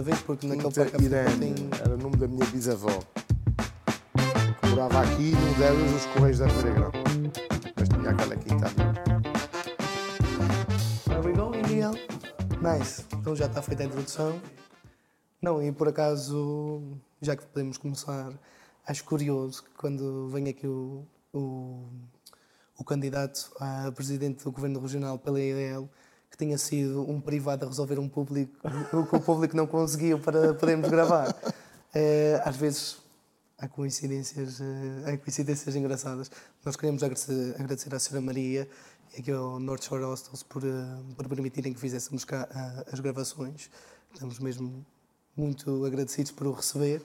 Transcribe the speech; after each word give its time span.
outra 0.00 0.02
vez, 0.02 0.20
porque 0.22 0.46
naquele 0.46 0.72
parque 0.72 1.04
Irene, 1.04 1.54
tem... 1.54 1.70
era 1.80 1.94
o 1.94 1.98
nome 1.98 2.16
da 2.16 2.26
minha 2.26 2.44
bisavó. 2.46 2.98
Que 4.60 4.68
morava 4.68 5.02
aqui 5.02 5.32
num 5.32 5.52
deles 5.54 5.94
os 5.94 6.06
Correios 6.06 6.38
da 6.38 6.46
Grande. 6.46 6.98
Mas 7.76 7.88
tinha 7.88 8.10
aquela 8.10 8.36
quinta. 8.36 8.66
There 11.04 11.26
we 11.26 11.32
go, 11.32 11.50
Miguel. 11.50 11.92
Nice. 12.62 13.04
Então 13.14 13.36
já 13.36 13.46
está 13.46 13.60
feita 13.62 13.82
a 13.82 13.86
introdução. 13.86 14.40
Não, 15.42 15.62
e 15.62 15.72
por 15.72 15.88
acaso, 15.88 16.82
já 17.20 17.36
que 17.36 17.46
podemos 17.46 17.76
começar, 17.76 18.32
acho 18.86 19.04
curioso 19.04 19.64
que 19.64 19.70
quando 19.70 20.28
vem 20.28 20.48
aqui 20.48 20.66
o, 20.66 21.06
o, 21.32 21.88
o 22.78 22.84
candidato 22.84 23.50
a 23.58 23.90
presidente 23.92 24.44
do 24.44 24.52
Governo 24.52 24.80
Regional 24.80 25.18
pela 25.18 25.40
IDL, 25.40 25.88
que 26.30 26.36
tenha 26.36 26.56
sido 26.56 27.08
um 27.10 27.20
privado 27.20 27.66
a 27.66 27.68
resolver 27.68 27.98
um 27.98 28.08
público, 28.08 28.56
o 28.96 29.06
que 29.06 29.16
o 29.16 29.20
público 29.20 29.56
não 29.56 29.66
conseguiu 29.66 30.18
para 30.18 30.54
podermos 30.54 30.88
gravar. 30.88 31.34
Eh, 31.92 32.40
às 32.44 32.56
vezes 32.56 32.98
há 33.58 33.66
coincidências, 33.66 34.60
eh, 34.60 35.12
há 35.12 35.18
coincidências 35.18 35.74
engraçadas. 35.74 36.30
Nós 36.64 36.76
queremos 36.76 37.02
agradecer, 37.02 37.54
agradecer 37.58 37.92
à 37.92 37.98
Sra. 37.98 38.20
Maria 38.20 38.68
e 39.12 39.20
aqui 39.20 39.32
ao 39.32 39.58
North 39.58 39.82
Shore 39.82 40.04
Hostels 40.04 40.44
por, 40.44 40.62
eh, 40.64 40.68
por 41.16 41.28
permitirem 41.28 41.72
que 41.72 41.80
fizéssemos 41.80 42.24
cá 42.24 42.48
as 42.92 43.00
gravações. 43.00 43.68
Estamos 44.12 44.38
mesmo 44.38 44.86
muito 45.36 45.84
agradecidos 45.84 46.30
por 46.30 46.46
o 46.46 46.52
receber. 46.52 47.02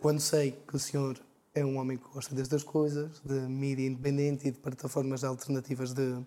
Quando 0.00 0.20
sei 0.20 0.52
que 0.66 0.74
o 0.74 0.78
senhor 0.78 1.18
é 1.54 1.64
um 1.64 1.78
homem 1.78 1.96
que 1.96 2.04
gosta 2.12 2.34
destas 2.34 2.64
coisas, 2.64 3.20
de 3.24 3.34
mídia 3.34 3.86
independente 3.86 4.48
e 4.48 4.50
de 4.50 4.58
plataformas 4.58 5.22
alternativas 5.22 5.92
de, 5.94 6.18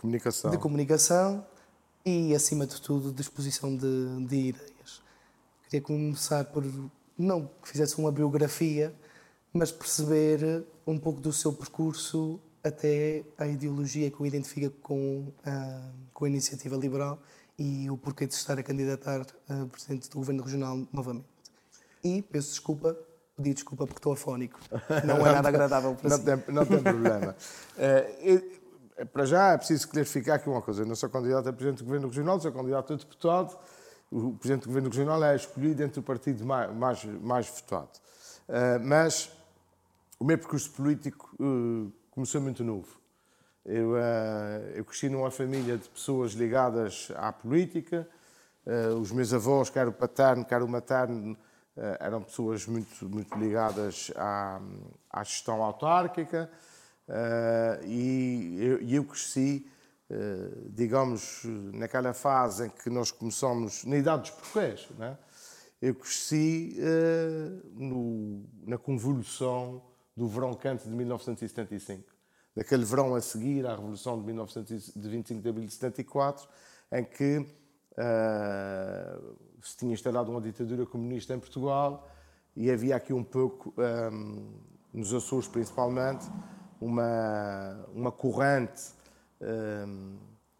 Comunicação. 0.00 0.50
de 0.50 0.56
comunicação 0.58 1.46
e, 2.06 2.34
acima 2.34 2.66
de 2.66 2.80
tudo, 2.80 3.12
de 3.12 3.20
exposição 3.20 3.76
de, 3.76 4.26
de 4.26 4.36
ideias. 4.48 5.02
Queria 5.64 5.82
começar 5.82 6.44
por, 6.46 6.64
não 7.18 7.50
que 7.62 7.68
fizesse 7.68 7.98
uma 7.98 8.10
biografia, 8.10 8.94
mas 9.52 9.70
perceber 9.70 10.64
um 10.86 10.98
pouco 10.98 11.20
do 11.20 11.32
seu 11.32 11.52
percurso 11.52 12.40
até 12.64 13.24
a 13.36 13.46
ideologia 13.46 14.10
que 14.10 14.22
o 14.22 14.26
identifica 14.26 14.70
com 14.82 15.30
a, 15.44 15.90
com 16.14 16.24
a 16.24 16.28
iniciativa 16.28 16.76
liberal 16.76 17.18
e 17.58 17.90
o 17.90 17.96
porquê 17.96 18.26
de 18.26 18.32
estar 18.34 18.58
a 18.58 18.62
candidatar 18.62 19.26
a 19.48 19.66
presidente 19.66 20.08
do 20.08 20.16
Governo 20.16 20.42
Regional 20.42 20.78
novamente. 20.90 21.26
E 22.02 22.22
peço 22.22 22.48
desculpa, 22.50 22.96
pedi 23.36 23.52
desculpa 23.52 23.86
porque 23.86 23.98
estou 23.98 24.14
afónico. 24.14 24.58
Não 25.04 25.26
é 25.26 25.32
nada 25.32 25.48
agradável 25.50 25.94
para 26.00 26.08
Não 26.08 26.16
si. 26.16 26.24
tem, 26.24 26.54
não 26.54 26.64
tem 26.64 26.82
problema. 26.82 27.36
Eh, 27.78 28.59
para 29.06 29.24
já 29.24 29.52
é 29.52 29.56
preciso 29.56 29.88
clarificar 29.88 30.36
aqui 30.36 30.48
uma 30.48 30.62
coisa. 30.62 30.82
Eu 30.82 30.86
não 30.86 30.94
sou 30.94 31.08
candidato 31.08 31.48
a 31.48 31.52
presidente 31.52 31.78
do 31.78 31.84
Governo 31.84 32.08
Regional, 32.08 32.40
sou 32.40 32.52
candidato 32.52 32.92
a 32.92 32.96
deputado. 32.96 33.58
O 34.10 34.32
presidente 34.32 34.62
do 34.62 34.68
Governo 34.68 34.88
Regional 34.88 35.24
é 35.24 35.36
escolhido 35.36 35.82
entre 35.82 36.00
o 36.00 36.02
partido 36.02 36.44
mais, 36.44 36.74
mais, 36.74 37.04
mais 37.04 37.48
votado. 37.48 38.00
Eh, 38.48 38.78
mas 38.80 39.30
o 40.18 40.24
meu 40.24 40.36
percurso 40.36 40.70
político 40.72 41.30
eh, 41.40 41.90
começou 42.10 42.40
muito 42.40 42.64
novo. 42.64 42.98
Eu, 43.64 43.96
eh, 43.96 44.72
eu 44.74 44.84
cresci 44.84 45.08
numa 45.08 45.30
família 45.30 45.78
de 45.78 45.88
pessoas 45.88 46.32
ligadas 46.32 47.12
à 47.16 47.32
política. 47.32 48.08
Os 49.00 49.10
meus 49.10 49.32
avós, 49.32 49.70
quer 49.70 49.88
o 49.88 49.92
paterno, 49.92 50.44
quer 50.44 50.62
o 50.62 50.68
materno, 50.68 51.36
eram 51.98 52.22
pessoas 52.22 52.66
muito, 52.66 53.08
muito 53.08 53.36
ligadas 53.36 54.12
à, 54.14 54.60
à 55.10 55.24
gestão 55.24 55.62
autárquica. 55.62 56.48
Eh, 57.12 57.80
e 57.86 58.56
eu, 58.60 58.78
eu 58.88 59.04
cresci, 59.04 59.66
eh, 60.08 60.48
digamos, 60.68 61.42
naquela 61.74 62.14
fase 62.14 62.66
em 62.66 62.70
que 62.70 62.88
nós 62.88 63.10
começamos, 63.10 63.84
na 63.84 63.96
idade 63.96 64.30
dos 64.30 64.40
porquês, 64.40 64.88
né? 64.96 65.18
eu 65.82 65.94
cresci 65.94 66.76
eh, 66.78 67.50
no- 67.74 68.44
na 68.64 68.78
convulsão 68.78 69.82
do 70.16 70.28
verão 70.28 70.54
quente 70.54 70.84
de 70.88 70.94
1975. 70.94 72.04
Daquele 72.54 72.84
verão 72.84 73.14
a 73.14 73.20
seguir 73.20 73.66
à 73.66 73.74
Revolução 73.74 74.18
de, 74.20 74.26
1900 74.26 74.92
de 74.94 75.08
25 75.08 75.40
de 75.42 75.48
abril 75.48 75.66
de 75.66 75.72
74, 75.72 76.48
em 76.92 77.04
que 77.04 77.46
se 79.62 79.76
tinha 79.76 79.92
instalado 79.92 80.30
uma 80.30 80.40
ditadura 80.40 80.86
comunista 80.86 81.34
em 81.34 81.38
Portugal 81.38 82.08
e 82.56 82.70
havia 82.70 82.96
aqui 82.96 83.12
um 83.12 83.22
pouco, 83.24 83.74
eh, 83.78 84.10
nos 84.92 85.12
Açores 85.14 85.46
principalmente, 85.46 86.26
uma, 86.80 87.86
uma 87.94 88.12
corrente 88.12 88.92
eh, 89.40 89.84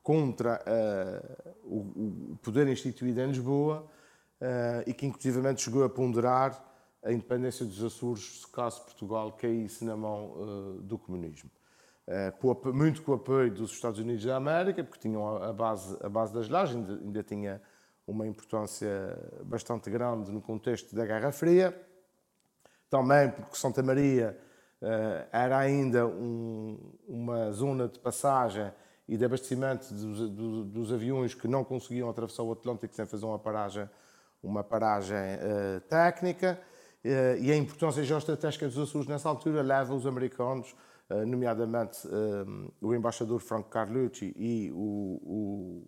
contra 0.02 0.60
eh, 0.66 1.52
o, 1.62 2.32
o 2.32 2.38
poder 2.42 2.66
instituído 2.68 3.20
em 3.20 3.28
Lisboa 3.28 3.86
eh, 4.40 4.84
e 4.88 4.94
que 4.94 5.06
inclusivamente 5.06 5.62
chegou 5.62 5.84
a 5.84 5.88
ponderar 5.88 6.68
a 7.02 7.12
independência 7.12 7.64
dos 7.64 7.82
Açores 7.82 8.44
caso 8.46 8.82
Portugal 8.82 9.32
caísse 9.32 9.84
na 9.84 9.96
mão 9.96 10.34
eh, 10.36 10.82
do 10.82 10.98
comunismo. 10.98 11.50
Com 12.40 12.72
muito 12.72 13.02
com 13.02 13.12
o 13.12 13.14
apoio 13.14 13.54
dos 13.54 13.70
Estados 13.70 14.00
Unidos 14.00 14.24
da 14.24 14.34
América, 14.34 14.82
porque 14.82 14.98
tinham 14.98 15.40
a 15.40 15.52
base, 15.52 15.96
a 16.02 16.08
base 16.08 16.34
das 16.34 16.48
lajes, 16.48 16.74
ainda, 16.74 16.94
ainda 16.94 17.22
tinha 17.22 17.62
uma 18.04 18.26
importância 18.26 19.16
bastante 19.44 19.88
grande 19.88 20.32
no 20.32 20.40
contexto 20.40 20.92
da 20.92 21.06
Guerra 21.06 21.30
Fria. 21.30 21.72
Também 22.88 23.30
porque 23.30 23.56
Santa 23.56 23.80
Maria 23.80 24.36
era 25.32 25.58
ainda 25.58 26.06
um- 26.06 26.78
uma 27.06 27.50
zona 27.52 27.88
de 27.88 27.98
passagem 27.98 28.72
e 29.08 29.16
de 29.16 29.24
abastecimento 29.24 29.92
dos, 29.92 30.30
do- 30.30 30.64
dos 30.64 30.92
aviões 30.92 31.34
que 31.34 31.48
não 31.48 31.64
conseguiam 31.64 32.08
atravessar 32.08 32.42
o 32.44 32.52
Atlântico 32.52 32.94
sem 32.94 33.04
fazer 33.06 33.26
uma 33.26 33.38
paragem, 33.38 33.88
uma 34.42 34.62
paragem 34.64 35.16
eh, 35.18 35.80
técnica. 35.88 36.58
Eh, 37.04 37.38
e 37.40 37.50
a 37.52 37.56
importância 37.56 38.02
geoestratégica 38.04 38.66
dos 38.68 38.78
Açores 38.78 39.08
nessa 39.08 39.28
altura 39.28 39.62
leva 39.62 39.94
os 39.94 40.06
americanos, 40.06 40.74
eh, 41.08 41.24
nomeadamente 41.24 42.06
eh, 42.06 42.68
o 42.80 42.94
embaixador 42.94 43.40
Franco 43.40 43.68
Carlucci 43.68 44.32
e 44.36 44.70
o, 44.72 45.20
o, 45.22 45.82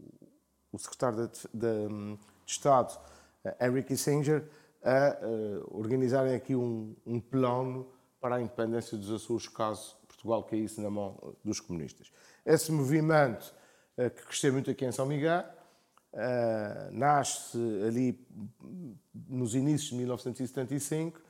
o 0.73 0.79
secretário 0.79 1.29
de, 1.29 1.29
de- 1.55 1.89
de 1.89 2.19
Estado, 2.47 2.99
eh, 3.45 3.57
Henry 3.67 3.83
Kissinger, 3.85 4.45
a 4.83 4.91
eh, 5.21 5.63
organizarem 5.71 6.35
aqui 6.35 6.57
um, 6.57 6.97
um 7.07 7.21
plano 7.21 7.87
para 8.22 8.37
a 8.37 8.41
independência 8.41 8.97
dos 8.97 9.10
Açores 9.10 9.49
caso 9.49 9.97
Portugal 10.06 10.44
caísse 10.44 10.81
na 10.81 10.88
mão 10.88 11.34
dos 11.44 11.59
comunistas. 11.59 12.12
Esse 12.47 12.71
movimento, 12.71 13.53
eh, 13.97 14.09
que 14.09 14.22
cresceu 14.25 14.53
muito 14.53 14.71
aqui 14.71 14.84
em 14.84 14.93
São 14.93 15.05
Miguel, 15.05 15.44
eh, 16.12 16.88
nasce 16.93 17.59
ali 17.84 18.25
nos 19.28 19.56
inícios 19.56 19.91
de 19.91 19.97
1975. 19.97 21.21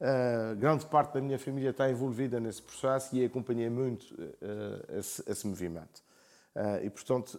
Eh, 0.00 0.54
grande 0.56 0.84
parte 0.86 1.14
da 1.14 1.20
minha 1.20 1.38
família 1.38 1.70
está 1.70 1.88
envolvida 1.88 2.40
nesse 2.40 2.62
processo 2.62 3.14
e 3.14 3.24
acompanhei 3.24 3.70
muito 3.70 4.12
esse, 4.98 5.22
esse 5.30 5.46
movimento. 5.46 6.02
E, 6.82 6.90
portanto, 6.90 7.38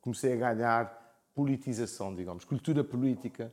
comecei 0.00 0.32
a 0.32 0.36
ganhar 0.54 1.14
politização, 1.34 2.14
digamos, 2.14 2.44
cultura 2.44 2.82
política 2.82 3.52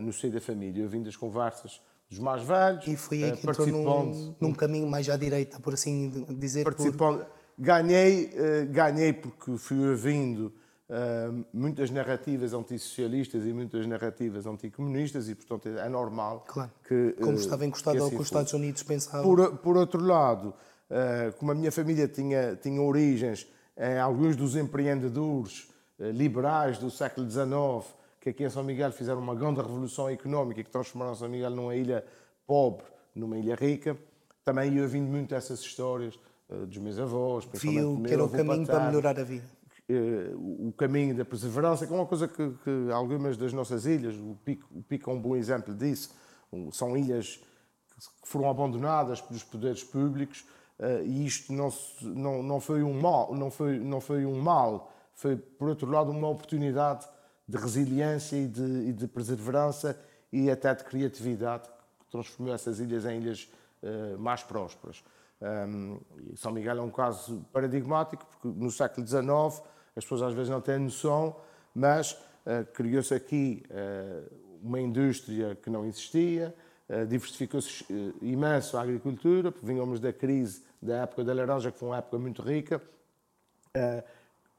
no 0.00 0.12
seio 0.12 0.32
da 0.32 0.40
família. 0.40 0.82
Eu 0.82 0.88
vim 0.88 1.02
das 1.02 1.16
conversas 1.16 1.80
dos 2.10 2.18
mais 2.18 2.42
velhos, 2.42 2.86
E 2.88 2.96
foi 2.96 3.22
aí 3.22 3.30
eh, 3.30 3.36
que 3.36 3.48
entrou 3.48 3.66
num, 3.68 4.34
num 4.40 4.52
caminho 4.52 4.86
mais 4.88 5.08
à 5.08 5.16
direita, 5.16 5.60
por 5.60 5.74
assim 5.74 6.26
dizer. 6.30 6.64
por- 6.64 6.74
participando. 6.74 7.24
Ganhei, 7.56 8.30
eh, 8.34 8.64
ganhei 8.70 9.12
porque 9.12 9.56
fui 9.56 9.88
ouvindo 9.90 10.52
eh, 10.88 11.30
muitas 11.52 11.88
narrativas 11.90 12.52
antissocialistas 12.52 13.44
e 13.44 13.52
muitas 13.52 13.86
narrativas 13.86 14.44
anticomunistas 14.46 15.28
e, 15.28 15.34
portanto, 15.36 15.68
é 15.68 15.88
normal 15.88 16.44
Claro. 16.48 16.70
que... 16.88 17.14
Como 17.20 17.36
estava 17.36 17.64
encostado 17.64 17.98
ao 18.00 18.06
assim 18.06 18.16
que 18.16 18.22
os. 18.22 18.26
Estados 18.26 18.52
Unidos 18.54 18.82
pensavam. 18.82 19.22
Por, 19.22 19.58
por 19.58 19.76
outro 19.76 20.02
lado, 20.04 20.52
como 21.38 21.52
a 21.52 21.54
minha 21.54 21.70
família 21.70 22.08
tinha, 22.08 22.56
tinha 22.56 22.80
origens 22.82 23.46
em 23.78 23.98
alguns 23.98 24.34
dos 24.34 24.56
empreendedores 24.56 25.68
liberais 25.98 26.78
do 26.78 26.90
século 26.90 27.30
XIX, 27.30 27.94
que 28.20 28.28
aqui 28.30 28.44
em 28.44 28.50
São 28.50 28.62
Miguel 28.62 28.92
fizeram 28.92 29.20
uma 29.20 29.34
grande 29.34 29.60
revolução 29.60 30.08
económica 30.08 30.62
que 30.62 30.70
transformaram 30.70 31.14
São 31.14 31.28
Miguel 31.28 31.50
numa 31.50 31.74
ilha 31.74 32.04
pobre, 32.46 32.84
numa 33.14 33.38
ilha 33.38 33.54
rica, 33.54 33.96
também 34.44 34.74
ia 34.74 34.82
ouvindo 34.82 35.08
muito 35.08 35.34
essas 35.34 35.60
histórias 35.60 36.18
eh, 36.50 36.66
dos 36.66 36.78
meus 36.78 36.98
avós. 36.98 37.44
principalmente 37.46 37.96
Viu 37.96 38.02
que 38.04 38.12
era 38.12 38.24
o 38.24 38.28
caminho 38.28 38.66
para 38.66 38.74
paterno 38.74 38.86
melhorar 38.88 39.18
a 39.18 39.24
vida. 39.24 39.44
eh, 39.88 40.32
o 40.34 40.72
caminho 40.76 41.16
da 41.16 41.24
perseverança, 41.24 41.86
que 41.86 41.92
é 41.92 41.96
uma 41.96 42.06
coisa 42.06 42.28
que, 42.28 42.50
que 42.64 42.92
algumas 42.92 43.36
das 43.36 43.52
nossas 43.52 43.86
ilhas, 43.86 44.14
o 44.16 44.36
Pico, 44.44 44.68
o 44.74 44.82
Pico 44.82 45.10
é 45.10 45.14
um 45.14 45.20
bom 45.20 45.34
exemplo 45.34 45.74
disso, 45.74 46.14
são 46.72 46.96
ilhas 46.96 47.40
que 48.22 48.28
foram 48.28 48.50
abandonadas 48.50 49.20
pelos 49.20 49.44
poderes 49.44 49.82
públicos 49.84 50.44
eh, 50.78 51.02
e 51.04 51.26
isto 51.26 51.52
não, 51.52 51.72
não, 52.02 52.42
não 52.42 52.60
foi 52.60 52.82
um 52.82 53.00
mal, 53.00 53.34
não 53.34 53.50
foi, 53.50 53.78
não 53.78 54.00
foi 54.00 54.26
um 54.26 54.40
mal, 54.40 54.92
foi 55.14 55.36
por 55.36 55.68
outro 55.68 55.90
lado 55.90 56.10
uma 56.10 56.28
oportunidade 56.28 57.06
de 57.50 57.56
resiliência 57.56 58.36
e 58.36 58.46
de, 58.46 58.62
e 58.88 58.92
de 58.92 59.08
perseverança 59.08 59.98
e 60.32 60.50
até 60.50 60.74
de 60.74 60.84
criatividade 60.84 61.68
que 61.98 62.10
transformou 62.10 62.54
essas 62.54 62.78
ilhas 62.78 63.04
em 63.04 63.20
ilhas 63.20 63.50
eh, 63.82 64.16
mais 64.16 64.42
prósperas. 64.42 65.02
Um, 65.40 65.98
São 66.36 66.52
Miguel 66.52 66.78
é 66.78 66.82
um 66.82 66.90
caso 66.90 67.44
paradigmático, 67.52 68.24
porque 68.26 68.46
no 68.46 68.70
século 68.70 69.06
XIX 69.06 69.20
as 69.96 70.04
pessoas 70.04 70.22
às 70.22 70.34
vezes 70.34 70.50
não 70.50 70.60
têm 70.60 70.78
noção, 70.78 71.34
mas 71.74 72.16
criou-se 72.74 73.12
aqui 73.12 73.62
uma 74.62 74.80
indústria 74.80 75.54
que 75.56 75.68
não 75.68 75.84
existia, 75.84 76.54
diversificou-se 77.08 77.84
imenso 78.22 78.76
a 78.76 78.82
agricultura, 78.82 79.50
porque 79.50 79.66
vínhamos 79.66 80.00
da 80.00 80.12
crise 80.12 80.62
da 80.80 81.02
época 81.02 81.24
da 81.24 81.34
laranja, 81.34 81.70
que 81.70 81.78
foi 81.78 81.88
uma 81.88 81.98
época 81.98 82.18
muito 82.18 82.40
rica, 82.40 82.80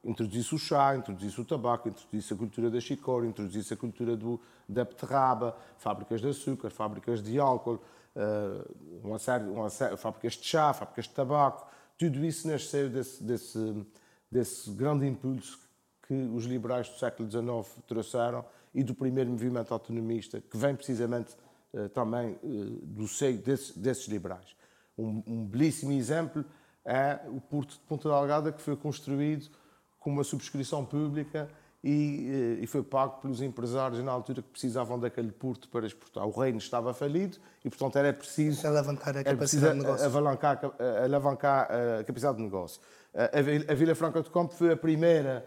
introduzisse 0.03 0.55
o 0.55 0.57
chá, 0.57 0.95
introduzisse 0.95 1.39
o 1.39 1.45
tabaco, 1.45 1.87
introduzisse 1.87 2.33
a 2.33 2.37
cultura 2.37 2.69
da 2.69 2.79
chicória, 2.79 3.27
introduzisse 3.27 3.73
a 3.73 3.77
cultura 3.77 4.15
do, 4.15 4.39
da 4.67 4.83
beterraba, 4.83 5.55
fábricas 5.77 6.21
de 6.21 6.27
açúcar, 6.27 6.69
fábricas 6.71 7.21
de 7.21 7.39
álcool, 7.39 7.79
uh, 8.15 9.07
uma 9.07 9.19
série, 9.19 9.43
uma 9.45 9.69
série, 9.69 9.95
fábricas 9.97 10.33
de 10.33 10.45
chá, 10.45 10.73
fábricas 10.73 11.05
de 11.05 11.11
tabaco. 11.11 11.67
Tudo 11.97 12.25
isso 12.25 12.47
nasceu 12.47 12.89
desse, 12.89 13.23
desse, 13.23 13.85
desse 14.29 14.71
grande 14.71 15.07
impulso 15.07 15.59
que 16.07 16.13
os 16.13 16.45
liberais 16.45 16.89
do 16.89 16.97
século 16.97 17.29
XIX 17.29 17.83
trouxeram 17.85 18.43
e 18.73 18.83
do 18.83 18.95
primeiro 18.95 19.29
movimento 19.29 19.71
autonomista, 19.71 20.41
que 20.41 20.57
vem 20.57 20.75
precisamente 20.75 21.35
uh, 21.73 21.87
também 21.89 22.39
uh, 22.41 22.85
do 22.85 23.07
seio 23.07 23.37
desse, 23.37 23.77
desses 23.77 24.07
liberais. 24.07 24.55
Um, 24.97 25.23
um 25.27 25.45
belíssimo 25.45 25.91
exemplo 25.91 26.43
é 26.83 27.19
o 27.27 27.39
Porto 27.39 27.73
de 27.73 27.79
Ponta 27.81 28.09
Delgada, 28.09 28.51
que 28.51 28.61
foi 28.61 28.75
construído 28.75 29.47
com 30.01 30.09
uma 30.09 30.23
subscrição 30.23 30.83
pública 30.83 31.47
e, 31.83 32.57
eh, 32.59 32.63
e, 32.63 32.67
foi 32.67 32.83
pago 32.83 33.21
pelos 33.21 33.41
empresários 33.41 34.03
na 34.03 34.11
altura 34.11 34.41
que 34.41 34.49
precisavam 34.49 34.99
daquele 34.99 35.31
porto 35.31 35.69
para 35.69 35.85
exportar. 35.87 36.27
O 36.27 36.31
reino 36.31 36.57
estava 36.57 36.93
falido 36.93 37.37
e, 37.63 37.69
portanto, 37.69 37.95
era 37.95 38.11
preciso 38.11 38.67
alavancar 38.67 39.15
a 39.15 39.23
capacidade 39.23 39.73
de 39.73 39.79
negócio. 39.79 40.05
Alavancar, 40.05 40.59
alavancar 41.03 41.69
a 41.99 42.03
capacidade 42.03 42.37
de 42.37 42.43
negócio. 42.43 42.81
A, 43.13 43.73
Vila 43.73 43.95
Franca 43.95 44.21
de 44.21 44.29
Campo 44.29 44.53
foi 44.53 44.71
a 44.73 44.77
primeira 44.77 45.45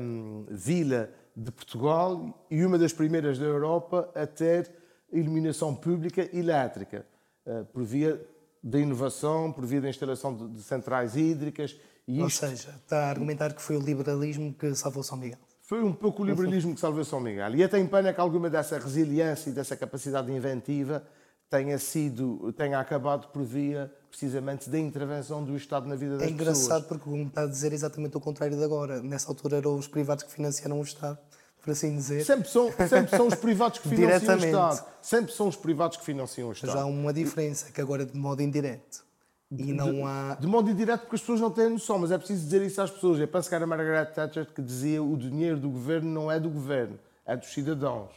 um, 0.00 0.46
vila 0.48 1.10
de 1.34 1.50
Portugal 1.50 2.46
e 2.50 2.64
uma 2.64 2.78
das 2.78 2.92
primeiras 2.92 3.38
da 3.38 3.46
Europa 3.46 4.10
a 4.14 4.26
ter 4.26 4.70
iluminação 5.12 5.74
pública 5.74 6.28
elétrica, 6.36 7.06
uh, 7.46 7.64
por 7.66 7.82
via 7.82 8.20
da 8.62 8.78
inovação, 8.78 9.52
por 9.52 9.64
via 9.64 9.80
da 9.80 9.88
instalação 9.88 10.34
de, 10.34 10.48
de 10.48 10.62
centrais 10.62 11.16
hídricas 11.16 11.78
e 12.08 12.22
Ou 12.22 12.30
seja, 12.30 12.74
está 12.82 13.04
a 13.04 13.10
argumentar 13.10 13.52
que 13.52 13.60
foi 13.60 13.76
o 13.76 13.80
liberalismo 13.80 14.54
que 14.54 14.74
salvou 14.74 15.02
São 15.02 15.18
Miguel. 15.18 15.38
Foi 15.60 15.84
um 15.84 15.92
pouco 15.92 16.22
o 16.22 16.26
liberalismo 16.26 16.74
que 16.74 16.80
salvou 16.80 17.04
São 17.04 17.20
Miguel. 17.20 17.54
E 17.54 17.62
até 17.62 17.78
em 17.78 17.86
pena 17.86 18.14
que 18.14 18.20
alguma 18.20 18.48
dessa 18.48 18.78
resiliência 18.78 19.50
e 19.50 19.52
dessa 19.52 19.76
capacidade 19.76 20.32
inventiva 20.32 21.04
tenha 21.50 21.78
sido, 21.78 22.50
tenha 22.54 22.80
acabado 22.80 23.28
por 23.28 23.44
via 23.44 23.92
precisamente 24.08 24.70
da 24.70 24.78
intervenção 24.78 25.44
do 25.44 25.54
Estado 25.54 25.86
na 25.86 25.96
vida 25.96 26.16
das 26.16 26.22
pessoas. 26.22 26.40
É 26.40 26.42
engraçado 26.42 26.88
porque 26.88 27.04
como 27.04 27.26
está 27.26 27.42
a 27.42 27.46
dizer 27.46 27.74
exatamente 27.74 28.16
o 28.16 28.20
contrário 28.20 28.56
de 28.56 28.64
agora. 28.64 29.02
Nessa 29.02 29.28
altura 29.28 29.58
eram 29.58 29.76
os 29.76 29.86
privados 29.86 30.24
que 30.24 30.32
financiaram 30.32 30.80
o 30.80 30.82
Estado, 30.82 31.18
por 31.62 31.72
assim 31.72 31.94
dizer. 31.94 32.24
Sempre 32.24 32.48
são, 32.48 32.72
sempre 32.72 33.14
são 33.14 33.26
os 33.26 33.34
privados 33.34 33.80
que 33.80 33.88
financiam 33.90 34.34
o 34.34 34.38
Estado. 34.38 34.84
Sempre 35.02 35.32
são 35.34 35.48
os 35.48 35.56
privados 35.56 35.98
que 35.98 36.04
financiam 36.06 36.48
o 36.48 36.52
Estado. 36.52 36.72
Mas 36.72 36.82
há 36.82 36.86
uma 36.86 37.12
diferença, 37.12 37.70
que 37.70 37.82
agora 37.82 38.04
é 38.04 38.06
de 38.06 38.16
modo 38.16 38.42
indireto. 38.42 39.06
E 39.50 39.72
não 39.72 40.06
há. 40.06 40.34
De 40.34 40.46
modo 40.46 40.70
indireto, 40.70 41.02
porque 41.02 41.16
as 41.16 41.22
pessoas 41.22 41.40
não 41.40 41.50
têm 41.50 41.70
noção, 41.70 41.98
mas 41.98 42.10
é 42.10 42.18
preciso 42.18 42.44
dizer 42.44 42.62
isso 42.62 42.82
às 42.82 42.90
pessoas. 42.90 43.18
É 43.20 43.26
para 43.26 43.42
se 43.42 43.54
a 43.54 43.66
Margaret 43.66 44.12
Thatcher 44.12 44.46
que 44.46 44.60
dizia 44.60 45.02
o 45.02 45.16
dinheiro 45.16 45.58
do 45.58 45.70
governo 45.70 46.10
não 46.10 46.30
é 46.30 46.38
do 46.38 46.50
governo, 46.50 46.98
é 47.24 47.36
dos 47.36 47.48
cidadãos. 47.48 48.10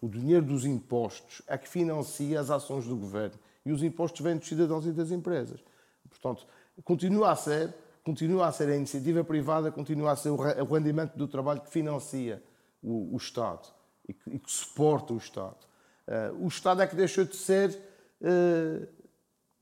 O 0.00 0.08
dinheiro 0.08 0.46
dos 0.46 0.64
impostos 0.64 1.42
é 1.46 1.58
que 1.58 1.68
financia 1.68 2.40
as 2.40 2.50
ações 2.50 2.86
do 2.86 2.96
governo. 2.96 3.38
E 3.66 3.72
os 3.72 3.82
impostos 3.82 4.20
vêm 4.22 4.36
dos 4.36 4.48
cidadãos 4.48 4.86
e 4.86 4.92
das 4.92 5.10
empresas. 5.10 5.60
Portanto, 6.08 6.46
continua 6.84 7.32
a 7.32 7.36
ser, 7.36 7.74
continua 8.02 8.46
a 8.46 8.52
ser 8.52 8.68
a 8.68 8.76
iniciativa 8.76 9.22
privada, 9.22 9.70
continua 9.70 10.12
a 10.12 10.16
ser 10.16 10.30
o 10.30 10.64
rendimento 10.64 11.16
do 11.16 11.28
trabalho 11.28 11.60
que 11.60 11.70
financia 11.70 12.42
o, 12.82 13.14
o 13.14 13.16
Estado 13.16 13.68
e 14.08 14.14
que, 14.14 14.30
e 14.30 14.38
que, 14.38 14.50
suporta 14.50 15.12
o 15.12 15.18
Estado. 15.18 15.58
Uh, 16.06 16.44
o 16.44 16.48
Estado 16.48 16.80
é 16.80 16.86
que 16.86 16.96
deixou 16.96 17.24
de 17.24 17.36
ser 17.36 17.78
uh, 18.22 18.88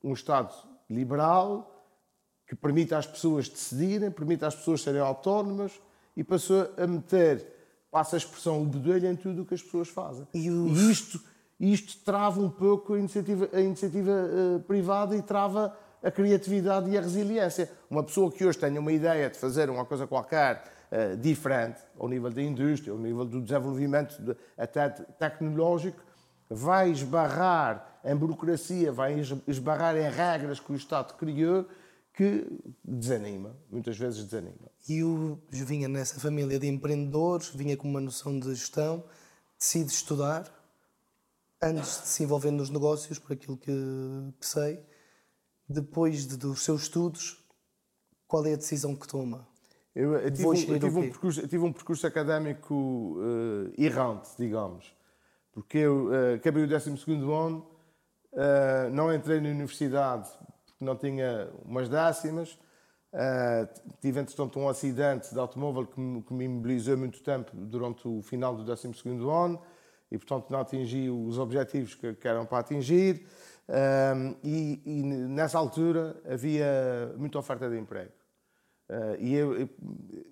um 0.04 0.12
Estado 0.12 0.54
liberal, 0.88 1.72
que 2.46 2.54
permite 2.54 2.94
às 2.94 3.06
pessoas 3.06 3.48
decidirem, 3.48 4.10
permite 4.10 4.44
às 4.44 4.54
pessoas 4.54 4.82
serem 4.82 5.00
autónomas 5.00 5.72
e 6.16 6.22
passou 6.22 6.70
a 6.76 6.86
meter, 6.86 7.44
passa 7.90 8.16
a 8.16 8.18
expressão, 8.18 8.62
o 8.62 8.64
bedelho 8.64 9.10
em 9.10 9.16
tudo 9.16 9.42
o 9.42 9.44
que 9.44 9.54
as 9.54 9.62
pessoas 9.62 9.88
fazem. 9.88 10.26
E, 10.32 10.48
e 10.48 10.90
isto, 10.90 11.20
isto 11.58 12.04
trava 12.04 12.40
um 12.40 12.48
pouco 12.48 12.94
a 12.94 12.98
iniciativa, 12.98 13.48
a 13.52 13.60
iniciativa 13.60 14.10
uh, 14.10 14.60
privada 14.60 15.16
e 15.16 15.22
trava 15.22 15.76
a 16.02 16.10
criatividade 16.10 16.88
e 16.88 16.96
a 16.96 17.00
resiliência. 17.00 17.70
Uma 17.90 18.04
pessoa 18.04 18.30
que 18.30 18.44
hoje 18.44 18.58
tenha 18.58 18.80
uma 18.80 18.92
ideia 18.92 19.28
de 19.28 19.36
fazer 19.36 19.68
uma 19.68 19.84
coisa 19.84 20.06
qualquer 20.06 20.62
uh, 20.92 21.16
diferente, 21.16 21.80
ao 21.98 22.08
nível 22.08 22.30
da 22.30 22.42
indústria, 22.42 22.92
ao 22.92 22.98
nível 22.98 23.24
do 23.24 23.42
desenvolvimento 23.42 24.16
de, 24.22 24.36
até 24.56 24.88
tecnológico, 24.88 26.00
vai 26.48 26.90
esbarrar 26.90 27.95
em 28.06 28.16
burocracia, 28.16 28.92
vai 28.92 29.20
esbarrar 29.46 29.96
em 29.96 30.08
regras 30.08 30.60
que 30.60 30.72
o 30.72 30.76
Estado 30.76 31.14
criou 31.14 31.66
que 32.14 32.46
desanima, 32.82 33.54
muitas 33.70 33.98
vezes 33.98 34.24
desanima. 34.24 34.70
E 34.88 35.04
o 35.04 35.38
vinha 35.50 35.86
nessa 35.86 36.18
família 36.18 36.58
de 36.58 36.66
empreendedores, 36.66 37.48
vinha 37.48 37.76
com 37.76 37.86
uma 37.86 38.00
noção 38.00 38.38
de 38.38 38.54
gestão, 38.54 39.04
decide 39.58 39.92
estudar, 39.92 40.50
antes 41.62 42.02
de 42.02 42.08
se 42.08 42.22
envolver 42.22 42.50
nos 42.50 42.70
negócios, 42.70 43.18
por 43.18 43.34
aquilo 43.34 43.58
que, 43.58 43.72
que 44.40 44.46
sei, 44.46 44.80
depois 45.68 46.26
de, 46.26 46.38
dos 46.38 46.62
seus 46.62 46.82
estudos, 46.82 47.44
qual 48.26 48.46
é 48.46 48.54
a 48.54 48.56
decisão 48.56 48.96
que 48.96 49.06
toma? 49.06 49.46
Eu, 49.94 50.14
eu, 50.14 50.30
tive, 50.30 50.46
um, 50.46 50.54
eu 50.54 50.80
tive, 50.80 50.98
um 50.98 51.02
percurso, 51.02 51.40
eu 51.40 51.48
tive, 51.48 51.64
um 51.64 51.72
percurso, 51.72 52.06
académico 52.06 53.18
uh, 53.18 53.72
errante, 53.76 54.30
digamos 54.38 54.96
porque 55.56 55.78
eu 55.78 56.08
uh, 56.08 56.34
acabei 56.34 56.64
o 56.64 56.68
12 56.68 56.90
ano, 57.32 57.66
uh, 58.36 58.90
não 58.90 59.12
entrei 59.12 59.40
na 59.40 59.48
universidade 59.48 60.28
porque 60.66 60.84
não 60.84 60.94
tinha 60.94 61.50
umas 61.64 61.88
décimas, 61.88 62.52
uh, 63.12 63.96
tive 64.00 64.20
entretanto 64.20 64.60
um 64.60 64.68
acidente 64.68 65.32
de 65.32 65.38
automóvel 65.40 65.86
que 65.86 65.98
me, 65.98 66.22
que 66.22 66.32
me 66.32 66.44
imobilizou 66.44 66.96
muito 66.96 67.20
tempo 67.22 67.50
durante 67.54 68.06
o 68.06 68.22
final 68.22 68.54
do 68.54 68.62
12 68.64 68.88
ano 69.28 69.60
e 70.10 70.18
portanto 70.18 70.50
não 70.50 70.60
atingi 70.60 71.10
os 71.10 71.38
objetivos 71.38 71.94
que, 71.94 72.14
que 72.14 72.28
eram 72.28 72.46
para 72.46 72.58
atingir 72.58 73.26
e, 74.44 74.80
e, 74.86 75.02
nessa 75.02 75.58
altura 75.58 76.16
havia 76.24 77.12
muita 77.16 77.36
oferta 77.36 77.68
de 77.68 77.76
emprego. 77.76 78.12
Uh, 78.88 79.18
e 79.18 79.34
eu, 79.34 79.60
eu, 79.60 79.68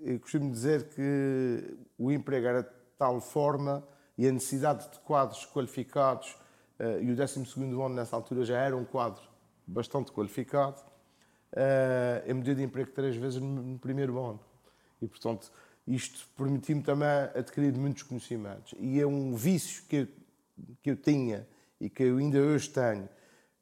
eu, 0.03 0.21
costumo 0.21 0.49
dizer 0.53 0.85
que 0.91 1.77
o 1.99 2.13
emprego 2.13 2.47
era 2.47 2.63
de 2.63 2.69
tal 2.97 3.21
forma 3.21 3.85
e 4.17 4.29
a 4.29 4.33
necessidade 4.33 4.89
de 4.93 4.99
quadros 5.01 5.45
qualificados, 5.45 6.37
e 7.03 7.11
o 7.11 7.17
12 7.17 7.41
ano 7.61 7.89
nessa 7.91 8.17
altura 8.17 8.45
já 8.45 8.59
era 8.59 8.77
um 8.77 8.85
quadro 8.85 9.23
bastante 9.67 10.11
qualificado, 10.13 10.83
eu 12.27 12.35
mudei 12.35 12.55
de 12.55 12.63
emprego 12.63 12.91
três 12.91 13.15
vezes 13.17 13.41
no 13.41 13.79
primeiro 13.79 14.19
ano. 14.19 14.41
E, 15.01 15.07
portanto, 15.07 15.51
isto 15.87 16.27
permitiu-me 16.37 16.83
também 16.83 17.09
adquirir 17.35 17.73
muitos 17.75 18.03
conhecimentos. 18.03 18.75
E 18.79 19.01
é 19.01 19.07
um 19.07 19.35
vício 19.35 19.85
que 19.89 19.97
eu, 19.97 20.09
que 20.83 20.91
eu 20.91 20.97
tinha 20.97 21.47
e 21.81 21.91
que 21.91 22.03
eu 22.05 22.17
ainda 22.17 22.39
hoje 22.39 22.71
tenho, 22.71 23.09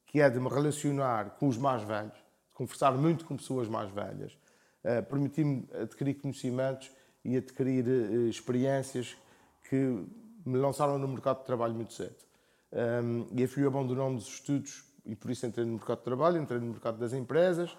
que 0.07 0.21
é 0.21 0.31
de 0.31 0.39
me 0.39 0.49
relacionar 0.49 1.31
com 1.39 1.49
os 1.49 1.59
mais 1.59 1.83
velhos, 1.83 2.15
de 2.15 2.55
conversar 2.55 2.93
muito 2.93 3.25
com 3.25 3.37
pessoas 3.37 3.69
mais 3.69 3.91
velhas, 3.91 4.39
uh, 4.85 5.03
permitiu-me 5.09 5.67
adquirir 5.73 6.15
conhecimentos 6.15 6.91
e 7.25 7.37
adquirir 7.37 7.87
experiências 8.29 9.17
que 9.69 9.77
me 10.45 10.59
lançaram 10.59 10.99
no 10.99 11.09
mercado 11.09 11.39
de 11.41 11.47
trabalho 11.47 11.75
muito 11.75 11.93
cedo. 11.93 12.17
Um, 12.73 13.27
e 13.37 13.43
eu 13.43 13.49
fui 13.49 13.67
abandonando 13.67 14.17
os 14.17 14.27
estudos 14.27 14.85
e 15.05 15.15
por 15.15 15.31
isso 15.31 15.45
entrei 15.45 15.65
no 15.65 15.73
mercado 15.73 15.99
de 15.99 16.05
trabalho, 16.05 16.41
entrei 16.41 16.59
no 16.59 16.67
mercado 16.67 16.99
das 16.99 17.13
empresas. 17.13 17.77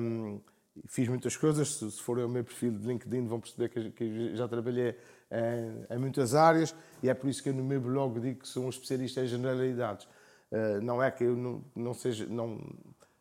Um, 0.00 0.40
fiz 0.86 1.08
muitas 1.08 1.36
coisas, 1.36 1.68
se, 1.74 1.90
se 1.90 2.00
forem 2.00 2.22
ao 2.22 2.28
meu 2.28 2.44
perfil 2.44 2.72
de 2.72 2.86
LinkedIn 2.86 3.26
vão 3.26 3.40
perceber 3.40 3.68
que, 3.68 3.90
que 3.90 4.36
já 4.36 4.46
trabalhei 4.46 4.96
em, 5.30 5.94
em, 5.94 5.98
muitas 5.98 6.34
áreas 6.34 6.74
e 7.02 7.08
é 7.08 7.14
por 7.14 7.28
isso 7.28 7.42
que 7.42 7.48
eu 7.48 7.54
no 7.54 7.64
meu 7.64 7.80
blog 7.80 8.20
digo 8.20 8.40
que 8.40 8.48
sou 8.48 8.64
um 8.64 8.68
especialista 8.68 9.20
em 9.20 9.26
generalidades. 9.26 10.06
Uh, 10.50 10.80
não 10.80 11.02
é 11.02 11.10
que 11.10 11.24
eu 11.24 11.36
não, 11.36 11.64
não, 11.74 11.94
seja, 11.94 12.26
não, 12.26 12.60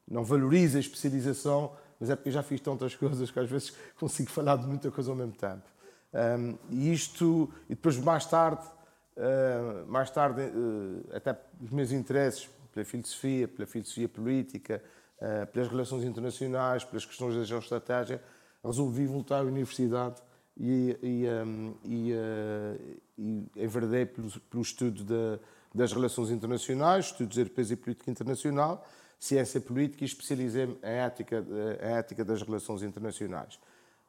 não 0.08 0.24
valorize 0.24 0.78
a 0.78 0.80
especialização, 0.80 1.76
mas 2.00 2.10
é 2.10 2.16
porque 2.16 2.30
já 2.30 2.44
fiz 2.44 2.62
tantas 2.62 2.94
coisas 2.96 3.32
que 3.32 3.40
às 3.40 3.50
vezes 3.50 3.74
consigo 4.00 4.30
falar 4.30 4.58
de 4.58 4.68
muita 4.68 4.92
coisa 4.92 5.10
ao 5.10 5.16
mesmo 5.16 5.34
tempo. 5.34 5.64
Um, 6.14 6.58
e 6.70 6.94
isto, 6.94 7.52
e 7.66 7.74
depois 7.74 7.98
mais 7.98 8.26
tarde, 8.26 8.64
uh, 9.18 9.86
mais 9.88 10.10
tarde, 10.10 10.42
uh, 10.42 11.16
até 11.16 11.38
os 11.62 11.70
meus 11.70 11.92
interesses 11.92 12.50
pela 12.72 12.86
filosofia, 12.86 13.48
pela 13.48 13.68
filosofia 13.68 14.10
política, 14.10 14.84
uh, 15.18 15.48
pelas 15.48 15.68
relações 15.68 16.04
internacionais, 16.04 16.84
pelas 16.84 17.06
questões 17.06 17.36
da 17.36 17.44
geoestratégia, 17.44 18.22
resolvi 18.64 19.06
voltar 19.06 19.40
à 19.40 19.44
universidade 19.44 20.22
e, 20.58 20.98
e, 21.02 21.26
um, 21.28 21.76
e, 21.84 22.14
e 23.18 23.50
enverdei 23.58 24.06
pelo, 24.06 24.30
pelo 24.40 24.62
estudo 24.62 25.04
das 25.74 25.92
relações 25.92 26.30
internacionais, 26.30 27.06
estudos 27.06 27.38
europeus 27.38 27.72
e 27.72 27.76
política 27.76 28.12
internacional, 28.12 28.88
ciência 29.20 29.60
política 29.60 30.04
e 30.04 30.08
especializei-me 30.08 30.78
em 30.84 30.90
ética, 30.90 31.44
em 31.82 31.94
ética 31.94 32.24
das 32.24 32.42
relações 32.42 32.84
internacionais. 32.84 33.60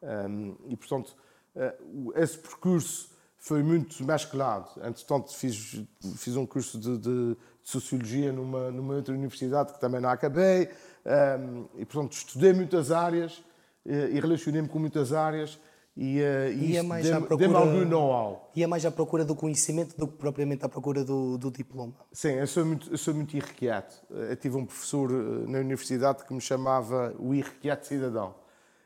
Um, 0.02 0.54
e, 0.68 0.76
portanto, 0.76 1.16
eh, 1.56 1.74
esse 2.16 2.38
percurso 2.38 3.13
foi 3.44 3.62
muito 3.62 4.02
mesclado. 4.02 4.70
Entretanto, 4.78 5.34
fiz, 5.34 5.78
fiz 6.16 6.34
um 6.34 6.46
curso 6.46 6.78
de, 6.78 6.96
de, 6.96 7.34
de 7.34 7.36
Sociologia 7.62 8.32
numa, 8.32 8.70
numa 8.70 8.94
outra 8.94 9.12
universidade 9.12 9.74
que 9.74 9.80
também 9.80 10.00
não 10.00 10.08
acabei, 10.08 10.70
um, 11.04 11.66
e, 11.76 11.84
portanto, 11.84 12.12
estudei 12.12 12.54
muitas 12.54 12.90
áreas 12.90 13.44
eh, 13.84 14.12
e 14.12 14.20
relacionei-me 14.20 14.66
com 14.66 14.78
muitas 14.78 15.12
áreas 15.12 15.58
e, 15.94 16.20
uh, 16.20 16.52
e 16.52 16.72
isso 16.72 16.88
deu-me 17.02 17.26
procura... 17.26 17.58
algum 17.58 17.84
know-how. 17.84 18.50
Ia 18.56 18.66
mais 18.66 18.84
à 18.86 18.90
procura 18.90 19.26
do 19.26 19.36
conhecimento 19.36 19.94
do 19.96 20.08
que 20.08 20.16
propriamente 20.16 20.64
à 20.64 20.68
procura 20.68 21.04
do, 21.04 21.36
do 21.36 21.50
diploma. 21.50 21.94
Sim, 22.12 22.32
eu 22.32 22.46
sou 22.46 22.64
muito, 22.64 22.90
eu 22.90 22.98
sou 22.98 23.14
muito 23.14 23.36
irrequieto. 23.36 23.94
Eu 24.10 24.36
tive 24.36 24.56
um 24.56 24.64
professor 24.64 25.10
eh, 25.10 25.50
na 25.50 25.58
universidade 25.58 26.24
que 26.24 26.32
me 26.32 26.40
chamava 26.40 27.14
o 27.18 27.34
irrequieto 27.34 27.86
cidadão. 27.86 28.34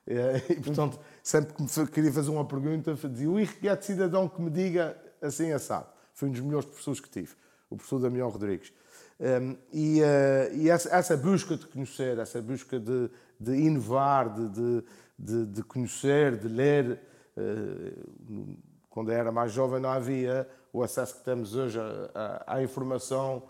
E, 0.09 0.55
portanto, 0.63 0.99
sempre 1.29 1.55
que 1.55 1.63
me 1.63 1.89
queria 1.89 2.13
fazer 2.13 2.31
uma 2.31 2.45
pergunta, 2.45 2.95
dizia 2.95 3.31
o 3.31 3.39
irrequieto 3.39 3.85
cidadão 3.85 4.29
que 4.29 4.41
me 4.41 4.51
diga 4.51 4.97
assim 5.21 5.53
assado. 5.53 5.87
Foi 6.15 6.29
um 6.29 6.33
dos 6.33 6.41
melhores 6.41 6.67
professores 6.67 7.01
que 7.01 7.11
tive, 7.11 7.33
o 7.69 7.77
professor 7.77 7.99
Damião 7.99 8.29
Rodrigues. 8.29 8.73
Um, 9.21 9.57
e, 9.73 10.01
uh, 10.01 10.57
e 10.57 10.71
essa, 10.71 10.95
essa, 10.95 11.17
busca 11.17 11.57
de 11.57 11.67
conhecer, 11.67 12.19
essa 12.19 12.41
busca 12.41 12.79
de, 12.79 13.11
de 13.39 13.53
inovar, 13.57 14.33
de, 14.33 14.49
de 14.49 14.85
de, 15.19 15.63
conhecer, 15.65 16.37
de 16.37 16.49
ler. 16.49 17.01
Eh, 17.37 17.93
quando 18.89 19.11
era 19.11 19.31
mais 19.31 19.53
jovem 19.53 19.81
não 19.81 19.91
havia 19.91 20.49
o 20.73 20.83
acesso 20.83 21.17
que 21.17 21.25
temos 21.25 21.55
hoje 21.55 21.79
à, 22.47 22.63
informação 22.63 23.43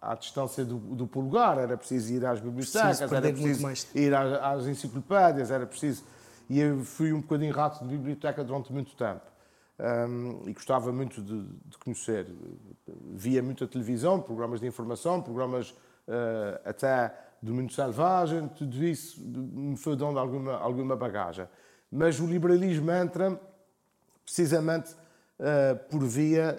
à, 0.00 0.14
distância 0.14 0.64
do, 0.64 0.78
do 0.78 1.06
polegar. 1.06 1.58
Era 1.58 1.76
preciso 1.76 2.12
ir 2.12 2.24
às 2.24 2.40
bibliotecas, 2.40 3.00
era 3.00 3.32
preciso 3.32 3.68
ir 3.94 4.14
às, 4.14 4.66
enciclopédias, 4.66 5.50
era 5.50 5.66
preciso... 5.66 6.04
E 6.48 6.60
eu 6.60 6.84
fui 6.84 7.12
um 7.12 7.20
bocadinho 7.20 7.52
rato 7.52 7.84
de 7.84 7.96
biblioteca 7.96 8.44
durante 8.44 8.72
muito 8.72 8.94
tempo. 8.94 9.22
Um, 9.78 10.48
e 10.48 10.54
gostava 10.54 10.90
muito 10.92 11.20
de, 11.20 11.42
de, 11.42 11.78
conhecer. 11.78 12.26
Via 13.12 13.42
muita 13.42 13.66
televisão, 13.66 14.20
programas 14.20 14.60
de 14.60 14.66
informação, 14.66 15.20
programas 15.20 15.70
uh, 15.70 16.60
até 16.64 17.12
do 17.42 17.52
mundo 17.52 17.72
selvagem, 17.72 18.48
tudo 18.48 18.82
isso 18.82 19.20
me 19.22 19.76
foi 19.76 19.94
dando 19.94 20.18
alguma, 20.18 20.56
alguma 20.56 20.96
bagagem. 20.96 21.46
Mas 21.90 22.18
o 22.20 22.26
liberalismo 22.26 22.90
entra 22.90 23.38
precisamente 24.24 24.92
uh, 24.92 25.76
por 25.90 26.02
via 26.04 26.58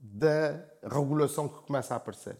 da 0.00 0.60
regulação 0.82 1.48
que 1.48 1.62
começa 1.62 1.94
a 1.94 1.96
aparecer. 1.96 2.36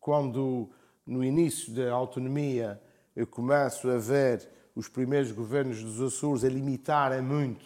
Quando, 0.00 0.70
no 1.06 1.22
início 1.22 1.72
da 1.74 1.92
autonomia, 1.92 2.80
eu 3.14 3.26
começo 3.26 3.90
a 3.90 3.98
ver 3.98 4.48
os 4.80 4.88
primeiros 4.88 5.30
governos 5.30 5.82
dos 5.82 6.00
Açores 6.00 6.42
a 6.42 6.48
limitarem 6.48 7.22
muito 7.22 7.64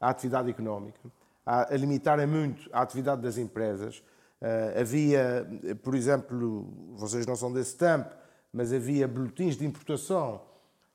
a 0.00 0.10
atividade 0.10 0.50
económica, 0.50 1.00
a, 1.44 1.72
a 1.72 1.76
limitarem 1.76 2.26
muito 2.26 2.68
a 2.72 2.82
atividade 2.82 3.22
das 3.22 3.38
empresas. 3.38 4.02
Uh, 4.40 4.80
havia, 4.80 5.48
por 5.82 5.94
exemplo, 5.94 6.68
vocês 6.94 7.26
não 7.26 7.34
são 7.34 7.52
desse 7.52 7.76
tempo, 7.76 8.14
mas 8.52 8.72
havia 8.72 9.06
boletins 9.06 9.56
de 9.56 9.64
importação. 9.64 10.40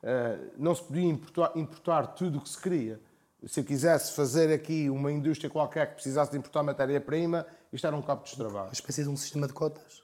Eh, 0.02 0.38
não 0.58 0.74
se 0.74 0.82
podia 0.82 1.08
importar, 1.08 1.52
importar 1.54 2.06
tudo 2.08 2.38
o 2.38 2.40
que 2.40 2.48
se 2.48 2.60
queria. 2.60 3.00
Se 3.46 3.60
eu 3.60 3.64
quisesse 3.64 4.14
fazer 4.14 4.52
aqui 4.52 4.90
uma 4.90 5.12
indústria 5.12 5.48
qualquer 5.48 5.86
que 5.90 5.94
precisasse 5.94 6.32
de 6.32 6.38
importar 6.38 6.62
matéria-prima, 6.64 7.46
isto 7.72 7.86
era 7.86 7.94
um 7.94 8.02
cabo 8.02 8.24
de 8.24 8.36
trabalho. 8.36 8.66
Uma 8.66 8.72
espécie 8.72 9.04
de 9.04 9.08
um 9.08 9.16
sistema 9.16 9.46
de 9.46 9.52
cotas? 9.52 10.02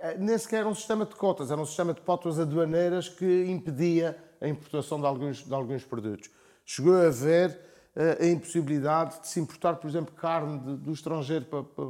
Eh, 0.00 0.16
nem 0.18 0.36
sequer 0.36 0.60
era 0.60 0.68
um 0.68 0.74
sistema 0.74 1.06
de 1.06 1.14
cotas, 1.14 1.50
era 1.52 1.60
um 1.60 1.64
sistema 1.64 1.94
de 1.94 2.00
cotas 2.00 2.40
aduaneiras 2.40 3.08
que 3.08 3.44
impedia 3.44 4.16
a 4.40 4.48
importação 4.48 5.00
de 5.00 5.06
alguns, 5.06 5.44
de 5.44 5.54
alguns 5.54 5.84
produtos. 5.84 6.30
Chegou 6.64 6.94
a 6.94 7.06
haver 7.06 7.50
uh, 7.96 8.22
a 8.22 8.26
impossibilidade 8.26 9.20
de 9.20 9.28
se 9.28 9.40
importar, 9.40 9.76
por 9.76 9.88
exemplo, 9.88 10.14
carne 10.14 10.58
de, 10.58 10.76
do 10.76 10.92
estrangeiro 10.92 11.44
para, 11.44 11.62
para, 11.62 11.84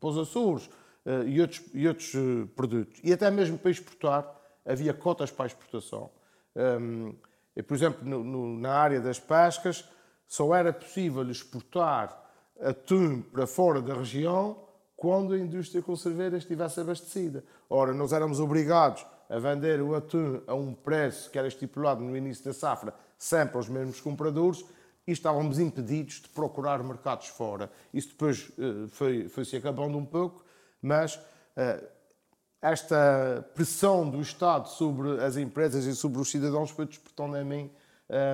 para 0.00 0.08
os 0.08 0.18
Açores 0.18 0.66
uh, 1.04 1.26
e 1.26 1.40
outros, 1.40 1.62
e 1.74 1.88
outros 1.88 2.14
uh, 2.14 2.46
produtos. 2.54 3.00
E 3.02 3.12
até 3.12 3.30
mesmo 3.30 3.58
para 3.58 3.70
exportar 3.70 4.42
havia 4.64 4.94
cotas 4.94 5.30
para 5.30 5.46
a 5.46 5.48
exportação. 5.48 6.10
Um, 6.54 7.14
e, 7.56 7.62
por 7.62 7.74
exemplo, 7.74 8.08
no, 8.08 8.22
no, 8.22 8.58
na 8.58 8.72
área 8.72 9.00
das 9.00 9.18
pescas, 9.18 9.84
só 10.26 10.54
era 10.54 10.72
possível 10.72 11.28
exportar 11.30 12.18
atum 12.60 13.20
para 13.20 13.46
fora 13.46 13.82
da 13.82 13.94
região 13.94 14.56
quando 14.96 15.34
a 15.34 15.38
indústria 15.38 15.82
conserveira 15.82 16.36
estivesse 16.36 16.80
abastecida. 16.80 17.44
Ora, 17.68 17.92
nós 17.92 18.12
éramos 18.12 18.38
obrigados 18.38 19.04
a 19.32 19.38
vender 19.38 19.80
o 19.80 19.94
atum 19.94 20.42
a 20.46 20.54
um 20.54 20.74
preço 20.74 21.30
que 21.30 21.38
era 21.38 21.48
estipulado 21.48 22.02
no 22.02 22.14
início 22.14 22.44
da 22.44 22.52
safra, 22.52 22.94
sempre 23.18 23.56
aos 23.56 23.66
mesmos 23.66 23.98
compradores, 23.98 24.62
e 25.06 25.12
estávamos 25.12 25.58
impedidos 25.58 26.20
de 26.20 26.28
procurar 26.28 26.82
mercados 26.84 27.28
fora. 27.28 27.70
Isso 27.94 28.08
depois 28.08 28.50
uh, 28.50 28.88
foi, 28.88 29.28
foi 29.30 29.44
se 29.46 29.56
acabando 29.56 29.96
um 29.96 30.04
pouco, 30.04 30.44
mas 30.82 31.16
uh, 31.16 31.82
esta 32.60 33.48
pressão 33.54 34.08
do 34.08 34.20
Estado 34.20 34.68
sobre 34.68 35.22
as 35.24 35.38
empresas 35.38 35.86
e 35.86 35.96
sobre 35.96 36.20
os 36.20 36.30
cidadãos 36.30 36.70
foi 36.70 36.84
despertando 36.84 37.36
em 37.38 37.44
mim 37.44 37.70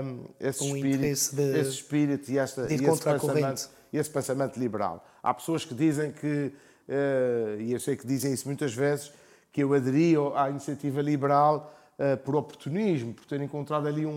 um, 0.05 0.25
esse, 0.41 0.65
um 0.65 0.77
espírito, 0.77 1.37
de, 1.37 1.59
esse 1.61 1.71
espírito 1.71 2.31
e, 2.33 2.39
esta, 2.39 2.63
e 2.63 2.75
esse, 2.75 3.03
pensamento, 3.03 3.71
esse 3.93 4.11
pensamento 4.11 4.59
liberal. 4.59 5.07
Há 5.23 5.33
pessoas 5.33 5.65
que 5.65 5.75
dizem 5.75 6.11
que, 6.11 6.53
uh, 6.89 7.61
e 7.61 7.73
eu 7.73 7.79
sei 7.79 7.97
que 7.97 8.07
dizem 8.07 8.33
isso 8.33 8.49
muitas 8.49 8.75
vezes, 8.75 9.13
que 9.53 9.63
eu 9.63 9.73
aderi 9.75 10.15
à 10.35 10.51
iniciativa 10.51 11.01
liberal 11.01 11.75
uh, 11.99 12.17
por 12.19 12.37
oportunismo, 12.37 13.15
por 13.15 13.25
ter 13.25 13.41
encontrado 13.41 13.89
ali 13.89 14.07
um, 14.07 14.13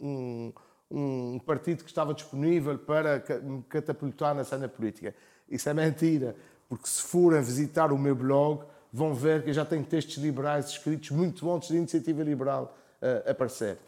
um, 0.00 0.52
um, 0.90 1.38
partido 1.40 1.84
que 1.84 1.90
estava 1.90 2.14
disponível 2.14 2.78
para 2.78 3.22
me 3.42 3.62
catapultar 3.62 4.34
na 4.34 4.44
cena 4.44 4.68
política. 4.68 5.14
Isso 5.48 5.68
é 5.68 5.74
mentira, 5.74 6.36
porque 6.68 6.88
se 6.88 7.02
forem 7.02 7.42
visitar 7.42 7.92
o 7.92 7.98
meu 7.98 8.14
blog, 8.14 8.64
vão 8.92 9.14
ver 9.14 9.42
que 9.42 9.50
eu 9.50 9.54
já 9.54 9.64
tenho 9.64 9.84
textos 9.84 10.16
liberais 10.16 10.68
escritos 10.68 11.10
muito 11.10 11.50
antes 11.50 11.70
da 11.70 11.76
iniciativa 11.76 12.22
liberal 12.22 12.76
uh, 13.02 13.30
aparecer. 13.30 13.78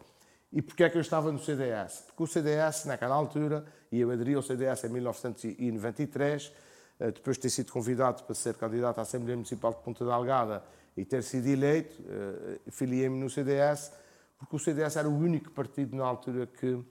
E 0.53 0.61
porquê 0.61 0.83
é 0.83 0.89
que 0.89 0.97
eu 0.97 1.01
estava 1.01 1.31
no 1.31 1.39
CDS? 1.39 2.03
Porque 2.07 2.23
o 2.23 2.27
CDS, 2.27 2.85
naquela 2.85 3.15
altura, 3.15 3.65
e 3.91 4.01
eu 4.01 4.11
aderi 4.11 4.33
ao 4.33 4.41
CDS 4.41 4.83
em 4.83 4.89
1993, 4.89 6.47
uh, 6.47 6.51
eh, 6.99 7.11
depois 7.11 7.37
de 7.37 7.43
ter 7.43 7.49
sido 7.49 7.71
convidado 7.71 8.23
para 8.23 8.35
ser 8.35 8.55
candidato 8.55 8.99
à 8.99 9.01
Assembleia 9.01 9.37
Municipal 9.37 9.73
de 9.73 9.79
Ponta 9.79 10.03
Delgada 10.03 10.63
e 10.95 11.05
ter 11.05 11.23
sido 11.23 11.47
eleito, 11.47 12.01
uh, 12.01 12.71
filiei-me 12.71 13.17
no 13.17 13.29
CDS, 13.29 13.91
porque 14.37 14.55
o 14.55 14.59
CDS 14.59 14.95
era 14.95 15.09
o 15.09 15.15
único 15.15 15.51
partido 15.51 15.95
na 15.95 16.05
altura 16.05 16.47
que 16.47 16.73
uh, 16.73 16.85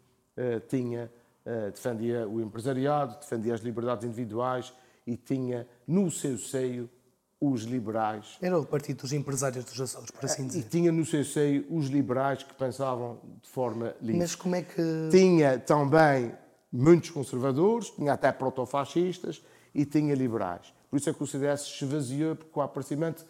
tinha, 0.68 1.10
defendia 1.74 2.28
o 2.28 2.40
empresariado, 2.40 3.18
defendia 3.18 3.54
as 3.54 3.60
liberdades 3.60 4.04
individuais 4.04 4.72
e 5.06 5.16
tinha 5.16 5.66
no 5.88 6.10
seu 6.10 6.38
seio 6.38 6.88
os 7.40 7.62
liberais. 7.62 8.36
Era 8.42 8.58
o 8.58 8.66
partido 8.66 9.00
dos 9.00 9.12
empresários 9.12 9.64
dos 9.64 9.80
Açores, 9.80 10.10
por 10.10 10.24
assim 10.24 10.46
dizer. 10.46 10.60
E 10.60 10.62
tinha 10.62 10.92
no 10.92 11.06
seu 11.06 11.24
seio 11.24 11.66
os 11.70 11.86
liberais 11.86 12.42
que 12.42 12.52
pensavam 12.52 13.18
de 13.42 13.48
forma 13.48 13.94
livre. 14.00 14.18
Mas 14.18 14.34
como 14.34 14.54
é 14.54 14.62
que. 14.62 14.82
Tinha 15.10 15.58
também 15.58 16.32
muitos 16.70 17.10
conservadores, 17.10 17.90
tinha 17.90 18.12
até 18.12 18.30
protofascistas 18.30 19.42
e 19.74 19.86
tinha 19.86 20.14
liberais. 20.14 20.72
Por 20.90 20.98
isso 20.98 21.08
é 21.08 21.14
que 21.14 21.22
o 21.22 21.26
CDS 21.26 21.62
se 21.62 21.84
esvaziou, 21.84 22.36
porque 22.36 22.50
com 22.50 22.60
o 22.60 22.62
aparecimento, 22.62 23.24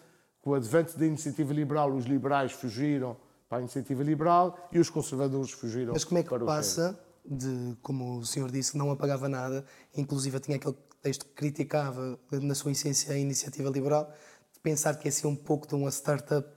com 0.51 0.55
o 0.55 0.55
advento 0.57 0.99
da 0.99 1.07
iniciativa 1.07 1.55
liberal, 1.55 1.93
os 1.93 2.07
liberais 2.07 2.51
fugiram 2.51 3.17
para 3.49 3.59
a 3.59 3.61
iniciativa 3.61 4.03
liberal 4.03 4.69
e 4.73 4.81
os 4.81 4.91
conservadores 4.91 5.53
fugiram 5.53 5.93
Mas 5.93 6.05
como 6.05 6.19
é 6.19 6.25
que 6.25 6.39
passa 6.41 6.99
de, 7.25 7.77
como 7.83 8.19
o 8.19 8.27
senhor 8.27 8.51
disse, 8.51 8.77
não 8.77 8.91
apagava 8.91 9.29
nada, 9.29 9.65
inclusive 9.97 10.41
tinha 10.41 10.57
aquele 10.57 10.77
texto 11.01 11.25
que 11.27 11.33
criticava, 11.35 12.19
na 12.33 12.55
sua 12.55 12.73
essência, 12.73 13.15
a 13.15 13.19
iniciativa 13.19 13.71
liberal, 13.71 14.13
de 14.53 14.59
pensar 14.61 14.97
que 14.99 15.07
ia 15.07 15.13
ser 15.13 15.29
um 15.29 15.37
pouco 15.37 15.69
de 15.69 15.75
uma 15.77 15.91
startup 15.91 16.49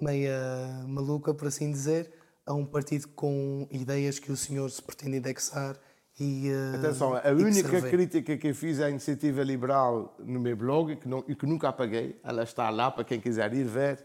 meia 0.00 0.84
maluca, 0.88 1.34
por 1.34 1.48
assim 1.48 1.70
dizer, 1.70 2.12
a 2.46 2.54
um 2.54 2.64
partido 2.64 3.08
com 3.08 3.68
ideias 3.70 4.18
que 4.18 4.32
o 4.32 4.36
senhor 4.36 4.70
se 4.70 4.82
pretende 4.82 5.18
indexar 5.18 5.78
e. 6.22 6.52
Uh, 6.52 6.76
Atenção, 6.76 7.14
a 7.16 7.30
única 7.30 7.82
crítica 7.82 8.36
que 8.36 8.48
eu 8.48 8.54
fiz 8.54 8.80
à 8.80 8.88
iniciativa 8.88 9.42
liberal 9.42 10.14
no 10.20 10.38
meu 10.38 10.56
blog, 10.56 10.92
e 10.92 10.96
que, 10.96 11.08
não, 11.08 11.24
e 11.26 11.34
que 11.34 11.46
nunca 11.46 11.68
apaguei, 11.68 12.20
ela 12.22 12.42
está 12.42 12.70
lá 12.70 12.90
para 12.90 13.04
quem 13.04 13.20
quiser 13.20 13.52
ir 13.52 13.64
ver, 13.64 14.04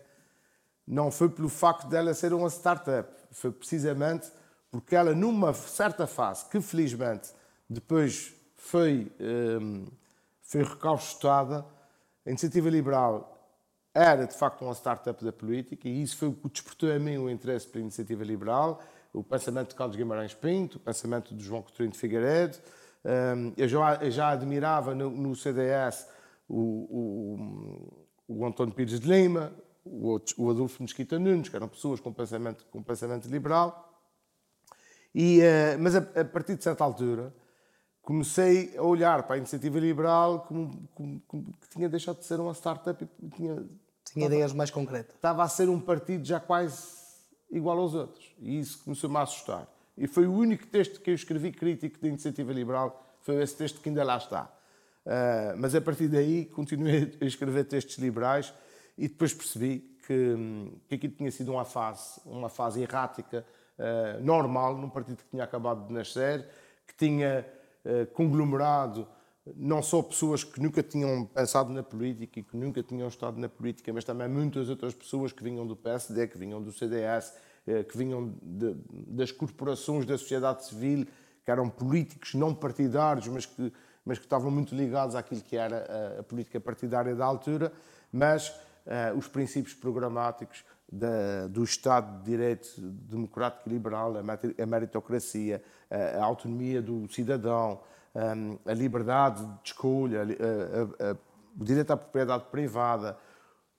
não 0.88 1.12
foi 1.12 1.30
pelo 1.30 1.50
facto 1.50 1.88
dela 1.88 2.14
ser 2.14 2.34
uma 2.34 2.50
startup, 2.50 3.10
foi 3.32 3.52
precisamente 3.52 4.32
porque 4.72 4.96
ela, 4.96 5.14
numa 5.14 5.54
certa 5.54 6.06
fase, 6.08 6.46
que 6.50 6.60
felizmente 6.60 7.30
depois 7.70 8.34
foi, 8.56 9.12
um, 9.20 9.86
foi 10.42 10.64
recauchutada. 10.64 11.66
A 12.26 12.30
iniciativa 12.30 12.70
liberal 12.70 13.34
era, 13.94 14.26
de 14.28 14.36
facto, 14.36 14.64
uma 14.64 14.74
startup 14.74 15.24
da 15.24 15.32
política 15.32 15.88
e 15.88 16.02
isso 16.04 16.18
foi 16.18 16.28
o 16.28 16.34
que 16.34 16.50
despertou 16.50 16.92
a 16.92 17.00
mim 17.00 17.18
o 17.18 17.30
interesse 17.30 17.68
pela 17.68 17.82
iniciativa 17.82 18.24
liberal, 18.24 18.82
o 19.20 19.24
pensamento 19.24 19.70
de 19.70 19.76
Carlos 19.76 19.96
Guimarães 19.96 20.34
Pinto, 20.34 20.78
o 20.78 20.80
pensamento 20.80 21.34
de 21.34 21.44
João 21.44 21.62
Coutinho 21.62 21.90
de 21.90 21.98
Figueiredo. 21.98 22.58
Um, 23.04 23.54
eu, 23.58 23.68
já, 23.68 23.96
eu, 23.96 24.12
já, 24.12 24.30
admirava 24.30 24.94
no, 24.94 25.10
no 25.10 25.36
CDS 25.36 26.08
o, 26.48 28.06
o, 28.28 28.38
o, 28.40 28.46
António 28.46 28.74
Pires 28.74 29.00
de 29.00 29.08
Lima, 29.08 29.52
o, 29.86 30.20
o 30.38 30.50
Adolfo 30.50 30.84
Mesquita 30.84 31.18
Nunes, 31.18 31.50
que 31.50 31.56
eram 31.56 31.68
pessoas 31.68 32.00
com 32.00 32.12
pensamento, 32.12 32.66
com 32.70 32.84
pensamento 32.84 33.28
liberal. 33.28 33.84
E, 35.16 35.40
uh, 35.40 35.80
mas 35.80 35.96
a, 35.96 36.00
a 36.00 36.26
partir 36.26 36.56
de 36.56 36.64
certa 36.64 36.84
altura, 36.84 37.34
comecei 38.02 38.76
a 38.78 38.84
olhar 38.84 39.24
para 39.24 39.36
a 39.36 39.38
iniciativa 39.38 39.80
liberal 39.80 40.42
como, 40.42 40.88
como, 40.94 41.22
como 41.28 41.44
que 41.60 41.70
tinha 41.70 41.90
deixado 41.90 42.20
de 42.20 42.26
ser 42.26 42.40
uma 42.40 42.54
startup 42.54 43.08
e 43.22 43.30
tinha, 43.30 43.66
tinha 44.06 44.26
ideias 44.28 44.54
mais 44.54 44.70
concretas. 44.70 45.16
Estava 45.16 45.44
a 45.44 45.48
ser 45.48 45.70
um 45.70 45.80
partido 45.80 46.26
já 46.26 46.40
quase 46.40 46.97
igual 47.50 47.80
aos 47.80 47.94
outros. 47.94 48.34
E 48.40 48.60
isso 48.60 48.84
começou-me 48.84 49.18
a 49.18 49.22
assustar. 49.22 49.68
E 49.98 50.08
foi 50.08 50.28
o 50.28 50.34
único 50.34 50.68
texto 50.68 51.02
que 51.02 51.10
eu 51.10 51.16
escrevi 51.16 51.52
crítico 51.52 52.00
da 52.00 52.08
iniciativa 52.08 52.54
liberal, 52.54 53.04
foi 53.22 53.42
esse 53.42 53.56
texto 53.56 53.82
que 53.82 53.90
ainda 53.90 54.04
lá 54.04 54.18
está. 54.18 54.52
Uh, 55.06 55.58
mas 55.58 55.74
a 55.74 55.82
partir 55.82 56.08
daí 56.08 56.46
continuei 56.46 57.14
a 57.22 57.26
escrever 57.26 57.64
textos 57.64 57.98
liberais 57.98 58.54
e 58.98 59.08
depois 59.08 59.34
percebi 59.34 59.80
que, 60.06 60.72
que 60.88 60.96
aquilo 60.96 61.14
tinha 61.14 61.32
sido 61.32 61.52
uma 61.52 61.66
fase, 61.66 62.22
uma 62.26 62.50
fase 62.50 62.82
errática, 62.82 63.46
uh, 63.80 64.24
normal, 64.24 64.78
num 64.78 64.90
partido 64.90 65.18
que 65.18 65.30
tinha 65.30 65.44
acabado 65.44 65.88
de 65.88 65.94
nascer, 65.94 66.46
que 66.86 66.96
tinha 66.96 67.46
uh, 67.86 68.06
conglomerado 68.14 69.08
não 69.56 69.82
só 69.82 70.02
pessoas 70.02 70.44
que 70.44 70.62
nunca 70.62 70.84
tinham 70.84 71.26
pensado 71.26 71.72
na 71.72 71.84
política 71.84 72.40
e 72.40 72.44
que 72.44 72.58
nunca 72.58 72.84
tinham 72.84 73.08
estado 73.08 73.40
na 73.40 73.48
política, 73.48 73.92
mas 73.94 74.04
também 74.04 74.28
muitas 74.28 74.70
outras 74.70 74.94
pessoas 74.94 75.32
que 75.32 75.44
vinham 75.44 75.66
do 75.66 75.76
PSD, 75.76 76.28
que 76.28 76.38
vinham 76.38 76.62
do 76.62 76.72
CDS, 76.72 77.34
eh, 77.66 77.84
que 77.84 77.98
vinham 77.98 78.34
de, 78.42 78.76
das 78.90 79.32
corporações 79.32 80.06
da 80.06 80.18
sociedade 80.18 80.66
civil, 80.66 81.06
que 81.44 81.52
eram 81.52 81.70
políticos 81.70 82.34
não 82.34 82.54
partidários, 82.54 83.28
mas 83.28 83.46
que, 83.46 83.72
mas 84.06 84.18
que 84.18 84.26
estavam 84.26 84.52
muito 84.52 84.76
ligados 84.76 85.16
àquilo 85.16 85.42
que 85.42 85.56
era 85.56 86.16
a, 86.18 86.20
a 86.20 86.24
política 86.24 86.60
partidária 86.60 87.16
da 87.16 87.26
altura, 87.26 87.72
mas 88.12 88.50
uh, 88.50 89.18
os 89.18 89.28
princípios 89.28 89.74
programáticos 89.74 90.64
da, 90.92 91.48
do 91.48 91.64
Estado 91.64 92.20
de 92.20 92.32
Direito 92.32 92.70
democrático 92.80 93.70
e 93.70 93.74
liberal, 93.74 94.14
a 94.18 94.66
meritocracia, 94.66 95.62
a, 95.92 96.22
a 96.22 96.24
autonomia 96.24 96.82
do 96.82 97.12
cidadão, 97.12 97.82
a 98.66 98.74
liberdade 98.74 99.46
de 99.46 99.70
escolha, 99.70 100.22
a, 100.24 101.12
a, 101.12 101.18
o 101.60 101.64
direito 101.64 101.92
à 101.92 101.98
propriedade 101.98 102.46
privada, 102.52 103.18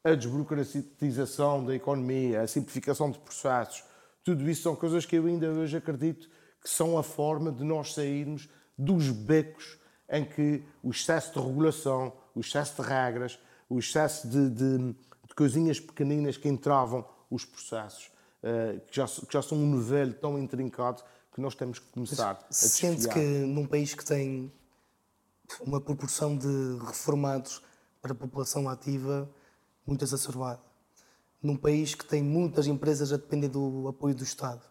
a 0.05 0.15
desburocratização 0.15 1.65
da 1.65 1.75
economia, 1.75 2.43
a 2.43 2.47
simplificação 2.47 3.11
de 3.11 3.19
processos, 3.19 3.85
tudo 4.25 4.49
isso 4.49 4.63
são 4.63 4.77
coisas 4.77 5.05
que 5.07 5.17
eu 5.17 5.27
ainda 5.27 5.49
hoje 5.51 5.77
acredito 5.77 6.29
que 6.63 6.69
são 6.69 6.99
a 6.99 7.03
forma 7.03 7.51
de 7.51 7.65
nós 7.65 7.95
sairmos 7.95 8.49
dos 8.77 9.11
becos 9.11 9.79
em 10.11 10.25
que 10.25 10.63
o 10.83 10.91
excesso 10.91 11.33
de 11.33 11.47
regulação, 11.47 12.13
o 12.35 12.41
excesso 12.41 12.83
de 12.83 12.89
regras, 12.89 13.39
o 13.69 13.79
excesso 13.79 14.29
de, 14.29 14.51
de, 14.51 14.79
de 14.79 15.35
coisinhas 15.37 15.79
pequeninas 15.79 16.37
que 16.37 16.49
entravam 16.49 17.07
os 17.31 17.45
processos, 17.45 18.11
uh, 18.43 18.81
que, 18.87 18.97
já, 18.97 19.07
que 19.07 19.33
já 19.33 19.43
são 19.43 19.59
um 19.59 19.67
novelo 19.67 20.15
tão 20.15 20.39
intrincado 20.39 21.03
que 21.39 21.43
nós 21.43 21.55
temos 21.55 21.79
que 21.79 21.87
começar 21.93 22.35
Mas 22.51 22.65
a 22.65 22.67
desfiar. 22.67 22.91
Sente 22.91 23.09
que 23.09 23.21
num 23.21 23.65
país 23.65 23.95
que 23.95 24.05
tem 24.05 24.53
uma 25.61 25.81
proporção 25.81 26.37
de 26.37 26.79
reformados 26.85 27.63
para 28.03 28.11
a 28.11 28.15
população 28.15 28.69
ativa 28.69 29.31
muito 29.87 30.05
exacerbada, 30.05 30.61
num 31.41 31.57
país 31.57 31.95
que 31.95 32.05
tem 32.05 32.23
muitas 32.23 32.67
empresas 32.67 33.13
a 33.13 33.17
depender 33.17 33.49
do 33.49 33.87
apoio 33.87 34.17
do 34.17 34.25
Estado, 34.25 34.63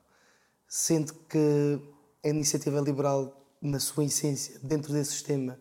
sente 0.67 1.13
que 1.13 1.79
a 2.23 2.27
iniciativa 2.27 2.81
liberal, 2.81 3.33
na 3.61 3.79
sua 3.79 4.03
essência, 4.03 4.59
dentro 4.59 4.91
desse 4.91 5.11
sistema, 5.11 5.57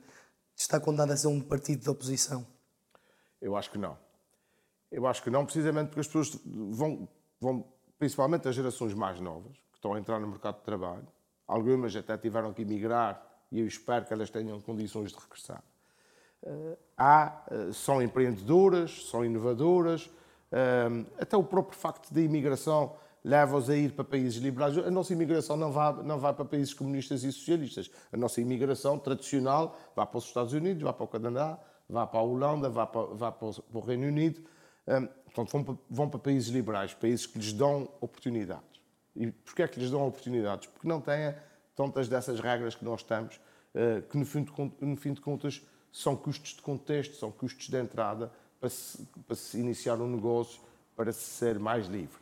está 0.56 0.80
condenada 0.80 1.14
a 1.14 1.16
ser 1.16 1.28
um 1.28 1.40
partido 1.40 1.82
de 1.82 1.88
oposição? 1.88 2.44
Eu 3.40 3.54
acho 3.54 3.70
que 3.70 3.78
não. 3.78 3.96
Eu 4.90 5.06
acho 5.06 5.22
que 5.22 5.30
não, 5.30 5.44
precisamente 5.44 5.88
porque 5.88 6.00
as 6.00 6.06
pessoas 6.08 6.36
vão, 6.44 7.08
vão 7.40 7.72
principalmente 7.96 8.48
as 8.48 8.56
gerações 8.56 8.92
mais 8.92 9.20
novas, 9.20 9.65
estão 9.76 9.94
a 9.94 9.98
entrar 9.98 10.18
no 10.18 10.26
mercado 10.26 10.56
de 10.56 10.62
trabalho. 10.62 11.06
Algumas 11.46 11.94
até 11.94 12.16
tiveram 12.18 12.52
que 12.52 12.62
emigrar 12.62 13.24
e 13.50 13.60
eu 13.60 13.66
espero 13.66 14.04
que 14.04 14.12
elas 14.12 14.30
tenham 14.30 14.60
condições 14.60 15.12
de 15.12 15.18
regressar. 15.18 15.62
Eh, 16.42 16.78
há, 16.96 17.44
eh, 17.50 17.72
são 17.72 18.02
empreendedoras, 18.02 19.08
são 19.08 19.24
inovadoras, 19.24 20.10
eh, 20.50 20.88
até 21.20 21.36
o 21.36 21.44
próprio 21.44 21.78
facto 21.78 22.12
da 22.12 22.20
imigração 22.20 22.94
leva-os 23.24 23.68
a 23.68 23.76
ir 23.76 23.92
para 23.92 24.04
países 24.04 24.36
liberais. 24.40 24.76
A 24.78 24.90
nossa 24.90 25.12
imigração 25.12 25.56
não 25.56 25.72
vai, 25.72 25.92
não 26.04 26.18
vai 26.18 26.32
para 26.32 26.44
países 26.44 26.72
comunistas 26.72 27.24
e 27.24 27.32
socialistas. 27.32 27.90
A 28.12 28.16
nossa 28.16 28.40
imigração 28.40 28.98
tradicional 28.98 29.76
vai 29.94 30.06
para 30.06 30.18
os 30.18 30.24
Estados 30.24 30.52
Unidos, 30.52 30.82
vai 30.82 30.92
para 30.92 31.04
o 31.04 31.08
Canadá, 31.08 31.58
vai 31.88 32.06
para 32.06 32.20
a 32.20 32.22
Holanda, 32.22 32.68
vai 32.68 32.86
para, 32.86 33.02
vai 33.06 33.32
para 33.32 33.48
o 33.72 33.80
Reino 33.80 34.06
Unido. 34.06 34.42
Portanto, 35.24 35.50
vão 35.50 35.64
para, 35.64 35.74
vão 35.90 36.08
para 36.08 36.20
países 36.20 36.48
liberais, 36.50 36.94
países 36.94 37.26
que 37.26 37.38
lhes 37.38 37.52
dão 37.52 37.88
oportunidades. 38.00 38.75
E 39.16 39.30
porquê 39.30 39.62
é 39.62 39.68
que 39.68 39.80
lhes 39.80 39.90
dão 39.90 40.06
oportunidades? 40.06 40.68
Porque 40.68 40.86
não 40.86 41.00
têm 41.00 41.34
tantas 41.74 42.08
dessas 42.08 42.40
regras 42.40 42.74
que 42.74 42.84
nós 42.84 43.02
temos, 43.02 43.40
eh, 43.74 44.02
que 44.08 44.16
no 44.16 44.24
fim 44.24 44.42
de, 44.42 44.52
no 44.80 44.96
fim 44.96 45.12
de 45.12 45.20
contas 45.20 45.62
são 45.92 46.14
custos 46.14 46.54
de 46.54 46.62
contexto, 46.62 47.16
são 47.16 47.30
custos 47.30 47.68
de 47.68 47.76
entrada 47.76 48.30
para 48.60 48.68
se, 48.68 49.06
para 49.26 49.36
se 49.36 49.58
iniciar 49.58 50.00
um 50.00 50.08
negócio, 50.08 50.60
para 50.94 51.12
se 51.12 51.24
ser 51.24 51.58
mais 51.58 51.86
livre. 51.86 52.18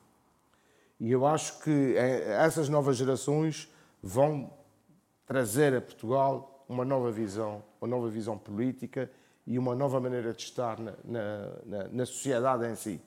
E 1.00 1.11
eu 1.11 1.26
acho 1.26 1.61
que 1.61 1.94
eh, 1.96 2.37
essas 2.44 2.68
novas 2.68 2.96
gerações 2.96 3.68
vão 4.02 4.52
trazer 5.26 5.74
a 5.74 5.80
Portugal 5.80 6.64
uma 6.68 6.85
nova 6.85 7.11
visão, 7.11 7.62
uma 7.80 7.88
nova 7.88 8.09
visão 8.09 8.38
política 8.38 9.11
e 9.46 9.59
uma 9.59 9.74
nova 9.74 10.00
maneira 10.00 10.33
de 10.33 10.42
estar 10.42 10.78
na, 10.78 10.92
na, 11.04 11.88
na, 11.90 12.07
sociedade 12.07 12.66
em 12.66 12.74
si. 12.74 13.00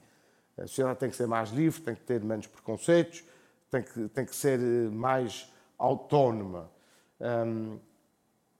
A 0.58 0.62
sociedade 0.68 1.00
tem 1.00 1.10
que 1.10 1.16
ser 1.16 1.28
mais 1.28 1.50
livre, 1.50 1.82
tem 1.82 1.96
que 1.96 2.02
ter 2.02 2.24
menos 2.24 2.48
preconceitos, 2.48 3.24
tem 3.70 3.84
que, 3.84 4.08
tem 4.10 4.26
que 4.26 4.36
ser 4.36 4.60
eh, 4.60 4.90
mais 4.90 5.52
autónoma. 5.78 6.70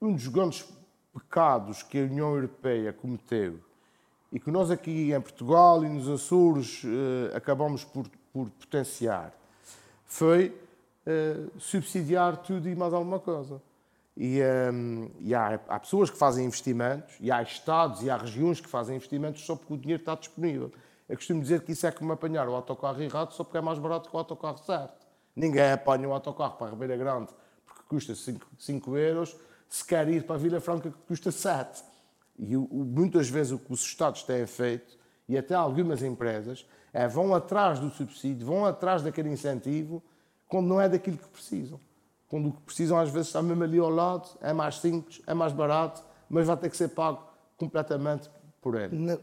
Um 0.00 0.12
dos 0.12 0.28
grandes 0.28 0.68
pecados 1.12 1.82
que 1.82 1.98
a 1.98 2.02
União 2.02 2.34
Europeia 2.34 2.92
cometeu 2.92 3.60
e 4.30 4.38
que 4.38 4.50
nós 4.50 4.70
aqui 4.70 5.12
em 5.12 5.20
Portugal 5.20 5.84
e 5.84 5.88
nos 5.88 6.08
Açores 6.08 6.82
uh, 6.84 7.34
acabamos 7.34 7.84
por, 7.84 8.06
por 8.32 8.50
potenciar 8.50 9.32
foi 10.04 10.58
uh, 11.06 11.60
subsidiar 11.60 12.38
tudo 12.38 12.68
e 12.68 12.74
mais 12.74 12.92
alguma 12.92 13.18
coisa. 13.18 13.60
E, 14.16 14.40
um, 14.72 15.10
e 15.20 15.32
há, 15.34 15.60
há, 15.68 15.78
pessoas 15.78 16.10
que 16.10 16.18
fazem 16.18 16.44
investimentos, 16.44 17.14
e 17.20 17.30
há 17.30 17.40
Estados 17.40 18.02
e 18.02 18.10
há 18.10 18.16
regiões 18.16 18.60
que 18.60 18.68
fazem 18.68 18.96
investimentos 18.96 19.44
só 19.46 19.54
porque 19.54 19.74
o 19.74 19.78
dinheiro 19.78 20.02
está 20.02 20.14
disponível. 20.16 20.72
Eu 21.08 21.16
costumo 21.16 21.40
dizer 21.40 21.62
que 21.62 21.72
isso 21.72 21.86
é 21.86 21.92
como 21.92 22.12
apanhar 22.12 22.48
o 22.48 22.54
autocarro 22.54 23.00
errado 23.00 23.32
só 23.32 23.44
porque 23.44 23.58
é 23.58 23.60
mais 23.60 23.78
barato 23.78 24.10
que 24.10 24.16
o 24.16 24.18
autocarro 24.18 24.58
certo. 24.58 24.97
Ninguém 25.38 25.70
apanha 25.70 26.08
um 26.08 26.12
autocarro 26.12 26.56
para 26.56 26.66
a 26.66 26.70
Ribeira 26.70 26.96
Grande 26.96 27.32
porque 27.64 27.82
custa 27.88 28.14
5 28.58 28.96
euros, 28.96 29.36
se 29.68 29.84
quer 29.84 30.08
ir 30.08 30.24
para 30.24 30.34
a 30.34 30.38
Vila 30.38 30.60
Franca 30.60 30.90
que 30.90 30.98
custa 31.06 31.30
7. 31.30 31.84
E 32.38 32.56
o, 32.56 32.66
muitas 32.70 33.28
vezes 33.28 33.52
o 33.52 33.58
que 33.58 33.72
os 33.72 33.80
Estados 33.80 34.22
têm 34.22 34.46
feito, 34.46 34.98
e 35.28 35.36
até 35.36 35.54
algumas 35.54 36.02
empresas, 36.02 36.66
é 36.92 37.06
vão 37.06 37.34
atrás 37.34 37.78
do 37.78 37.90
subsídio, 37.90 38.46
vão 38.46 38.64
atrás 38.64 39.02
daquele 39.02 39.30
incentivo, 39.30 40.02
quando 40.48 40.66
não 40.66 40.80
é 40.80 40.88
daquilo 40.88 41.18
que 41.18 41.28
precisam. 41.28 41.78
Quando 42.28 42.48
o 42.48 42.52
que 42.52 42.62
precisam 42.62 42.98
às 42.98 43.10
vezes 43.10 43.28
está 43.28 43.42
mesmo 43.42 43.62
ali 43.62 43.78
ao 43.78 43.90
lado, 43.90 44.28
é 44.40 44.52
mais 44.52 44.78
simples, 44.80 45.22
é 45.26 45.34
mais 45.34 45.52
barato, 45.52 46.02
mas 46.28 46.46
vai 46.46 46.56
ter 46.56 46.70
que 46.70 46.76
ser 46.76 46.88
pago 46.88 47.22
completamente 47.56 48.28
por 48.60 48.74
ele. 48.74 48.96
Na, 48.96 49.18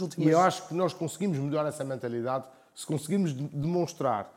últimas... 0.00 0.16
E 0.18 0.28
eu 0.28 0.40
acho 0.40 0.68
que 0.68 0.74
nós 0.74 0.92
conseguimos 0.92 1.38
mudar 1.38 1.66
essa 1.66 1.84
mentalidade 1.84 2.46
se 2.74 2.86
conseguimos 2.86 3.32
demonstrar 3.32 4.32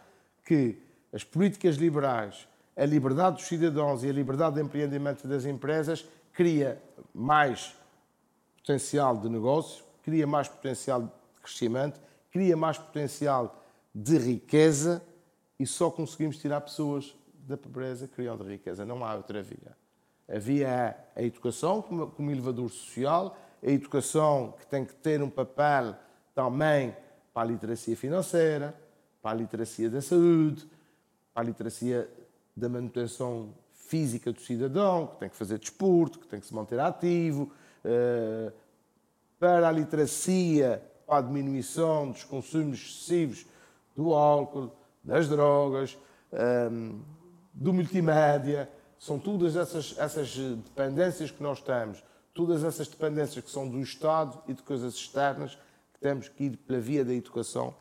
que 0.45 0.81
as 1.11 1.23
políticas 1.23 1.75
liberais, 1.75 2.47
a 2.75 2.85
liberdade 2.85 3.37
dos 3.37 3.45
cidadãos 3.45 4.03
e 4.03 4.09
a 4.09 4.13
liberdade 4.13 4.55
de 4.55 4.61
empreendimento 4.61 5.27
das 5.27 5.45
empresas 5.45 6.05
cria 6.33 6.81
mais 7.13 7.75
potencial 8.57 9.17
de 9.17 9.27
negócio, 9.27 9.83
cria 10.03 10.25
mais 10.25 10.47
potencial 10.47 11.01
de 11.01 11.09
crescimento, 11.41 11.99
cria 12.31 12.55
mais 12.55 12.77
potencial 12.77 13.63
de 13.93 14.17
riqueza 14.17 15.01
e 15.59 15.65
só 15.65 15.89
conseguimos 15.89 16.37
tirar 16.37 16.61
pessoas 16.61 17.15
da 17.33 17.57
pobreza 17.57 18.07
criando 18.07 18.43
riqueza. 18.43 18.85
Não 18.85 19.03
há 19.03 19.15
outra 19.15 19.41
via. 19.41 19.75
A 20.27 20.37
via 20.37 20.67
é 20.67 20.97
a 21.15 21.23
educação 21.23 21.81
como, 21.81 22.31
elevador 22.31 22.69
social, 22.69 23.35
a 23.61 23.69
educação 23.69 24.53
que 24.59 24.67
tem 24.67 24.85
que 24.85 24.95
ter 24.95 25.21
um 25.21 25.29
papel 25.29 25.95
também 26.35 26.95
para 27.33 27.49
a 27.49 27.51
literacia 27.51 27.97
financeira, 27.97 28.73
para 29.21 29.31
a 29.31 29.33
literacia 29.33 29.89
da 29.89 30.01
saúde, 30.01 30.69
para 31.33 31.43
a 31.43 31.45
literacia 31.45 32.09
da 32.55 32.67
manutenção 32.67 33.53
física 33.73 34.31
do 34.31 34.39
cidadão, 34.39 35.07
que 35.07 35.17
tem 35.17 35.29
que 35.29 35.35
fazer 35.35 35.57
desporto, 35.57 36.19
que 36.19 36.27
tem 36.27 36.39
que 36.39 36.45
se 36.45 36.53
manter 36.53 36.79
ativo, 36.79 37.51
eh, 37.83 38.51
para 39.39 39.67
a 39.67 39.71
literacia, 39.71 40.83
para 41.07 41.17
a 41.17 41.21
diminuição 41.21 42.11
dos 42.11 42.23
consumos 42.23 42.79
excessivos 42.79 43.45
do 43.95 44.13
álcool, 44.13 44.71
das 45.03 45.27
drogas, 45.27 45.97
eh, 46.31 46.69
do 47.53 47.73
multimédia. 47.73 48.69
São 48.99 49.17
todas 49.17 49.55
essas, 49.55 49.95
essas 49.97 50.35
dependências 50.35 51.31
que 51.31 51.41
nós 51.41 51.61
temos, 51.61 52.03
todas 52.33 52.63
essas 52.63 52.87
dependências 52.87 53.43
que 53.43 53.49
são 53.49 53.67
do 53.67 53.79
Estado 53.79 54.41
e 54.47 54.53
de 54.53 54.61
coisas 54.61 54.93
externas, 54.93 55.57
que 55.93 55.99
temos 55.99 56.27
que 56.27 56.43
ir 56.43 56.57
pela 56.57 56.79
via 56.79 57.03
da 57.03 57.13
educação 57.13 57.73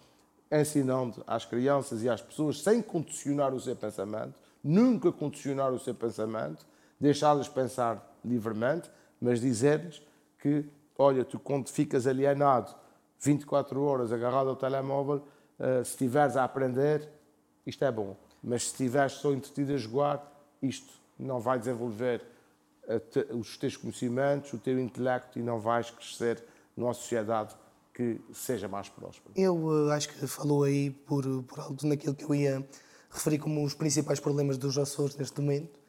ensinando 0.51 1.23
às 1.27 1.45
crianças 1.45 2.03
e 2.03 2.09
às 2.09 2.23
pessoas, 2.23 2.63
sem 2.63 2.81
condicionar 2.83 3.55
o 3.55 3.61
seu 3.61 3.77
pensamento, 3.77 4.35
nunca 4.63 5.13
condicionar 5.13 5.73
o 5.73 5.79
seu 5.79 5.95
pensamento, 5.95 6.67
deixá-los 6.99 7.49
pensar 7.49 8.17
livremente, 8.25 8.91
mas 9.21 9.41
dizer-lhes 9.41 10.03
que, 10.39 10.65
olha, 10.97 11.25
tu 11.25 11.39
quando 11.39 11.69
ficas 11.69 12.07
alienado 12.07 12.75
24 13.21 13.81
horas 13.83 14.13
agarrado 14.13 14.51
ao 14.51 14.57
telemóvel, 14.57 15.17
uh, 15.59 15.85
se 15.85 15.91
estiveres 15.93 16.37
a 16.37 16.45
aprender, 16.45 17.09
isto 17.67 17.85
é 17.85 17.91
bom. 17.91 18.17
Mas 18.43 18.63
se 18.65 18.69
estiveres 18.73 19.13
só 19.13 19.33
entretido 19.33 19.73
a 19.73 19.77
jogar, 19.77 20.33
isto 20.63 20.93
não 21.19 21.41
vai 21.41 21.59
desenvolver 21.59 22.23
te, 23.11 23.27
os 23.35 23.57
teus 23.57 23.77
conhecimentos, 23.77 24.53
o 24.53 24.59
teu 24.59 24.79
intelecto 24.79 25.39
e 25.39 25.43
não 25.43 25.59
vais 25.59 25.91
crescer 25.91 26.43
numa 26.77 26.95
sociedade 26.95 27.55
que 27.99 28.21
seja 28.33 28.69
mais 28.69 28.89
próspera. 28.89 29.35
Eu 29.35 29.57
uh, 29.57 29.91
acho 29.91 30.09
que 30.09 30.25
falou 30.29 30.63
aí 30.63 30.89
por, 30.89 31.25
por 31.43 31.59
alto 31.59 31.85
naquilo 31.85 32.15
que 32.15 32.23
eu 32.23 32.33
ia 32.33 32.65
referir 33.11 33.41
como 33.41 33.65
os 33.65 33.75
principais 33.75 34.21
problemas 34.21 34.57
dos 34.57 34.79
Açores 34.79 35.17
neste 35.17 35.41
momento. 35.41 35.81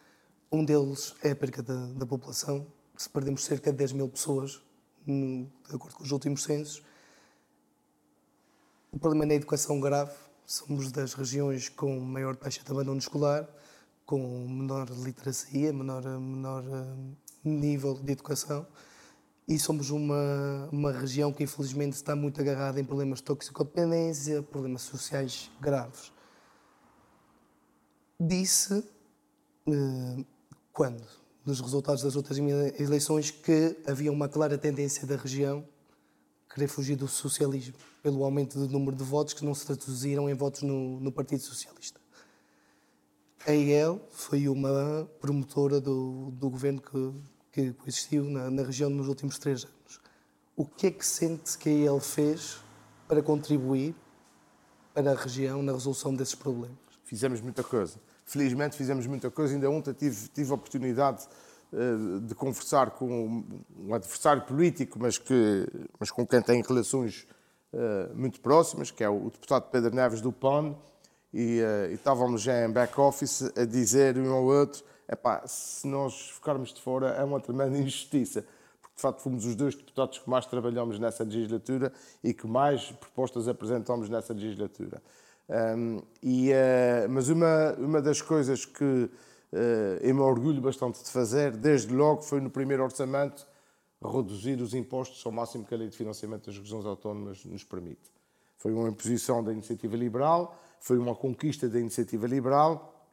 Um 0.51 0.65
deles 0.65 1.13
é 1.21 1.29
a 1.29 1.35
perca 1.35 1.61
da, 1.61 1.85
da 1.85 2.07
população. 2.07 2.65
Se 2.97 3.07
perdemos 3.07 3.45
cerca 3.45 3.71
de 3.71 3.77
10 3.77 3.91
mil 3.91 4.09
pessoas, 4.09 4.59
de 5.05 5.45
acordo 5.71 5.97
com 5.97 6.03
os 6.03 6.11
últimos 6.11 6.41
censos. 6.41 6.81
O 8.91 8.97
problema 8.97 9.27
na 9.27 9.35
educação 9.35 9.79
grave. 9.79 10.11
Somos 10.47 10.91
das 10.91 11.13
regiões 11.13 11.69
com 11.69 11.99
maior 11.99 12.35
taxa 12.35 12.63
de 12.63 12.71
abandono 12.71 12.97
escolar, 12.97 13.47
com 14.03 14.47
menor 14.47 14.89
literacia, 14.89 15.71
menor, 15.71 16.01
menor 16.19 16.63
uh, 16.63 17.15
nível 17.43 17.93
de 17.93 18.13
educação 18.13 18.65
e 19.49 19.57
somos 19.57 19.89
uma, 19.89 20.69
uma 20.71 20.91
região 20.91 21.33
que 21.33 21.43
infelizmente 21.43 21.93
está 21.93 22.15
muito 22.15 22.39
agarrada 22.39 22.79
em 22.79 22.85
problemas 22.85 23.17
de 23.17 23.23
toxicodependência, 23.23 24.43
problemas 24.43 24.83
sociais 24.83 25.49
graves. 25.59 26.13
Disse, 28.19 28.83
eh, 29.67 30.23
quando, 30.71 31.03
nos 31.43 31.59
resultados 31.61 32.03
das 32.03 32.15
outras 32.15 32.37
eleições, 32.37 33.31
que 33.31 33.75
havia 33.87 34.11
uma 34.11 34.29
clara 34.29 34.55
tendência 34.55 35.07
da 35.07 35.15
região 35.15 35.67
querer 36.53 36.67
fugir 36.67 36.95
do 36.95 37.07
socialismo, 37.07 37.73
pelo 38.03 38.23
aumento 38.23 38.59
do 38.59 38.69
número 38.69 38.95
de 38.95 39.03
votos 39.03 39.33
que 39.33 39.43
não 39.43 39.55
se 39.55 39.65
traduziram 39.65 40.29
em 40.29 40.33
votos 40.35 40.61
no, 40.61 40.99
no 40.99 41.11
Partido 41.11 41.41
Socialista. 41.41 41.99
A 43.47 43.51
IEL 43.51 43.99
foi 44.11 44.47
uma 44.47 45.09
promotora 45.19 45.81
do, 45.81 46.29
do 46.31 46.51
governo 46.51 46.81
que 46.81 47.13
que 47.61 47.89
existiu 47.89 48.23
na, 48.25 48.49
na, 48.49 48.63
região 48.63 48.89
nos 48.89 49.07
últimos 49.07 49.37
três 49.37 49.63
anos. 49.63 49.99
O 50.55 50.65
que 50.65 50.87
é 50.87 50.91
que 50.91 51.05
sente 51.05 51.57
que 51.57 51.69
ele 51.69 51.99
fez 51.99 52.59
para 53.07 53.21
contribuir 53.21 53.95
para 54.93 55.11
a 55.11 55.15
região 55.15 55.63
na 55.63 55.71
resolução 55.71 56.13
desses 56.13 56.35
problemas? 56.35 56.77
Fizemos 57.05 57.41
muita 57.41 57.63
coisa. 57.63 57.99
Felizmente 58.25 58.75
fizemos 58.75 59.07
muita 59.07 59.31
coisa. 59.31 59.53
Ainda 59.53 59.69
ontem 59.69 59.93
tive, 59.93 60.27
tive 60.27 60.51
a 60.51 60.55
oportunidade 60.55 61.27
uh, 61.73 62.19
de 62.19 62.35
conversar 62.35 62.91
com 62.91 63.43
um 63.77 63.93
adversário 63.93 64.43
político, 64.43 64.99
mas, 64.99 65.17
que, 65.17 65.67
mas 65.99 66.11
com 66.11 66.25
quem 66.27 66.41
tem 66.41 66.61
relações 66.61 67.25
uh, 67.73 68.15
muito 68.15 68.39
próximas, 68.39 68.91
que 68.91 69.03
é 69.03 69.09
o, 69.09 69.29
deputado 69.29 69.69
Pedro 69.71 69.95
Neves 69.95 70.21
do 70.21 70.31
PAN, 70.31 70.75
e, 71.33 71.61
uh, 71.61 71.91
e 71.91 71.93
estávamos 71.93 72.41
já 72.41 72.65
em 72.65 72.71
back-office 72.71 73.51
a 73.57 73.65
dizer 73.65 74.17
um 74.17 74.31
ao 74.31 74.43
outro 74.43 74.83
epá, 75.11 75.45
se 75.47 75.87
nós 75.87 76.29
ficarmos 76.31 76.73
de 76.73 76.81
fora 76.81 77.09
é 77.09 77.23
uma 77.23 77.39
tremenda 77.39 77.77
injustiça, 77.77 78.45
porque 78.81 78.95
de 78.95 79.01
facto 79.01 79.21
fomos 79.21 79.45
os 79.45 79.55
dois 79.55 79.75
deputados 79.75 80.19
que 80.19 80.29
mais 80.29 80.45
trabalhamos 80.45 80.99
nessa 80.99 81.23
legislatura 81.23 81.91
e 82.23 82.33
que 82.33 82.47
mais 82.47 82.91
propostas 82.91 83.47
apresentamos 83.47 84.09
nessa 84.09 84.33
legislatura. 84.33 85.01
Um, 85.49 86.01
e, 86.21 86.51
uh, 86.51 87.09
mas 87.09 87.27
uma, 87.27 87.73
uma 87.79 88.01
das 88.01 88.21
coisas 88.21 88.65
que 88.65 88.83
uh, 88.83 89.09
eu 90.01 90.13
me 90.13 90.21
orgulho 90.21 90.61
bastante 90.61 91.03
de 91.03 91.09
fazer, 91.09 91.57
desde 91.57 91.93
logo, 91.93 92.21
foi 92.21 92.39
no 92.39 92.51
primeiro 92.51 92.83
orçamento 92.83 93.47
reduzir 94.01 94.61
os 94.61 94.73
impostos 94.73 95.25
ao 95.25 95.31
máximo 95.31 95.65
que 95.65 95.73
a 95.73 95.77
Lei 95.77 95.89
de 95.89 95.97
Financiamento 95.97 96.45
das 96.45 96.57
Regiões 96.57 96.85
Autónomas 96.85 97.43
nos 97.45 97.63
permite. 97.63 98.11
Foi 98.57 98.71
uma 98.71 98.89
imposição 98.89 99.43
da 99.43 99.51
iniciativa 99.51 99.95
liberal, 99.97 100.55
foi 100.79 100.97
uma 100.97 101.15
conquista 101.15 101.67
da 101.67 101.79
iniciativa 101.79 102.27
liberal 102.27 103.07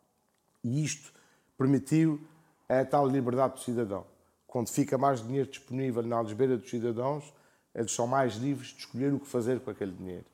e 0.63 0.85
isto 0.85 1.16
permitiu 1.57 2.21
a 2.69 2.85
tal 2.85 3.07
liberdade 3.07 3.55
do 3.55 3.61
cidadão. 3.61 4.05
Quando 4.47 4.69
fica 4.69 4.97
mais 4.97 5.23
dinheiro 5.23 5.49
disponível 5.49 6.03
na 6.03 6.17
algebeira 6.17 6.57
dos 6.57 6.69
cidadãos, 6.69 7.33
eles 7.75 7.93
são 7.93 8.07
mais 8.07 8.37
livres 8.37 8.69
de 8.69 8.79
escolher 8.79 9.13
o 9.13 9.21
que 9.21 9.27
fazer 9.27 9.61
com 9.61 9.71
aquele 9.71 9.93
dinheiro. 9.93 10.25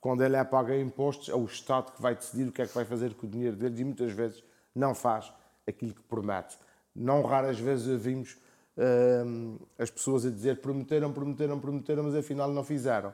Quando 0.00 0.22
ele 0.22 0.36
é 0.36 0.44
pago 0.44 0.72
impostos, 0.72 1.28
é 1.28 1.34
o 1.34 1.44
Estado 1.44 1.92
que 1.92 2.00
vai 2.00 2.14
decidir 2.14 2.48
o 2.48 2.52
que 2.52 2.62
é 2.62 2.66
que 2.66 2.74
vai 2.74 2.84
fazer 2.84 3.14
com 3.14 3.26
o 3.26 3.30
dinheiro 3.30 3.56
deles 3.56 3.78
e 3.78 3.84
muitas 3.84 4.12
vezes 4.12 4.42
não 4.74 4.94
faz 4.94 5.32
aquilo 5.66 5.92
que 5.92 6.02
promete. 6.02 6.56
Não 6.94 7.22
raras 7.22 7.58
vezes 7.58 7.88
ouvimos 7.88 8.36
hum, 9.26 9.58
as 9.78 9.90
pessoas 9.90 10.24
a 10.24 10.30
dizer 10.30 10.60
prometeram, 10.60 11.12
prometeram, 11.12 11.58
prometeram, 11.58 12.04
mas 12.04 12.14
afinal 12.14 12.50
não 12.50 12.64
fizeram. 12.64 13.12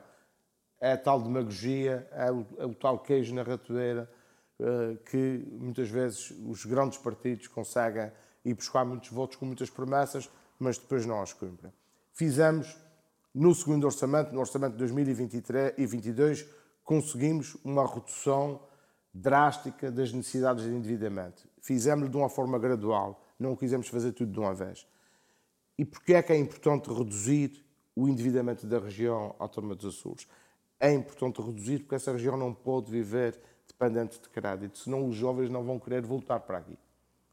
É 0.79 0.93
a 0.93 0.97
tal 0.97 1.21
demagogia, 1.21 2.07
é 2.11 2.31
o, 2.31 2.45
é 2.57 2.65
o 2.65 2.73
tal 2.73 2.99
queijo 2.99 3.33
na 3.33 3.43
ratoeira 3.43 4.09
que 5.05 5.45
muitas 5.59 5.89
vezes 5.89 6.31
os 6.47 6.65
grandes 6.65 6.97
partidos 6.97 7.47
conseguem 7.47 8.11
ir 8.45 8.53
buscar 8.53 8.85
muitos 8.85 9.09
votos 9.09 9.35
com 9.35 9.45
muitas 9.45 9.69
promessas, 9.69 10.29
mas 10.59 10.77
depois 10.77 11.05
não 11.05 11.21
as 11.21 11.33
cumprem. 11.33 11.71
Fizemos 12.13 12.77
no 13.33 13.53
segundo 13.55 13.85
orçamento, 13.85 14.31
no 14.31 14.39
orçamento 14.39 14.73
de 14.73 14.77
2023 14.79 15.73
e 15.73 15.87
2022, 15.87 16.47
conseguimos 16.83 17.55
uma 17.63 17.85
redução 17.87 18.61
drástica 19.13 19.91
das 19.91 20.11
necessidades 20.11 20.63
de 20.63 20.69
endividamento. 20.69 21.47
Fizemos 21.61 22.09
de 22.09 22.17
uma 22.17 22.29
forma 22.29 22.59
gradual, 22.59 23.25
não 23.39 23.55
quisemos 23.55 23.87
fazer 23.87 24.11
tudo 24.11 24.31
de 24.31 24.39
uma 24.39 24.53
vez. 24.53 24.87
E 25.77 25.85
porquê 25.85 26.13
é 26.13 26.21
que 26.21 26.31
é 26.31 26.37
importante 26.37 26.91
reduzir 26.93 27.65
o 27.95 28.07
endividamento 28.07 28.67
da 28.67 28.79
região 28.79 29.35
autónoma 29.39 29.75
dos 29.75 29.97
Açores? 29.97 30.27
É 30.79 30.91
importante 30.91 31.41
reduzir 31.41 31.79
porque 31.79 31.95
essa 31.95 32.11
região 32.11 32.37
não 32.37 32.53
pode 32.53 32.91
viver 32.91 33.39
dependente 33.77 34.19
de 34.21 34.29
crédito, 34.29 34.77
senão 34.77 35.07
os 35.07 35.15
jovens 35.15 35.49
não 35.49 35.63
vão 35.63 35.79
querer 35.79 36.01
voltar 36.01 36.39
para 36.39 36.59
aqui. 36.59 36.77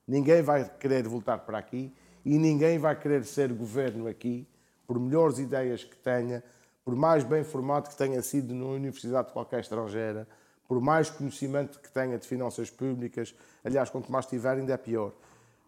Ninguém 0.07 0.43
vai 0.43 0.69
querer 0.79 1.07
voltar 1.07 1.39
para 1.39 1.59
aqui 1.59 1.93
e 2.25 2.39
ninguém 2.39 2.79
vai 2.79 2.99
querer 2.99 3.25
ser 3.25 3.53
governo 3.53 4.09
aqui, 4.09 4.47
por 4.87 4.99
melhores 4.99 5.39
ideias 5.39 5.85
que 5.85 5.97
tenha, 5.97 6.43
por 6.85 6.97
mais 6.97 7.23
bem 7.23 7.45
formado 7.45 7.89
que 7.89 7.97
tenha 7.97 8.21
sido 8.23 8.53
numa 8.53 8.73
universidade 8.73 9.33
qualquer 9.33 9.61
estrangeira, 9.61 10.27
por 10.67 10.81
mais 10.81 11.11
conhecimento 11.11 11.79
que 11.79 11.91
tenha 11.91 12.19
de 12.19 12.27
finanças 12.27 12.71
públicas. 12.71 13.35
Aliás, 13.65 13.91
quanto 13.91 14.11
mais 14.11 14.27
tiver, 14.27 14.57
ainda 14.57 14.73
é 14.73 14.77
pior. 14.77 15.13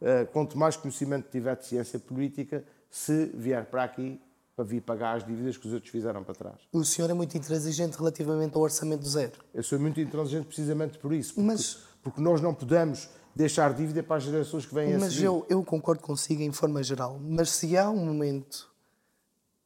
Eh, 0.01 0.27
quanto 0.33 0.59
mais 0.59 0.77
conhecimento 0.77 1.31
tiver 1.31 1.57
de 1.57 1.67
ciência 1.67 1.99
política, 1.99 2.65
se 2.91 3.27
vier 3.27 3.65
para 3.67 3.85
aqui, 3.85 4.21
para 4.63 4.65
vir 4.65 4.81
pagar 4.81 5.17
as 5.17 5.27
dívidas 5.27 5.57
que 5.57 5.67
os 5.67 5.73
outros 5.73 5.91
fizeram 5.91 6.23
para 6.23 6.35
trás. 6.35 6.57
O 6.73 6.85
senhor 6.85 7.11
é 7.11 7.15
muito 7.15 7.37
intransigente 7.37 7.97
relativamente 7.99 8.55
ao 8.55 8.63
orçamento 8.63 9.07
zero. 9.09 9.33
Eu 9.53 9.63
sou 9.63 9.79
muito 9.79 10.01
intransigente 10.01 10.47
precisamente 10.47 10.99
por 10.99 11.13
isso. 11.13 11.35
Porque, 11.35 11.47
Mas... 11.47 11.79
porque 12.03 12.21
nós 12.21 12.41
não 12.41 12.55
podemos 12.55 13.09
deixar 13.35 13.75
dívida 13.75 14.03
para 14.03 14.17
as 14.17 14.23
gerações 14.23 14.65
que 14.65 14.75
vêm 14.75 14.93
Mas 14.93 15.03
a 15.03 15.11
seguir. 15.11 15.17
Mas 15.17 15.25
eu, 15.25 15.47
eu 15.49 15.65
concordo 15.65 16.03
consigo 16.03 16.43
em 16.43 16.53
forma 16.53 16.83
geral. 16.83 17.19
Mas 17.21 17.51
se 17.51 17.77
há 17.77 17.91
um 17.91 18.05
momento 18.05 18.71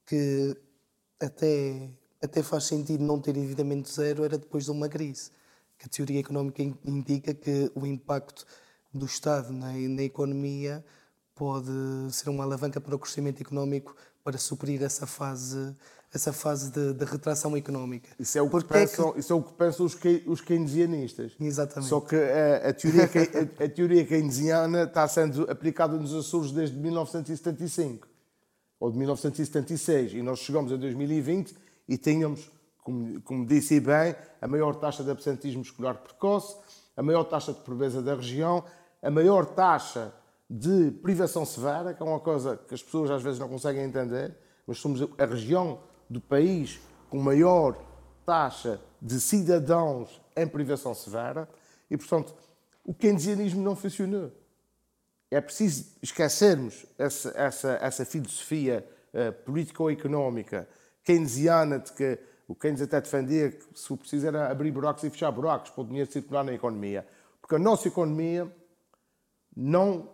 que 0.06 0.56
até, 1.20 1.90
até 2.22 2.42
faz 2.42 2.64
sentido 2.64 3.04
não 3.04 3.20
ter 3.20 3.36
endividamento 3.36 3.90
zero, 3.92 4.24
era 4.24 4.38
depois 4.38 4.64
de 4.64 4.70
uma 4.70 4.88
crise. 4.88 5.30
Que 5.78 5.86
a 5.86 5.88
teoria 5.88 6.20
económica 6.20 6.62
indica 6.62 7.34
que 7.34 7.70
o 7.74 7.86
impacto 7.86 8.46
do 8.94 9.04
Estado 9.04 9.52
na, 9.52 9.72
na 9.72 10.02
economia 10.02 10.82
pode 11.34 11.68
ser 12.12 12.30
uma 12.30 12.44
alavanca 12.44 12.80
para 12.80 12.96
o 12.96 12.98
crescimento 12.98 13.42
económico 13.42 13.94
para 14.26 14.38
suprir 14.38 14.82
essa 14.82 15.06
fase 15.06 15.72
essa 16.12 16.32
fase 16.32 16.72
de, 16.72 16.94
de 16.94 17.04
retração 17.04 17.56
económica. 17.56 18.08
Isso 18.18 18.38
é 18.38 18.42
o 18.42 18.48
que, 18.48 18.64
pensam, 18.64 19.10
é 19.10 19.12
que... 19.12 19.20
Isso 19.20 19.32
é 19.32 19.36
o 19.36 19.42
que 19.42 19.52
pensam 19.52 19.86
os, 19.86 19.96
os 20.26 20.40
keynesianistas. 20.40 21.32
Exatamente. 21.38 21.88
Só 21.88 22.00
que 22.00 22.16
a, 22.16 22.70
a 22.70 22.72
teoria, 22.72 23.02
a, 23.04 23.64
a, 23.64 23.68
teoria 23.68 24.04
keynesiana 24.04 24.84
está 24.84 25.06
sendo 25.06 25.48
aplicada 25.50 25.96
nos 25.96 26.14
Açores 26.14 26.52
desde 26.52 26.76
1975 26.78 28.08
ou 28.80 28.90
de 28.90 28.98
1976 28.98 30.14
e 30.14 30.22
nós 30.22 30.38
chegamos 30.38 30.72
a 30.72 30.76
2020 30.76 31.54
e 31.86 31.98
tínhamos, 31.98 32.50
como, 32.82 33.20
como 33.20 33.46
disse 33.46 33.78
bem, 33.78 34.16
a 34.40 34.48
maior 34.48 34.74
taxa 34.76 35.04
de 35.04 35.10
absentismo 35.10 35.62
escolar 35.62 35.96
precoce, 35.96 36.56
a 36.96 37.02
maior 37.02 37.24
taxa 37.24 37.52
de 37.52 37.60
pobreza 37.60 38.00
da 38.00 38.14
região, 38.14 38.64
a 39.02 39.10
maior 39.10 39.44
taxa 39.44 40.12
de 40.48 40.90
privação 41.02 41.44
severa, 41.44 41.92
que 41.92 42.02
é 42.02 42.06
uma 42.06 42.20
coisa 42.20 42.56
que 42.56 42.74
as 42.74 42.82
pessoas 42.82 43.10
às 43.10 43.22
vezes 43.22 43.38
não 43.38 43.48
conseguem 43.48 43.82
entender, 43.82 44.36
mas 44.66 44.78
somos 44.78 45.02
a 45.18 45.24
região 45.24 45.80
do 46.08 46.20
país 46.20 46.80
com 47.10 47.18
maior 47.18 47.76
taxa 48.24 48.80
de 49.00 49.20
cidadãos 49.20 50.20
em 50.36 50.46
privação 50.46 50.94
severa 50.94 51.48
e, 51.90 51.96
portanto, 51.96 52.34
o 52.84 52.94
keynesianismo 52.94 53.62
não 53.62 53.74
funcionou. 53.74 54.32
É 55.30 55.40
preciso 55.40 55.92
esquecermos 56.00 56.86
essa, 56.96 57.32
essa, 57.36 57.78
essa 57.80 58.04
filosofia 58.04 58.88
uh, 59.12 59.32
político-económica 59.44 60.68
keynesiana 61.02 61.78
de 61.80 61.92
que 61.92 62.18
o 62.48 62.54
Keynes 62.54 62.80
até 62.80 63.00
defendia 63.00 63.50
que, 63.50 63.64
se 63.74 63.88
for 63.88 63.96
preciso, 63.96 64.26
era 64.26 64.50
abrir 64.50 64.70
buracos 64.70 65.02
e 65.02 65.10
fechar 65.10 65.30
buracos 65.32 65.70
para 65.70 65.82
o 65.82 65.86
dinheiro 65.86 66.10
circular 66.10 66.44
na 66.44 66.52
economia. 66.52 67.06
Porque 67.40 67.56
a 67.56 67.58
nossa 67.58 67.88
economia 67.88 68.50
não 69.56 70.08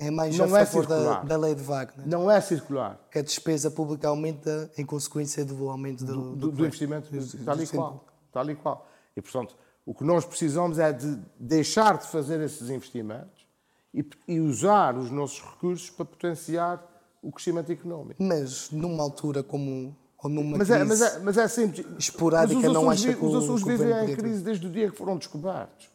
É 0.00 0.10
mais 0.12 0.38
Não 0.38 0.54
a 0.54 0.60
é 0.60 0.64
favor 0.64 0.86
da, 0.86 0.96
circular. 0.96 1.24
da 1.26 1.36
lei 1.36 1.54
de 1.56 1.62
Wagner. 1.62 2.06
Não 2.06 2.30
é 2.30 2.40
circular. 2.40 3.00
Que 3.10 3.18
a 3.18 3.22
despesa 3.22 3.68
pública 3.68 4.06
aumenta 4.08 4.70
em 4.78 4.86
consequência 4.86 5.44
do 5.44 5.68
aumento 5.68 6.04
do, 6.04 6.14
do, 6.14 6.36
do, 6.36 6.50
do 6.52 6.64
investimento, 6.66 7.08
tal 7.44 7.60
e 7.60 7.66
qual. 7.66 8.04
Tal 8.32 8.50
e 8.50 8.54
qual. 8.54 8.86
E, 9.16 9.20
portanto, 9.20 9.56
o 9.84 9.92
que 9.92 10.04
nós 10.04 10.24
precisamos 10.24 10.78
é 10.78 10.92
de 10.92 11.18
deixar 11.38 11.98
de 11.98 12.06
fazer 12.06 12.40
esses 12.40 12.70
investimentos 12.70 13.44
e, 13.92 14.08
e 14.28 14.38
usar 14.38 14.96
os 14.96 15.10
nossos 15.10 15.40
recursos 15.40 15.90
para 15.90 16.04
potenciar 16.04 16.80
o 17.20 17.32
crescimento 17.32 17.72
económico. 17.72 18.22
Mas 18.22 18.70
numa 18.70 19.02
altura 19.02 19.42
como. 19.42 19.96
Ou 20.22 20.30
numa 20.30 20.58
Mas 20.58 20.68
crise. 20.68 20.80
é, 20.80 20.84
mas, 20.84 21.00
é, 21.00 21.18
mas 21.20 21.36
é 21.38 21.48
simples. 21.48 21.86
esporádica, 21.98 22.60
Mas 22.60 22.68
os 22.68 22.74
não 22.74 22.88
acha 22.90 23.14
que 23.14 23.24
o- 23.24 23.28
Os 23.28 23.44
Açores 23.44 23.62
vivem 23.64 24.12
em 24.12 24.16
crise 24.16 24.42
desde 24.44 24.64
o 24.66 24.70
dia 24.70 24.90
que 24.90 24.96
foram 24.96 25.16
descobertos. 25.16 25.88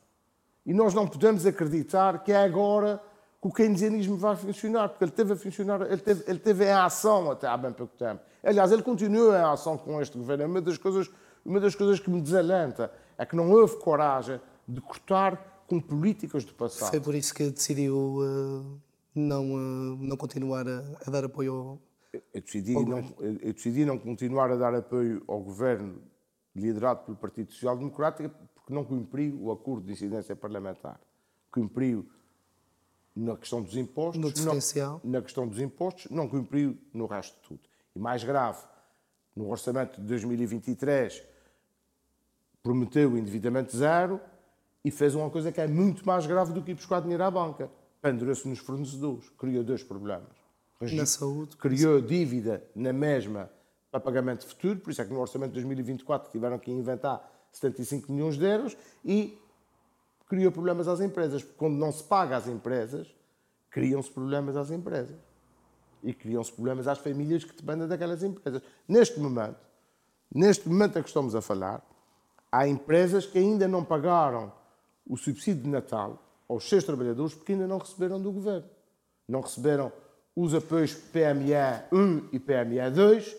E 0.65 0.73
nós 0.73 0.93
não 0.93 1.07
podemos 1.07 1.45
acreditar 1.45 2.21
que 2.23 2.31
é 2.33 2.37
agora 2.43 3.01
que 3.43 3.47
o 3.49 3.51
keynesianismo 3.51 4.15
vai 4.15 4.37
funcionar, 4.37 4.87
porque 4.87 5.03
ele 5.03 5.11
teve 5.11 5.33
a 5.33 5.35
funcionar, 5.35 5.81
ele 5.81 5.97
teve, 5.97 6.23
ele 6.27 6.39
teve 6.39 6.63
em 6.63 6.71
ação 6.71 7.29
até 7.29 7.45
há 7.45 7.57
bem 7.57 7.73
pouco 7.73 7.93
tempo. 7.97 8.21
Aliás, 8.41 8.71
ele 8.71 8.81
continua 8.81 9.37
em 9.37 9.43
ação 9.43 9.77
com 9.77 10.01
este 10.01 10.17
governo. 10.17 10.45
Uma 10.45 10.61
das 10.61 10.77
coisas, 10.77 11.11
uma 11.43 11.59
das 11.59 11.75
coisas 11.75 11.99
que 11.99 12.09
me 12.09 12.21
desalenta 12.21 12.89
é 13.17 13.25
que 13.25 13.35
não 13.35 13.51
houve 13.51 13.75
coragem 13.79 14.39
de 14.65 14.79
cortar 14.79 15.65
com 15.67 15.77
políticas 15.77 16.45
do 16.45 16.53
passado. 16.53 16.89
Foi 16.89 17.01
por 17.01 17.13
isso 17.13 17.33
que 17.33 17.49
decidiu 17.49 18.21
eh, 18.23 18.79
não, 19.13 19.43
eh, 19.43 19.97
não 19.99 20.15
continuar 20.15 20.65
a, 20.65 20.81
a 21.05 21.11
dar 21.11 21.25
apoio 21.25 21.53
ao. 21.53 21.81
Eu 22.33 22.41
decidi, 22.41 22.73
não, 22.73 22.99
eu 23.19 23.39
eu 23.41 23.53
decidi 23.53 23.83
não 23.83 23.97
continuar 23.97 24.51
a 24.51 24.55
dar 24.55 24.73
apoio 24.73 25.21
ao 25.27 25.41
governo 25.41 26.01
liderado 26.55 27.03
pelo 27.03 27.17
Partido 27.17 27.51
Social 27.51 27.77
Democrático 27.77 28.33
porque 28.55 28.73
não 28.73 28.85
cumpriu 28.85 29.37
o 29.41 29.51
acordo 29.51 29.85
de 29.85 29.91
incidência 29.91 30.33
parlamentar. 30.33 30.97
Cumpriu 31.51 32.07
na 33.15 33.35
questão 33.37 33.61
dos 33.61 33.75
impostos, 33.77 34.17
No 34.21 34.27
não- 34.27 34.33
diferencial. 34.33 35.01
na 35.03 35.21
questão 35.21 35.47
dos 35.47 35.59
impostos, 35.59 36.09
não 36.09 36.27
cumpriu 36.27 36.77
no 36.93 37.05
resto 37.05 37.35
de 37.41 37.47
tudo. 37.47 37.59
E 37.95 37.99
mais 37.99 38.23
grave, 38.23 38.63
no 39.35 39.49
orçamento 39.49 39.99
de 40.01 40.07
2023 40.07 41.23
prometeu 42.61 43.11
o 43.11 43.17
endividamento 43.17 43.75
zero 43.75 44.19
e 44.83 44.91
fez 44.91 45.15
uma 45.15 45.29
coisa 45.29 45.51
que 45.51 45.59
é 45.61 45.67
muito 45.67 46.05
mais 46.05 46.25
grave 46.25 46.53
do 46.53 46.61
que 46.61 46.71
ir 46.71 46.75
buscar 46.75 47.01
dinheiro 47.01 47.23
à 47.23 47.31
banca. 47.31 47.69
Pendurou-se 48.01 48.47
nos 48.47 48.59
fornecedores. 48.59 49.29
Criou 49.37 49.63
dois 49.63 49.83
problemas. 49.83 50.27
Na 50.81 51.05
saúde. 51.05 51.55
Criou 51.55 52.01
dívida 52.01 52.63
na 52.75 52.91
mesma 52.91 53.49
para 53.89 53.99
pagamento 53.99 54.45
futuro, 54.45 54.79
por 54.79 54.89
isso 54.91 55.01
é 55.01 55.05
que 55.05 55.13
no 55.13 55.19
orçamento 55.21 55.49
de 55.49 55.53
2024 55.55 56.31
tiveram 56.31 56.57
que 56.59 56.71
inventar 56.71 57.31
75 57.53 58.11
milhões 58.11 58.37
de 58.37 58.43
euros 58.45 58.75
e 59.05 59.37
criou 60.33 60.51
problemas 60.51 60.87
às 60.87 60.99
empresas. 60.99 61.43
Porque 61.43 61.59
quando 61.59 61.75
não 61.75 61.91
se 61.91 62.03
paga 62.03 62.35
às 62.35 62.47
empresas, 62.47 63.07
criam-se 63.69 64.09
problemas 64.09 64.57
às 64.57 64.71
empresas. 64.71 65.15
E 66.01 66.11
criam-se 66.11 66.51
problemas 66.51 66.87
às 66.87 66.97
famílias 66.97 67.43
que 67.43 67.55
dependem 67.55 67.87
daquelas 67.87 68.23
empresas. 68.23 68.63
Neste 68.87 69.19
momento, 69.19 69.59
neste 70.33 70.67
momento 70.67 70.97
a 70.97 71.03
que 71.03 71.07
estamos 71.07 71.35
a 71.35 71.41
falar, 71.41 71.85
há 72.51 72.67
empresas 72.67 73.27
que 73.27 73.37
ainda 73.37 73.67
não 73.67 73.85
pagaram 73.85 74.51
o 75.07 75.15
subsídio 75.15 75.63
de 75.63 75.69
Natal 75.69 76.17
aos 76.49 76.67
seus 76.67 76.83
trabalhadores 76.83 77.35
porque 77.35 77.51
ainda 77.51 77.67
não 77.67 77.77
receberam 77.77 78.19
do 78.19 78.31
governo. 78.31 78.67
Não 79.27 79.39
receberam 79.41 79.91
os 80.35 80.55
apoios 80.55 80.95
PME 80.95 81.53
1 81.91 82.29
e 82.31 82.39
PME 82.39 82.89
2. 82.91 83.37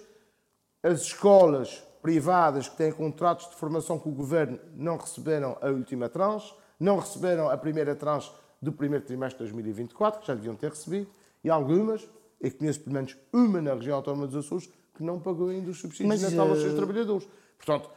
As 0.80 1.02
escolas 1.02 1.82
privadas 2.00 2.68
que 2.68 2.76
têm 2.76 2.92
contratos 2.92 3.48
de 3.48 3.56
formação 3.56 3.98
com 3.98 4.10
o 4.10 4.14
governo 4.14 4.60
não 4.76 4.96
receberam 4.96 5.58
a 5.60 5.68
última 5.70 6.08
tranche, 6.08 6.54
não 6.78 6.98
receberam 6.98 7.48
a 7.50 7.56
primeira 7.56 7.94
tranche 7.94 8.32
do 8.60 8.72
primeiro 8.72 9.04
trimestre 9.04 9.44
de 9.44 9.52
2024, 9.52 10.20
que 10.20 10.26
já 10.26 10.34
deviam 10.34 10.56
ter 10.56 10.70
recebido, 10.70 11.08
e 11.42 11.50
algumas, 11.50 12.08
eu 12.40 12.50
conheço 12.52 12.80
pelo 12.80 12.94
menos 12.94 13.16
uma 13.32 13.60
na 13.60 13.74
região 13.74 13.96
autónoma 13.96 14.26
dos 14.26 14.44
Açores, 14.46 14.68
que 14.94 15.02
não 15.02 15.20
pagou 15.20 15.48
ainda 15.48 15.70
os 15.70 15.78
subsídios 15.80 16.08
Mas, 16.08 16.20
de 16.20 16.34
Natal 16.36 16.48
aos 16.50 16.58
eh, 16.58 16.62
seus 16.62 16.74
trabalhadores. 16.74 17.28
Portanto, 17.58 17.90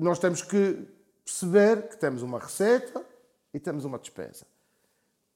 nós 0.00 0.18
temos 0.18 0.42
que 0.42 0.88
perceber 1.24 1.88
que 1.88 1.96
temos 1.96 2.22
uma 2.22 2.38
receita 2.38 3.04
e 3.54 3.60
temos 3.60 3.84
uma 3.84 3.98
despesa. 3.98 4.46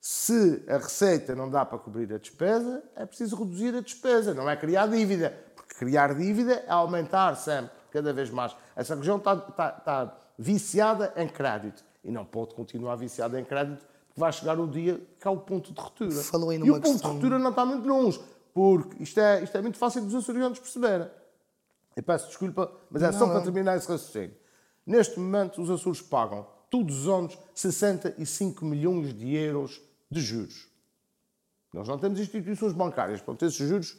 Se 0.00 0.64
a 0.68 0.78
receita 0.78 1.34
não 1.34 1.50
dá 1.50 1.64
para 1.64 1.78
cobrir 1.78 2.12
a 2.12 2.18
despesa, 2.18 2.82
é 2.94 3.04
preciso 3.04 3.36
reduzir 3.36 3.74
a 3.74 3.80
despesa, 3.80 4.32
não 4.34 4.48
é 4.48 4.56
criar 4.56 4.86
dívida. 4.86 5.36
Porque 5.54 5.74
criar 5.74 6.14
dívida 6.14 6.54
é 6.66 6.70
aumentar 6.70 7.34
sempre, 7.36 7.72
cada 7.90 8.12
vez 8.12 8.30
mais. 8.30 8.56
Essa 8.74 8.94
região 8.94 9.16
está, 9.16 9.34
está- 9.34 9.76
está 9.78 10.18
viciada 10.38 11.12
em 11.16 11.28
crédito 11.28 11.84
e 12.06 12.10
não 12.10 12.24
pode 12.24 12.54
continuar 12.54 12.94
viciada 12.96 13.38
em 13.38 13.44
crédito, 13.44 13.84
porque 14.06 14.20
vai 14.20 14.32
chegar 14.32 14.58
o 14.58 14.66
dia 14.66 15.00
que 15.20 15.26
há 15.26 15.30
o 15.30 15.38
ponto 15.38 15.72
de 15.72 15.80
ruptura. 15.80 16.10
Falou 16.22 16.50
aí 16.50 16.56
e 16.56 16.60
numa 16.60 16.72
o 16.78 16.80
ponto 16.80 16.92
questão- 16.92 17.10
de 17.10 17.14
ruptura 17.16 17.38
não 17.38 17.50
está 17.50 17.66
muito 17.66 17.86
longe, 17.86 18.20
porque 18.54 19.02
isto 19.02 19.18
é, 19.20 19.42
isto 19.42 19.56
é 19.58 19.60
muito 19.60 19.76
fácil 19.76 20.02
dos 20.04 20.14
açorianos 20.14 20.58
perceberem. 20.58 21.10
Eu 21.96 22.02
peço 22.02 22.28
desculpa, 22.28 22.70
mas 22.90 23.02
é 23.02 23.10
só 23.12 23.20
Não, 23.20 23.26
para 23.28 23.36
não. 23.36 23.42
terminar 23.42 23.76
esse 23.76 23.88
raciocínio. 23.88 24.36
Neste 24.86 25.18
momento, 25.18 25.60
os 25.60 25.68
Açores 25.70 26.00
pagam, 26.00 26.46
todos 26.70 27.00
os 27.02 27.08
anos, 27.08 27.36
65 27.54 28.64
milhões 28.64 29.12
de 29.12 29.34
euros 29.34 29.80
de 30.10 30.20
juros. 30.20 30.68
Nós 31.72 31.88
não 31.88 31.98
temos 31.98 32.20
instituições 32.20 32.72
bancárias, 32.72 33.20
portanto, 33.20 33.46
esses 33.46 33.68
juros 33.68 33.98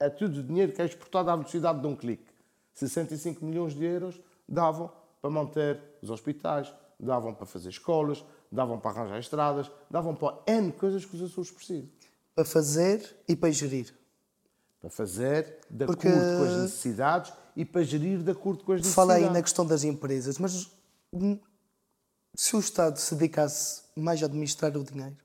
é 0.00 0.08
tudo 0.08 0.42
dinheiro 0.42 0.72
que 0.72 0.80
é 0.80 0.86
exportado 0.86 1.28
à 1.30 1.36
velocidade 1.36 1.80
de 1.80 1.86
um 1.86 1.94
clique. 1.94 2.24
65 2.74 3.44
milhões 3.44 3.74
de 3.74 3.84
euros 3.84 4.18
davam 4.48 4.90
para 5.20 5.30
manter 5.30 5.80
os 6.02 6.10
hospitais, 6.10 6.72
davam 6.98 7.34
para 7.34 7.46
fazer 7.46 7.68
escolas, 7.68 8.24
davam 8.50 8.78
para 8.78 8.90
arranjar 9.00 9.18
estradas, 9.18 9.70
davam 9.90 10.14
para 10.14 10.38
N 10.46 10.72
coisas 10.72 11.04
que 11.04 11.14
os 11.16 11.22
Açores 11.22 11.50
precisam. 11.50 11.88
Para 12.34 12.44
fazer 12.44 13.16
e 13.28 13.34
para 13.36 13.50
gerir. 13.50 13.94
Para 14.80 14.90
fazer 14.90 15.58
de 15.70 15.86
Porque- 15.86 16.08
acordo 16.08 16.38
com 16.38 16.44
as 16.44 16.56
necessidades 16.62 17.32
e 17.56 17.64
para 17.64 17.82
gerir 17.82 18.22
de 18.22 18.30
acordo 18.30 18.64
com 18.64 18.72
as 18.72 18.78
necessidades. 18.80 18.94
Fala 18.94 19.14
aí 19.14 19.28
na 19.30 19.42
questão 19.42 19.66
das 19.66 19.82
empresas, 19.84 20.38
mas 20.38 20.70
hum, 21.12 21.38
se 22.34 22.54
o 22.54 22.60
Estado 22.60 22.96
se 22.98 23.14
dedicasse 23.14 23.82
mais 23.96 24.22
a 24.22 24.26
administrar 24.26 24.76
o 24.76 24.84
dinheiro 24.84 25.16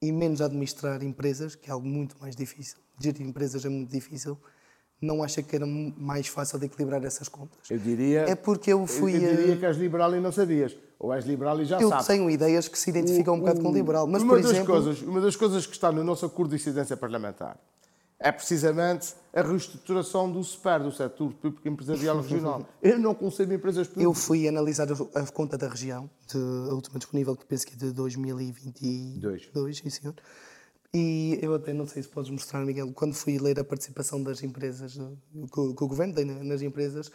e 0.00 0.10
menos 0.10 0.40
a 0.40 0.46
administrar 0.46 1.02
empresas, 1.02 1.54
que 1.54 1.68
é 1.68 1.72
algo 1.72 1.86
muito 1.86 2.16
mais 2.20 2.34
difícil, 2.34 2.78
gerir 2.98 3.20
empresas 3.26 3.64
é 3.64 3.68
muito 3.68 3.90
difícil, 3.90 4.38
não 5.00 5.22
acha 5.22 5.42
que 5.42 5.56
era 5.56 5.66
mais 5.66 6.26
fácil 6.26 6.58
de 6.58 6.66
equilibrar 6.66 7.02
essas 7.04 7.28
contas? 7.28 7.58
Eu 7.70 7.78
diria, 7.78 8.20
É 8.28 8.34
porque 8.34 8.72
eu 8.72 8.86
fui. 8.86 9.12
eu, 9.16 9.22
eu 9.22 9.36
diria 9.36 9.54
eh, 9.54 9.56
que 9.56 9.66
és 9.66 9.76
liberal 9.76 10.14
e 10.14 10.20
não 10.20 10.30
sabias. 10.32 10.76
Ou 10.98 11.12
és 11.14 11.24
liberal 11.24 11.60
e 11.60 11.64
já 11.64 11.80
Eu 11.80 11.88
sabes. 11.88 12.06
tenho 12.06 12.28
ideias 12.28 12.68
que 12.68 12.78
se 12.78 12.90
identificam 12.90 13.34
um 13.34 13.40
bocado 13.40 13.62
com 13.62 13.72
liberal, 13.72 14.06
mas 14.06 14.22
uma, 14.22 14.34
por 14.34 14.42
das 14.42 14.50
exemplo. 14.52 14.74
coisas, 14.74 15.00
uma 15.02 15.20
das 15.20 15.34
coisas 15.36 15.66
que 15.66 15.72
está 15.72 15.90
no 15.90 16.04
nosso 16.04 16.26
acordo 16.26 16.50
de 16.50 16.56
incidência 16.56 16.96
parlamentar 16.96 17.58
é 18.22 18.30
precisamente 18.30 19.14
a 19.32 19.40
reestruturação 19.40 20.30
do 20.30 20.44
SPER, 20.44 20.82
do 20.82 20.92
setor 20.92 21.32
público 21.32 21.66
empresarial 21.66 22.20
regional. 22.20 22.66
Eu 22.82 22.98
não 22.98 23.14
concebo 23.14 23.54
empresas 23.54 23.86
Eu 23.86 23.94
públicas. 23.94 24.24
fui 24.26 24.46
analisar 24.46 24.86
a 24.92 25.20
a 25.20 25.26
conta 25.28 25.56
da 25.56 25.66
região, 25.66 26.10
de, 26.30 26.36
a 26.70 26.74
última 26.74 26.98
disponível, 26.98 27.34
que 27.34 27.46
penso 27.46 27.66
que 27.66 27.72
é 27.72 27.76
de 27.78 27.92
2022, 27.92 29.50
Dois. 29.54 29.78
sim 29.78 29.88
senhor. 29.88 30.14
E 30.92 31.38
eu 31.40 31.54
até 31.54 31.72
não 31.72 31.86
sei 31.86 32.02
se 32.02 32.08
podes 32.08 32.30
mostrar, 32.30 32.64
Miguel, 32.64 32.92
quando 32.92 33.14
fui 33.14 33.38
ler 33.38 33.58
a 33.60 33.64
participação 33.64 34.22
das 34.22 34.42
empresas, 34.42 34.98
eh, 34.98 35.46
que, 35.52 35.60
o- 35.60 35.74
que 35.74 35.84
o 35.84 35.88
governo 35.88 36.14
tem 36.14 36.24
na- 36.24 36.42
nas 36.42 36.62
empresas, 36.62 37.10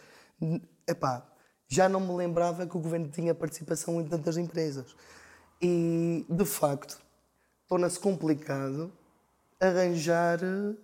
epá, 0.88 1.26
já 1.68 1.88
não 1.88 2.00
me 2.00 2.14
lembrava 2.16 2.66
que 2.66 2.76
o 2.76 2.80
governo 2.80 3.08
tinha 3.10 3.34
participação 3.34 4.00
em 4.00 4.06
tantas 4.08 4.36
empresas. 4.38 4.94
E, 5.60 6.24
de 6.28 6.44
facto, 6.46 7.00
torna-se 7.68 8.00
complicado 8.00 8.92
arranjar 9.60 10.40
eh, 10.42 10.76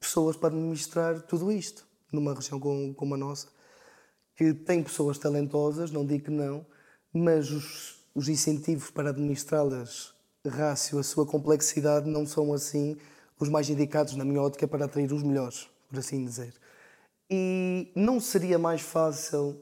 pessoas 0.00 0.36
para 0.36 0.48
administrar 0.50 1.22
tudo 1.22 1.52
isto 1.52 1.86
numa 2.12 2.34
região 2.34 2.60
como, 2.60 2.94
como 2.94 3.14
a 3.14 3.18
nossa 3.18 3.48
que 4.36 4.54
tem 4.54 4.82
pessoas 4.82 5.18
talentosas, 5.18 5.90
não 5.90 6.06
digo 6.06 6.24
que 6.26 6.30
não, 6.30 6.64
mas 7.12 7.50
os, 7.50 7.96
os 8.14 8.28
incentivos 8.28 8.90
para 8.90 9.10
administrá-las, 9.10 10.14
rácio 10.46 10.98
a 10.98 11.02
sua 11.02 11.26
complexidade, 11.26 12.08
não 12.08 12.26
são 12.26 12.52
assim 12.52 12.96
os 13.38 13.48
mais 13.48 13.68
indicados, 13.70 14.14
na 14.16 14.24
minha 14.24 14.40
ótica, 14.40 14.66
para 14.66 14.84
atrair 14.84 15.12
os 15.12 15.22
melhores, 15.22 15.68
por 15.88 15.98
assim 15.98 16.24
dizer. 16.24 16.54
E 17.30 17.92
não 17.94 18.20
seria 18.20 18.58
mais 18.58 18.80
fácil 18.80 19.60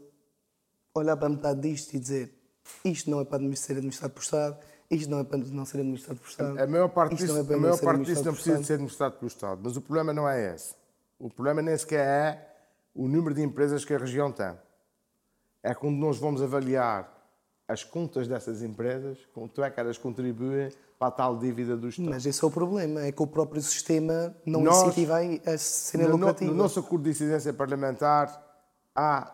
olhar 0.94 1.16
para 1.16 1.28
metade 1.28 1.60
disto 1.60 1.94
e 1.94 1.98
dizer 1.98 2.36
isto 2.84 3.10
não 3.10 3.20
é 3.20 3.24
para 3.24 3.38
ser 3.56 3.74
administrado 3.74 4.12
por 4.12 4.22
Estado, 4.22 4.58
isto 4.90 5.10
não 5.10 5.20
é 5.20 5.24
para 5.24 5.38
não 5.38 5.64
ser 5.64 5.78
administrado 5.78 6.20
por 6.20 6.28
Estado. 6.28 6.58
A 6.58 6.66
maior 6.66 6.88
parte 6.88 7.14
isto 7.14 7.22
disso, 7.22 7.34
não 7.34 7.40
é 7.40 7.44
para 7.44 7.56
a 7.56 7.60
maior 7.60 7.80
parte 7.80 8.04
disso 8.04 8.24
não 8.24 8.32
precisa 8.32 8.58
de 8.58 8.66
ser 8.66 8.72
administrado 8.74 9.16
pelo 9.16 9.28
Estado. 9.28 9.60
Mas 9.62 9.76
o 9.76 9.80
problema 9.80 10.12
não 10.12 10.28
é 10.28 10.54
esse. 10.54 10.74
O 11.18 11.30
problema 11.30 11.62
nem 11.62 11.76
sequer 11.76 12.06
é 12.06 12.56
o 12.94 13.08
número 13.08 13.34
de 13.34 13.42
empresas 13.42 13.84
que 13.84 13.94
a 13.94 13.98
região 13.98 14.32
tem. 14.32 14.52
É 15.62 15.74
quando 15.74 15.96
nós 15.96 16.18
vamos 16.18 16.42
avaliar 16.42 17.15
as 17.68 17.82
contas 17.82 18.28
dessas 18.28 18.62
empresas, 18.62 19.18
quanto 19.34 19.62
é 19.62 19.70
que 19.70 19.80
elas 19.80 19.98
contribuem 19.98 20.70
para 20.98 21.08
a 21.08 21.10
tal 21.10 21.36
dívida 21.36 21.76
do 21.76 21.88
Estado. 21.88 22.08
Mas 22.10 22.24
esse 22.24 22.42
é 22.42 22.46
o 22.46 22.50
problema, 22.50 23.00
é 23.02 23.12
que 23.12 23.22
o 23.22 23.26
próprio 23.26 23.60
sistema 23.60 24.34
não 24.46 24.62
Nós- 24.62 24.82
incentiva 24.82 25.16
a 25.18 25.50
a 25.54 25.58
serem 25.58 26.06
No, 26.06 26.12
no- 26.12 26.18
lucrativas. 26.18 26.54
no 26.56 26.62
nosso 26.62 26.80
acordo 26.80 27.02
de 27.04 27.10
incidência 27.10 27.52
parlamentar 27.52 28.42
há 28.94 29.32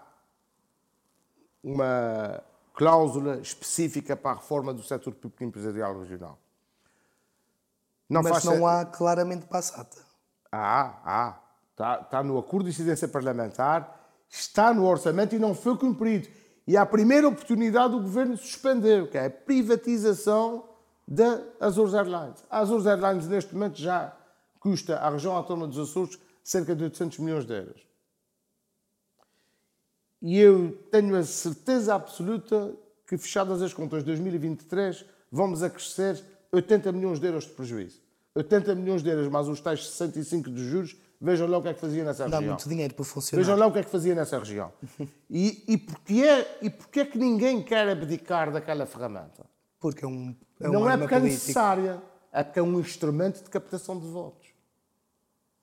uma 1.63 2.43
cláusula 2.75 3.37
específica 3.39 4.17
para 4.17 4.33
a 4.33 4.35
reforma 4.41 4.73
do 4.75 4.83
setor 4.83 5.15
público 5.15 5.45
empresarial 5.45 5.99
regional. 6.01 6.39
Não 8.09 8.23
Mas 8.23 8.45
não 8.45 8.67
há 8.67 8.85
claramente 8.85 9.47
passata. 9.47 9.99
Há, 10.51 10.99
há. 11.05 11.39
Está, 11.71 12.01
está 12.01 12.23
no 12.23 12.39
acordo 12.39 12.65
de 12.65 12.71
incidência 12.71 13.09
parlamentar, 13.09 13.99
está 14.29 14.75
no 14.75 14.85
orçamento 14.87 15.35
e 15.35 15.39
não 15.39 15.55
foi 15.55 15.77
cumprido. 15.79 16.29
E 16.67 16.77
a 16.77 16.87
primeira 16.87 17.29
oportunidade 17.29 17.95
o 17.95 18.01
governo 18.01 18.37
suspendeu, 18.37 19.09
que 19.09 19.19
é 19.19 19.27
a 19.27 19.31
privatização 19.31 20.65
da 21.07 21.43
Azores 21.61 21.95
Airlines. 21.95 22.45
A 22.49 22.59
Azores 22.61 22.87
Airlines, 22.87 23.27
neste 23.27 23.53
momento, 23.55 23.81
já 23.81 24.17
custa 24.61 24.97
à 24.99 25.11
região 25.11 25.35
autónoma 25.35 25.67
dos 25.67 25.79
Açores 25.79 26.19
cerca 26.43 26.75
de 26.75 26.85
800 26.85 27.19
milhões 27.19 27.45
de 27.45 27.55
euros. 27.55 27.83
E 30.21 30.39
eu 30.39 30.79
tenho 30.91 31.17
a 31.17 31.25
certeza 31.25 31.95
absoluta 31.95 32.73
que, 33.07 33.19
fechadas 33.19 33.61
as 33.61 33.75
contas 33.75 34.01
de 34.01 34.07
2023, 34.07 35.05
vamos 35.33 35.65
acrescer 35.65 36.23
80 36.53 36.93
milhões 36.93 37.19
de 37.19 37.27
euros 37.27 37.45
de 37.45 37.51
prejuízo. 37.51 38.01
80 38.35 38.75
milhões 38.77 39.03
de 39.03 39.11
euros, 39.11 39.29
mais 39.29 39.49
os 39.49 39.61
tais 39.61 39.85
65 39.85 40.51
de 40.51 40.65
juros, 40.65 40.97
vejam 41.23 41.47
lá 41.47 41.59
o 41.59 41.63
que 41.63 41.69
é 41.69 41.75
que 41.75 41.81
fazia 41.81 42.05
nessa 42.05 42.29
Dá 42.29 42.37
região. 42.37 42.41
Dá 42.41 42.47
muito 42.49 42.69
dinheiro 42.69 42.95
para 42.95 43.05
funcionar. 43.05 43.43
Vejam 43.43 43.57
lá 43.57 43.67
o 43.67 43.73
que 43.73 43.79
é 43.79 43.83
que 43.85 43.91
fazia 43.91 44.15
nessa 44.15 44.39
região. 44.39 44.73
E, 45.31 45.65
e, 45.67 45.79
porquê, 45.79 46.25
é, 46.25 46.59
e 46.61 46.69
porquê 46.69 47.01
é 47.01 47.05
que 47.07 47.17
ninguém 47.17 47.63
quer 47.63 47.89
abdicar 47.89 48.53
daquela 48.53 48.85
ferramenta? 48.85 49.47
Porque 49.81 50.05
é 50.05 50.09
um. 50.09 50.37
É 50.61 50.69
Não 50.69 50.91
é 50.91 50.99
porque 50.99 51.15
é 51.15 51.21
necessária, 51.21 52.03
é 52.31 52.45
porque 52.45 52.59
é 52.59 52.63
um 52.63 52.79
instrumento 52.79 53.43
de 53.43 53.49
captação 53.49 53.99
de 53.99 54.07
votos. 54.07 54.49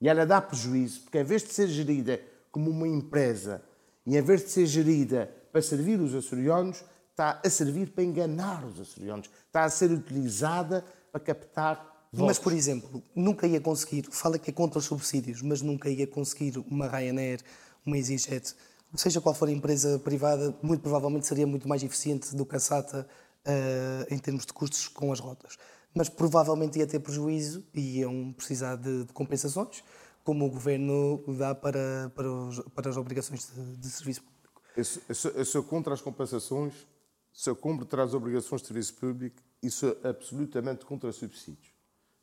E 0.01 0.09
ela 0.09 0.25
dá 0.25 0.41
prejuízo, 0.41 1.01
porque 1.01 1.19
em 1.19 1.23
vez 1.23 1.43
de 1.43 1.53
ser 1.53 1.67
gerida 1.67 2.19
como 2.51 2.71
uma 2.71 2.87
empresa 2.87 3.61
e 4.07 4.17
em 4.17 4.21
vez 4.21 4.43
de 4.43 4.49
ser 4.49 4.65
gerida 4.65 5.29
para 5.51 5.61
servir 5.61 5.99
os 5.99 6.15
açorianos, 6.15 6.83
está 7.11 7.39
a 7.45 7.49
servir 7.49 7.91
para 7.91 8.03
enganar 8.03 8.65
os 8.65 8.79
açorianos. 8.79 9.29
Está 9.45 9.65
a 9.65 9.69
ser 9.69 9.91
utilizada 9.91 10.83
para 11.11 11.19
captar 11.19 11.98
votos. 12.11 12.27
Mas, 12.27 12.39
por 12.39 12.53
exemplo, 12.53 13.03
nunca 13.15 13.47
ia 13.47 13.61
conseguir, 13.61 14.07
fala 14.11 14.37
que 14.37 14.49
é 14.49 14.53
contra 14.53 14.79
os 14.79 14.85
subsídios, 14.85 15.41
mas 15.41 15.61
nunca 15.61 15.89
ia 15.89 16.07
conseguir 16.07 16.57
uma 16.69 16.87
Ryanair, 16.87 17.41
uma 17.85 17.97
EasyJet, 17.97 18.55
seja 18.95 19.21
qual 19.21 19.35
for 19.35 19.47
a 19.47 19.51
empresa 19.51 19.99
privada, 19.99 20.55
muito 20.61 20.81
provavelmente 20.81 21.27
seria 21.27 21.45
muito 21.45 21.67
mais 21.67 21.83
eficiente 21.83 22.35
do 22.35 22.45
que 22.45 22.55
a 22.55 22.59
SATA 22.59 23.07
uh, 23.45 24.13
em 24.13 24.17
termos 24.17 24.45
de 24.45 24.53
custos 24.53 24.87
com 24.87 25.11
as 25.11 25.19
rotas 25.19 25.57
mas 25.93 26.09
provavelmente 26.09 26.79
ia 26.79 26.87
ter 26.87 26.99
prejuízo 26.99 27.65
e 27.73 27.99
iam 27.99 28.33
precisar 28.33 28.75
de, 28.75 29.05
de 29.05 29.13
compensações, 29.13 29.83
como 30.23 30.45
o 30.45 30.49
governo 30.49 31.23
dá 31.37 31.55
para, 31.55 32.11
para, 32.15 32.31
os, 32.31 32.59
para 32.75 32.89
as 32.89 32.97
obrigações 32.97 33.51
de, 33.53 33.77
de 33.77 33.89
serviço 33.89 34.21
público. 34.21 34.61
Eu 34.75 35.15
sou, 35.15 35.31
eu 35.31 35.45
sou 35.45 35.63
contra 35.63 35.93
as 35.93 36.01
compensações, 36.01 36.87
sou 37.33 37.55
contra 37.55 38.03
as 38.03 38.13
obrigações 38.13 38.61
de 38.61 38.67
serviço 38.67 38.93
público 38.95 39.41
e 39.61 39.69
sou 39.71 39.97
absolutamente 40.03 40.85
contra 40.85 41.11
subsídios. 41.11 41.68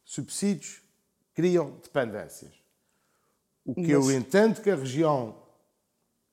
Subsídios 0.06 0.80
criam 1.34 1.72
dependências. 1.82 2.54
O 3.64 3.74
que 3.74 3.80
mas... 3.80 3.90
eu 3.90 4.10
entendo 4.12 4.62
que 4.62 4.70
a 4.70 4.76
região 4.76 5.36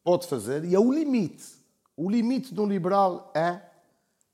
pode 0.04 0.28
fazer, 0.28 0.64
e 0.64 0.76
é 0.76 0.80
o 0.80 0.94
limite, 0.94 1.44
o 1.98 2.10
limite 2.10 2.54
de 2.54 2.62
um 2.62 2.68
liberal 2.68 3.32
é 3.36 3.60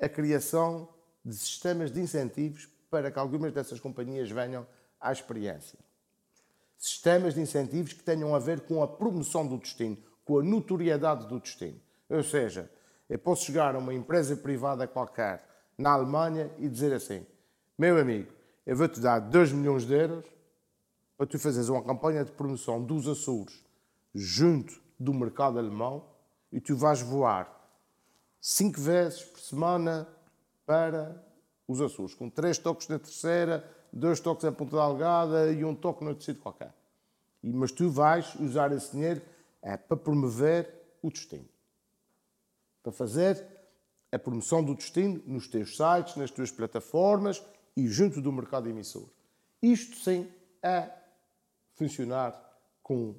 a 0.02 0.10
criação 0.10 0.89
de 1.23 1.34
sistemas 1.36 1.89
de 1.89 2.02
incentivos 2.02 2.67
para 2.89 3.10
que 3.10 3.17
algumas 3.17 3.54
dessas 3.54 3.80
companhias 3.80 4.30
venham 4.30 4.67
à 4.99 5.12
experiência. 5.12 5.80
Sistemas 6.78 7.34
de 7.34 7.41
incentivos 7.41 7.93
que 7.93 8.04
tenham 8.04 8.36
a 8.36 8.39
ver 8.39 8.62
com 8.62 8.84
a 8.84 8.88
promoção 8.88 9.47
do 9.47 9.58
destino, 9.58 9.97
com 10.25 10.39
a 10.39 10.43
notoriedade 10.43 11.28
do 11.28 11.39
destino. 11.39 11.80
Ou 12.10 12.23
seja, 12.23 12.69
eu 13.10 13.17
posso 13.17 13.45
chegar 13.45 13.73
a 13.73 13.80
uma 13.80 13.93
empresa 13.93 14.36
privada 14.36 14.86
qualquer 14.88 15.43
na 15.78 15.91
Alemanha 15.91 16.52
e 16.58 16.67
dizer 16.67 16.93
assim: 16.93 17.25
meu 17.78 17.97
amigo, 17.97 18.38
eu 18.69 18.75
vou-te 18.75 18.99
dar 18.99 19.17
2 19.17 19.51
milhões 19.51 19.84
de 19.84 19.95
euros 19.95 20.25
para 21.17 21.25
tu 21.25 21.39
fazeres 21.39 21.69
uma 21.69 21.82
campanha 21.82 22.23
de 22.23 22.32
promoção 22.32 22.79
dos 22.79 23.08
Açores 23.08 23.65
junto 24.13 24.79
do 24.99 25.12
mercado 25.12 25.58
alemão 25.58 26.05
e 26.51 26.62
tu 26.62 26.75
vais 26.75 27.01
voar 27.01 27.51
cinco 28.39 28.79
vezes 28.79 29.23
por 29.23 29.39
semana 29.39 30.08
para 30.67 31.19
os 31.67 31.82
Açores, 31.82 32.13
com 32.13 32.29
três 32.29 32.60
toques 32.60 32.88
na 32.88 32.99
terceira, 32.99 33.67
dois 33.91 34.19
toques 34.19 34.45
em 34.45 34.51
Ponta 34.51 34.77
Delgada 34.77 35.51
e 35.51 35.65
um 35.65 35.73
toque 35.73 36.05
no 36.05 36.13
tecido 36.13 36.39
qualquer. 36.39 36.71
E, 37.41 37.51
mas 37.51 37.71
tu 37.71 37.89
vais 37.89 38.36
usar 38.36 38.71
esse 38.71 38.91
dinheiro 38.91 39.19
é, 39.63 39.77
para 39.77 39.97
promover 39.97 40.71
o 41.01 41.10
destino. 41.10 41.49
Para 42.84 42.91
fazer 42.91 43.43
a 44.12 44.19
promoção 44.19 44.63
do 44.63 44.75
destino 44.75 45.23
nos 45.25 45.47
teus 45.47 45.75
sites, 45.75 46.15
nas 46.15 46.29
tuas 46.29 46.51
plataformas 46.51 47.43
e 47.79 47.87
junto 47.87 48.21
do 48.21 48.31
mercado 48.31 48.69
emissor. 48.69 49.07
Isto 49.61 49.97
sim 49.97 50.27
é 50.61 50.89
funcionar 51.75 52.33
com 52.83 53.15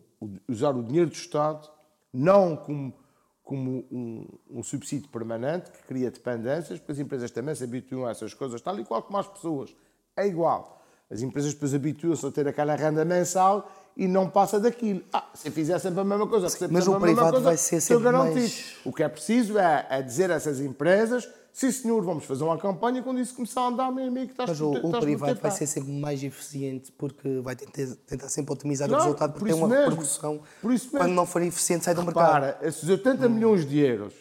usar 0.48 0.76
o 0.76 0.82
dinheiro 0.82 1.08
do 1.08 1.16
Estado 1.16 1.68
não 2.12 2.56
como 2.56 2.94
como 3.42 3.84
um, 3.90 4.28
um, 4.48 4.62
subsídio 4.62 5.08
permanente 5.08 5.72
que 5.72 5.82
cria 5.82 6.08
dependências, 6.08 6.78
porque 6.78 6.92
as 6.92 6.98
empresas 7.00 7.32
também 7.32 7.52
se 7.52 7.64
habituam 7.64 8.06
a 8.06 8.12
essas 8.12 8.32
coisas, 8.32 8.60
tal 8.60 8.78
e 8.78 8.84
qual 8.84 9.02
como 9.02 9.18
as 9.18 9.26
pessoas. 9.26 9.74
É 10.16 10.24
igual. 10.24 10.80
As 11.10 11.20
empresas 11.20 11.52
depois 11.52 11.74
habituam-se 11.74 12.24
a 12.24 12.30
ter 12.30 12.46
aquela 12.46 12.76
renda 12.76 13.04
mensal 13.04 13.68
e 13.96 14.06
não 14.06 14.30
passa 14.30 14.60
daquilo. 14.60 15.02
Ah, 15.12 15.28
se 15.34 15.50
fizer 15.50 15.76
sempre 15.80 15.98
a 15.98 16.04
mesma 16.04 16.28
coisa, 16.28 16.46
mas 16.70 16.86
o 16.86 17.00
privado 17.00 17.30
coisa, 17.32 17.44
vai 17.44 17.56
ser 17.56 17.80
sempre 17.80 18.12
mais... 18.12 18.76
O 18.84 18.92
que 18.92 19.02
é 19.02 19.08
preciso 19.08 19.58
é, 19.58 19.84
é 19.90 20.00
dizer 20.00 20.30
a 20.30 20.34
essas 20.34 20.60
empresas 20.60 21.28
Sim, 21.52 21.70
senhor, 21.72 22.02
vamos 22.02 22.24
fazer 22.24 22.44
uma 22.44 22.56
campanha 22.56 23.02
quando 23.02 23.20
isso 23.20 23.34
começar 23.34 23.62
a 23.62 23.66
andar, 23.66 23.90
meu 23.90 24.06
amigo, 24.06 24.30
estás 24.30 24.50
Mas 24.50 24.60
o, 24.60 24.70
o 24.70 25.00
privado 25.00 25.40
vai 25.40 25.50
ser 25.50 25.66
sempre 25.66 25.90
mais 25.90 26.22
eficiente 26.22 26.92
porque 26.92 27.40
vai 27.40 27.56
tentar, 27.56 27.94
tentar 28.06 28.28
sempre 28.28 28.52
otimizar 28.52 28.88
claro, 28.88 29.02
o 29.02 29.06
resultado 29.06 29.32
porque 29.32 29.46
por 29.46 29.54
tem 29.54 29.62
uma 29.62 29.68
mesmo, 29.68 29.90
repercussão. 29.90 30.42
Por 30.62 30.72
isso 30.72 30.86
mesmo. 30.86 30.98
Quando 30.98 31.12
não 31.12 31.26
for 31.26 31.42
eficiente, 31.42 31.84
sai 31.84 31.94
do 31.94 32.02
mercado. 32.02 32.30
Para, 32.30 32.58
esses 32.62 32.88
80 32.88 33.26
hum. 33.26 33.30
milhões 33.30 33.68
de 33.68 33.78
euros 33.78 34.14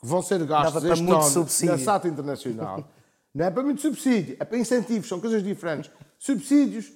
que 0.00 0.06
vão 0.06 0.22
ser 0.22 0.44
gastos 0.44 0.84
este 0.84 1.10
ano 1.10 1.22
subsídio. 1.22 1.76
na 1.76 1.78
SATA 1.78 2.08
Internacional, 2.08 2.88
não 3.34 3.44
é 3.44 3.50
para 3.50 3.62
muito 3.62 3.80
subsídio, 3.80 4.36
é 4.38 4.44
para 4.44 4.56
incentivos, 4.56 5.08
são 5.08 5.20
coisas 5.20 5.42
diferentes. 5.42 5.90
Subsídios 6.18 6.92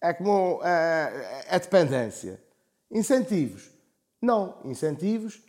é 0.00 0.12
como 0.14 0.60
é, 0.62 1.44
é 1.48 1.58
dependência. 1.58 2.42
Incentivos, 2.90 3.70
não. 4.20 4.58
Incentivos 4.64 5.42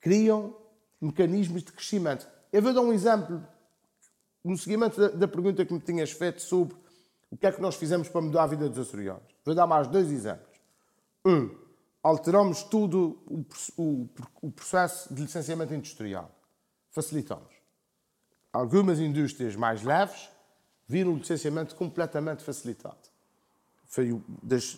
criam 0.00 0.56
mecanismos 1.00 1.62
de 1.62 1.72
crescimento. 1.72 2.28
Eu 2.54 2.62
vou 2.62 2.72
dar 2.72 2.82
um 2.82 2.92
exemplo 2.92 3.44
no 4.44 4.56
seguimento 4.56 5.00
da, 5.00 5.08
da, 5.08 5.26
pergunta 5.26 5.66
que 5.66 5.74
me 5.74 5.80
tinhas 5.80 6.12
feito 6.12 6.40
sobre 6.40 6.76
o 7.28 7.36
que 7.36 7.48
é 7.48 7.50
que 7.50 7.60
nós 7.60 7.74
fizemos 7.74 8.08
para 8.08 8.20
mudar 8.20 8.44
a 8.44 8.46
vida 8.46 8.68
dos 8.68 8.78
açorianos. 8.78 9.24
Vou 9.44 9.56
dar 9.56 9.66
mais 9.66 9.88
dois 9.88 10.08
exemplos. 10.08 10.56
Um, 11.26 11.50
alteramos 12.00 12.62
tudo 12.62 13.20
o, 13.26 13.44
o, 13.76 14.08
o 14.40 14.52
processo 14.52 15.12
de 15.12 15.22
licenciamento 15.22 15.74
industrial. 15.74 16.30
Facilitamos. 16.92 17.52
Algumas 18.52 19.00
indústrias 19.00 19.56
mais 19.56 19.82
leves 19.82 20.30
viram 20.86 21.14
o 21.14 21.16
licenciamento 21.16 21.74
completamente 21.74 22.44
facilitado. 22.44 23.08
Foi, 23.88 24.22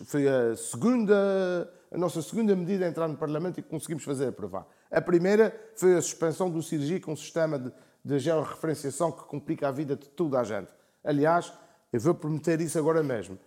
foi 0.06 0.26
a 0.26 0.56
segunda, 0.56 1.70
a 1.92 1.98
nossa 1.98 2.22
segunda 2.22 2.56
medida 2.56 2.86
a 2.86 2.88
entrar 2.88 3.06
no 3.06 3.18
Parlamento 3.18 3.60
e 3.60 3.62
conseguimos 3.62 4.02
fazer 4.02 4.28
aprovar. 4.28 4.66
A 4.90 5.00
primeira 5.00 5.54
foi 5.74 5.96
a 5.96 6.02
suspensão 6.02 6.50
do 6.50 6.62
Cirgi 6.62 7.00
com 7.00 7.12
um 7.12 7.16
sistema 7.16 7.58
de, 7.58 7.72
de 8.04 8.18
georreferenciação 8.18 9.10
que 9.10 9.24
complica 9.24 9.68
a 9.68 9.70
vida 9.70 9.96
de 9.96 10.08
toda 10.08 10.40
a 10.40 10.44
gente. 10.44 10.70
Aliás, 11.02 11.52
eu 11.92 12.00
vou 12.00 12.14
prometer 12.14 12.60
isso 12.60 12.78
agora 12.78 13.02
mesmo, 13.02 13.38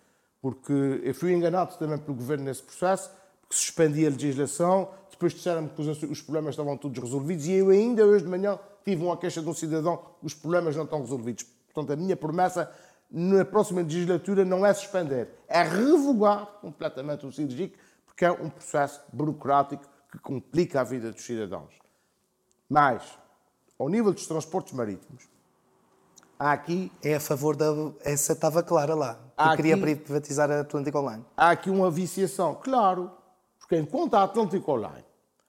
porque 0.41 1.01
eu 1.03 1.13
fui 1.13 1.33
enganado 1.33 1.77
também 1.77 1.97
pelo 1.97 2.15
Governo 2.15 2.45
nesse 2.45 2.63
processo, 2.63 3.09
porque 3.41 3.55
suspendi 3.55 4.05
a 4.05 4.09
legislação, 4.09 4.89
depois 5.19 5.33
disseram-me 5.33 5.67
que 5.67 5.81
os, 5.81 6.01
os, 6.03 6.21
problemas 6.21 6.51
estavam 6.51 6.77
todos 6.77 6.97
resolvidos 6.97 7.45
e 7.45 7.51
eu 7.51 7.69
ainda 7.69 8.05
hoje 8.05 8.23
de 8.23 8.29
manhã 8.29 8.57
tive 8.85 9.03
uma 9.03 9.17
queixa 9.17 9.41
de 9.41 9.49
um 9.49 9.53
cidadão 9.53 10.01
os 10.23 10.33
problemas 10.33 10.77
não 10.77 10.85
estão 10.85 11.01
resolvidos. 11.01 11.45
Portanto, 11.73 11.91
a 11.91 11.95
minha 11.97 12.15
promessa 12.15 12.71
na 13.11 13.43
próxima 13.43 13.81
legislatura 13.81 14.45
não 14.45 14.65
é 14.65 14.73
suspender, 14.73 15.27
é 15.47 15.61
revogar 15.61 16.45
completamente 16.61 17.25
o 17.25 17.31
CIRGIC, 17.33 17.77
porque 18.05 18.23
é 18.23 18.31
um 18.31 18.49
processo 18.49 19.01
burocrático 19.11 19.83
que 20.11 20.19
complica 20.19 20.81
a 20.81 20.83
vida 20.83 21.11
dos 21.11 21.23
cidadãos. 21.23 21.73
Mas, 22.67 23.03
ao 23.77 23.89
nível 23.89 24.13
dos 24.13 24.27
transportes 24.27 24.73
marítimos, 24.73 25.27
há 26.37 26.51
aqui. 26.51 26.91
É 27.03 27.15
a 27.15 27.19
favor 27.19 27.55
da. 27.55 27.65
Essa 28.01 28.33
estava 28.33 28.63
clara 28.63 28.95
lá. 28.95 29.19
Que 29.37 29.55
queria 29.57 29.77
privatizar 29.77 30.49
a 30.51 30.61
Atlantic 30.61 30.95
Online. 30.95 31.25
Há 31.35 31.51
aqui 31.51 31.69
uma 31.69 31.91
viciação, 31.91 32.55
claro. 32.55 33.11
Porque 33.59 33.77
enquanto 33.77 34.15
a 34.15 34.23
Atlantic 34.23 34.67
Online, 34.67 35.05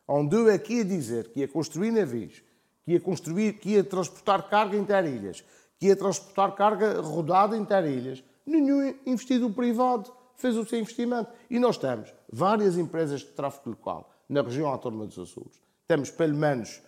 onde 0.07 0.37
eu 0.37 0.53
aqui 0.53 0.81
a 0.81 0.85
dizer 0.85 1.31
que 1.33 1.41
ia 1.41 1.49
construir 1.49 1.91
navios, 1.91 2.43
que 2.85 2.93
ia 2.93 3.01
construir, 3.01 3.55
que 3.55 3.71
ia 3.71 3.85
transportar 3.85 4.49
carga 4.49 4.77
interilhas, 4.77 5.43
que 5.79 5.87
ia 5.87 5.97
transportar 5.97 6.55
carga 6.55 7.01
rodada 7.01 7.57
interilhas, 7.57 8.23
nenhum 8.45 8.95
investidor 9.07 9.51
privado 9.53 10.13
fez 10.37 10.57
o 10.57 10.67
seu 10.67 10.79
investimento. 10.81 11.31
E 11.49 11.59
nós 11.59 11.79
temos 11.79 12.13
várias 12.31 12.77
empresas 12.77 13.21
de 13.21 13.29
tráfego 13.29 13.71
local 13.71 14.10
na 14.31 14.43
região 14.43 14.69
autónoma 14.69 15.07
dos 15.07 15.19
Açores. 15.19 15.61
Temos 15.89 16.11
pelo 16.11 16.37
menos 16.37 16.81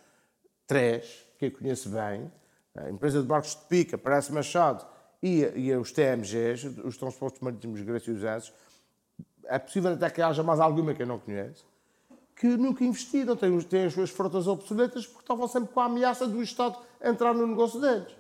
três, 0.67 1.27
que 1.39 1.47
eu 1.47 1.51
conheço 1.51 1.89
bem, 1.89 2.31
a 2.75 2.89
empresa 2.89 3.21
de 3.21 3.27
barcos 3.27 3.57
de 3.57 3.63
pica, 3.69 3.99
Parece 3.99 4.33
Machado, 4.33 4.87
e, 5.23 5.41
e 5.57 5.77
os 5.77 5.93
TMGs, 5.93 6.81
os 6.85 6.97
transportes 6.97 7.41
marítimos 7.41 7.83
graciosenses, 7.83 8.53
é 9.45 9.59
possível 9.59 9.93
até 9.93 10.09
que 10.09 10.23
haja 10.23 10.43
mais 10.43 10.61
alguma 10.61 10.95
que 10.95 11.03
eu 11.03 11.07
não 11.07 11.19
conheço, 11.19 11.67
que 12.37 12.47
nunca 12.47 12.85
investiram, 12.85 13.37
têm, 13.37 13.61
têm 13.61 13.85
as 13.87 13.93
suas 13.93 14.11
frotas 14.11 14.47
obsoletas 14.47 15.07
porque 15.07 15.23
estavam 15.23 15.47
sempre 15.49 15.73
com 15.73 15.81
a 15.81 15.85
ameaça 15.85 16.27
do 16.27 16.43
Estado 16.43 16.79
entrar 17.03 17.35
no 17.35 17.47
negócio 17.47 17.81
deles. 17.81 18.13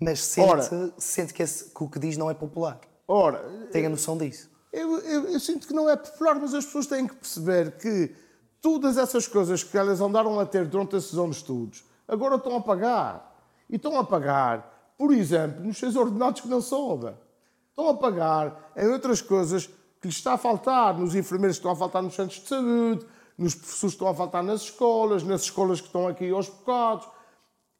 Mas 0.00 0.20
sente, 0.20 0.50
ora, 0.50 0.94
sente 0.98 1.34
que, 1.34 1.42
esse, 1.42 1.70
que 1.74 1.84
o 1.84 1.88
que 1.88 1.98
diz 1.98 2.16
não 2.16 2.30
é 2.30 2.34
popular. 2.34 2.80
Ora, 3.06 3.42
Tem 3.70 3.84
a 3.84 3.88
noção 3.88 4.16
disso. 4.16 4.49
Eu, 4.72 4.98
eu, 4.98 5.28
eu, 5.28 5.40
sinto 5.40 5.66
que 5.66 5.72
não 5.72 5.88
é 5.90 5.96
popular, 5.96 6.36
mas 6.36 6.54
as 6.54 6.64
pessoas 6.64 6.86
têm 6.86 7.06
que 7.06 7.14
perceber 7.14 7.72
que 7.72 8.14
todas 8.60 8.96
essas 8.96 9.26
coisas 9.26 9.64
que 9.64 9.76
elas 9.76 10.00
andaram 10.00 10.38
a 10.38 10.46
ter 10.46 10.66
durante 10.66 10.94
a 10.96 11.00
sessão 11.00 11.28
de 11.28 11.36
estudos, 11.36 11.84
agora 12.06 12.36
estão 12.36 12.56
a 12.56 12.60
pagar. 12.60 13.30
E 13.68 13.76
estão 13.76 13.96
a 13.98 14.04
pagar, 14.04 14.92
por 14.96 15.12
exemplo, 15.12 15.64
nos 15.64 15.78
seus 15.78 15.96
ordenados 15.96 16.40
que 16.40 16.48
não 16.48 16.60
sobem. 16.60 17.14
Estão 17.70 17.88
a 17.88 17.94
pagar 17.94 18.72
em 18.76 18.86
outras 18.88 19.20
coisas 19.20 19.66
que 19.66 20.08
lhes 20.08 20.16
está 20.16 20.34
a 20.34 20.38
faltar, 20.38 20.98
nos 20.98 21.14
enfermeiros 21.14 21.56
que 21.56 21.60
estão 21.60 21.72
a 21.72 21.76
faltar 21.76 22.02
nos 22.02 22.14
centros 22.14 22.40
de 22.40 22.48
saúde, 22.48 23.06
nos 23.36 23.54
professores 23.54 23.94
que 23.94 23.96
estão 23.96 24.08
a 24.08 24.14
faltar 24.14 24.42
nas 24.42 24.62
escolas, 24.62 25.22
nas 25.22 25.42
escolas 25.42 25.80
que 25.80 25.86
estão 25.86 26.06
aqui 26.06 26.30
aos 26.30 26.48
bocados 26.48 27.08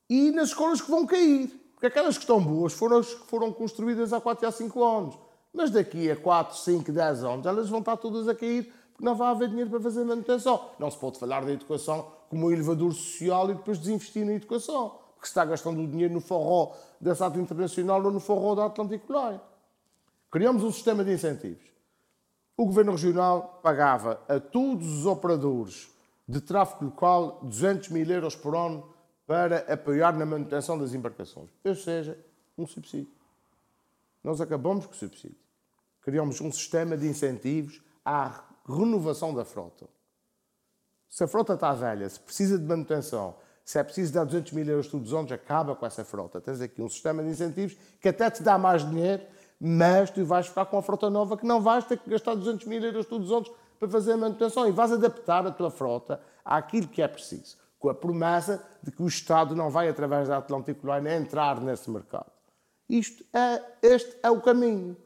e 0.08 0.30
nas 0.30 0.48
escolas 0.48 0.80
que 0.80 0.90
vão 0.90 1.06
cair. 1.06 1.48
Porque 1.72 1.86
aquelas 1.86 2.16
que 2.16 2.24
estão 2.24 2.42
boas 2.42 2.72
foram 2.72 2.98
as 2.98 3.12
que 3.12 3.26
foram 3.26 3.52
construídas 3.52 4.12
há 4.12 4.20
4 4.20 4.44
e 4.44 4.46
há 4.46 4.52
5 4.52 4.84
anos. 4.84 5.18
Mas 5.52 5.70
daqui 5.70 6.10
a 6.10 6.16
4, 6.16 6.56
5, 6.56 6.92
10 6.92 7.24
anos 7.24 7.46
elas 7.46 7.68
vão 7.68 7.80
estar 7.80 7.96
todas 7.96 8.28
a 8.28 8.34
cair 8.34 8.72
porque 8.92 9.04
não 9.04 9.14
vai 9.14 9.30
haver 9.30 9.48
dinheiro 9.48 9.70
para 9.70 9.80
fazer 9.80 10.04
manutenção. 10.04 10.70
Não 10.78 10.90
se 10.90 10.98
pode 10.98 11.18
falar 11.18 11.44
da 11.44 11.52
educação 11.52 12.06
como 12.28 12.46
um 12.46 12.52
elevador 12.52 12.92
social 12.92 13.50
e 13.50 13.54
depois 13.54 13.78
desinvestir 13.78 14.24
na 14.24 14.32
educação. 14.32 14.90
Porque 15.14 15.26
se 15.26 15.30
está 15.30 15.44
gastando 15.44 15.82
o 15.82 15.86
dinheiro 15.86 16.14
no 16.14 16.20
forró 16.20 16.74
da 17.00 17.14
SAT 17.14 17.36
Internacional 17.36 18.02
ou 18.04 18.10
no 18.10 18.20
forró 18.20 18.54
da 18.54 18.66
Atlântico 18.66 19.12
Line. 19.12 19.40
Criamos 20.30 20.62
um 20.62 20.70
sistema 20.70 21.02
de 21.02 21.12
incentivos. 21.12 21.64
O 22.56 22.66
Governo 22.66 22.92
Regional 22.92 23.58
pagava 23.62 24.20
a 24.28 24.38
todos 24.38 24.86
os 24.86 25.06
operadores 25.06 25.90
de 26.28 26.40
tráfego 26.40 26.84
local 26.84 27.40
200 27.42 27.88
mil 27.88 28.08
euros 28.08 28.36
por 28.36 28.54
ano 28.54 28.86
para 29.26 29.58
apoiar 29.72 30.16
na 30.16 30.26
manutenção 30.26 30.78
das 30.78 30.92
embarcações. 30.92 31.48
Ou 31.64 31.74
seja, 31.74 32.18
um 32.56 32.66
subsídio. 32.66 33.19
Nós 34.22 34.40
acabamos 34.40 34.86
com 34.86 34.92
o 34.92 34.96
subsídio. 34.96 35.38
Criamos 36.02 36.40
um 36.40 36.50
sistema 36.50 36.96
de 36.96 37.06
incentivos 37.06 37.82
à 38.04 38.44
renovação 38.66 39.34
da 39.34 39.44
frota. 39.44 39.88
Se 41.08 41.24
a 41.24 41.28
frota 41.28 41.54
está 41.54 41.72
velha, 41.72 42.08
se 42.08 42.20
precisa 42.20 42.58
de 42.58 42.64
manutenção, 42.64 43.34
se 43.64 43.78
é 43.78 43.84
preciso 43.84 44.12
dar 44.12 44.24
200 44.24 44.52
mil 44.52 44.66
euros 44.66 44.88
todos 44.88 45.12
os 45.12 45.18
anos, 45.18 45.32
acaba 45.32 45.74
com 45.74 45.84
essa 45.84 46.04
frota. 46.04 46.40
Tens 46.40 46.60
aqui 46.60 46.80
um 46.80 46.88
sistema 46.88 47.22
de 47.22 47.28
incentivos 47.28 47.76
que 48.00 48.08
até 48.08 48.30
te 48.30 48.42
dá 48.42 48.56
mais 48.56 48.88
dinheiro, 48.88 49.22
mas 49.60 50.10
tu 50.10 50.24
vais 50.24 50.46
ficar 50.46 50.66
com 50.66 50.78
a 50.78 50.82
frota 50.82 51.10
nova 51.10 51.36
que 51.36 51.46
não 51.46 51.60
vais 51.60 51.84
ter 51.84 51.98
que 51.98 52.08
gastar 52.08 52.34
200 52.34 52.66
mil 52.66 52.82
euros 52.82 53.06
todos 53.06 53.30
os 53.30 53.36
anos 53.36 53.50
para 53.78 53.88
fazer 53.88 54.12
a 54.12 54.16
manutenção 54.16 54.68
e 54.68 54.72
vais 54.72 54.92
adaptar 54.92 55.46
a 55.46 55.50
tua 55.50 55.70
frota 55.70 56.20
àquilo 56.44 56.88
que 56.88 57.02
é 57.02 57.08
preciso, 57.08 57.56
com 57.78 57.88
a 57.88 57.94
promessa 57.94 58.62
de 58.82 58.90
que 58.90 59.02
o 59.02 59.08
Estado 59.08 59.54
não 59.54 59.70
vai, 59.70 59.88
através 59.88 60.28
da 60.28 60.38
Atlântico 60.38 60.86
Line, 60.92 61.10
entrar 61.10 61.60
nesse 61.60 61.90
mercado. 61.90 62.30
Isto 62.90 63.24
é, 63.32 63.62
este 63.82 64.16
é 64.20 64.28
o 64.28 64.40
caminho. 64.40 64.96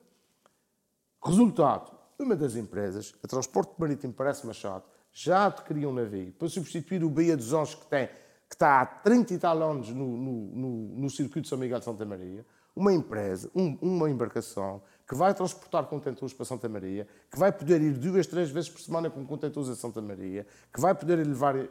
Resultado, 1.23 1.93
uma 2.19 2.35
das 2.35 2.57
empresas, 2.57 3.15
a 3.23 3.29
Transporte 3.29 3.75
Marítimo 3.77 4.15
Parece 4.15 4.47
Machado, 4.47 4.85
já 5.13 5.47
adquiriu 5.47 5.91
um 5.91 5.93
navio 5.93 6.33
para 6.33 6.49
substituir 6.49 7.05
o 7.05 7.11
Baía 7.11 7.37
dos 7.37 7.53
Anjos 7.53 7.75
que, 7.75 7.87
tem, 7.87 8.07
que 8.07 8.55
está 8.55 8.81
há 8.81 8.87
30 8.87 9.35
e 9.35 9.39
tal 9.39 9.63
anos 9.63 9.91
no, 9.91 10.17
no, 10.17 10.33
no, 10.33 10.69
no 11.03 11.11
circuito 11.11 11.43
de 11.43 11.49
São 11.49 11.59
Miguel 11.59 11.79
de 11.79 11.85
Santa 11.85 12.07
Maria. 12.07 12.47
Uma 12.75 12.93
empresa, 12.93 13.51
um, 13.55 13.77
uma 13.83 14.09
embarcação 14.09 14.83
que 15.07 15.15
vai 15.15 15.35
transportar 15.35 15.85
contentores 15.85 16.33
para 16.33 16.47
Santa 16.47 16.69
Maria, 16.71 17.07
que 17.31 17.39
vai 17.39 17.53
poder 17.53 17.83
ir 17.83 17.99
duas, 17.99 18.27
três 18.27 18.49
vezes 18.49 18.71
por 18.71 18.81
semana 18.81 19.11
com 19.11 19.27
contentores 19.27 19.69
a 19.69 19.77
Santa 19.77 20.01
Maria, 20.01 20.47
que 20.73 20.81
vai 20.81 20.95
poder 20.95 21.25
levar 21.25 21.55
eh, 21.55 21.69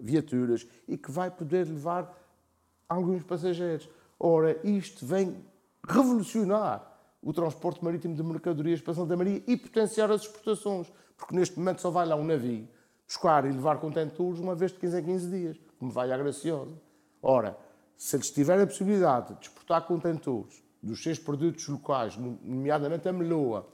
viaturas 0.00 0.66
e 0.88 0.96
que 0.96 1.10
vai 1.10 1.30
poder 1.30 1.66
levar 1.66 2.10
alguns 2.88 3.22
passageiros. 3.22 3.88
Ora, 4.18 4.58
isto 4.64 5.04
vem 5.04 5.36
revolucionar 5.86 6.96
o 7.22 7.32
transporte 7.32 7.84
marítimo 7.84 8.14
de 8.14 8.22
mercadorias 8.22 8.80
para 8.80 8.94
Santa 8.94 9.16
Maria 9.16 9.42
e 9.46 9.56
potenciar 9.56 10.10
as 10.10 10.22
exportações, 10.22 10.92
porque 11.16 11.34
neste 11.34 11.58
momento 11.58 11.80
só 11.80 11.90
vai 11.90 12.06
lá 12.06 12.16
um 12.16 12.24
navio 12.24 12.68
buscar 13.06 13.44
e 13.44 13.52
levar 13.52 13.78
contentores 13.78 14.40
uma 14.40 14.54
vez 14.54 14.72
de 14.72 14.78
15 14.78 14.96
a 14.96 15.02
15 15.02 15.30
dias, 15.30 15.60
como 15.78 15.92
vai 15.92 16.10
à 16.10 16.18
Graciosa. 16.18 16.74
Ora, 17.22 17.56
se 17.96 18.16
eles 18.16 18.30
tiverem 18.30 18.64
a 18.64 18.66
possibilidade 18.66 19.34
de 19.34 19.46
exportar 19.46 19.86
contentores 19.86 20.62
dos 20.82 21.02
seus 21.02 21.18
produtos 21.18 21.66
locais, 21.68 22.16
nomeadamente 22.16 23.08
a 23.08 23.12
meloa, 23.12 23.66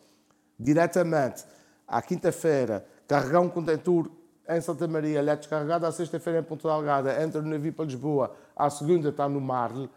diretamente 0.59 1.45
à 1.87 2.01
quinta-feira, 2.01 2.87
carregar 3.09 3.41
um 3.41 3.49
contentor 3.49 4.11
em 4.49 4.61
Santa 4.61 4.87
Maria, 4.87 5.19
ele 5.19 5.31
é 5.31 5.37
descarregado 5.37 5.87
à 5.87 5.93
sexta-feira 5.93 6.41
em 6.41 6.43
Ponta 6.43 6.69
Delgada, 6.69 7.23
entra 7.23 7.41
no 7.41 7.49
navio 7.49 7.73
para 7.73 7.85
Lisboa, 7.85 8.35
à 8.55 8.69
segunda 8.69 9.09
está 9.09 9.29
no 9.29 9.41
Marle, 9.41 9.89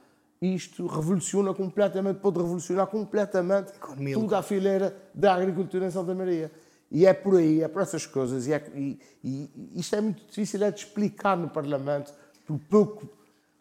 isto 0.41 0.85
revoluciona 0.87 1.53
completamente, 1.53 2.19
pode 2.19 2.37
revolucionar 2.37 2.87
completamente 2.87 3.71
toda 4.13 4.39
a 4.39 4.43
fileira 4.43 4.95
da 5.13 5.33
agricultura 5.33 5.85
em 5.85 5.91
Santa 5.91 6.13
Maria. 6.13 6.51
E 6.91 7.05
é 7.05 7.13
por 7.13 7.37
aí, 7.37 7.61
é 7.61 7.67
por 7.67 7.81
essas 7.81 8.05
coisas, 8.05 8.47
e, 8.47 8.53
é, 8.53 8.63
e, 8.75 8.99
e 9.23 9.49
isto 9.75 9.95
é 9.95 10.01
muito 10.01 10.25
difícil 10.25 10.63
é 10.63 10.71
de 10.71 10.79
explicar 10.79 11.35
no 11.35 11.49
Parlamento, 11.49 12.13
por 12.45 12.59
pouco 12.69 13.09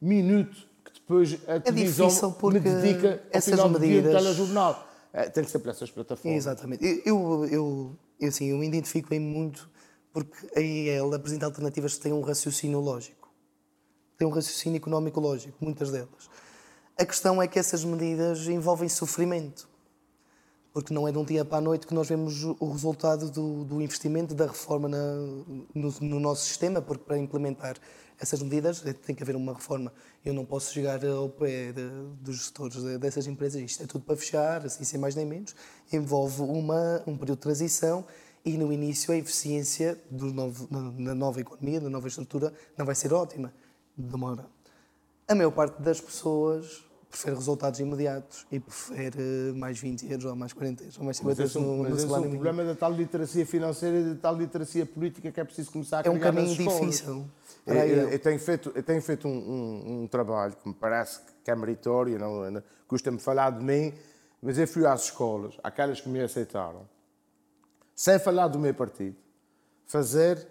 minuto 0.01 0.69
que 0.85 0.93
depois 0.93 1.39
a 1.49 1.55
é 1.55 1.61
televisão 1.61 2.37
me 2.53 2.61
dedica 2.61 3.23
ao 3.33 3.41
final 3.41 3.71
medidas... 3.71 3.81
do 3.81 4.03
dia 4.03 4.03
telejornal. 4.03 4.89
É, 5.13 5.31
tem 5.31 5.45
que 5.45 5.51
ser 5.51 5.61
por 5.61 5.71
essas 5.71 5.91
plataformas. 5.91 6.37
Exatamente. 6.37 7.03
Eu, 7.07 7.47
eu, 7.47 7.97
eu, 8.21 8.29
assim, 8.29 8.47
eu 8.47 8.59
me 8.59 8.67
identifico 8.67 9.15
em 9.15 9.21
muito 9.21 9.71
porque 10.13 10.37
a 10.57 10.61
IEL 10.61 11.13
apresenta 11.13 11.47
alternativas 11.47 11.95
que 11.97 12.03
têm 12.03 12.13
um 12.13 12.21
raciocínio 12.21 12.79
lógico. 12.79 13.29
Tem 14.17 14.27
um 14.29 14.31
raciocínio 14.31 14.77
económico 14.77 15.19
lógico, 15.21 15.57
muitas 15.61 15.91
delas. 15.91 16.31
A 16.97 17.05
questão 17.05 17.43
é 17.43 17.49
que 17.49 17.59
essas 17.59 17.85
medidas 17.85 18.47
envolvem 18.47 18.89
sofrimento, 18.89 19.69
porque 20.73 20.95
não 20.95 21.09
é 21.09 21.11
de 21.11 21.19
um 21.19 21.25
dia 21.25 21.45
para 21.45 21.59
a 21.59 21.61
noite 21.61 21.89
que 21.89 21.95
nós 21.95 22.09
vemos 22.09 22.45
o 22.45 22.71
resultado 22.71 23.29
do, 23.33 23.65
do 23.65 23.83
investimento, 23.83 24.33
da 24.33 24.47
reforma 24.47 24.89
na, 24.89 25.17
no, 25.75 25.93
no, 26.01 26.21
nosso 26.21 26.45
sistema, 26.45 26.81
porque 26.81 27.03
para 27.03 27.19
implementar 27.19 27.77
essas 28.17 28.41
medidas 28.41 28.81
tem 29.05 29.13
que 29.13 29.25
haver 29.25 29.35
uma 29.35 29.55
reforma. 29.55 29.93
Eu 30.25 30.33
não 30.33 30.45
posso 30.45 30.73
chegar 30.73 31.05
ao 31.05 31.29
pé 31.29 31.73
de, 31.73 31.83
dos 32.21 32.37
gestores 32.37 32.81
dessas 33.01 33.27
empresas, 33.27 33.61
isto 33.61 33.83
é 33.83 33.87
tudo 33.87 34.05
para 34.05 34.17
fechar, 34.17 34.65
assim 34.65 34.85
sem 34.85 35.01
mais 35.01 35.17
nem 35.17 35.27
menos, 35.27 35.53
envolve 35.93 36.43
uma, 36.43 37.03
um 37.09 37.17
período 37.17 37.39
de 37.39 37.43
transição 37.43 38.05
e 38.45 38.57
no 38.57 38.73
início 38.73 39.13
a 39.13 39.17
eficiência 39.17 40.01
novo, 40.13 40.69
na 40.71 41.13
nova 41.13 41.41
economia, 41.41 41.81
da 41.81 41.91
nova 41.91 42.07
estrutura, 42.07 42.55
não 42.79 42.87
vai 42.87 42.95
ser 42.95 43.13
ótima, 43.13 43.53
demora 43.97 44.54
a 45.29 45.35
maior 45.35 45.51
parte 45.51 45.81
das 45.81 46.01
pessoas 46.01 46.85
prefere 47.15 47.37
resultados 47.37 47.79
imediatos 47.79 48.45
e 48.51 48.59
prefere 48.59 49.53
mais 49.55 49.79
20 49.79 50.11
euros 50.11 50.25
ou 50.25 50.37
mais 50.37 50.53
40 50.53 50.83
euros 50.83 50.99
ou 50.99 51.05
mais 51.05 51.17
50 51.19 51.43
euros 51.43 51.55
no, 51.55 51.77
mas 51.79 51.91
no 51.91 51.97
esse 51.97 52.13
é 52.13 52.19
o 52.19 52.31
problema 52.31 52.65
da 52.65 52.75
tal 52.75 52.93
literacia 52.93 53.47
financeira 53.47 53.99
e 53.99 54.15
da 54.15 54.21
tal 54.21 54.37
literacia 54.37 54.85
política 54.85 55.31
que 55.31 55.41
é 55.41 55.45
preciso 55.45 55.71
começar 55.71 56.01
a 56.01 56.03
criar 56.03 56.13
É 56.13 56.17
um 56.17 56.21
caminho 56.21 56.55
difícil. 56.55 57.25
Eu, 57.65 57.75
eu, 57.75 58.09
eu, 58.11 58.19
tenho 58.19 58.39
feito, 58.39 58.73
eu 58.75 58.83
tenho 58.83 59.01
feito 59.01 59.29
um, 59.29 59.31
um, 59.31 60.03
um, 60.03 60.07
trabalho 60.09 60.55
que 60.57 60.69
me 60.69 60.75
parece 60.75 61.21
que 61.43 61.51
é 61.51 61.57
meritório, 61.57 62.19
não, 62.19 62.51
não 62.51 62.63
custa-me 62.87 63.19
falar 63.19 63.51
de 63.51 63.65
mim, 63.65 63.95
mas 64.43 64.59
eu 64.59 64.67
fui 64.67 64.85
às 64.85 65.05
escolas, 65.05 65.55
aquelas 65.63 66.01
que 66.01 66.09
me 66.09 66.21
aceitaram, 66.21 66.87
sem 67.95 68.19
falar 68.19 68.49
do 68.49 68.59
meu 68.59 68.75
partido, 68.75 69.17
fazer 69.87 70.47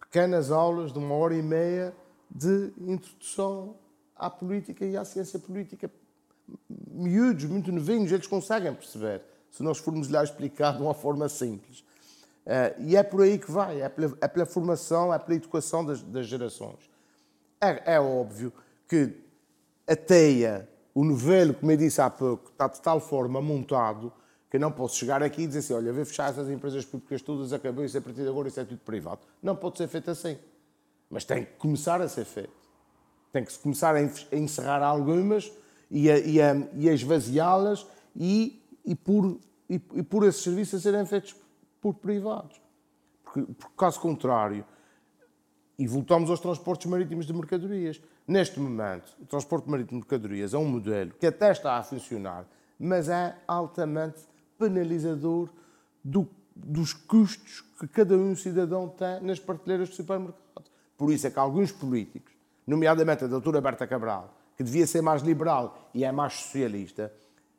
pequenas 0.00 0.50
aulas 0.50 0.92
de 0.92 0.98
uma 0.98 1.14
hora 1.14 1.34
e 1.34 1.42
meia 1.42 1.94
de 2.30 2.72
introdução 2.78 3.76
à 4.14 4.30
política 4.30 4.84
e 4.84 4.96
à 4.96 5.04
ciência 5.04 5.38
política. 5.38 5.90
Miúdos, 6.68 7.44
muito 7.44 7.72
novinhos, 7.72 8.12
eles 8.12 8.26
conseguem 8.26 8.74
perceber, 8.74 9.22
se 9.50 9.62
nós 9.62 9.78
formos 9.78 10.08
lá 10.08 10.22
explicar 10.22 10.76
de 10.76 10.82
uma 10.82 10.94
forma 10.94 11.28
simples. 11.28 11.80
Uh, 12.46 12.82
e 12.82 12.96
é 12.96 13.02
por 13.02 13.22
aí 13.22 13.38
que 13.38 13.50
vai, 13.50 13.80
é 13.82 13.88
pela, 13.88 14.16
é 14.20 14.28
pela 14.28 14.46
formação, 14.46 15.12
é 15.12 15.18
pela 15.18 15.36
educação 15.36 15.84
das, 15.84 16.02
das 16.02 16.26
gerações. 16.26 16.90
É, 17.60 17.94
é, 17.94 18.00
óbvio 18.00 18.52
que 18.88 19.14
a 19.86 19.94
teia, 19.94 20.68
o 20.94 21.04
novelo, 21.04 21.54
como 21.54 21.70
eu 21.70 21.76
disse 21.76 22.00
há 22.00 22.08
pouco, 22.08 22.50
está 22.50 22.66
de 22.66 22.80
tal 22.80 23.00
forma 23.00 23.40
montado 23.40 24.12
que 24.50 24.56
eu 24.56 24.60
não 24.60 24.72
posso 24.72 24.96
chegar 24.96 25.22
aqui 25.22 25.42
e 25.42 25.46
dizer 25.46 25.60
assim, 25.60 25.74
olha, 25.74 25.92
vou 25.92 26.04
fechar 26.04 26.30
essas 26.30 26.48
empresas 26.50 26.84
públicas 26.84 27.22
todas, 27.22 27.52
acabou 27.52 27.84
isso 27.84 27.96
a 27.96 28.00
partir 28.00 28.22
de 28.22 28.28
agora, 28.28 28.48
isso 28.48 28.58
é 28.58 28.64
tudo 28.64 28.80
privado. 28.80 29.20
Não 29.40 29.54
pode 29.54 29.78
ser 29.78 29.86
feito 29.86 30.10
assim. 30.10 30.36
Mas 31.10 31.24
tem 31.24 31.44
que 31.44 31.52
começar 31.54 32.00
a 32.00 32.08
ser 32.08 32.24
feito. 32.24 32.52
Tem 33.32 33.44
que 33.44 33.52
se 33.52 33.58
começar 33.58 33.94
a 33.94 34.36
encerrar 34.36 34.82
algumas 34.82 35.52
e 35.90 36.10
a, 36.10 36.18
e 36.18 36.40
a, 36.40 36.54
e 36.74 36.88
a 36.88 36.92
esvaziá-las 36.92 37.86
e, 38.14 38.62
e, 38.84 38.94
por, 38.94 39.38
e, 39.68 39.80
e 39.94 40.02
por 40.02 40.24
esses 40.26 40.42
serviços 40.42 40.80
a 40.80 40.82
serem 40.82 41.04
feitos 41.04 41.34
por 41.80 41.94
privados. 41.94 42.60
Porque, 43.24 43.52
por 43.54 43.70
caso 43.72 44.00
contrário, 44.00 44.64
e 45.78 45.86
voltamos 45.86 46.28
aos 46.28 46.40
transportes 46.40 46.86
marítimos 46.90 47.26
de 47.26 47.32
mercadorias, 47.32 48.00
neste 48.28 48.60
momento, 48.60 49.16
o 49.18 49.24
transporte 49.24 49.68
marítimo 49.70 50.00
de 50.00 50.06
mercadorias 50.06 50.52
é 50.52 50.58
um 50.58 50.66
modelo 50.66 51.12
que 51.18 51.26
até 51.26 51.50
está 51.50 51.78
a 51.78 51.82
funcionar, 51.82 52.46
mas 52.78 53.08
é 53.08 53.34
altamente 53.48 54.20
penalizador 54.58 55.48
do, 56.04 56.28
dos 56.54 56.92
custos 56.92 57.62
que 57.78 57.88
cada 57.88 58.14
um 58.14 58.36
cidadão 58.36 58.88
tem 58.88 59.22
nas 59.22 59.38
prateleiras 59.38 59.88
do 59.88 59.94
supermercado. 59.94 60.49
Por 61.00 61.10
isso 61.10 61.26
é 61.26 61.30
que 61.30 61.38
alguns 61.38 61.72
políticos, 61.72 62.30
nomeadamente 62.66 63.24
a 63.24 63.26
doutora 63.26 63.58
Berta 63.58 63.86
Cabral, 63.86 64.34
que 64.54 64.62
devia 64.62 64.86
ser 64.86 65.00
mais 65.00 65.22
liberal 65.22 65.88
e 65.94 66.04
é 66.04 66.12
mais 66.12 66.34
socialista, 66.34 67.10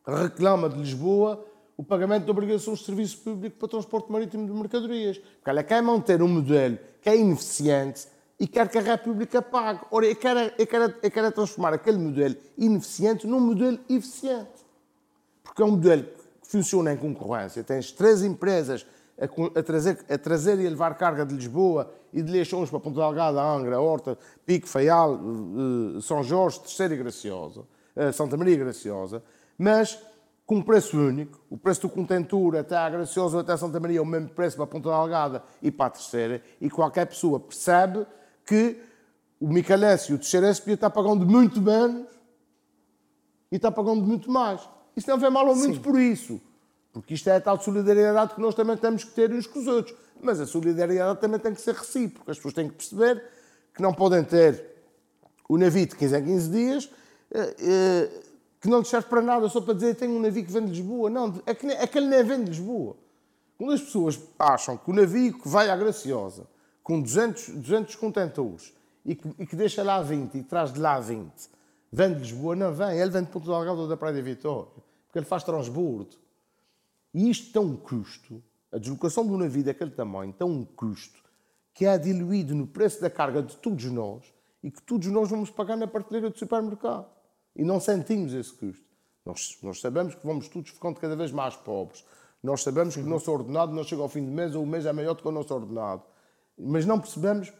reclama 0.05 0.69
de 0.69 0.77
Lisboa 0.77 1.43
o 1.75 1.83
pagamento 1.83 2.25
de 2.25 2.29
obrigações 2.29 2.77
de 2.77 2.85
serviço 2.85 3.17
público 3.17 3.57
para 3.57 3.67
transporte 3.67 4.11
marítimo 4.11 4.45
de 4.45 4.53
mercadorias. 4.53 5.17
Porque 5.17 5.49
ela 5.49 5.63
quer 5.63 5.81
manter 5.81 6.21
um 6.21 6.27
modelo 6.27 6.77
que 7.01 7.09
é 7.09 7.17
ineficiente 7.17 8.07
e 8.39 8.45
quer 8.45 8.69
que 8.69 8.77
a 8.77 8.81
República 8.81 9.41
pague. 9.41 9.79
Ora, 9.89 10.05
eu 10.05 10.15
quero, 10.15 10.53
eu 10.59 10.67
quero, 10.67 10.93
eu 11.01 11.09
quero 11.09 11.31
transformar 11.31 11.73
aquele 11.73 11.97
modelo 11.97 12.35
ineficiente 12.55 13.25
num 13.25 13.39
modelo 13.39 13.79
eficiente. 13.89 14.63
Porque 15.43 15.63
é 15.63 15.65
um 15.65 15.71
modelo 15.71 16.03
que 16.03 16.47
funciona 16.47 16.93
em 16.93 16.97
concorrência. 16.97 17.63
Tens 17.63 17.91
três 17.91 18.21
empresas 18.21 18.85
a, 19.19 19.59
a, 19.59 19.63
trazer, 19.63 19.97
a 20.07 20.17
trazer 20.19 20.59
e 20.59 20.67
a 20.67 20.69
levar 20.69 20.93
carga 20.95 21.25
de 21.25 21.33
Lisboa 21.33 21.91
e 22.13 22.21
de 22.21 22.31
Leixões 22.31 22.69
para 22.69 22.79
Ponta 22.79 22.99
Delgada, 22.99 23.41
Angra, 23.41 23.79
Horta, 23.79 24.17
Pico, 24.45 24.67
Faial, 24.67 25.15
uh, 25.15 26.01
São 26.01 26.23
Jorge, 26.23 26.59
Terceira 26.59 26.95
Graciosa, 26.95 27.61
uh, 27.95 28.13
Santa 28.13 28.37
Maria 28.37 28.57
Graciosa, 28.57 29.23
mas 29.57 29.99
com 30.45 30.55
um 30.55 30.61
preço 30.61 30.99
único. 30.99 31.39
O 31.49 31.57
preço 31.57 31.81
do 31.81 31.89
contentor 31.89 32.57
até 32.57 32.75
a 32.75 32.89
Graciosa 32.89 33.37
ou 33.37 33.41
até 33.41 33.53
a 33.53 33.57
Santa 33.57 33.79
Maria 33.79 33.99
é 33.99 34.01
o 34.01 34.05
mesmo 34.05 34.29
preço 34.29 34.57
para 34.57 34.65
a 34.65 34.67
Ponta 34.67 34.89
Delgada 34.89 35.43
e 35.61 35.71
para 35.71 35.85
a 35.85 35.89
Terceira, 35.91 36.43
e 36.59 36.69
qualquer 36.69 37.05
pessoa 37.05 37.39
percebe 37.39 38.05
que 38.45 38.77
o 39.39 39.47
Micalense 39.47 40.11
e 40.11 40.15
o 40.15 40.17
Terceira 40.17 40.53
SP 40.53 40.73
está 40.73 40.89
pagando 40.89 41.25
muito 41.25 41.61
menos 41.61 42.05
e 43.51 43.55
está 43.55 43.71
pagando 43.71 44.01
muito 44.01 44.29
mais. 44.29 44.61
Isso 44.95 45.09
não 45.09 45.17
vem 45.17 45.31
mal 45.31 45.47
ou 45.47 45.55
muito 45.55 45.75
Sim. 45.75 45.81
por 45.81 45.99
isso. 45.99 46.41
Porque 46.93 47.13
isto 47.13 47.29
é 47.29 47.37
a 47.37 47.41
tal 47.41 47.59
solidariedade 47.59 48.35
que 48.35 48.41
nós 48.41 48.53
também 48.53 48.75
temos 48.75 49.03
que 49.03 49.11
ter 49.11 49.31
uns 49.31 49.47
com 49.47 49.59
os 49.59 49.67
outros. 49.67 49.95
Mas 50.21 50.39
a 50.39 50.45
solidariedade 50.45 51.19
também 51.19 51.39
tem 51.39 51.53
que 51.53 51.61
ser 51.61 51.73
recíproca. 51.73 52.31
As 52.31 52.37
pessoas 52.37 52.53
têm 52.53 52.69
que 52.69 52.75
perceber 52.75 53.23
que 53.73 53.81
não 53.81 53.93
podem 53.93 54.23
ter 54.23 54.63
o 55.49 55.57
navio 55.57 55.85
de 55.85 55.95
15 55.95 56.17
em 56.17 56.23
15 56.23 56.49
dias, 56.49 56.89
eh, 57.31 57.55
eh, 57.59 58.23
que 58.59 58.69
não 58.69 58.79
lhes 58.79 58.87
serve 58.87 59.07
para 59.07 59.21
nada, 59.21 59.49
só 59.49 59.59
para 59.59 59.73
dizer 59.73 59.95
tenho 59.95 60.13
um 60.13 60.21
navio 60.21 60.45
que 60.45 60.51
vem 60.51 60.63
de 60.65 60.71
Lisboa. 60.71 61.09
Não, 61.09 61.41
é 61.45 61.53
que, 61.53 61.65
é 61.67 61.87
que 61.87 61.97
ele 61.97 62.07
nem 62.07 62.23
vem 62.23 62.43
de 62.43 62.51
Lisboa. 62.51 62.95
Quando 63.57 63.73
as 63.73 63.81
pessoas 63.81 64.19
acham 64.39 64.77
que 64.77 64.89
o 64.89 64.93
navio 64.93 65.37
que 65.37 65.47
vai 65.47 65.69
à 65.69 65.75
Graciosa, 65.75 66.47
com 66.83 67.01
200, 67.01 67.49
200 67.49 67.95
contentores, 67.95 68.73
e 69.05 69.15
que, 69.15 69.27
e 69.39 69.45
que 69.45 69.55
deixa 69.55 69.83
lá 69.83 70.01
20 70.01 70.35
e 70.35 70.43
traz 70.43 70.71
de 70.71 70.79
lá 70.79 70.99
20, 70.99 71.31
vem 71.91 72.13
de 72.13 72.19
Lisboa, 72.19 72.55
não 72.55 72.73
vem. 72.73 72.97
Ele 72.97 73.09
vem 73.09 73.23
de 73.23 73.29
Ponto 73.29 73.45
Delgado 73.45 73.81
ou 73.81 73.87
da 73.87 73.97
Praia 73.97 74.15
de 74.15 74.21
Vitória, 74.21 74.71
porque 75.07 75.19
ele 75.19 75.25
faz 75.25 75.43
transbordo. 75.43 76.15
E 77.13 77.29
isto 77.29 77.51
tem 77.51 77.61
um 77.61 77.75
custo, 77.75 78.41
a 78.71 78.77
deslocação 78.77 79.25
de 79.25 79.31
um 79.31 79.37
navio 79.37 79.63
daquele 79.63 79.91
tamanho 79.91 80.31
tem 80.33 80.47
um 80.47 80.63
custo 80.63 81.21
que 81.73 81.85
é 81.85 81.97
diluído 81.97 82.55
no 82.55 82.67
preço 82.67 83.01
da 83.01 83.09
carga 83.09 83.41
de 83.41 83.55
todos 83.57 83.85
nós 83.85 84.33
e 84.63 84.69
que 84.69 84.81
todos 84.81 85.07
nós 85.07 85.29
vamos 85.29 85.49
pagar 85.49 85.75
na 85.75 85.87
prateleira 85.87 86.29
do 86.29 86.37
supermercado. 86.37 87.09
E 87.55 87.63
não 87.63 87.79
sentimos 87.79 88.33
esse 88.33 88.53
custo. 88.53 88.85
Nós, 89.25 89.57
nós 89.61 89.79
sabemos 89.79 90.15
que 90.15 90.25
vamos 90.25 90.47
todos 90.47 90.71
ficando 90.71 90.99
cada 90.99 91.15
vez 91.15 91.31
mais 91.31 91.55
pobres. 91.55 92.05
Nós 92.41 92.63
sabemos 92.63 92.95
que 92.95 93.01
o 93.01 93.05
nosso 93.05 93.31
ordenado 93.31 93.73
não 93.73 93.83
chega 93.83 94.01
ao 94.01 94.09
fim 94.09 94.23
do 94.23 94.31
mês 94.31 94.55
ou 94.55 94.63
o 94.63 94.67
mês 94.67 94.85
é 94.85 94.93
maior 94.93 95.13
do 95.13 95.21
que 95.21 95.27
o 95.27 95.31
nosso 95.31 95.53
ordenado. 95.53 96.03
Mas 96.57 96.85
não 96.85 96.99
percebemos 96.99 97.51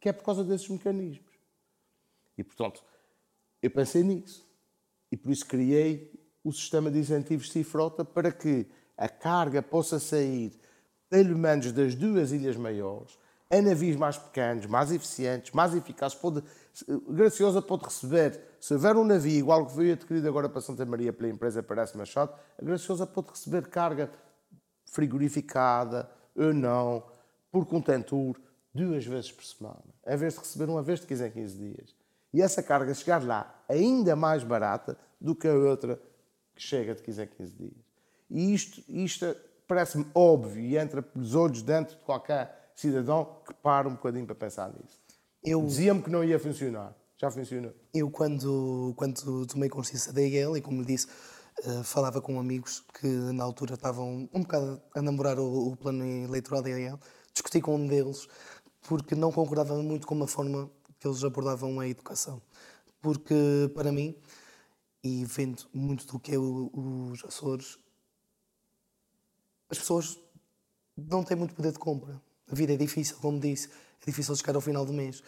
que 0.00 0.08
é 0.08 0.12
por 0.12 0.24
causa 0.24 0.44
desses 0.44 0.68
mecanismos. 0.68 1.32
E, 2.36 2.42
portanto, 2.42 2.82
eu 3.62 3.70
pensei 3.70 4.02
nisso. 4.02 4.46
E 5.10 5.16
por 5.16 5.30
isso 5.30 5.46
criei 5.46 6.12
o 6.42 6.52
sistema 6.52 6.90
de 6.90 6.98
incentivos 6.98 7.50
Cifrota 7.50 8.04
para 8.04 8.30
que 8.32 8.66
a 8.96 9.08
carga 9.08 9.62
possa 9.62 9.98
sair 9.98 10.52
pelo 11.08 11.38
menos 11.38 11.72
das 11.72 11.94
duas 11.94 12.32
ilhas 12.32 12.56
maiores 12.56 13.18
a 13.50 13.62
navios 13.62 13.96
mais 13.96 14.16
pequenos, 14.16 14.66
mais 14.66 14.90
eficientes, 14.90 15.52
mais 15.52 15.74
eficazes. 15.74 16.16
Pode, 16.16 16.42
Graciosa 17.08 17.62
pode 17.62 17.84
receber, 17.84 18.40
se 18.58 18.74
houver 18.74 18.96
um 18.96 19.04
navio 19.04 19.38
igual 19.38 19.66
que 19.66 19.72
foi 19.72 19.92
adquirido 19.92 20.26
agora 20.26 20.48
para 20.48 20.60
Santa 20.60 20.84
Maria 20.84 21.12
pela 21.12 21.30
empresa 21.30 21.62
Parece 21.62 21.96
Machado, 21.96 22.32
a 22.58 22.64
Graciosa 22.64 23.06
pode 23.06 23.30
receber 23.30 23.68
carga 23.68 24.10
frigorificada 24.86 26.10
ou 26.34 26.52
não, 26.52 27.04
por 27.50 27.66
contentor, 27.66 28.36
duas 28.74 29.04
vezes 29.06 29.30
por 29.30 29.44
semana, 29.44 29.84
em 30.04 30.16
vez 30.16 30.34
de 30.34 30.40
receber 30.40 30.68
uma 30.68 30.82
vez 30.82 31.00
de 31.00 31.06
15 31.06 31.26
em 31.26 31.30
15 31.30 31.56
dias. 31.56 31.94
E 32.32 32.42
essa 32.42 32.60
carga 32.60 32.92
chegar 32.92 33.24
lá 33.24 33.62
ainda 33.68 34.16
mais 34.16 34.42
barata 34.42 34.98
do 35.20 35.36
que 35.36 35.46
a 35.46 35.54
outra 35.54 36.00
que 36.56 36.62
chega 36.62 36.94
de 36.94 37.02
15 37.02 37.22
em 37.22 37.26
15 37.28 37.52
dias. 37.52 37.83
E 38.30 38.54
isto, 38.54 38.82
isto 38.88 39.36
parece-me 39.66 40.06
óbvio 40.14 40.62
e 40.62 40.76
entra 40.76 41.02
pelos 41.02 41.34
olhos 41.34 41.62
dentro 41.62 41.96
de 41.96 42.02
qualquer 42.02 42.72
cidadão 42.74 43.40
que 43.46 43.54
para 43.54 43.88
um 43.88 43.92
bocadinho 43.92 44.26
para 44.26 44.34
pensar 44.34 44.72
nisso. 44.72 45.00
Eu... 45.42 45.64
Dizia-me 45.64 46.02
que 46.02 46.10
não 46.10 46.24
ia 46.24 46.38
funcionar. 46.38 46.94
Já 47.16 47.30
funcionou. 47.30 47.72
Eu, 47.92 48.10
quando, 48.10 48.92
quando 48.96 49.46
tomei 49.46 49.68
consciência 49.68 50.12
da 50.12 50.20
IEL, 50.20 50.56
e 50.56 50.60
como 50.60 50.80
lhe 50.80 50.86
disse, 50.86 51.06
uh, 51.64 51.84
falava 51.84 52.20
com 52.20 52.40
amigos 52.40 52.82
que 53.00 53.06
na 53.06 53.44
altura 53.44 53.74
estavam 53.74 54.28
um 54.32 54.40
bocado 54.42 54.82
a 54.94 55.00
namorar 55.00 55.38
o, 55.38 55.68
o 55.68 55.76
plano 55.76 56.04
eleitoral 56.04 56.62
da 56.62 56.70
IEL, 56.70 56.98
discuti 57.32 57.60
com 57.60 57.76
um 57.76 57.86
deles 57.86 58.26
porque 58.82 59.14
não 59.14 59.32
concordava 59.32 59.74
muito 59.82 60.06
com 60.06 60.22
a 60.22 60.26
forma 60.26 60.70
que 60.98 61.08
eles 61.08 61.24
abordavam 61.24 61.80
a 61.80 61.88
educação. 61.88 62.40
Porque, 63.00 63.70
para 63.74 63.90
mim, 63.92 64.14
e 65.02 65.24
vendo 65.24 65.64
muito 65.72 66.06
do 66.06 66.18
que 66.18 66.34
é 66.34 66.38
os 66.38 67.24
Açores, 67.24 67.78
as 69.70 69.78
pessoas 69.78 70.18
não 70.96 71.22
têm 71.22 71.36
muito 71.36 71.54
poder 71.54 71.72
de 71.72 71.78
compra. 71.78 72.20
A 72.50 72.54
vida 72.54 72.72
é 72.72 72.76
difícil, 72.76 73.16
como 73.16 73.40
disse, 73.40 73.68
é 74.02 74.06
difícil 74.06 74.34
chegar 74.36 74.54
ao 74.54 74.60
final 74.60 74.84
do 74.84 74.92
mês. 74.92 75.22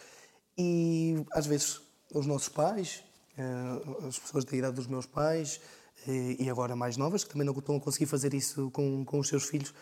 E 0.57 1.25
às 1.31 1.45
vezes 1.45 1.81
os 2.13 2.25
nossos 2.25 2.49
pais, 2.49 3.03
eh, 3.37 4.07
as 4.07 4.17
pessoas 4.17 4.45
da 4.45 4.55
idade 4.55 4.75
dos 4.75 4.87
meus 4.87 5.05
pais, 5.05 5.59
eh, 6.07 6.35
e 6.39 6.49
agora 6.49 6.75
mais 6.75 6.97
novas, 6.97 7.23
que 7.23 7.31
também 7.31 7.45
não 7.45 7.57
estão 7.57 7.75
a 7.75 7.79
conseguir 7.79 8.05
fazer 8.05 8.33
isso 8.33 8.71
com, 8.71 9.03
com 9.03 9.19
os 9.19 9.27
seus 9.27 9.45
filhos, 9.45 9.73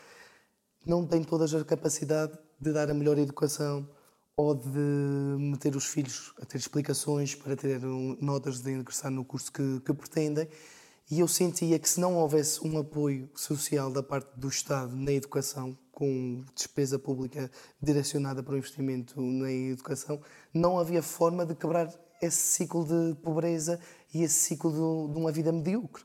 não 0.86 1.06
têm 1.06 1.24
todas 1.24 1.54
a 1.54 1.64
capacidade 1.64 2.38
de 2.60 2.72
dar 2.72 2.90
a 2.90 2.94
melhor 2.94 3.18
educação 3.18 3.88
ou 4.38 4.54
de 4.54 4.70
meter 5.40 5.76
os 5.76 5.86
filhos 5.86 6.34
a 6.42 6.46
ter 6.46 6.58
explicações 6.58 7.36
para 7.36 7.56
ter 7.56 7.82
notas 8.20 8.62
de 8.62 8.72
ingressar 8.72 9.10
no 9.12 9.24
curso 9.24 9.52
que, 9.52 9.80
que 9.80 9.94
pretendem. 9.94 10.48
E 11.10 11.20
eu 11.20 11.28
sentia 11.28 11.78
que 11.78 11.88
se 11.88 12.00
não 12.00 12.16
houvesse 12.16 12.66
um 12.66 12.80
apoio 12.80 13.30
social 13.36 13.92
da 13.92 14.02
parte 14.02 14.28
do 14.36 14.50
Estado 14.50 14.96
na 14.96 15.12
educação, 15.12 15.78
com 15.92 16.44
despesa 16.56 16.98
pública 16.98 17.50
direcionada 17.80 18.42
para 18.42 18.56
o 18.56 18.58
investimento 18.58 19.22
na 19.22 19.52
educação, 19.52 20.20
não 20.52 20.80
havia 20.80 21.04
forma 21.04 21.46
de 21.46 21.54
quebrar 21.54 21.94
esse 22.20 22.38
ciclo 22.38 22.84
de 22.84 23.16
pobreza 23.22 23.80
e 24.16 24.24
esse 24.24 24.34
ciclo 24.34 24.72
de, 24.72 25.14
de 25.14 25.20
uma 25.20 25.32
vida 25.32 25.52
medíocre. 25.52 26.04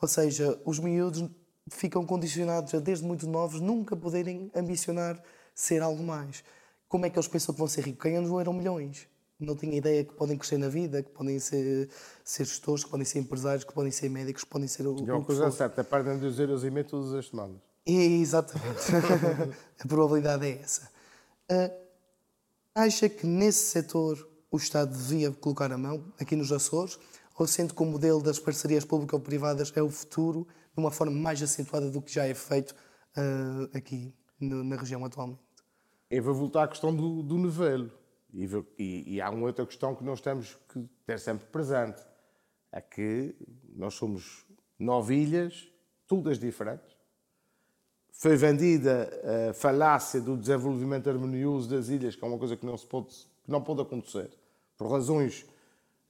Ou 0.00 0.06
seja, 0.06 0.56
os 0.64 0.78
miúdos 0.78 1.28
ficam 1.68 2.06
condicionados 2.06 2.72
a, 2.72 2.78
desde 2.78 3.04
muito 3.04 3.26
novos, 3.26 3.60
nunca 3.60 3.96
poderem 3.96 4.48
ambicionar 4.54 5.20
ser 5.56 5.82
algo 5.82 6.04
mais. 6.04 6.44
Como 6.88 7.04
é 7.04 7.10
que 7.10 7.18
eles 7.18 7.26
pensam 7.26 7.52
que 7.52 7.58
vão 7.58 7.66
ser 7.66 7.84
ricos? 7.84 8.04
Ganhando 8.04 8.38
eram 8.38 8.52
milhões 8.52 9.08
não 9.38 9.54
tinha 9.54 9.76
ideia 9.76 10.04
que 10.04 10.14
podem 10.14 10.36
crescer 10.36 10.58
na 10.58 10.68
vida, 10.68 11.02
que 11.02 11.10
podem 11.10 11.38
ser, 11.38 11.88
ser 12.24 12.44
gestores, 12.44 12.84
que 12.84 12.90
podem 12.90 13.04
ser 13.04 13.18
empresários, 13.18 13.64
que 13.64 13.72
podem 13.72 13.92
ser 13.92 14.08
médicos, 14.08 14.44
que 14.44 14.50
podem 14.50 14.68
ser 14.68 14.86
o. 14.86 14.94
Tinha 14.96 15.14
uma 15.14 15.24
coisa 15.24 15.50
certa, 15.50 15.84
perdem 15.84 16.18
2 16.18 16.38
euros 16.40 16.64
e 16.64 16.70
meio 16.70 16.86
todas 16.86 17.12
as 17.12 17.28
semanas. 17.28 17.56
Exatamente. 17.86 18.80
a 19.78 19.86
probabilidade 19.86 20.46
é 20.46 20.60
essa. 20.60 20.90
Uh, 21.50 21.70
acha 22.74 23.08
que 23.08 23.26
nesse 23.26 23.70
setor 23.70 24.28
o 24.50 24.56
Estado 24.56 24.96
devia 24.96 25.30
colocar 25.30 25.70
a 25.70 25.78
mão, 25.78 26.12
aqui 26.18 26.34
nos 26.34 26.50
Açores, 26.50 26.98
ou 27.38 27.46
sente 27.46 27.74
que 27.74 27.82
o 27.82 27.86
modelo 27.86 28.22
das 28.22 28.38
parcerias 28.38 28.84
público-privadas 28.84 29.72
é 29.76 29.82
o 29.82 29.90
futuro, 29.90 30.48
de 30.74 30.80
uma 30.80 30.90
forma 30.90 31.14
mais 31.14 31.42
acentuada 31.42 31.90
do 31.90 32.00
que 32.00 32.12
já 32.12 32.24
é 32.24 32.34
feito 32.34 32.72
uh, 32.72 33.76
aqui 33.76 34.14
no, 34.40 34.64
na 34.64 34.76
região 34.76 35.04
atualmente? 35.04 35.40
Eu 36.10 36.22
vou 36.22 36.34
voltar 36.34 36.64
à 36.64 36.68
questão 36.68 36.94
do, 36.94 37.22
do 37.22 37.36
novelo 37.36 37.90
e, 38.36 38.48
e, 38.78 39.14
e, 39.14 39.20
há 39.20 39.30
uma 39.30 39.46
outra 39.46 39.64
questão 39.64 39.94
que 39.94 40.04
nós 40.04 40.20
temos 40.20 40.58
que 40.68 40.86
ter 41.06 41.18
sempre 41.18 41.46
presente: 41.46 42.02
é 42.70 42.82
que 42.82 43.34
nós 43.74 43.94
somos 43.94 44.44
nove 44.78 45.14
ilhas, 45.14 45.66
todas 46.06 46.38
diferentes. 46.38 46.94
Foi 48.12 48.36
vendida 48.36 49.10
a 49.50 49.54
falácia 49.54 50.20
do 50.20 50.36
desenvolvimento 50.36 51.08
harmonioso 51.08 51.68
das 51.68 51.88
ilhas, 51.88 52.14
que 52.14 52.22
é 52.24 52.28
uma 52.28 52.38
coisa 52.38 52.56
que 52.56 52.66
não, 52.66 52.76
se 52.76 52.86
pode, 52.86 53.08
que 53.42 53.50
não 53.50 53.62
pode 53.62 53.80
acontecer, 53.80 54.30
por 54.76 54.90
razões 54.90 55.46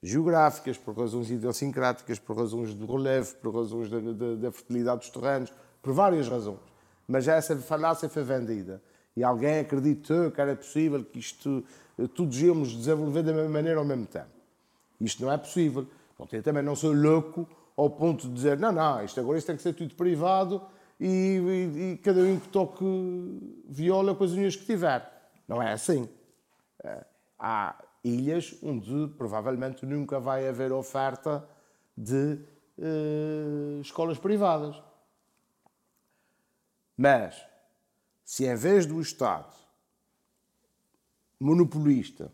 geográficas, 0.03 0.77
por 0.77 0.97
razões 0.97 1.31
idiosincráticas, 1.31 2.19
por 2.19 2.37
razões 2.37 2.77
de 2.77 2.85
relevo, 2.85 3.37
por 3.37 3.55
razões 3.55 3.89
da, 3.89 4.01
da, 4.01 4.35
da 4.35 4.53
fertilidade 4.53 5.01
dos 5.01 5.11
terrenos, 5.11 5.53
por 5.81 5.93
várias 5.93 6.29
razões. 6.29 6.61
Mas 7.07 7.29
essa 7.29 7.57
falácia 7.57 8.09
foi 8.09 8.25
vendida. 8.25 8.83
E 9.17 9.25
alguém 9.25 9.61
acreditou 9.61 10.31
que 10.31 10.41
era 10.41 10.55
possível 10.55 11.05
que 11.05 11.19
isto 11.19 11.65
todos 12.15 12.41
íamos 12.41 12.77
desenvolver 12.77 13.23
da 13.23 13.33
mesma 13.33 13.49
maneira 13.49 13.79
ao 13.79 13.85
mesmo 13.85 14.07
tempo. 14.07 14.29
Isto 15.01 15.25
não 15.25 15.33
é 15.33 15.39
possível. 15.39 15.87
Bom, 16.19 16.29
eu 16.31 16.43
também 16.43 16.63
não 16.63 16.77
sou 16.77 16.93
louco 16.93 17.49
ao 17.77 17.91
ponto 17.91 18.27
de 18.29 18.35
dizer, 18.35 18.59
não, 18.59 18.73
não, 18.73 19.05
isto 19.05 19.21
agora 19.21 19.39
isto 19.39 19.47
tem 19.47 19.57
que 19.57 19.63
ser 19.63 19.75
tudo 19.75 19.95
privado 19.95 20.63
e, 20.99 21.07
e, 21.07 21.93
e 21.93 21.97
cada 21.99 22.21
um 22.21 22.41
que 22.41 22.49
toque 22.49 22.85
viola 23.69 24.15
com 24.15 24.25
as 24.25 24.33
unhas 24.33 24.57
que 24.57 24.65
tiver. 24.65 25.11
Não 25.47 25.63
é 25.63 25.73
assim. 25.73 26.09
É, 26.83 27.05
há 27.39 27.77
ilhas 28.03 28.57
onde 28.63 29.09
provavelmente 29.19 29.85
nunca 29.85 30.19
vai 30.19 30.49
haver 30.49 30.73
oferta 30.73 31.47
de 31.97 32.39
uh, 32.79 33.81
escolas 33.81 34.19
privadas. 34.19 34.81
Mas, 36.97 37.45
se 38.27 38.45
em 38.45 38.57
vez 38.57 38.85
do 38.85 39.01
Estado 39.01 39.55
monopolista, 41.39 42.33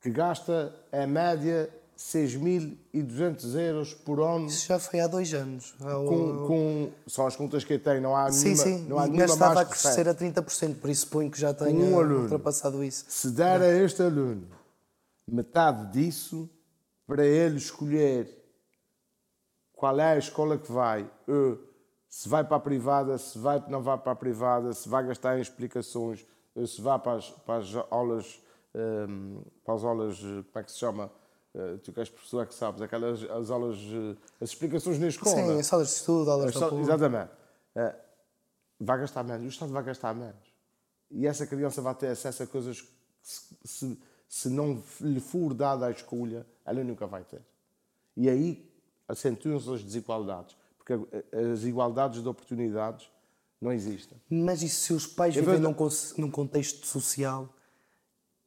que 0.00 0.08
gasta 0.08 0.74
em 0.90 1.06
média 1.06 1.68
6.200 1.98 3.54
euros 3.54 3.92
por 3.92 4.20
ano. 4.20 4.46
Isso 4.46 4.66
já 4.66 4.78
foi 4.78 5.00
há 5.00 5.06
dois 5.06 5.34
anos. 5.34 5.74
Com, 5.78 6.46
com, 6.46 6.90
são 7.06 7.26
as 7.26 7.36
contas 7.36 7.64
que 7.64 7.74
eu 7.74 7.78
tenho, 7.78 8.00
não 8.00 8.16
há 8.16 8.32
sim, 8.32 8.54
nenhuma, 8.54 8.64
sim. 8.64 8.88
não 8.88 8.98
há 8.98 9.06
nenhuma 9.06 9.24
estava 9.26 9.54
mais 9.56 9.66
a 9.66 9.70
crescer 9.70 10.08
a 10.08 10.14
30%, 10.14 10.76
por 10.76 10.88
isso 10.88 11.02
suponho 11.02 11.30
que 11.30 11.38
já 11.38 11.52
tenha 11.52 11.78
um 11.78 11.98
aluno, 11.98 12.22
ultrapassado 12.22 12.82
isso. 12.82 13.04
Se 13.08 13.30
der 13.30 13.60
a 13.60 13.68
este 13.68 14.02
aluno 14.02 14.48
metade 15.26 15.92
disso, 15.92 16.48
para 17.06 17.26
ele 17.26 17.58
escolher 17.58 18.28
qual 19.74 20.00
é 20.00 20.12
a 20.12 20.18
escola 20.18 20.56
que 20.56 20.72
vai, 20.72 21.10
se 22.08 22.28
vai 22.28 22.44
para 22.44 22.56
a 22.56 22.60
privada, 22.60 23.18
se 23.18 23.38
vai 23.38 23.62
não 23.68 23.82
vai 23.82 23.98
para 23.98 24.12
a 24.12 24.16
privada, 24.16 24.72
se 24.72 24.88
vai 24.88 25.06
gastar 25.06 25.38
em 25.38 25.40
explicações, 25.42 26.26
se 26.66 26.80
vai 26.80 26.98
para 26.98 27.18
as, 27.18 27.30
para 27.30 27.56
as 27.58 27.74
aulas, 27.90 28.40
um, 28.74 29.42
para 29.64 29.74
as 29.74 29.84
aulas, 29.84 30.18
como 30.20 30.44
é 30.54 30.62
que 30.62 30.72
se 30.72 30.78
chama? 30.78 31.10
Uh, 31.54 31.78
tu 31.78 31.92
que 31.92 32.00
és 32.00 32.08
professor 32.10 32.42
é 32.42 32.46
que 32.46 32.54
sabes, 32.54 32.82
aquelas 32.82 33.22
as 33.22 33.50
aulas, 33.50 33.78
as 34.40 34.50
explicações 34.50 34.98
na 34.98 35.08
escola. 35.08 35.34
Sim, 35.34 35.58
as 35.58 35.72
aulas 35.72 35.88
de 35.88 35.94
estudo, 35.94 36.30
aulas 36.30 36.52
de 36.52 36.58
estudo. 36.58 36.80
Exatamente. 36.80 37.30
Vai 38.78 38.98
gastar 39.00 39.22
menos, 39.22 39.44
o 39.44 39.48
Estado 39.48 39.72
vai 39.72 39.82
gastar 39.82 40.14
menos. 40.14 40.54
E 41.10 41.26
essa 41.26 41.46
criança 41.46 41.80
vai 41.80 41.94
ter 41.94 42.08
acesso 42.08 42.42
a 42.42 42.46
coisas 42.46 42.82
que, 42.82 42.88
se, 43.22 43.56
se, 43.64 43.98
se 44.28 44.48
não 44.50 44.82
lhe 45.00 45.20
for 45.20 45.54
dada 45.54 45.86
a 45.86 45.90
escolha, 45.90 46.46
ela 46.64 46.82
nunca 46.84 47.06
vai 47.06 47.24
ter. 47.24 47.40
E 48.16 48.28
aí 48.28 48.70
acentuam-se 49.08 49.72
as 49.72 49.82
desigualdades, 49.82 50.56
porque 50.86 51.36
as 51.36 51.64
igualdades 51.64 52.22
de 52.22 52.28
oportunidades 52.28 53.10
não 53.60 53.72
existem. 53.72 54.16
Mas 54.30 54.62
e 54.62 54.68
se 54.68 54.92
os 54.92 55.04
pais 55.04 55.36
é 55.36 55.40
vivem 55.40 55.58
num, 55.58 55.74
num 56.16 56.30
contexto 56.30 56.86
social 56.86 57.48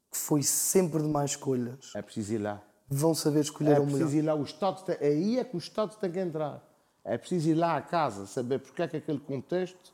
que 0.10 0.18
foi 0.18 0.42
sempre 0.42 1.02
de 1.02 1.10
mais 1.10 1.32
escolhas? 1.32 1.92
É 1.94 2.02
preciso 2.02 2.36
ir 2.36 2.38
lá. 2.38 2.64
Vão 2.88 3.14
saber 3.14 3.42
escolher 3.42 3.76
é 3.76 3.80
o 3.80 3.86
melhor. 3.86 3.98
É 3.98 4.00
preciso 4.00 4.18
ir 4.18 4.22
lá. 4.22 4.36
O 4.36 4.44
Estado 4.44 4.84
tem, 4.84 4.98
aí 5.06 5.38
é 5.38 5.44
que 5.44 5.56
o 5.56 5.60
Estado 5.60 5.98
tem 5.98 6.10
que 6.10 6.20
entrar. 6.20 6.66
É 7.04 7.18
preciso 7.18 7.50
ir 7.50 7.56
lá 7.56 7.76
à 7.76 7.82
casa, 7.82 8.26
saber 8.26 8.60
porque 8.60 8.82
é 8.82 8.88
que 8.88 8.98
aquele 8.98 9.20
contexto 9.20 9.94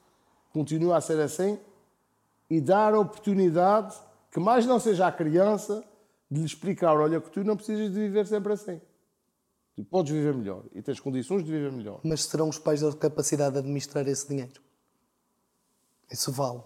continua 0.53 0.97
a 0.97 1.01
ser 1.01 1.19
assim 1.19 1.59
e 2.49 2.61
dar 2.61 2.93
a 2.93 2.99
oportunidade 2.99 3.95
que 4.31 4.39
mais 4.39 4.65
não 4.65 4.79
seja 4.79 5.07
a 5.07 5.11
criança 5.11 5.83
de 6.29 6.39
lhe 6.39 6.45
explicar, 6.45 6.95
olha 6.95 7.19
que 7.19 7.31
tu 7.31 7.43
não 7.43 7.55
precisas 7.55 7.91
de 7.91 7.99
viver 7.99 8.27
sempre 8.27 8.53
assim. 8.53 8.79
Tu 9.75 9.83
podes 9.83 10.11
viver 10.13 10.33
melhor 10.33 10.63
e 10.73 10.81
tens 10.81 10.99
condições 11.01 11.43
de 11.43 11.51
viver 11.51 11.71
melhor. 11.71 11.99
Mas 12.03 12.23
serão 12.23 12.47
os 12.47 12.57
pais 12.57 12.79
da 12.79 12.93
capacidade 12.93 13.53
de 13.53 13.59
administrar 13.59 14.07
esse 14.07 14.27
dinheiro? 14.27 14.61
Isso 16.09 16.31
vale. 16.31 16.61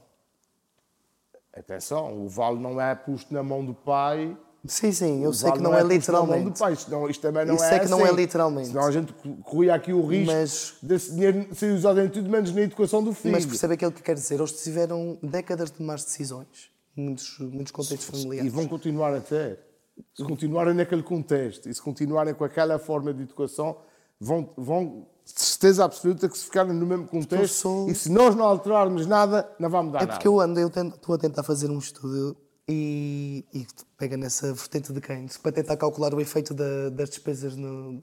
Atenção, 1.52 2.24
o 2.24 2.30
vale 2.30 2.60
não 2.60 2.80
é 2.80 2.94
posto 2.94 3.34
na 3.34 3.42
mão 3.42 3.66
do 3.66 3.74
pai. 3.74 4.38
Sim, 4.66 4.92
sim, 4.92 5.24
eu 5.24 5.34
sei 5.34 5.50
vale 5.50 5.58
que 5.58 5.64
não, 5.64 5.72
não 5.72 5.78
é, 5.78 5.82
é 5.82 5.84
literalmente. 5.86 6.44
Do 6.44 6.60
pai, 6.60 6.76
senão 6.76 7.10
isto 7.10 7.22
também 7.22 7.46
não 7.46 7.56
Isso 7.56 7.64
é 7.64 7.76
é 7.76 7.80
que 7.80 7.86
assim. 7.86 7.92
não 7.92 8.06
é 8.06 8.12
literalmente. 8.12 8.68
Senão 8.68 8.86
a 8.86 8.92
gente 8.92 9.14
corria 9.44 9.74
aqui 9.74 9.92
o 9.92 10.06
risco 10.06 10.32
mas, 10.32 10.76
desse 10.84 11.12
dinheiro 11.12 11.56
ser 11.56 11.74
usado 11.74 12.00
em 12.02 12.10
tudo 12.10 12.30
menos 12.30 12.54
na 12.54 12.62
educação 12.62 13.04
do 13.04 13.14
filho. 13.14 13.32
Mas 13.32 13.46
percebe 13.46 13.74
aquilo 13.74 13.92
que 13.92 14.04
quer 14.04 14.14
dizer? 14.14 14.36
Eles 14.36 14.52
tiveram 14.62 15.18
décadas 15.24 15.72
de 15.72 15.82
más 15.82 16.04
decisões, 16.04 16.70
muitos, 16.96 17.40
muitos 17.40 17.72
contextos 17.72 18.06
familiares. 18.06 18.46
E 18.46 18.56
vão 18.56 18.68
continuar 18.68 19.16
a 19.16 19.22
ter. 19.22 19.69
Se 20.14 20.24
continuarem 20.24 20.74
naquele 20.74 21.04
contexto 21.04 21.70
e 21.70 21.74
se 21.74 21.82
continuarem 21.82 22.34
com 22.34 22.44
aquela 22.44 22.78
forma 22.80 23.14
de 23.14 23.24
educação, 23.24 23.78
vão, 24.20 24.50
vão 24.58 25.08
de 25.26 25.42
certeza 25.42 25.86
absoluta 25.86 26.28
que 26.28 26.38
se 26.38 26.46
ficarem 26.46 26.74
no 26.74 26.86
mesmo 26.86 27.08
contexto 27.08 27.54
sou... 27.54 27.90
e 27.90 27.96
se 27.96 28.12
nós 28.12 28.36
não 28.36 28.46
alterarmos 28.46 29.06
nada, 29.06 29.50
não 29.60 29.70
vai 29.70 29.84
mudar 29.84 30.00
nada. 30.00 30.12
É 30.12 30.16
porque 30.16 30.30
nada. 30.30 30.38
eu 30.38 30.40
ando, 30.40 30.60
eu 30.60 30.90
estou 30.90 31.16
a 31.16 31.18
tentar 31.18 31.44
fazer 31.44 31.70
um 31.70 31.78
estudo 31.78 32.36
e, 32.68 33.46
e 33.54 33.66
pega 33.98 34.16
nessa 34.16 34.54
vertente 34.54 34.94
de 34.94 35.02
Keynes 35.02 35.38
para 35.38 35.52
tentar 35.52 35.78
calcular 35.78 36.14
o 36.14 36.22
efeito 36.22 36.54
da, 36.54 36.90
das 36.90 37.10
despesas 37.10 37.56
no, 37.56 38.02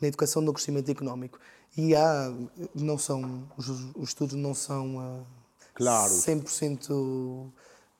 na 0.00 0.08
educação 0.08 0.40
no 0.42 0.52
crescimento 0.52 0.90
económico. 0.90 1.38
E 1.76 1.94
há, 1.94 2.32
não 2.74 2.96
são, 2.96 3.46
os, 3.56 3.68
os 3.68 4.08
estudos 4.08 4.34
não 4.34 4.54
são 4.54 4.96
uh, 4.96 5.26
claros. 5.74 6.12
100% 6.24 7.50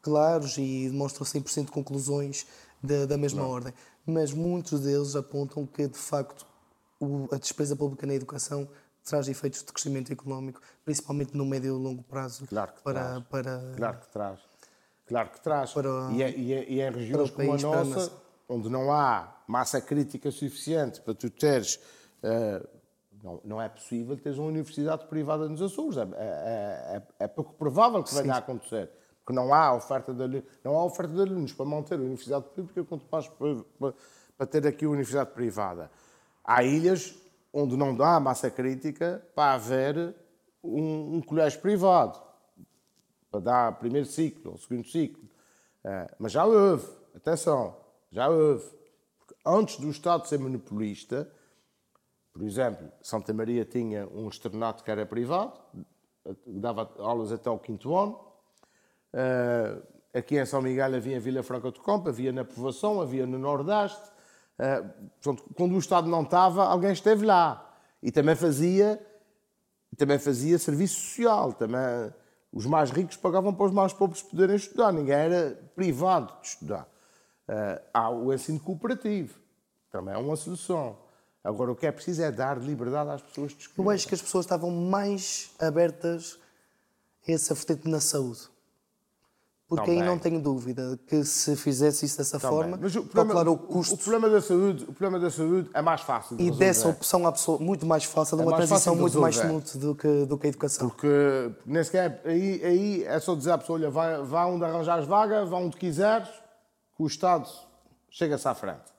claros 0.01 0.57
e 0.57 0.89
demonstram 0.89 1.27
100% 1.27 1.69
conclusões 1.69 2.47
da, 2.87 3.07
da 3.07 3.19
mesma 3.19 3.43
não. 3.43 3.51
ordem. 3.51 3.75
Mas 4.07 4.33
muitos 4.33 4.81
deles 4.81 5.17
apontam 5.17 5.67
que, 5.67 5.89
de 5.89 5.99
facto, 5.99 6.47
o, 7.01 7.29
a 7.33 7.39
despesa 7.39 7.77
pública 7.77 8.07
na 8.07 8.15
educação 8.15 8.69
traz 9.05 9.29
efeitos 9.29 9.61
de 9.61 9.73
crescimento 9.73 10.13
económico, 10.13 10.61
principalmente 10.85 11.37
no 11.37 11.45
médio 11.47 11.77
e 11.77 11.83
longo 11.83 12.03
prazo. 12.03 12.47
Claro 12.47 12.73
que 12.73 12.83
para, 12.83 13.01
traz. 13.01 13.25
Para, 13.29 13.73
claro 13.77 14.01
que 14.01 14.13
traz. 14.13 14.41
Claro 15.07 15.31
que 15.31 15.41
traz. 15.41 15.73
Para, 15.73 15.89
e, 16.13 16.23
é, 16.23 16.31
e, 16.31 16.53
é, 16.53 16.71
e 16.71 16.81
é 16.81 16.89
em 16.89 16.93
regiões 16.93 17.31
como 17.31 17.53
a 17.53 17.57
nossa, 17.57 18.13
onde 18.49 18.69
não 18.69 18.93
há 18.93 19.43
massa 19.47 19.81
crítica 19.81 20.31
suficiente 20.31 21.01
para 21.01 21.15
tu 21.15 21.31
teres. 21.31 21.77
Uh, 22.23 22.67
não, 23.23 23.41
não, 23.45 23.63
é 23.63 23.69
possível 23.69 24.17
teres 24.17 24.39
uma 24.39 24.49
universidade 24.49 25.07
privada 25.07 25.49
nos 25.49 25.63
Açores. 25.63 25.97
É, 25.97 26.03
é, 26.03 26.97
é, 26.97 27.25
é 27.25 27.29
pouco 27.29 27.55
provável 27.55 28.03
que 28.03 28.15
venha 28.15 28.35
a 28.35 28.39
acontecer. 28.39 28.91
Porque 29.27 29.35
não 29.35 29.53
há 29.53 29.75
oferta 29.75 30.15
de, 30.15 30.45
não 30.63 30.77
há 30.77 30.85
oferta 30.85 31.13
de 31.13 31.21
alunos 31.21 31.53
para 31.53 31.67
manter 31.67 31.99
a 31.99 32.03
universidade 32.03 32.45
pública, 32.55 32.85
quanto 32.85 33.05
mais 33.11 33.27
para, 33.27 33.57
para, 33.77 33.95
para 34.39 34.47
ter 34.47 34.65
aqui 34.65 34.85
a 34.85 34.89
universidade 34.89 35.31
privada. 35.33 35.91
Há 36.45 36.63
ilhas 36.63 37.13
onde 37.53 37.77
não 37.77 37.93
dá 37.93 38.21
massa 38.21 38.49
crítica 38.49 39.21
para 39.35 39.55
haver 39.55 40.15
um, 40.63 41.17
um 41.17 41.21
colégio 41.21 41.61
privado, 41.61 42.23
para 43.29 43.41
dar 43.41 43.79
primeiro 43.81 44.07
ciclo 44.07 44.57
segundo 44.59 44.87
ciclo. 44.87 45.25
Uh, 45.85 46.15
mas 46.21 46.31
já 46.31 46.45
houve, 46.45 46.87
atenção, 47.13 47.77
já 48.13 48.29
houve. 48.29 48.65
Porque 49.19 49.35
antes 49.45 49.77
do 49.79 49.91
Estado 49.91 50.29
ser 50.29 50.39
monopolista, 50.39 51.29
por 52.33 52.45
exemplo, 52.45 52.93
Santa 53.03 53.35
Maria 53.35 53.65
tinha 53.65 54.07
um 54.07 54.29
externato 54.29 54.85
que 54.85 54.91
era 54.91 55.05
privado, 55.05 55.59
dava 56.47 56.93
aulas 56.99 57.33
até 57.33 57.51
o 57.51 57.59
quinto 57.59 57.97
ano. 57.97 58.26
Uh, 59.13 59.83
aqui 60.13 60.39
em 60.39 60.47
São 60.47 60.63
Miguel 60.63 60.95
havia 60.95 61.17
em 61.17 61.21
Vila 61.21 61.43
Franca 61.43 61.71
do 61.71 61.81
Campo, 61.81 62.09
havia 62.09 62.33
na 62.33 62.45
Povoação, 62.45 63.01
havia 63.01 63.27
no 63.27 63.39
Nordeste. 63.39 64.11
Uh, 64.59 65.37
quando 65.55 65.75
o 65.75 65.79
Estado 65.79 66.09
não 66.09 66.23
estava, 66.23 66.65
alguém 66.65 66.93
esteve 66.93 67.27
lá. 67.27 67.63
E 68.03 68.11
também 68.11 68.35
fazia, 68.35 69.01
também 69.97 70.19
fazia 70.19 70.59
serviço 70.59 71.01
social. 71.01 71.53
Também, 71.53 72.13
os 72.53 72.67
mais 72.67 72.91
ricos 72.91 73.17
pagavam 73.17 73.53
para 73.53 73.67
os 73.67 73.73
mais 73.73 73.93
pobres 73.93 74.23
poderem 74.23 74.57
estudar. 74.57 74.93
Ninguém 74.93 75.15
era 75.15 75.59
privado 75.75 76.33
de 76.41 76.49
estudar. 76.49 76.89
Uh, 77.49 77.81
há 77.93 78.11
o 78.11 78.33
ensino 78.33 78.59
cooperativo. 78.61 79.39
Também 79.91 80.15
é 80.15 80.19
uma 80.19 80.37
solução. 80.37 80.99
Agora, 81.43 81.71
o 81.71 81.77
que 81.77 81.87
é 81.87 81.93
preciso 81.93 82.23
é 82.23 82.33
dar 82.33 82.59
liberdade 82.59 83.11
às 83.11 83.23
pessoas 83.23 83.53
de 83.53 83.63
escolher. 83.63 83.87
Eu 83.87 83.91
acho 83.93 84.09
que 84.09 84.15
as 84.15 84.23
pessoas 84.23 84.45
estavam 84.45 84.71
mais 84.71 85.53
abertas 85.61 86.39
a 87.27 87.31
essa 87.31 87.55
vertente 87.55 87.89
na 87.89 88.01
saúde. 88.01 88.49
Porque 89.69 89.85
Também. 89.85 90.01
aí 90.01 90.07
não 90.09 90.17
tenho 90.17 90.41
dúvida 90.41 90.97
que 91.09 91.25
se 91.25 91.57
fizesse 91.57 92.07
isso 92.07 92.17
dessa 92.17 92.39
Também. 92.39 92.57
forma, 92.57 92.79
Mas 92.81 92.95
o 92.95 93.05
problema, 93.05 93.51
o 93.51 93.59
custo. 93.59 93.95
O, 93.95 93.99
problema 93.99 94.31
da 94.31 94.41
saúde, 94.41 94.85
o 94.85 94.93
problema 94.93 95.19
da 95.19 95.29
saúde 95.29 95.69
é 95.75 95.83
mais 95.83 96.03
fácil. 96.03 96.37
De 96.37 96.45
e 96.45 96.51
dessa 96.53 96.89
opção 96.89 97.27
à 97.27 97.33
pessoa, 97.33 97.59
muito 97.59 97.85
mais 97.85 98.05
fácil, 98.05 98.37
de 98.37 98.45
é 98.45 98.47
uma 98.47 98.57
transição 98.57 98.95
muito 98.95 99.21
mais 99.21 99.35
smooth 99.35 99.79
do 99.79 99.95
que, 99.97 100.25
do 100.25 100.39
que 100.39 100.47
a 100.47 100.51
educação. 100.51 100.89
Porque 100.89 101.51
nem 101.67 101.83
sequer 101.83 102.23
aí, 102.25 102.65
aí 102.65 103.05
é 103.05 103.19
só 103.19 103.35
dizer 103.35 103.51
à 103.51 103.59
pessoa: 103.59 103.77
olha, 103.77 103.91
vai, 103.91 104.23
vai 104.23 104.47
onde 104.47 104.65
arranjares 104.65 105.05
vaga, 105.05 105.45
vai 105.45 105.61
onde 105.61 105.77
quiseres, 105.77 106.29
que 106.29 107.03
o 107.03 107.07
Estado 107.09 107.49
chega-se 108.09 108.47
à 108.47 108.55
frente. 108.55 108.95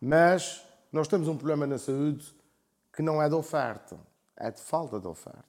Mas 0.00 0.62
nós 0.92 1.08
temos 1.08 1.26
um 1.26 1.36
problema 1.36 1.66
na 1.66 1.78
saúde 1.78 2.24
que 2.94 3.02
não 3.02 3.20
é 3.20 3.28
de 3.28 3.34
oferta, 3.34 3.98
é 4.36 4.52
de 4.52 4.60
falta 4.60 5.00
de 5.00 5.08
oferta. 5.08 5.44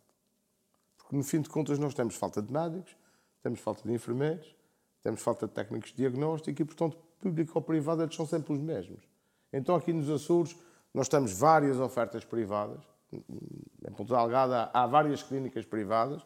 Porque 0.98 1.16
no 1.16 1.24
fim 1.24 1.42
de 1.42 1.50
contas 1.50 1.78
nós 1.78 1.94
temos 1.94 2.16
falta 2.16 2.42
de 2.42 2.52
médicos 2.52 3.03
temos 3.44 3.60
falta 3.60 3.88
de 3.88 3.94
enfermeiros, 3.94 4.56
temos 5.04 5.22
falta 5.22 5.46
de 5.46 5.54
técnicos 5.54 5.92
de 5.92 5.98
diagnóstico 5.98 6.62
e, 6.62 6.66
portanto, 6.66 6.98
público 7.20 7.52
ou 7.56 7.62
privado 7.62 8.02
eles 8.02 8.16
são 8.16 8.26
sempre 8.26 8.54
os 8.54 8.60
mesmos. 8.60 9.02
Então, 9.52 9.76
aqui 9.76 9.94
nos 9.94 10.10
Açores, 10.10 10.56
nós 10.94 11.08
temos 11.08 11.38
várias 11.38 11.80
ofertas 11.80 12.24
privadas. 12.26 12.82
Em 13.12 13.92
Ponta 13.96 14.16
Delgada 14.16 14.72
há 14.74 14.88
várias 14.88 15.22
clínicas 15.22 15.66
privadas. 15.66 16.26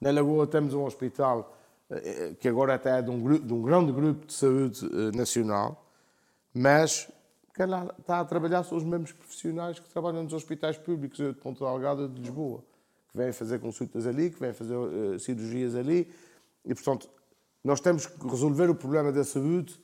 Na 0.00 0.10
Lagoa 0.10 0.46
temos 0.46 0.74
um 0.74 0.84
hospital 0.84 1.56
eh, 1.90 2.34
que 2.40 2.48
agora 2.48 2.74
até 2.74 2.98
é 2.98 3.02
de 3.02 3.10
um, 3.10 3.38
de 3.38 3.52
um 3.52 3.62
grande 3.62 3.92
grupo 3.92 4.26
de 4.26 4.32
saúde 4.32 4.84
eh, 4.84 5.16
nacional. 5.16 5.86
Mas 6.52 7.08
quem 7.54 7.66
lá 7.66 7.94
está 7.98 8.20
a 8.20 8.24
trabalhar 8.24 8.64
são 8.64 8.76
os 8.76 8.84
mesmos 8.84 9.12
profissionais 9.12 9.78
que 9.78 9.88
trabalham 9.88 10.24
nos 10.24 10.32
hospitais 10.32 10.76
públicos 10.76 11.18
de 11.18 11.32
Ponta 11.34 11.64
Delgada 11.64 12.08
de 12.08 12.20
Lisboa, 12.20 12.64
que 13.10 13.16
vêm 13.16 13.32
fazer 13.32 13.60
consultas 13.60 14.06
ali, 14.06 14.30
que 14.30 14.40
vêm 14.40 14.52
fazer 14.52 14.76
uh, 14.76 15.18
cirurgias 15.20 15.74
ali. 15.76 16.12
E, 16.64 16.74
portanto, 16.74 17.08
nós 17.62 17.80
temos 17.80 18.06
que 18.06 18.26
resolver 18.26 18.70
o 18.70 18.74
problema 18.74 19.12
da 19.12 19.24
saúde 19.24 19.78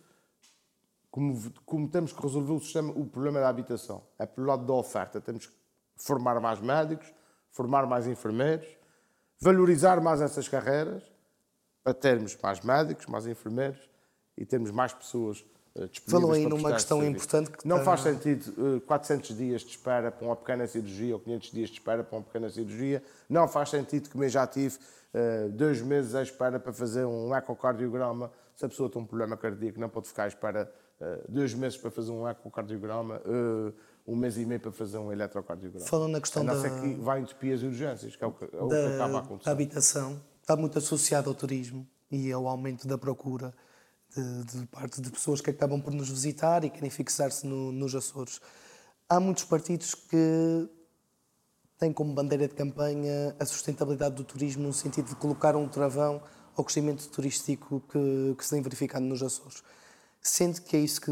como, 1.11 1.53
como 1.67 1.89
temos 1.89 2.13
que 2.13 2.23
resolver 2.23 2.53
o, 2.53 2.61
sistema, 2.61 2.93
o 2.93 3.05
problema 3.07 3.41
da 3.41 3.49
habitação. 3.49 4.03
É 4.19 4.27
pelo 4.27 4.47
lado 4.47 4.65
da 4.65 4.73
oferta. 4.73 5.21
Temos 5.21 5.47
que 5.47 5.55
formar 5.97 6.41
mais 6.41 6.61
médicos, 6.61 7.13
formar 7.51 7.87
mais 7.87 8.07
enfermeiros, 8.07 8.69
valorizar 9.41 10.01
mais 10.01 10.21
essas 10.21 10.49
carreiras 10.49 11.03
para 11.83 11.95
termos 11.95 12.37
mais 12.41 12.61
médicos, 12.61 13.07
mais 13.07 13.27
enfermeiros 13.27 13.81
e 14.37 14.47
termos 14.47 14.71
mais 14.71 14.93
pessoas 14.93 15.45
disponíveis 15.89 16.03
Falou 16.11 16.33
aí 16.33 16.47
numa 16.47 16.73
questão 16.73 17.05
importante 17.05 17.51
que 17.51 17.67
Não 17.67 17.79
está... 17.79 17.97
faz 17.97 18.01
sentido 18.01 18.77
uh, 18.77 18.81
400 18.83 19.37
dias 19.37 19.61
de 19.63 19.69
espera 19.69 20.11
para 20.11 20.27
uma 20.27 20.37
pequena 20.37 20.67
cirurgia 20.67 21.15
ou 21.15 21.21
500 21.21 21.51
dias 21.51 21.71
de 21.71 21.75
espera 21.77 22.03
para 22.03 22.19
uma 22.19 22.25
pequena 22.25 22.51
cirurgia. 22.51 23.03
Não 23.29 23.47
faz 23.47 23.71
sentido, 23.71 24.11
como 24.11 24.25
eu 24.25 24.29
já 24.29 24.47
tive, 24.47 24.79
dois 25.53 25.83
meses 25.83 26.15
à 26.15 26.23
espera 26.23 26.61
para 26.61 26.73
fazer 26.73 27.05
um 27.05 27.35
ecocardiograma. 27.35 28.31
Se 28.55 28.65
a 28.65 28.69
pessoa 28.69 28.91
tem 28.91 29.01
um 29.01 29.07
problema 29.07 29.37
cardíaco, 29.37 29.81
não 29.81 29.89
pode 29.89 30.09
ficar 30.09 30.25
à 30.25 30.29
espera 30.29 30.73
uh, 31.01 31.33
dois 31.33 31.55
meses 31.55 31.79
para 31.79 31.91
fazer 31.91 32.11
um 32.11 32.29
ecocardiograma, 32.29 33.17
uh, 33.19 33.75
um 34.07 34.15
mês 34.15 34.37
e 34.37 34.45
meio 34.45 34.61
para 34.61 34.73
fazer 34.73 34.99
um 34.99 35.11
eletrocardiograma. 35.11 35.87
Falando 35.87 36.13
na 36.13 36.21
questão 36.21 36.43
a 36.43 36.45
não 36.45 36.63
da, 36.63 36.71
que 36.71 36.95
vai 36.95 37.21
entupias 37.21 37.63
e 37.63 37.67
urgências, 37.67 38.17
que 38.17 38.23
é 38.23 38.27
o 38.27 38.33
que, 38.33 38.45
é 38.45 38.61
o 38.61 38.69
que 38.69 38.95
acaba 38.95 39.19
a 39.19 39.21
acontecer. 39.21 39.51
habitação, 39.51 40.21
está 40.41 40.57
muito 40.57 40.79
associado 40.79 41.29
ao 41.29 41.35
turismo 41.35 41.87
e 42.11 42.31
ao 42.31 42.47
aumento 42.47 42.87
da 42.87 42.99
procura 42.99 43.55
de, 44.15 44.45
de 44.45 44.67
parte 44.67 45.01
de 45.01 45.11
pessoas 45.11 45.41
que 45.41 45.51
acabam 45.51 45.81
por 45.81 45.93
nos 45.93 46.09
visitar 46.09 46.65
e 46.65 46.71
querem 46.71 46.91
fixar-se 46.91 47.47
no, 47.47 47.73
nos 47.73 47.95
Açores. 47.95 48.41
Há 49.09 49.19
muitos 49.21 49.45
partidos 49.45 49.95
que 49.95 50.69
têm 51.81 51.93
como 51.95 52.13
bandeira 52.13 52.47
de 52.47 52.55
campanha 52.55 53.35
a 53.41 53.47
sustentabilidade 53.47 54.15
do 54.15 54.23
turismo 54.23 54.65
no 54.65 54.73
sentido 54.73 55.09
de 55.09 55.17
colocar 55.17 55.57
um 55.57 55.67
travão 55.67 56.23
ao 56.55 56.63
crescimento 56.63 57.09
turístico 57.09 57.83
que, 57.91 58.35
que 58.37 58.45
se 58.45 58.51
tem 58.51 58.61
verificado 58.61 59.05
nos 59.05 59.23
Açores. 59.23 59.65
Sente 60.21 60.61
que 60.61 60.77
é 60.77 60.81
isso 60.81 61.01
que 61.01 61.11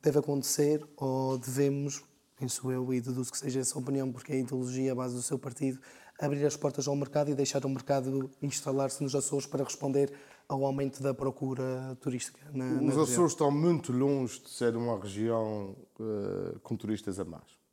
deve 0.00 0.20
acontecer 0.20 0.86
ou 0.96 1.36
devemos, 1.36 2.04
penso 2.38 2.70
eu 2.70 2.94
e 2.94 3.00
deduzo 3.00 3.32
que 3.32 3.38
seja 3.38 3.58
essa 3.58 3.76
a 3.76 3.82
opinião, 3.82 4.12
porque 4.12 4.32
é 4.32 4.36
a 4.36 4.38
ideologia, 4.38 4.92
a 4.92 4.94
base 4.94 5.16
do 5.16 5.22
seu 5.22 5.36
partido, 5.36 5.80
abrir 6.20 6.46
as 6.46 6.56
portas 6.56 6.86
ao 6.86 6.94
mercado 6.94 7.32
e 7.32 7.34
deixar 7.34 7.66
o 7.66 7.68
mercado 7.68 8.30
instalar-se 8.40 9.02
nos 9.02 9.16
Açores 9.16 9.46
para 9.46 9.64
responder 9.64 10.12
ao 10.48 10.64
aumento 10.64 11.02
da 11.02 11.12
procura 11.12 11.98
turística 12.00 12.38
na, 12.52 12.64
na 12.64 12.74
Os 12.74 12.80
região? 12.82 13.02
Açores 13.02 13.32
estão 13.32 13.50
muito 13.50 13.90
longe 13.90 14.40
de 14.40 14.50
ser 14.50 14.76
uma 14.76 14.96
região 14.96 15.74
uh, 15.98 16.60
com 16.60 16.76
turistas 16.76 17.18
a 17.18 17.24
mais. 17.24 17.63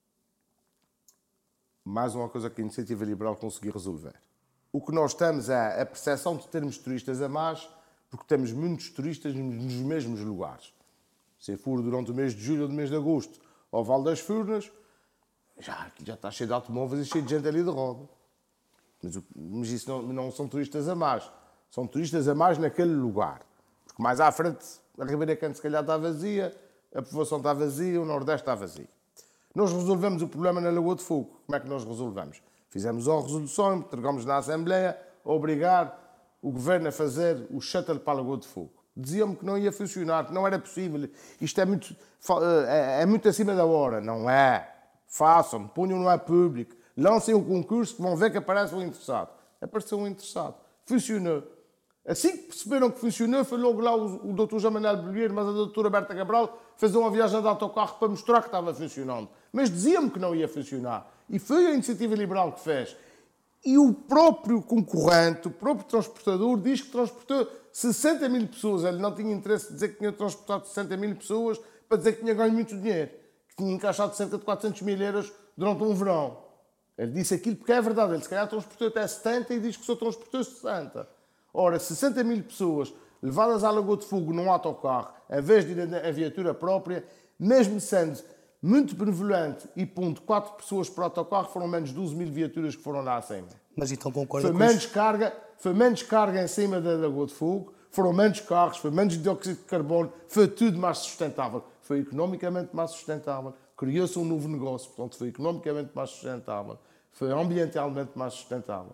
Mais 1.84 2.13
uma 2.13 2.29
coisa 2.29 2.49
que 2.49 2.61
a 2.61 2.63
Iniciativa 2.63 3.03
Liberal 3.03 3.36
conseguiu 3.36 3.71
resolver. 3.71 4.13
O 4.71 4.79
que 4.79 4.91
nós 4.91 5.13
temos 5.13 5.49
é 5.49 5.82
a 5.82 5.86
percepção 5.86 6.38
de 6.38 6.47
termos 6.47 6.77
turistas 6.77 7.21
a 7.21 7.27
mais, 7.27 7.67
porque 8.09 8.25
temos 8.25 8.53
muitos 8.53 8.89
turistas 8.89 9.34
nos 9.34 9.73
mesmos 9.73 10.19
lugares. 10.21 10.73
Se 11.39 11.57
for 11.57 11.82
durante 11.82 12.11
o 12.11 12.13
mês 12.13 12.34
de 12.34 12.41
julho 12.41 12.63
ou 12.63 12.67
do 12.67 12.73
mês 12.73 12.89
de 12.89 12.95
agosto 12.95 13.39
ao 13.71 13.84
Val 13.84 14.03
das 14.03 14.19
Furnas, 14.19 14.71
já, 15.57 15.91
já 16.03 16.13
está 16.13 16.29
cheio 16.29 16.47
de 16.47 16.53
automóveis 16.53 17.05
e 17.05 17.09
cheio 17.09 17.23
de 17.23 17.32
gente 17.32 17.47
ali 17.47 17.63
de 17.63 17.69
roda. 17.69 18.07
Mas, 19.01 19.19
mas 19.36 19.69
isso 19.69 19.89
não, 19.89 20.01
não, 20.01 20.32
são 20.32 20.47
turistas 20.47 20.88
a 20.88 20.95
mais. 20.95 21.29
São 21.71 21.88
turistas 21.88 22.27
a 22.27 22.36
mais 22.36 22.57
naquele 22.57 22.93
lugar. 22.93 23.41
Porque 23.86 24.01
mais 24.01 24.19
à 24.19 24.32
frente, 24.32 24.65
a 24.99 25.05
Ribeira 25.05 25.36
Canto 25.36 25.55
se 25.55 25.61
calhar 25.61 25.82
está 25.82 25.97
vazia, 25.97 26.55
a 26.93 27.01
povoação 27.01 27.39
está 27.39 27.53
vazia, 27.53 27.99
o 28.01 28.05
Nordeste 28.05 28.43
está 28.43 28.55
vazio. 28.55 28.88
Nós 29.54 29.72
resolvemos 29.72 30.22
o 30.22 30.28
problema 30.28 30.62
na 30.62 30.70
Lagoa 30.70 30.95
de 30.95 31.04
Fogo. 31.04 31.41
Como 31.45 31.56
é 31.56 31.60
que 31.60 31.68
nós 31.68 31.84
resolvemos? 31.84 32.41
Fizemos 32.70 33.08
uma 33.08 33.22
resolução, 33.22 33.78
entregamos 33.78 34.26
na 34.26 34.38
Assembleia 34.38 34.97
a 35.26 35.32
obrigar 35.32 35.99
o 36.41 36.52
Governo 36.52 36.88
a 36.88 36.91
fazer 36.91 37.45
o 37.52 37.60
shuttle 37.60 37.99
para 37.99 38.14
a 38.14 38.16
Lagoa 38.18 38.38
de 38.38 38.47
Fogo. 38.47 38.72
Diziam-me 38.95 39.36
que 39.36 39.45
não 39.45 39.58
ia 39.58 39.72
funcionar, 39.72 40.26
que 40.26 40.34
não 40.34 40.45
era 40.45 40.58
possível. 40.58 41.10
Isto 41.39 41.62
é 41.62 41.66
muito, 41.66 41.95
é, 42.68 43.02
é 43.02 43.06
muito 43.06 43.28
acima 43.28 43.54
da 43.54 43.66
hora. 43.66 44.02
Não 44.02 44.30
é. 44.30 44.70
Façam, 45.08 45.68
ponham 45.68 45.99
no 45.99 46.08
ar 46.08 46.20
público, 46.20 46.76
lancem 46.95 47.36
o 47.36 47.43
concurso 47.43 47.95
que 47.95 48.02
vão 48.02 48.16
ver 48.16 48.32
que 48.32 48.38
aparece 48.38 48.74
um 48.74 48.82
interessado. 48.82 49.30
Apareceu 49.62 49.97
um 49.97 50.08
interessado. 50.08 50.56
Funcionou. 50.86 51.43
Assim 52.06 52.36
que 52.36 52.43
perceberam 52.43 52.89
que 52.89 52.99
funcionou, 52.99 53.45
foi 53.45 53.60
logo 53.60 53.80
lá 53.80 53.95
o, 53.95 54.32
o 54.32 54.34
Dr. 54.34 54.58
João 54.58 54.74
Manuel 54.74 54.97
Bolheiro, 54.97 55.34
mas 55.34 55.47
a 55.47 55.52
doutora 55.52 55.89
Berta 55.89 56.16
Cabral 56.16 56.58
fez 56.76 56.95
uma 56.95 57.12
viagem 57.12 57.39
de 57.39 57.47
autocarro 57.47 57.99
para 57.99 58.08
mostrar 58.08 58.41
que 58.41 58.47
estava 58.47 58.74
funcionando. 58.74 59.30
Mas 59.52 59.70
diziam-me 59.70 60.10
que 60.10 60.20
não 60.20 60.36
ia 60.36 60.47
funcionar. 60.47 61.12
E 61.30 61.39
foi 61.39 61.68
a 61.68 61.72
iniciativa 61.72 62.16
liberal 62.16 62.54
que 62.54 62.62
fez. 62.62 62.95
E 63.64 63.78
o 63.78 63.93
próprio 63.93 64.62
concorrente, 64.62 65.47
o 65.47 65.52
próprio 65.52 65.88
transportador, 65.88 66.58
diz 66.60 66.82
que 66.82 66.89
transportou 66.89 67.47
60 67.72 68.28
mil 68.30 68.47
pessoas. 68.47 68.84
Ele 68.84 68.97
não 68.97 69.14
tinha 69.14 69.34
interesse 69.34 69.68
de 69.68 69.74
dizer 69.74 69.89
que 69.89 69.99
tinha 69.99 70.12
transportado 70.12 70.68
60 70.68 70.97
mil 70.97 71.16
pessoas 71.16 71.60
para 71.88 71.97
dizer 71.97 72.14
que 72.14 72.22
tinha 72.22 72.34
ganho 72.34 72.54
muito 72.54 72.76
dinheiro. 72.76 73.12
Que 73.49 73.56
tinha 73.58 73.74
encaixado 73.74 74.16
cerca 74.16 74.38
de 74.38 74.43
400 74.43 74.82
mil 74.82 74.99
euros 74.99 75.32
durante 75.56 75.84
um 75.84 75.93
verão. 75.93 76.38
Ele 76.97 77.12
disse 77.12 77.34
aquilo 77.34 77.56
porque 77.56 77.72
é 77.72 77.82
verdade. 77.82 78.14
Ele 78.14 78.24
se 78.24 78.30
calhar 78.30 78.47
transportou 78.47 78.88
até 78.88 79.06
70 79.06 79.54
e 79.54 79.60
diz 79.60 79.78
que 79.78 79.86
só 79.86 79.95
transportou 79.95 80.43
60. 80.43 81.08
Ora, 81.54 81.78
60 81.78 82.24
mil 82.24 82.43
pessoas 82.43 82.93
levadas 83.22 83.64
à 83.64 83.70
Lagoa 83.70 83.97
de 83.97 84.06
Fogo 84.06 84.34
num 84.34 84.52
autocarro, 84.52 85.14
em 85.30 85.41
vez 85.41 85.66
de 85.66 85.74
ir 85.74 85.95
a 85.95 86.12
viatura 86.12 86.54
própria, 86.54 87.06
mesmo 87.39 87.80
sendo 87.80 88.20
muito 88.62 88.95
benevolente 88.95 89.68
e 89.76 89.86
pondo 89.86 90.22
4 90.22 90.53
pessoas 90.53 90.89
por 90.89 91.03
autocarro, 91.03 91.49
foram 91.49 91.68
menos 91.68 91.91
12 91.91 92.16
mil 92.16 92.32
viaturas 92.32 92.76
que 92.76 92.84
foram 92.84 93.01
lá 93.01 93.18
acima. 93.18 93.47
Mas 93.76 93.91
então 93.91 94.12
concorda 94.12 94.47
Foi 94.47 94.53
com 94.53 94.59
menos, 94.59 94.84
isso? 94.84 94.93
carga, 94.93 95.36
foi 95.57 95.74
menos 95.74 96.03
carga 96.03 96.43
em 96.43 96.47
cima 96.47 96.80
da 96.80 96.91
Lagoa 96.91 97.26
de 97.26 97.34
Fogo, 97.34 97.74
foram 97.89 98.14
menos 98.14 98.39
carros, 98.41 98.78
foi 98.78 98.91
menos 98.91 99.18
dióxido 99.22 99.57
de 99.57 99.64
carbono, 99.64 100.14
foi 100.28 100.47
tudo 100.47 100.78
mais 100.78 100.99
sustentável. 100.99 101.64
Foi 101.82 101.99
economicamente 101.99 102.74
mais 102.74 102.91
sustentável, 102.91 103.53
criou-se 103.76 104.18
um 104.18 104.24
novo 104.24 104.47
negócio, 104.47 104.89
portanto 104.91 105.18
foi 105.18 105.28
economicamente 105.28 105.89
mais 105.93 106.12
sustentável, 106.12 106.78
foi 107.12 107.32
ambientalmente 107.32 108.12
mais 108.16 108.34
sustentável. 108.34 108.93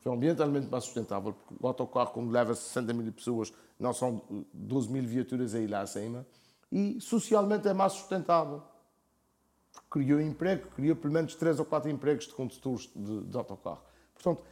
Foi 0.00 0.12
ambientalmente 0.12 0.68
mais 0.70 0.84
sustentável, 0.84 1.32
porque 1.32 1.54
o 1.60 1.66
autocarro, 1.66 2.10
quando 2.12 2.30
leva 2.30 2.54
60 2.54 2.92
mil 2.92 3.12
pessoas, 3.12 3.52
não 3.78 3.92
são 3.92 4.22
12 4.52 4.90
mil 4.90 5.02
viaturas 5.02 5.54
aí 5.54 5.66
lá 5.66 5.80
acima, 5.80 6.24
e 6.70 7.00
socialmente 7.00 7.66
é 7.66 7.74
mais 7.74 7.92
sustentável. 7.94 8.62
Criou 9.90 10.20
emprego, 10.20 10.68
criou 10.68 10.94
pelo 10.94 11.12
menos 11.12 11.34
3 11.34 11.58
ou 11.58 11.64
4 11.64 11.90
empregos 11.90 12.26
de 12.26 12.34
condutores 12.34 12.88
de, 12.94 13.24
de 13.24 13.36
autocarro. 13.36 13.82
Portanto, 14.14 14.44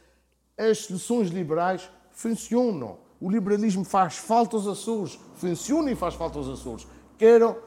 as 0.57 0.79
soluções 0.79 1.29
liberais 1.29 1.89
funcionam. 2.11 2.99
O 3.21 3.29
liberalismo 3.29 3.85
faz 3.85 4.17
falta 4.17 4.55
aos 4.55 4.67
Açores, 4.67 5.19
funciona 5.35 5.91
e 5.91 5.95
faz 5.95 6.15
falta 6.15 6.37
aos 6.37 6.47
Açores. 6.47 6.87
Queiram 7.17 7.57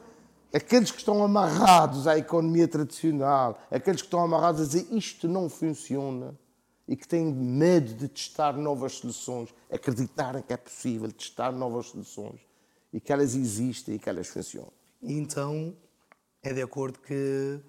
aqueles 0.53 0.91
que 0.91 0.99
estão 0.99 1.23
amarrados 1.23 2.07
à 2.07 2.17
economia 2.17 2.67
tradicional, 2.67 3.59
aqueles 3.71 4.01
que 4.01 4.07
estão 4.07 4.23
amarrados 4.23 4.61
a 4.61 4.65
dizer 4.65 4.87
isto 4.91 5.27
não 5.27 5.49
funciona 5.49 6.37
e 6.87 6.95
que 6.95 7.07
têm 7.07 7.25
medo 7.25 7.93
de 7.93 8.07
testar 8.07 8.53
novas 8.53 8.93
soluções, 8.93 9.53
acreditarem 9.71 10.43
que 10.43 10.53
é 10.53 10.57
possível 10.57 11.11
testar 11.11 11.51
novas 11.51 11.87
soluções 11.87 12.41
e 12.93 13.01
que 13.01 13.11
elas 13.11 13.35
existem 13.35 13.95
e 13.95 13.99
que 13.99 14.07
elas 14.07 14.27
funcionam. 14.27 14.71
E 15.01 15.13
então 15.13 15.75
é 16.43 16.53
de 16.53 16.61
acordo 16.61 16.99
que 16.99 17.59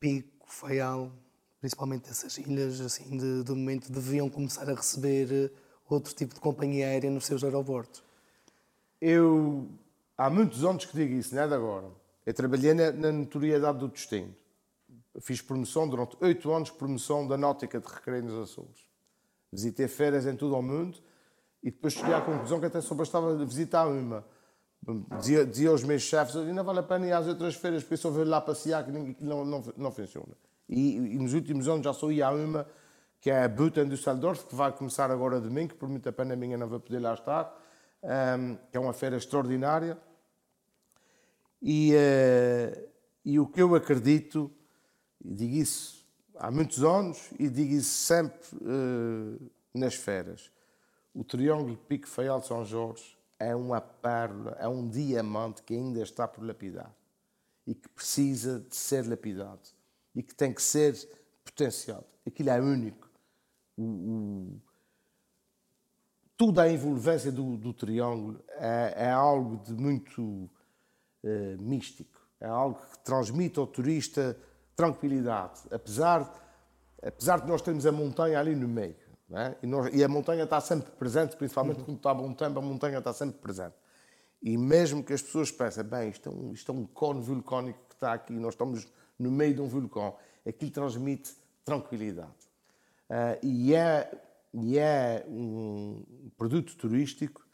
Pico, 0.00 0.46
Faial, 0.46 1.12
principalmente 1.60 2.10
essas 2.10 2.36
ilhas, 2.38 2.80
assim, 2.80 3.16
de, 3.16 3.44
de 3.44 3.50
momento, 3.50 3.90
deviam 3.92 4.28
começar 4.28 4.68
a 4.68 4.74
receber 4.74 5.52
outro 5.88 6.12
tipo 6.14 6.34
de 6.34 6.40
companhia 6.40 6.86
aérea 6.86 7.10
nos 7.10 7.26
seus 7.26 7.44
aeroportos. 7.44 8.02
Eu, 9.00 9.68
há 10.16 10.28
muitos 10.28 10.64
anos 10.64 10.84
que 10.84 10.96
digo 10.96 11.14
isso, 11.14 11.34
não 11.34 11.42
é 11.42 11.48
de 11.48 11.54
agora. 11.54 11.86
Eu 12.26 12.34
trabalhei 12.34 12.74
na, 12.74 12.90
na 12.90 13.12
notoriedade 13.12 13.78
do 13.78 13.88
destino. 13.88 14.34
Fiz 15.20 15.40
promoção 15.40 15.88
durante 15.88 16.16
oito 16.20 16.52
anos, 16.52 16.70
promoção 16.70 17.26
da 17.26 17.36
náutica 17.36 17.80
de 17.80 17.86
recreio 17.86 18.24
nos 18.24 18.50
Açores. 18.50 18.86
Visitei 19.50 19.88
férias 19.88 20.26
em 20.26 20.36
todo 20.36 20.54
o 20.54 20.62
mundo 20.62 21.00
e 21.62 21.70
depois 21.70 21.92
cheguei 21.92 22.14
à 22.14 22.20
conclusão 22.20 22.60
que 22.60 22.66
até 22.66 22.80
só 22.80 22.94
bastava 22.94 23.34
visitar 23.44 23.86
uma. 23.86 24.24
Dizia, 25.18 25.44
dizia 25.44 25.70
aos 25.70 25.82
meus 25.82 26.02
chefes, 26.02 26.36
ainda 26.36 26.62
vale 26.62 26.78
a 26.78 26.82
pena 26.82 27.06
ir 27.06 27.12
às 27.12 27.26
outras 27.26 27.56
feiras, 27.56 27.82
porque 27.82 27.96
só 27.96 28.10
vejo 28.10 28.30
lá 28.30 28.40
passear 28.40 28.84
que 28.84 28.92
não, 28.92 29.44
não, 29.44 29.64
não 29.76 29.90
funciona. 29.90 30.34
E, 30.68 30.96
e, 30.96 31.18
nos 31.18 31.34
últimos 31.34 31.66
anos 31.68 31.84
já 31.84 31.92
só 31.92 32.10
ia 32.10 32.28
a 32.28 32.30
uma, 32.30 32.66
que 33.20 33.30
é 33.30 33.44
a 33.44 33.48
Buten 33.48 33.88
Düsseldorf, 33.88 34.46
que 34.46 34.54
vai 34.54 34.72
começar 34.72 35.10
agora 35.10 35.40
domingo, 35.40 35.74
por 35.74 35.88
muita 35.88 36.12
pena 36.12 36.36
minha 36.36 36.56
não 36.56 36.68
vou 36.68 36.78
poder 36.78 37.00
lá 37.00 37.14
estar, 37.14 37.54
um, 38.02 38.56
que 38.70 38.76
é 38.76 38.80
uma 38.80 38.92
feira 38.92 39.16
extraordinária. 39.16 39.98
E, 41.60 41.92
uh, 41.92 42.88
e 43.24 43.40
o 43.40 43.46
que 43.46 43.60
eu 43.60 43.74
acredito, 43.74 44.50
e 45.22 45.34
digo 45.34 45.56
isso 45.56 45.98
há 46.38 46.50
muitos 46.50 46.84
anos 46.84 47.30
e 47.38 47.48
digo 47.48 47.74
isso 47.74 47.90
sempre 47.90 48.38
uh, 48.54 49.50
nas 49.74 49.94
feiras, 49.94 50.50
o 51.18 51.24
Triângulo 51.24 51.76
Pico 51.76 52.06
Feial 52.06 52.38
de 52.38 52.46
São 52.46 52.64
Jorge 52.64 53.18
é 53.40 53.52
uma 53.52 53.80
pérola, 53.80 54.56
é 54.60 54.68
um 54.68 54.88
diamante 54.88 55.64
que 55.64 55.74
ainda 55.74 56.00
está 56.00 56.28
por 56.28 56.44
lapidar 56.44 56.94
e 57.66 57.74
que 57.74 57.88
precisa 57.88 58.60
de 58.60 58.76
ser 58.76 59.04
lapidado 59.04 59.68
e 60.14 60.22
que 60.22 60.32
tem 60.32 60.52
que 60.52 60.62
ser 60.62 60.94
potenciado. 61.44 62.04
Aquilo 62.24 62.50
é 62.50 62.60
único. 62.60 63.10
O, 63.76 63.82
o, 63.82 64.60
toda 66.36 66.62
a 66.62 66.72
envolvência 66.72 67.32
do, 67.32 67.56
do 67.56 67.72
triângulo 67.74 68.40
é, 68.50 69.06
é, 69.06 69.10
algo 69.10 69.56
de 69.64 69.72
muito 69.72 70.48
é, 71.24 71.56
místico. 71.56 72.16
É 72.40 72.46
algo 72.46 72.80
que 72.92 72.98
transmite 73.00 73.58
ao 73.58 73.66
turista 73.66 74.38
tranquilidade, 74.76 75.62
apesar, 75.72 76.32
apesar 77.02 77.40
de 77.40 77.48
nós 77.48 77.60
termos 77.60 77.84
a 77.86 77.90
montanha 77.90 78.38
ali 78.38 78.54
no 78.54 78.68
meio. 78.68 79.07
É? 79.30 79.56
E, 79.62 79.66
nós, 79.66 79.94
e, 79.94 80.02
a 80.02 80.08
montanha 80.08 80.44
está 80.44 80.60
sempre 80.60 80.90
presente, 80.92 81.36
principalmente 81.36 81.82
quando 81.82 81.98
está 81.98 82.14
bom 82.14 82.32
tempo, 82.32 82.58
a 82.58 82.62
montanha 82.62 82.98
está 82.98 83.12
sempre 83.12 83.38
presente. 83.38 83.74
E 84.42 84.56
mesmo 84.56 85.02
que 85.04 85.12
as 85.12 85.20
pessoas 85.20 85.50
pensem, 85.50 85.84
bem, 85.84 86.08
isto 86.08 86.28
é 86.28 86.32
um, 86.32 86.52
isto 86.52 86.72
é 86.72 86.74
um 86.74 86.86
cone 86.86 87.20
vulcónico 87.20 87.78
que 87.88 87.94
está 87.94 88.14
aqui, 88.14 88.32
nós 88.34 88.54
estamos 88.54 88.88
no 89.18 89.30
meio 89.30 89.54
de 89.54 89.60
um 89.60 89.66
vulcão, 89.66 90.16
aquilo 90.46 90.70
transmite 90.70 91.34
tranquilidade. 91.64 92.30
Uh, 93.10 93.38
e 93.42 93.74
é, 93.74 94.10
e 94.54 94.78
é 94.78 95.26
um 95.28 96.30
produto 96.36 96.74
turístico 96.76 97.46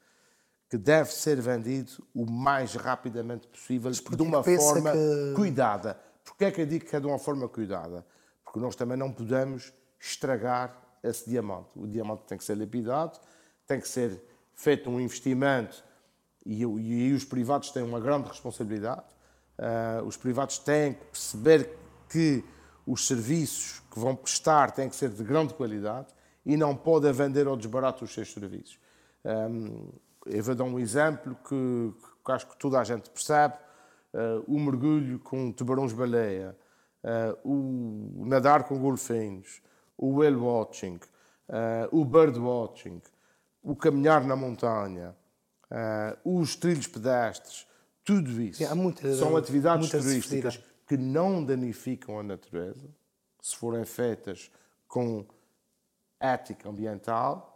que 0.68 0.78
deve 0.78 1.12
ser 1.12 1.40
vendido 1.40 2.06
o 2.14 2.24
mais 2.24 2.74
rapidamente 2.74 3.48
possível, 3.48 3.90
de 3.90 4.22
uma 4.22 4.42
forma 4.42 4.92
que... 4.92 5.32
cuidada. 5.34 5.98
Porquê 6.24 6.46
é 6.46 6.50
que 6.50 6.60
eu 6.60 6.66
digo 6.66 6.84
que 6.84 6.94
é 6.94 7.00
de 7.00 7.06
uma 7.06 7.18
forma 7.18 7.48
cuidada? 7.48 8.06
Porque 8.44 8.58
nós 8.58 8.76
também 8.76 8.96
não 8.96 9.12
podemos 9.12 9.72
estragar 9.98 10.83
esse 11.04 11.28
diamante. 11.28 11.68
O 11.76 11.86
diamante 11.86 12.22
tem 12.26 12.38
que 12.38 12.44
ser 12.44 12.58
lapidado, 12.58 13.18
tem 13.66 13.80
que 13.80 13.88
ser 13.88 14.20
feito 14.54 14.88
um 14.90 15.00
investimento 15.00 15.84
e, 16.44 16.64
e, 16.64 17.08
e 17.08 17.12
os 17.12 17.24
privados 17.24 17.70
têm 17.70 17.82
uma 17.82 18.00
grande 18.00 18.28
responsabilidade. 18.28 19.04
Uh, 19.58 20.04
os 20.04 20.16
privados 20.16 20.58
têm 20.58 20.94
que 20.94 21.04
perceber 21.04 21.70
que 22.08 22.44
os 22.86 23.06
serviços 23.06 23.80
que 23.90 23.98
vão 23.98 24.14
prestar 24.14 24.72
têm 24.72 24.88
que 24.88 24.96
ser 24.96 25.10
de 25.10 25.22
grande 25.22 25.54
qualidade 25.54 26.08
e 26.44 26.56
não 26.56 26.76
podem 26.76 27.12
vender 27.12 27.46
ao 27.46 27.56
desbarato 27.56 28.04
os 28.04 28.12
seus 28.12 28.32
serviços. 28.32 28.78
Um, 29.24 29.88
eu 30.26 30.42
vou 30.42 30.54
dar 30.54 30.64
um 30.64 30.78
exemplo 30.78 31.36
que, 31.48 31.92
que, 32.24 32.32
acho 32.32 32.46
que 32.46 32.56
toda 32.58 32.78
a 32.78 32.84
gente 32.84 33.10
percebe. 33.10 33.54
Uh, 34.12 34.44
o 34.46 34.60
mergulho 34.60 35.18
com 35.18 35.50
tubarões-baleia, 35.50 36.56
uh, 37.02 37.50
o 37.50 38.24
nadar 38.26 38.64
com 38.64 38.78
golfinhos, 38.78 39.60
o 39.96 40.18
whale 40.18 40.36
watching, 40.36 40.98
uh, 41.48 41.88
o 41.90 42.04
bird 42.04 42.38
watching, 42.38 43.00
o 43.62 43.74
caminhar 43.74 44.24
na 44.24 44.36
montanha, 44.36 45.16
os 46.24 46.54
trilhos 46.54 46.86
pedestres, 46.86 47.66
tudo 48.04 48.40
isso 48.40 48.62
muita, 48.76 49.12
são 49.14 49.36
atividades 49.36 49.90
turísticas 49.90 50.62
que 50.86 50.96
não 50.96 51.42
danificam 51.42 52.20
a 52.20 52.22
natureza, 52.22 52.86
se 53.40 53.56
forem 53.56 53.84
feitas 53.84 54.52
com 54.86 55.26
ética 56.20 56.68
ambiental 56.68 57.54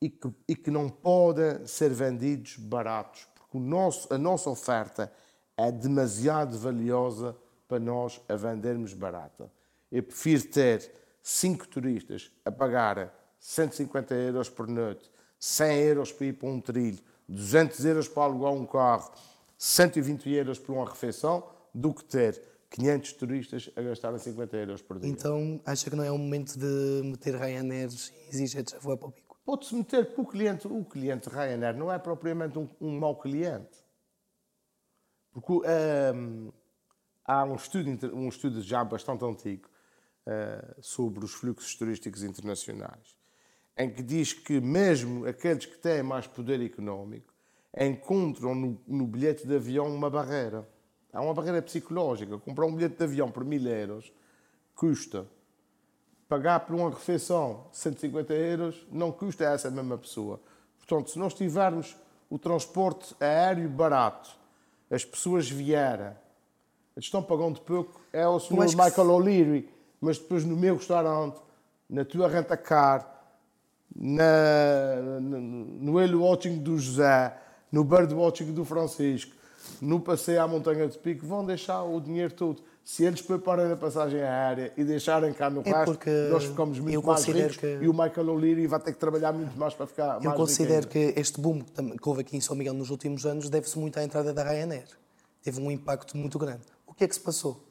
e 0.00 0.08
que, 0.08 0.32
e 0.48 0.56
que 0.56 0.70
não 0.70 0.88
podem 0.88 1.66
ser 1.66 1.90
vendidos 1.90 2.56
baratos, 2.56 3.26
porque 3.34 3.56
o 3.56 3.60
nosso, 3.60 4.12
a 4.12 4.18
nossa 4.18 4.48
oferta 4.48 5.12
é 5.56 5.70
demasiado 5.70 6.58
valiosa 6.58 7.36
para 7.68 7.78
nós 7.78 8.20
a 8.28 8.34
vendermos 8.34 8.94
barata. 8.94 9.50
Eu 9.92 10.02
prefiro 10.02 10.48
ter 10.48 10.92
cinco 11.22 11.66
turistas 11.68 12.30
a 12.44 12.50
pagar 12.50 13.14
150 13.38 14.14
euros 14.14 14.48
por 14.48 14.68
noite, 14.68 15.10
100 15.38 15.78
euros 15.80 16.12
para 16.12 16.26
ir 16.26 16.32
para 16.34 16.48
um 16.48 16.60
trilho, 16.60 16.98
200 17.28 17.84
euros 17.84 18.08
para 18.08 18.24
alugar 18.24 18.52
um 18.52 18.66
carro, 18.66 19.10
120 19.56 20.30
euros 20.30 20.58
por 20.58 20.72
uma 20.72 20.88
refeição, 20.88 21.48
do 21.74 21.94
que 21.94 22.04
ter 22.04 22.40
500 22.70 23.12
turistas 23.14 23.70
a 23.76 23.82
gastarem 23.82 24.18
50 24.18 24.56
euros 24.56 24.82
por 24.82 24.98
dia. 24.98 25.10
Então, 25.10 25.60
acha 25.64 25.88
que 25.88 25.96
não 25.96 26.04
é 26.04 26.10
o 26.10 26.18
momento 26.18 26.58
de 26.58 27.02
meter 27.04 27.34
Ryanair 27.34 27.88
e 27.90 28.26
EasyJet 28.28 28.76
a 28.76 28.78
voar 28.78 28.96
para 28.96 29.08
o 29.08 29.12
pico? 29.12 29.38
Pode-se 29.44 29.74
meter 29.74 30.12
para 30.12 30.22
o 30.22 30.26
cliente. 30.26 30.68
O 30.68 30.84
cliente 30.84 31.28
Ryanair 31.28 31.76
não 31.76 31.92
é 31.92 31.98
propriamente 31.98 32.58
um, 32.58 32.68
um 32.80 32.98
mau 32.98 33.16
cliente. 33.16 33.78
Porque 35.32 35.52
um, 35.52 36.52
há 37.24 37.44
um 37.44 37.54
estudo, 37.54 38.16
um 38.16 38.28
estudo 38.28 38.62
já 38.62 38.84
bastante 38.84 39.24
antigo 39.24 39.69
sobre 40.80 41.24
os 41.24 41.32
fluxos 41.32 41.74
turísticos 41.74 42.22
internacionais, 42.22 43.16
em 43.76 43.90
que 43.90 44.02
diz 44.02 44.32
que 44.32 44.60
mesmo 44.60 45.26
aqueles 45.26 45.66
que 45.66 45.78
têm 45.78 46.02
mais 46.02 46.26
poder 46.26 46.60
económico 46.60 47.32
encontram 47.76 48.54
no, 48.54 48.80
no 48.86 49.06
bilhete 49.06 49.46
de 49.46 49.54
avião 49.54 49.86
uma 49.86 50.10
barreira. 50.10 50.68
Há 51.12 51.20
uma 51.20 51.34
barreira 51.34 51.62
psicológica. 51.62 52.38
Comprar 52.38 52.66
um 52.66 52.74
bilhete 52.74 52.96
de 52.96 53.04
avião 53.04 53.30
por 53.30 53.44
mil 53.44 53.66
euros 53.66 54.12
custa. 54.74 55.26
Pagar 56.28 56.60
por 56.60 56.76
uma 56.76 56.90
refeição 56.90 57.66
150 57.72 58.32
euros 58.32 58.86
não 58.90 59.10
custa 59.10 59.48
a 59.48 59.52
essa 59.52 59.70
mesma 59.70 59.98
pessoa. 59.98 60.40
Portanto, 60.78 61.10
se 61.10 61.18
nós 61.18 61.34
tivermos 61.34 61.96
o 62.28 62.38
transporte 62.38 63.14
aéreo 63.20 63.68
barato, 63.68 64.30
as 64.88 65.04
pessoas 65.04 65.50
vierem, 65.50 66.12
estão 66.96 67.22
pagando 67.22 67.60
pouco, 67.60 68.00
é 68.12 68.26
o 68.26 68.38
Sr. 68.38 68.76
Michael. 68.76 69.10
O'Leary, 69.10 69.68
mas 70.00 70.18
depois 70.18 70.44
no 70.44 70.56
meu 70.56 70.76
restaurante, 70.76 71.38
na 71.88 72.04
tua 72.04 72.28
renta-car, 72.28 73.20
na, 73.94 75.20
no 75.20 75.94
Whale 75.94 76.14
Watching 76.14 76.58
do 76.58 76.78
José, 76.78 77.36
no 77.70 77.84
Bird 77.84 78.14
Watching 78.14 78.52
do 78.52 78.64
Francisco, 78.64 79.34
no 79.80 80.00
passeio 80.00 80.42
à 80.42 80.48
montanha 80.48 80.86
de 80.88 80.96
pico, 80.98 81.26
vão 81.26 81.44
deixar 81.44 81.82
o 81.82 82.00
dinheiro 82.00 82.32
todo. 82.32 82.62
Se 82.82 83.04
eles 83.04 83.20
prepararem 83.20 83.72
a 83.72 83.76
passagem 83.76 84.20
aérea 84.22 84.72
e 84.76 84.82
deixarem 84.82 85.32
cá 85.32 85.50
no 85.50 85.60
é 85.60 86.30
nós 86.30 86.44
ficamos 86.44 86.78
muito 86.78 87.06
mais 87.06 87.24
ricos 87.24 87.56
que... 87.56 87.78
e 87.82 87.88
o 87.88 87.92
Michael 87.92 88.30
O'Leary 88.30 88.66
vai 88.66 88.80
ter 88.80 88.92
que 88.92 88.98
trabalhar 88.98 89.32
muito 89.32 89.56
mais 89.56 89.74
para 89.74 89.86
ficar 89.86 90.04
eu 90.04 90.08
mais 90.14 90.24
Eu 90.24 90.32
considero 90.32 90.88
que 90.88 91.12
este 91.16 91.40
boom 91.40 91.60
que 91.60 92.08
houve 92.08 92.22
aqui 92.22 92.36
em 92.36 92.40
São 92.40 92.56
Miguel 92.56 92.74
nos 92.74 92.90
últimos 92.90 93.26
anos 93.26 93.50
deve-se 93.50 93.78
muito 93.78 93.98
à 93.98 94.02
entrada 94.02 94.32
da 94.32 94.42
Ryanair. 94.42 94.88
Teve 95.42 95.60
um 95.60 95.70
impacto 95.70 96.16
muito 96.16 96.38
grande. 96.38 96.62
O 96.86 96.94
que 96.94 97.04
é 97.04 97.08
que 97.08 97.14
se 97.14 97.20
passou? 97.20 97.62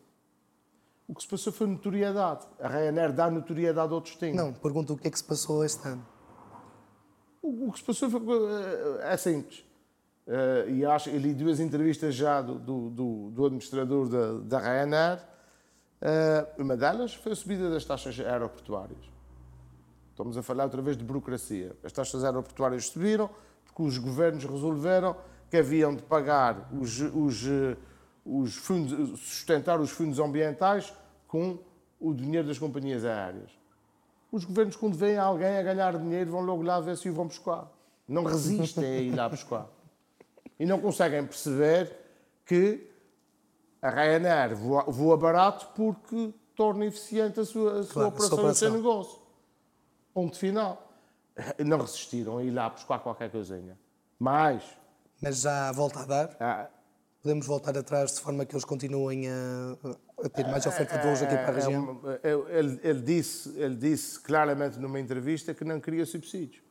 O 1.09 1.15
que 1.15 1.23
se 1.23 1.27
passou 1.27 1.51
foi 1.51 1.65
notoriedade. 1.65 2.45
A 2.59 2.67
Ryanair 2.67 3.11
dá 3.11 3.31
notoriedade 3.31 3.91
ao 3.91 3.99
destino. 3.99 4.35
Não, 4.35 4.53
pergunto 4.53 4.93
o 4.93 4.97
que 4.97 5.07
é 5.07 5.11
que 5.11 5.17
se 5.17 5.23
passou 5.23 5.65
este 5.65 5.87
ano. 5.87 6.05
O, 7.41 7.69
o 7.69 7.71
que 7.71 7.79
se 7.79 7.83
passou 7.83 8.11
foi, 8.11 8.21
é 9.01 9.17
simples. 9.17 9.65
Uh, 10.27 10.69
e 10.69 10.85
acho, 10.85 11.09
li 11.09 11.33
duas 11.33 11.59
entrevistas 11.59 12.13
já 12.13 12.43
do, 12.43 12.59
do, 12.91 13.31
do 13.31 13.45
administrador 13.45 14.07
da, 14.07 14.33
da 14.33 14.59
Ryanair. 14.59 15.19
Uh, 15.99 16.61
uma 16.61 16.77
delas 16.77 17.15
foi 17.15 17.31
a 17.31 17.35
subida 17.35 17.71
das 17.71 17.83
taxas 17.83 18.19
aeroportuárias. 18.19 19.09
Estamos 20.11 20.37
a 20.37 20.43
falar 20.43 20.65
outra 20.65 20.83
vez 20.83 20.95
de 20.95 21.03
burocracia. 21.03 21.75
As 21.83 21.91
taxas 21.91 22.23
aeroportuárias 22.23 22.85
subiram 22.85 23.31
porque 23.65 23.81
os 23.81 23.97
governos 23.97 24.43
resolveram 24.43 25.15
que 25.49 25.57
haviam 25.57 25.95
de 25.95 26.03
pagar 26.03 26.69
os, 26.71 26.99
os, 26.99 27.47
os 28.25 28.55
fundos, 28.55 29.19
sustentar 29.19 29.79
os 29.79 29.91
fundos 29.91 30.19
ambientais 30.19 30.93
com 31.27 31.59
o 31.99 32.13
dinheiro 32.13 32.47
das 32.47 32.57
companhias 32.57 33.03
aéreas. 33.03 33.51
Os 34.31 34.45
governos, 34.45 34.75
quando 34.75 34.95
veem 34.95 35.17
alguém 35.17 35.57
a 35.57 35.63
ganhar 35.63 35.97
dinheiro, 35.97 36.31
vão 36.31 36.41
logo 36.41 36.61
lá 36.61 36.79
ver 36.79 36.95
se 36.97 37.09
o 37.09 37.13
vão 37.13 37.27
buscar. 37.27 37.67
Não 38.07 38.23
resistem 38.23 38.85
a 38.85 38.99
ir 38.99 39.15
lá 39.15 39.27
buscar 39.27 39.67
e 40.59 40.65
não 40.65 40.79
conseguem 40.79 41.25
perceber 41.25 41.95
que 42.45 42.85
a 43.81 43.89
Ryanair 43.89 44.55
voa, 44.55 44.83
voa 44.83 45.15
barato 45.15 45.67
porque 45.73 46.33
torna 46.53 46.85
eficiente 46.85 47.39
a 47.39 47.45
sua, 47.45 47.79
a 47.79 47.83
sua 47.83 47.93
claro, 47.93 48.07
operação 48.09 48.47
e 48.47 48.51
o 48.51 48.55
seu 48.55 48.71
negócio. 48.71 49.19
Ponto 50.13 50.37
final. 50.37 50.85
Não 51.65 51.77
resistiram 51.77 52.39
a 52.39 52.43
ir 52.43 52.51
lá 52.51 52.69
buscar 52.69 52.99
qualquer 52.99 53.31
coisinha. 53.31 53.79
Mais. 54.19 54.61
Mas 55.21 55.41
já 55.41 55.71
volta 55.71 56.01
a 56.01 56.05
dar? 56.05 56.37
Ah. 56.37 56.69
Podemos 57.21 57.45
voltar 57.45 57.77
atrás 57.77 58.13
de 58.13 58.21
forma 58.21 58.45
que 58.45 58.53
eles 58.55 58.63
continuem 58.63 59.27
a, 59.27 59.77
a 60.23 60.29
ter 60.29 60.47
mais 60.47 60.65
oferta 60.65 60.97
de 60.97 61.05
voos 61.05 61.21
aqui 61.21 61.35
para 61.35 61.47
a 61.47 61.49
é, 61.49 61.51
é 61.51 61.53
região? 61.53 62.01
Ele, 62.23 62.79
ele, 62.81 63.01
disse, 63.01 63.59
ele 63.59 63.75
disse 63.75 64.19
claramente 64.19 64.79
numa 64.79 64.99
entrevista 64.99 65.53
que 65.53 65.65
não 65.65 65.79
queria 65.81 66.05
subsídios. 66.05 66.63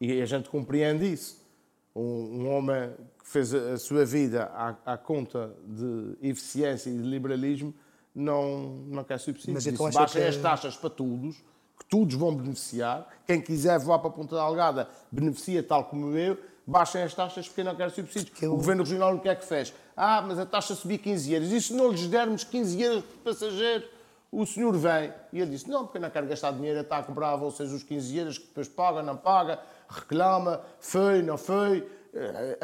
E 0.00 0.20
a 0.20 0.26
gente 0.26 0.48
compreende 0.48 1.12
isso 1.12 1.46
um, 1.94 2.42
um 2.42 2.56
homem 2.56 2.90
que 3.18 3.28
fez 3.28 3.52
a, 3.52 3.76
sua 3.76 4.04
vida 4.04 4.44
à, 4.54 4.76
à, 4.84 4.96
conta 4.96 5.52
de 5.66 6.16
eficiência 6.22 6.90
e 6.90 6.96
de 6.96 7.02
liberalismo 7.02 7.74
não, 8.14 8.84
não 8.86 9.04
quer 9.04 9.18
subsídios. 9.18 9.54
Mas 9.54 9.66
então 9.66 9.90
baixem 9.90 10.22
que... 10.22 10.28
as 10.28 10.36
taxas 10.36 10.76
para 10.76 10.90
todos, 10.90 11.36
que 11.78 11.84
todos 11.88 12.14
vão 12.14 12.34
beneficiar. 12.34 13.08
Quem 13.26 13.40
quiser 13.40 13.78
voar 13.78 13.98
para 13.98 14.08
a 14.08 14.12
Ponta 14.12 14.36
da 14.36 14.42
Algada 14.42 14.88
beneficia 15.10 15.62
tal 15.62 15.84
como 15.84 16.16
eu. 16.16 16.38
Baixem 16.70 17.02
as 17.02 17.14
taxas 17.14 17.48
porque 17.48 17.64
não 17.64 17.74
quer 17.74 17.90
subsídios. 17.90 18.30
Eu... 18.42 18.52
O 18.52 18.56
Governo 18.56 18.82
Regional 18.82 19.14
o 19.14 19.20
que 19.20 19.28
é 19.28 19.34
que 19.34 19.44
fez? 19.44 19.72
Ah, 19.96 20.20
mas 20.20 20.38
a 20.38 20.44
taxa 20.44 20.74
subiu 20.74 20.98
15 20.98 21.32
euros. 21.32 21.50
E 21.50 21.62
se 21.62 21.72
não 21.72 21.90
lhes 21.90 22.06
dermos 22.06 22.44
15 22.44 22.82
euros 22.82 23.04
por 23.04 23.32
passageiro, 23.32 23.84
o 24.30 24.44
senhor 24.44 24.76
vem. 24.76 25.12
E 25.32 25.40
ele 25.40 25.52
disse, 25.52 25.68
não, 25.68 25.84
porque 25.84 25.96
eu 25.96 26.02
não 26.02 26.10
quero 26.10 26.26
gastar 26.26 26.52
dinheiro, 26.52 26.80
está 26.80 26.98
a 26.98 27.02
comprar 27.02 27.32
a 27.32 27.36
vocês 27.36 27.72
os 27.72 27.82
15 27.82 28.18
euros, 28.18 28.38
que 28.38 28.46
depois 28.46 28.68
paga, 28.68 29.02
não 29.02 29.16
paga 29.16 29.58
reclama, 29.88 30.60
foi, 30.78 31.22
não 31.22 31.38
foi, 31.38 31.88
eh, 32.12 32.58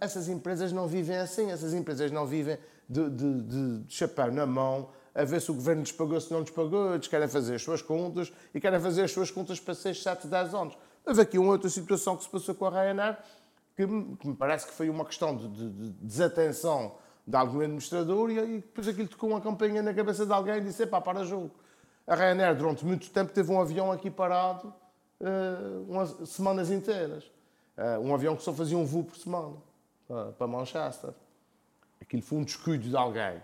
essas 0.00 0.28
empresas 0.28 0.72
não 0.72 0.86
vivem 0.86 1.16
assim, 1.16 1.50
essas 1.50 1.74
empresas 1.74 2.10
não 2.10 2.26
vivem 2.26 2.58
de, 2.88 3.10
de, 3.10 3.42
de 3.42 3.94
chapéu 3.94 4.32
na 4.32 4.46
mão, 4.46 4.88
a 5.14 5.24
ver 5.24 5.40
se 5.40 5.50
o 5.50 5.54
governo 5.54 5.82
lhes 5.82 5.92
pagou, 5.92 6.20
se 6.20 6.32
não 6.32 6.40
lhes 6.40 6.50
pagou, 6.50 6.94
eles 6.94 7.08
querem 7.08 7.28
fazer 7.28 7.56
as 7.56 7.62
suas 7.62 7.82
contas 7.82 8.32
e 8.54 8.60
querem 8.60 8.80
fazer 8.80 9.02
as 9.02 9.12
suas 9.12 9.30
contas 9.30 9.60
para 9.60 9.74
6, 9.74 10.02
7, 10.02 10.26
10 10.26 10.54
anos. 10.54 10.78
Houve 11.06 11.20
aqui 11.20 11.38
uma 11.38 11.52
outra 11.52 11.70
situação 11.70 12.16
que 12.16 12.24
se 12.24 12.28
passou 12.28 12.52
com 12.52 12.66
a 12.66 12.70
Ryanair, 12.70 13.16
que 13.76 13.86
me 13.86 14.34
parece 14.36 14.66
que 14.66 14.72
foi 14.72 14.90
uma 14.90 15.04
questão 15.04 15.36
de, 15.36 15.46
de, 15.46 15.70
de 15.70 15.90
desatenção 16.02 16.96
de 17.24 17.36
algum 17.36 17.60
administrador 17.60 18.28
e, 18.30 18.38
e 18.38 18.58
depois 18.58 18.88
aquilo 18.88 19.06
tocou 19.06 19.30
uma 19.30 19.40
campanha 19.40 19.82
na 19.84 19.94
cabeça 19.94 20.26
de 20.26 20.32
alguém 20.32 20.56
e 20.56 20.60
disse, 20.62 20.84
pá, 20.84 21.00
para 21.00 21.24
jogo. 21.24 21.52
A 22.08 22.16
Ryanair, 22.16 22.56
durante 22.56 22.84
muito 22.84 23.08
tempo, 23.10 23.32
teve 23.32 23.52
um 23.52 23.60
avião 23.60 23.92
aqui 23.92 24.10
parado 24.10 24.74
uh, 25.20 25.86
umas 25.88 26.28
semanas 26.28 26.70
inteiras. 26.72 27.24
Uh, 27.78 28.00
um 28.00 28.12
avião 28.12 28.34
que 28.34 28.42
só 28.42 28.52
fazia 28.52 28.76
um 28.76 28.84
voo 28.84 29.04
por 29.04 29.16
semana, 29.16 29.54
uh, 30.08 30.32
para 30.32 30.46
Manchester. 30.48 31.10
Aquilo 32.00 32.22
foi 32.22 32.38
um 32.38 32.42
descuido 32.42 32.88
de 32.88 32.96
alguém. 32.96 33.40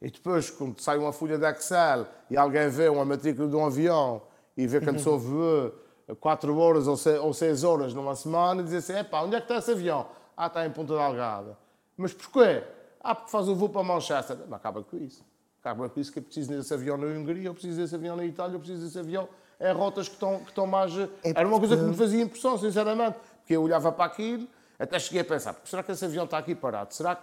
E 0.00 0.10
depois, 0.10 0.50
quando 0.50 0.80
sai 0.80 0.96
uma 0.96 1.12
folha 1.12 1.36
de 1.36 1.46
Excel 1.50 2.06
e 2.30 2.36
alguém 2.36 2.68
vê 2.70 2.88
uma 2.88 3.04
matrícula 3.04 3.46
de 3.46 3.56
um 3.56 3.66
avião 3.66 4.22
e 4.56 4.66
vê 4.66 4.80
que 4.80 4.98
só 4.98 5.18
voou 5.18 5.83
4 6.20 6.56
horas 6.58 6.86
ou 6.86 7.32
6 7.32 7.64
horas 7.64 7.94
numa 7.94 8.14
semana, 8.14 8.60
e 8.60 8.64
diz 8.64 8.74
assim, 8.74 8.98
epá, 8.98 9.22
onde 9.22 9.36
é 9.36 9.40
que 9.40 9.44
está 9.44 9.56
esse 9.56 9.70
avião? 9.70 10.06
Ah, 10.36 10.48
está 10.48 10.66
em 10.66 10.70
Ponta 10.70 10.94
Delgada. 10.94 11.56
Mas 11.96 12.12
porquê? 12.12 12.62
Ah, 13.00 13.14
porque 13.14 13.30
faz 13.30 13.48
o 13.48 13.54
voo 13.54 13.68
para 13.68 13.82
Manchester. 13.82 14.36
Não 14.48 14.56
acaba 14.56 14.82
com 14.82 14.96
isso. 14.96 15.24
Acaba 15.60 15.88
com 15.88 16.00
isso 16.00 16.12
que 16.12 16.18
eu 16.18 16.22
preciso 16.22 16.50
desse 16.50 16.74
avião 16.74 16.96
na 16.96 17.06
Hungria, 17.06 17.46
eu 17.46 17.54
preciso 17.54 17.80
desse 17.80 17.94
avião 17.94 18.16
na 18.16 18.24
Itália, 18.24 18.56
eu 18.56 18.58
preciso 18.58 18.84
desse 18.84 18.98
avião 18.98 19.28
em 19.60 19.72
rotas 19.72 20.08
que 20.08 20.14
estão, 20.14 20.40
que 20.40 20.50
estão 20.50 20.66
mais... 20.66 20.92
É 20.98 21.08
Era 21.34 21.46
uma 21.46 21.58
coisa 21.58 21.76
que 21.76 21.82
me 21.82 21.96
fazia 21.96 22.22
impressão, 22.22 22.58
sinceramente. 22.58 23.16
Porque 23.38 23.54
eu 23.54 23.62
olhava 23.62 23.92
para 23.92 24.04
aquilo, 24.04 24.46
até 24.78 24.98
cheguei 24.98 25.20
a 25.20 25.24
pensar, 25.24 25.54
será 25.64 25.82
que 25.82 25.92
esse 25.92 26.04
avião 26.04 26.24
está 26.24 26.38
aqui 26.38 26.54
parado? 26.54 26.92
Será 26.92 27.14
que, 27.14 27.22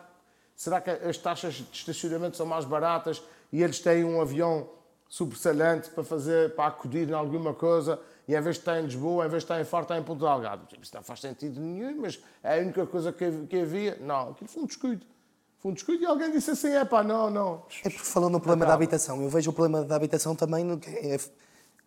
será 0.55 0.79
que 0.79 0.89
as 0.89 1.17
taxas 1.17 1.55
de 1.55 1.67
estacionamento 1.71 2.37
são 2.37 2.45
mais 2.45 2.63
baratas 2.63 3.21
e 3.51 3.61
eles 3.61 3.79
têm 3.79 4.03
um 4.03 4.21
avião 4.21 4.69
sobressalente 5.09 5.89
para 5.89 6.03
fazer, 6.03 6.55
para 6.55 6.67
acudir 6.67 7.09
em 7.09 7.13
alguma 7.13 7.53
coisa 7.53 7.99
e 8.31 8.35
em 8.35 8.39
vez 8.39 8.55
de 8.55 8.61
estar 8.61 8.79
em 8.79 8.83
Lisboa, 8.83 9.25
em 9.25 9.29
vez 9.29 9.43
de 9.43 9.45
estar 9.45 9.59
em 9.59 9.65
Faro, 9.65 9.83
está 9.83 9.97
em 9.97 10.03
Ponta 10.03 10.25
Delgado. 10.25 10.65
Isso 10.81 10.95
não 10.95 11.03
faz 11.03 11.19
sentido 11.19 11.59
nenhum, 11.59 11.99
mas 11.99 12.17
é 12.41 12.59
a 12.59 12.61
única 12.61 12.87
coisa 12.87 13.11
que, 13.11 13.29
que 13.45 13.59
havia. 13.59 13.97
Não, 13.99 14.29
aquilo 14.29 14.49
foi 14.49 14.63
um 14.63 14.65
descuido. 14.65 15.05
Foi 15.59 15.71
um 15.71 15.73
descuido 15.73 16.03
e 16.03 16.05
alguém 16.05 16.31
disse 16.31 16.51
assim: 16.51 16.69
é 16.69 16.85
pá, 16.85 17.03
não, 17.03 17.29
não. 17.29 17.65
É 17.83 17.89
porque 17.89 18.05
falando 18.05 18.31
no 18.31 18.39
problema 18.39 18.65
da 18.65 18.73
habitação, 18.73 19.21
eu 19.21 19.27
vejo 19.27 19.49
o 19.49 19.53
problema 19.53 19.83
da 19.83 19.97
habitação 19.97 20.33
também 20.33 20.63
no 20.63 20.79
que 20.79 20.89
é, 20.89 21.19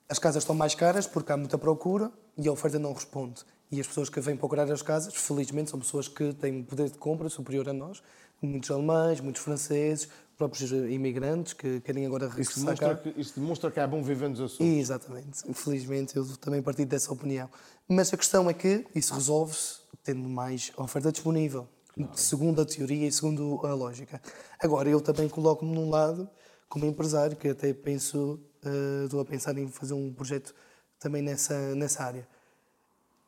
as 0.06 0.18
casas 0.18 0.42
estão 0.42 0.54
mais 0.54 0.74
caras 0.74 1.06
porque 1.06 1.32
há 1.32 1.36
muita 1.36 1.56
procura 1.56 2.12
e 2.36 2.46
a 2.46 2.52
oferta 2.52 2.78
não 2.78 2.92
responde. 2.92 3.42
E 3.72 3.80
as 3.80 3.86
pessoas 3.86 4.10
que 4.10 4.20
vêm 4.20 4.36
procurar 4.36 4.70
as 4.70 4.82
casas, 4.82 5.14
felizmente, 5.14 5.70
são 5.70 5.80
pessoas 5.80 6.08
que 6.08 6.34
têm 6.34 6.62
poder 6.62 6.90
de 6.90 6.98
compra 6.98 7.30
superior 7.30 7.70
a 7.70 7.72
nós, 7.72 8.02
muitos 8.42 8.70
alemães, 8.70 9.18
muitos 9.18 9.40
franceses, 9.40 10.10
próprios 10.36 10.70
imigrantes 10.70 11.52
que 11.52 11.80
querem 11.80 12.06
agora 12.06 12.28
regressar 12.28 12.52
isso 12.52 12.60
demonstra, 12.64 12.96
que, 12.96 13.20
isso 13.20 13.40
demonstra 13.40 13.70
que 13.70 13.80
é 13.80 13.86
bom 13.86 14.02
viver 14.02 14.28
nos 14.28 14.40
Açores. 14.40 14.78
Exatamente. 14.78 15.48
Infelizmente, 15.48 16.16
eu 16.16 16.24
também 16.36 16.62
partilho 16.62 16.88
dessa 16.88 17.12
opinião. 17.12 17.48
Mas 17.88 18.12
a 18.12 18.16
questão 18.16 18.48
é 18.48 18.54
que 18.54 18.86
isso 18.94 19.14
resolve-se 19.14 19.78
tendo 20.02 20.28
mais 20.28 20.72
oferta 20.76 21.12
disponível. 21.12 21.68
Claro. 21.94 22.10
Segundo 22.16 22.60
a 22.60 22.64
teoria 22.64 23.06
e 23.06 23.12
segundo 23.12 23.60
a 23.64 23.72
lógica. 23.74 24.20
Agora, 24.58 24.88
eu 24.88 25.00
também 25.00 25.28
coloco-me 25.28 25.72
num 25.72 25.88
lado, 25.88 26.28
como 26.68 26.84
empresário, 26.84 27.36
que 27.36 27.48
até 27.48 27.72
penso, 27.72 28.40
uh, 28.64 29.04
estou 29.04 29.20
a 29.20 29.24
pensar 29.24 29.56
em 29.56 29.68
fazer 29.68 29.94
um 29.94 30.12
projeto 30.12 30.54
também 30.98 31.22
nessa, 31.22 31.74
nessa 31.74 32.02
área. 32.02 32.26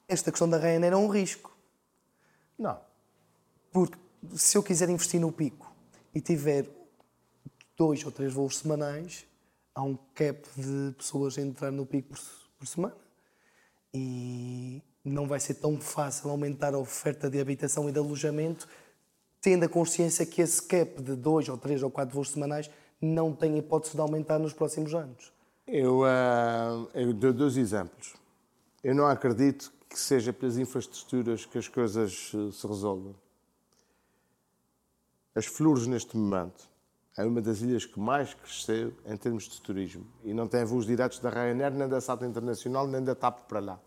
Esta 0.08 0.30
questão 0.30 0.48
da 0.48 0.58
Ryanair 0.58 0.92
é 0.92 0.96
um 0.96 1.08
risco. 1.08 1.56
Não. 2.58 2.78
Porque 3.70 3.98
se 4.34 4.56
eu 4.56 4.62
quiser 4.62 4.88
investir 4.88 5.20
no 5.20 5.30
pico 5.30 5.72
e 6.14 6.20
tiver 6.20 6.66
dois 7.76 8.04
ou 8.04 8.10
três 8.10 8.32
voos 8.32 8.58
semanais, 8.58 9.26
há 9.74 9.82
um 9.82 9.96
cap 10.14 10.48
de 10.56 10.94
pessoas 10.96 11.36
a 11.38 11.42
entrar 11.42 11.70
no 11.70 11.84
pico 11.84 12.08
por, 12.08 12.20
por 12.58 12.66
semana. 12.66 12.96
E 13.92 14.82
não 15.04 15.26
vai 15.26 15.38
ser 15.38 15.54
tão 15.54 15.80
fácil 15.80 16.30
aumentar 16.30 16.74
a 16.74 16.78
oferta 16.78 17.30
de 17.30 17.40
habitação 17.40 17.88
e 17.88 17.92
de 17.92 17.98
alojamento, 17.98 18.68
tendo 19.40 19.64
a 19.64 19.68
consciência 19.68 20.26
que 20.26 20.42
esse 20.42 20.62
cap 20.62 21.00
de 21.02 21.14
dois 21.14 21.48
ou 21.48 21.56
três 21.56 21.82
ou 21.82 21.90
quatro 21.90 22.14
voos 22.14 22.30
semanais 22.30 22.70
não 23.00 23.32
tem 23.32 23.56
hipótese 23.58 23.94
de 23.94 24.00
aumentar 24.00 24.38
nos 24.38 24.52
próximos 24.52 24.94
anos. 24.94 25.32
Eu, 25.66 26.00
uh, 26.00 26.88
eu 26.94 27.12
dou 27.12 27.32
dois 27.32 27.56
exemplos. 27.56 28.14
Eu 28.82 28.94
não 28.94 29.06
acredito 29.06 29.72
que 29.88 29.98
seja 29.98 30.32
pelas 30.32 30.56
infraestruturas 30.58 31.44
que 31.44 31.58
as 31.58 31.68
coisas 31.68 32.32
eh, 32.34 32.52
se 32.52 32.66
resolvam. 32.66 33.14
As 35.34 35.46
Flores, 35.46 35.86
neste 35.86 36.16
momento, 36.16 36.68
é 37.16 37.24
uma 37.24 37.40
das 37.40 37.60
ilhas 37.60 37.84
que 37.84 37.98
mais 37.98 38.34
cresceu 38.34 38.92
em 39.04 39.16
termos 39.16 39.44
de 39.44 39.60
turismo 39.60 40.06
e 40.22 40.34
não 40.34 40.46
tem 40.46 40.64
voos 40.64 40.86
diretos 40.86 41.18
da 41.18 41.30
Ryanair, 41.30 41.72
nem 41.72 41.88
da 41.88 42.00
SATA 42.00 42.26
Internacional, 42.26 42.86
nem 42.86 43.02
da 43.02 43.14
TAP 43.14 43.46
para 43.48 43.60
lá 43.60 43.80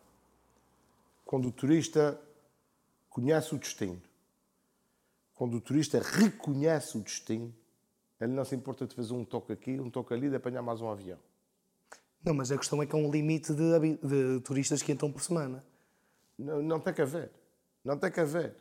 quando 1.30 1.48
o 1.48 1.52
turista 1.52 2.20
conhece 3.08 3.54
o 3.54 3.60
destino, 3.60 4.02
quando 5.36 5.58
o 5.58 5.62
turista 5.62 6.00
reconhece 6.00 6.98
o 6.98 7.02
destino, 7.02 7.54
ele 8.20 8.34
não 8.34 8.44
se 8.44 8.56
importa 8.56 8.88
de 8.88 8.96
fazer 8.96 9.14
um 9.14 9.24
toque 9.24 9.54
aqui, 9.54 9.80
um 9.80 9.92
toque 9.92 10.12
ali, 10.12 10.28
de 10.28 10.38
apanhar 10.38 10.64
mais 10.64 10.82
um 10.82 10.90
avião. 10.90 11.20
Não, 12.26 12.34
mas 12.34 12.52
a 12.52 12.58
questão 12.58 12.82
é 12.82 12.88
que 12.88 12.96
há 12.96 12.98
um 12.98 13.12
limite 13.12 13.54
de, 13.54 13.98
de 13.98 14.40
turistas 14.40 14.82
que 14.82 14.92
entram 14.92 15.12
por 15.12 15.22
semana. 15.22 15.64
Não, 16.36 16.64
não 16.64 16.80
tem 16.80 16.96
que 16.96 17.02
haver. 17.04 17.30
Não 17.86 17.96
tem 17.96 18.12
que 18.12 18.22
haver. 18.22 18.56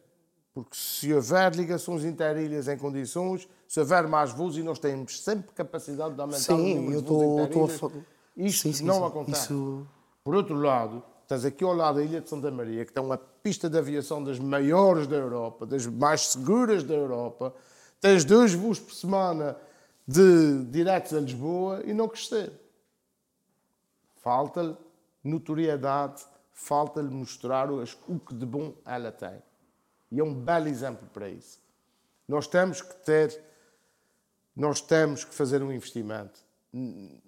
Porque 0.52 0.76
se 0.76 1.12
houver 1.12 1.54
ligações 1.54 2.04
interilhas 2.04 2.68
em 2.68 2.76
condições, 2.76 3.48
se 3.66 3.78
houver 3.78 4.08
mais 4.08 4.32
voos 4.32 4.56
e 4.56 4.62
nós 4.62 4.78
temos 4.78 5.22
sempre 5.22 5.52
capacidade 5.54 6.14
de 6.14 6.20
aumentar 6.20 6.38
sim, 6.38 6.78
o 6.78 6.82
número 6.82 7.02
de 7.02 7.08
voos 7.08 7.42
interilhas, 7.42 8.04
isto 8.36 8.62
sim, 8.62 8.72
sim, 8.72 8.84
não 8.84 9.00
sim. 9.00 9.06
acontece. 9.06 9.44
Isso... 9.44 9.86
Por 10.24 10.34
outro 10.34 10.56
lado, 10.60 11.02
Estás 11.28 11.44
aqui 11.44 11.62
ao 11.62 11.74
lado 11.74 11.96
da 11.96 12.02
Ilha 12.02 12.22
de 12.22 12.30
Santa 12.30 12.50
Maria, 12.50 12.86
que 12.86 12.92
tem 12.92 13.04
uma 13.04 13.18
pista 13.18 13.68
de 13.68 13.76
aviação 13.76 14.24
das 14.24 14.38
maiores 14.38 15.06
da 15.06 15.16
Europa, 15.16 15.66
das 15.66 15.84
mais 15.84 16.28
seguras 16.28 16.82
da 16.82 16.94
Europa. 16.94 17.54
Tens 18.00 18.24
dois 18.24 18.54
voos 18.54 18.80
por 18.80 18.94
semana 18.94 19.54
de 20.06 20.64
diretos 20.70 21.12
a 21.12 21.20
Lisboa 21.20 21.82
e 21.84 21.92
não 21.92 22.08
crescer. 22.08 22.50
Falta-lhe 24.22 24.74
notoriedade, 25.22 26.24
falta-lhe 26.50 27.10
mostrar 27.10 27.70
o 27.70 28.18
que 28.18 28.34
de 28.34 28.46
bom 28.46 28.72
ela 28.86 29.12
tem. 29.12 29.42
E 30.10 30.20
é 30.20 30.24
um 30.24 30.34
belo 30.34 30.68
exemplo 30.68 31.08
para 31.12 31.28
isso. 31.28 31.60
Nós 32.26 32.46
temos 32.46 32.82
que 32.82 32.94
ter, 33.04 33.42
nós 34.54 34.80
temos 34.80 35.24
que 35.24 35.34
fazer 35.34 35.62
um 35.62 35.72
investimento 35.72 36.40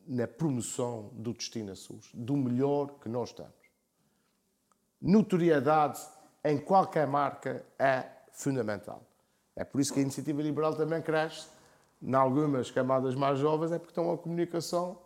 na 0.07 0.27
promoção 0.27 1.11
do 1.15 1.33
destino 1.33 1.75
SUS, 1.75 2.11
do 2.13 2.37
melhor 2.37 2.99
que 3.01 3.09
nós 3.09 3.33
temos 3.33 3.61
notoriedade 5.01 6.01
em 6.45 6.59
qualquer 6.59 7.07
marca 7.07 7.65
é 7.79 8.05
fundamental. 8.33 9.03
É 9.57 9.65
por 9.65 9.81
isso 9.81 9.93
que 9.93 9.99
a 9.99 10.03
iniciativa 10.03 10.43
liberal 10.43 10.75
também 10.75 11.01
cresce 11.01 11.49
em 12.03 12.15
algumas 12.15 12.71
camadas 12.71 13.15
mais 13.15 13.39
jovens, 13.39 13.73
é 13.73 13.79
porque 13.79 13.91
estão 13.91 14.13
a 14.13 14.19
comunicação 14.19 14.99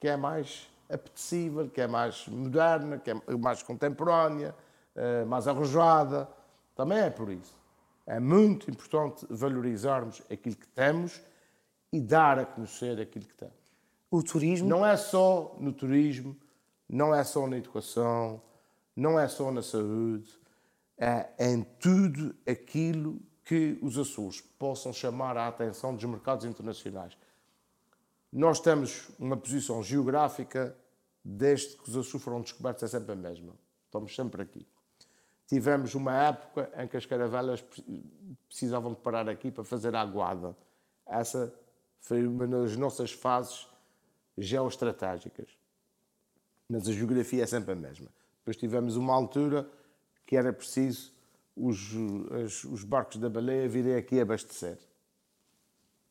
que 0.00 0.08
é 0.08 0.16
mais 0.16 0.68
apetecível, 0.90 1.68
que 1.68 1.80
é 1.80 1.86
mais 1.86 2.26
moderna, 2.28 2.98
que 2.98 3.10
é 3.10 3.36
mais 3.36 3.62
contemporânea, 3.62 4.54
eh, 4.94 5.24
mais 5.24 5.48
arrojada. 5.48 6.28
Também 6.76 6.98
é 6.98 7.10
por 7.10 7.30
isso. 7.32 7.58
É 8.06 8.20
muito 8.20 8.70
importante 8.70 9.26
valorizarmos 9.28 10.22
aquilo 10.30 10.54
que 10.54 10.68
temos 10.68 11.20
e 11.92 12.00
dar 12.00 12.38
a 12.38 12.46
conhecer 12.46 13.00
aquilo 13.00 13.24
que 13.24 13.34
temos. 13.34 13.56
O 14.10 14.22
turismo? 14.22 14.68
Não 14.68 14.86
é 14.86 14.96
só 14.96 15.56
no 15.58 15.72
turismo, 15.72 16.36
não 16.88 17.12
é 17.12 17.24
só 17.24 17.48
na 17.48 17.56
educação, 17.56 18.40
não 18.94 19.18
é 19.18 19.26
só 19.26 19.50
na 19.50 19.62
saúde, 19.62 20.38
é 20.96 21.28
em 21.38 21.62
tudo 21.62 22.34
aquilo 22.48 23.20
que 23.44 23.78
os 23.82 23.98
Açores 23.98 24.40
possam 24.40 24.92
chamar 24.92 25.36
a 25.36 25.48
atenção 25.48 25.94
dos 25.94 26.04
mercados 26.04 26.44
internacionais. 26.44 27.16
Nós 28.32 28.60
temos 28.60 29.08
uma 29.18 29.36
posição 29.36 29.82
geográfica, 29.82 30.76
desde 31.24 31.76
que 31.76 31.88
os 31.88 31.96
Açores 31.96 32.22
foram 32.22 32.40
descobertos, 32.40 32.82
é 32.82 32.88
sempre 32.88 33.12
a 33.12 33.16
mesma. 33.16 33.54
Estamos 33.86 34.14
sempre 34.14 34.42
aqui. 34.42 34.66
Tivemos 35.46 35.94
uma 35.94 36.12
época 36.12 36.70
em 36.76 36.88
que 36.88 36.96
as 36.96 37.06
caravelas 37.06 37.64
precisavam 38.48 38.92
de 38.92 39.00
parar 39.00 39.28
aqui 39.28 39.50
para 39.50 39.62
fazer 39.62 39.94
a 39.94 40.00
aguada. 40.00 40.56
Essa 41.06 41.54
foi 42.00 42.26
uma 42.26 42.46
das 42.46 42.76
nossas 42.76 43.12
fases 43.12 43.66
geoestratégicas. 44.36 45.48
Mas 46.68 46.88
a 46.88 46.92
geografia 46.92 47.44
é 47.44 47.46
sempre 47.46 47.72
a 47.72 47.76
mesma. 47.76 48.08
Depois 48.38 48.56
tivemos 48.56 48.96
uma 48.96 49.14
altura 49.14 49.68
que 50.26 50.36
era 50.36 50.52
preciso 50.52 51.12
os, 51.56 51.92
os, 51.92 52.64
os 52.64 52.84
barcos 52.84 53.16
da 53.16 53.30
baleia 53.30 53.68
virem 53.68 53.94
aqui 53.94 54.20
abastecer. 54.20 54.78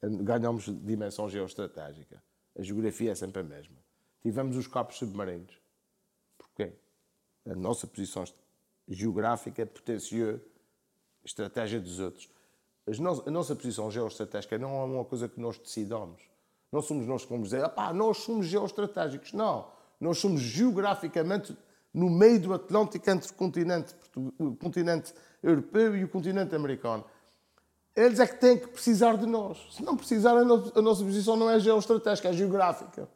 Ganhamos 0.02 0.66
dimensão 0.66 1.30
geoestratégica. 1.30 2.22
A 2.58 2.62
geografia 2.62 3.12
é 3.12 3.16
sempre 3.16 3.42
a 3.42 3.44
mesma. 3.44 3.76
Tivemos 4.22 4.56
os 4.56 4.66
capos 4.66 4.98
submarinos. 4.98 5.60
Porquê? 6.38 6.74
A 7.46 7.54
nossa 7.54 7.86
posição 7.86 8.24
geográfica 8.88 9.66
potenciou 9.66 10.40
estratégia 11.24 11.80
dos 11.80 12.00
outros. 12.00 12.30
a 13.26 13.32
nossa 13.32 13.56
posição 13.56 13.90
geoestratégica 13.90 14.58
não 14.58 14.70
é 14.82 14.84
uma 14.86 15.06
coisa 15.06 15.28
que 15.28 15.40
nós 15.40 15.58
decidamos. 15.58 16.22
Não 16.72 16.82
somos 16.82 17.08
nós 17.08 17.24
que 17.24 17.32
vamos 17.32 17.50
dizer, 17.50 17.64
nós 17.94 18.18
somos 18.18 18.48
geoestratégicos. 18.48 19.34
Não. 19.34 19.72
Nós 20.00 20.18
somos 20.20 20.42
geograficamente 20.42 21.56
no 21.94 22.10
meio 22.10 22.40
do 22.40 22.54
Atlântico 22.54 23.10
entre 23.10 23.32
o 23.32 23.34
continente, 23.34 23.96
o 24.38 24.56
continente 24.56 25.14
europeu 25.42 25.96
e 25.96 26.04
o 26.04 26.10
continente 26.10 26.54
americano. 26.54 27.06
Eles 27.96 28.20
é 28.20 28.28
que 28.28 28.36
têm 28.36 28.60
que 28.60 28.68
precisar 28.68 29.16
de 29.16 29.26
nós. 29.26 29.58
Se 29.72 29.82
não 29.82 29.96
precisarem, 29.96 30.42
a 30.42 30.82
nossa 30.82 31.04
posição 31.04 31.38
não 31.38 31.50
é 31.50 31.58
geoestratégica, 31.60 32.28
é 32.28 32.34
geográfica. 32.34 33.08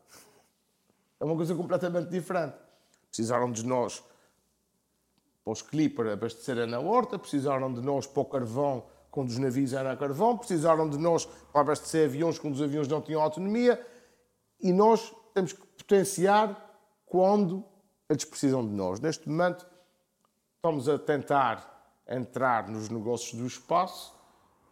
É 1.19 1.25
uma 1.25 1.35
coisa 1.35 1.53
completamente 1.53 2.09
diferente. 2.09 2.55
Precisaram 3.09 3.51
de 3.51 3.65
nós 3.65 4.01
para 5.49 5.53
os 5.53 5.61
clipper 5.63 6.07
abastecerem 6.07 6.67
na 6.67 6.79
horta, 6.79 7.17
precisaram 7.17 7.73
de 7.73 7.81
nós 7.81 8.05
para 8.05 8.21
o 8.21 8.25
carvão 8.25 8.83
quando 9.09 9.29
os 9.29 9.37
navios 9.39 9.73
eram 9.73 9.89
a 9.89 9.97
carvão, 9.97 10.37
precisaram 10.37 10.87
de 10.87 10.97
nós 10.97 11.25
para 11.51 11.61
abastecer 11.61 12.05
aviões 12.05 12.37
quando 12.37 12.53
os 12.53 12.61
aviões 12.61 12.87
não 12.87 13.01
tinham 13.01 13.21
autonomia 13.21 13.83
e 14.61 14.71
nós 14.71 15.11
temos 15.33 15.53
que 15.53 15.65
potenciar 15.77 16.69
quando 17.07 17.63
eles 18.07 18.23
precisam 18.25 18.65
de 18.65 18.71
nós. 18.71 18.99
Neste 18.99 19.27
momento, 19.27 19.65
estamos 20.57 20.87
a 20.87 20.99
tentar 20.99 21.97
entrar 22.07 22.67
nos 22.69 22.89
negócios 22.89 23.39
do 23.39 23.47
espaço, 23.47 24.13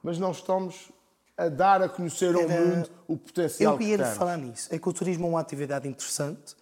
mas 0.04 0.20
não 0.20 0.30
estamos 0.32 0.92
a 1.36 1.50
dar 1.50 1.82
a 1.82 1.90
conhecer 1.90 2.36
ao 2.36 2.48
mundo 2.48 2.90
o 3.08 3.18
potencial 3.18 3.74
Eu 3.76 3.82
ia 3.82 3.98
que 3.98 4.04
temos. 4.04 4.18
falar 4.18 4.38
nisso. 4.38 4.74
É 4.74 4.78
que 4.78 4.88
o 4.90 4.94
turismo 4.94 5.26
é 5.26 5.30
uma 5.30 5.40
atividade 5.40 5.88
interessante. 5.88 6.56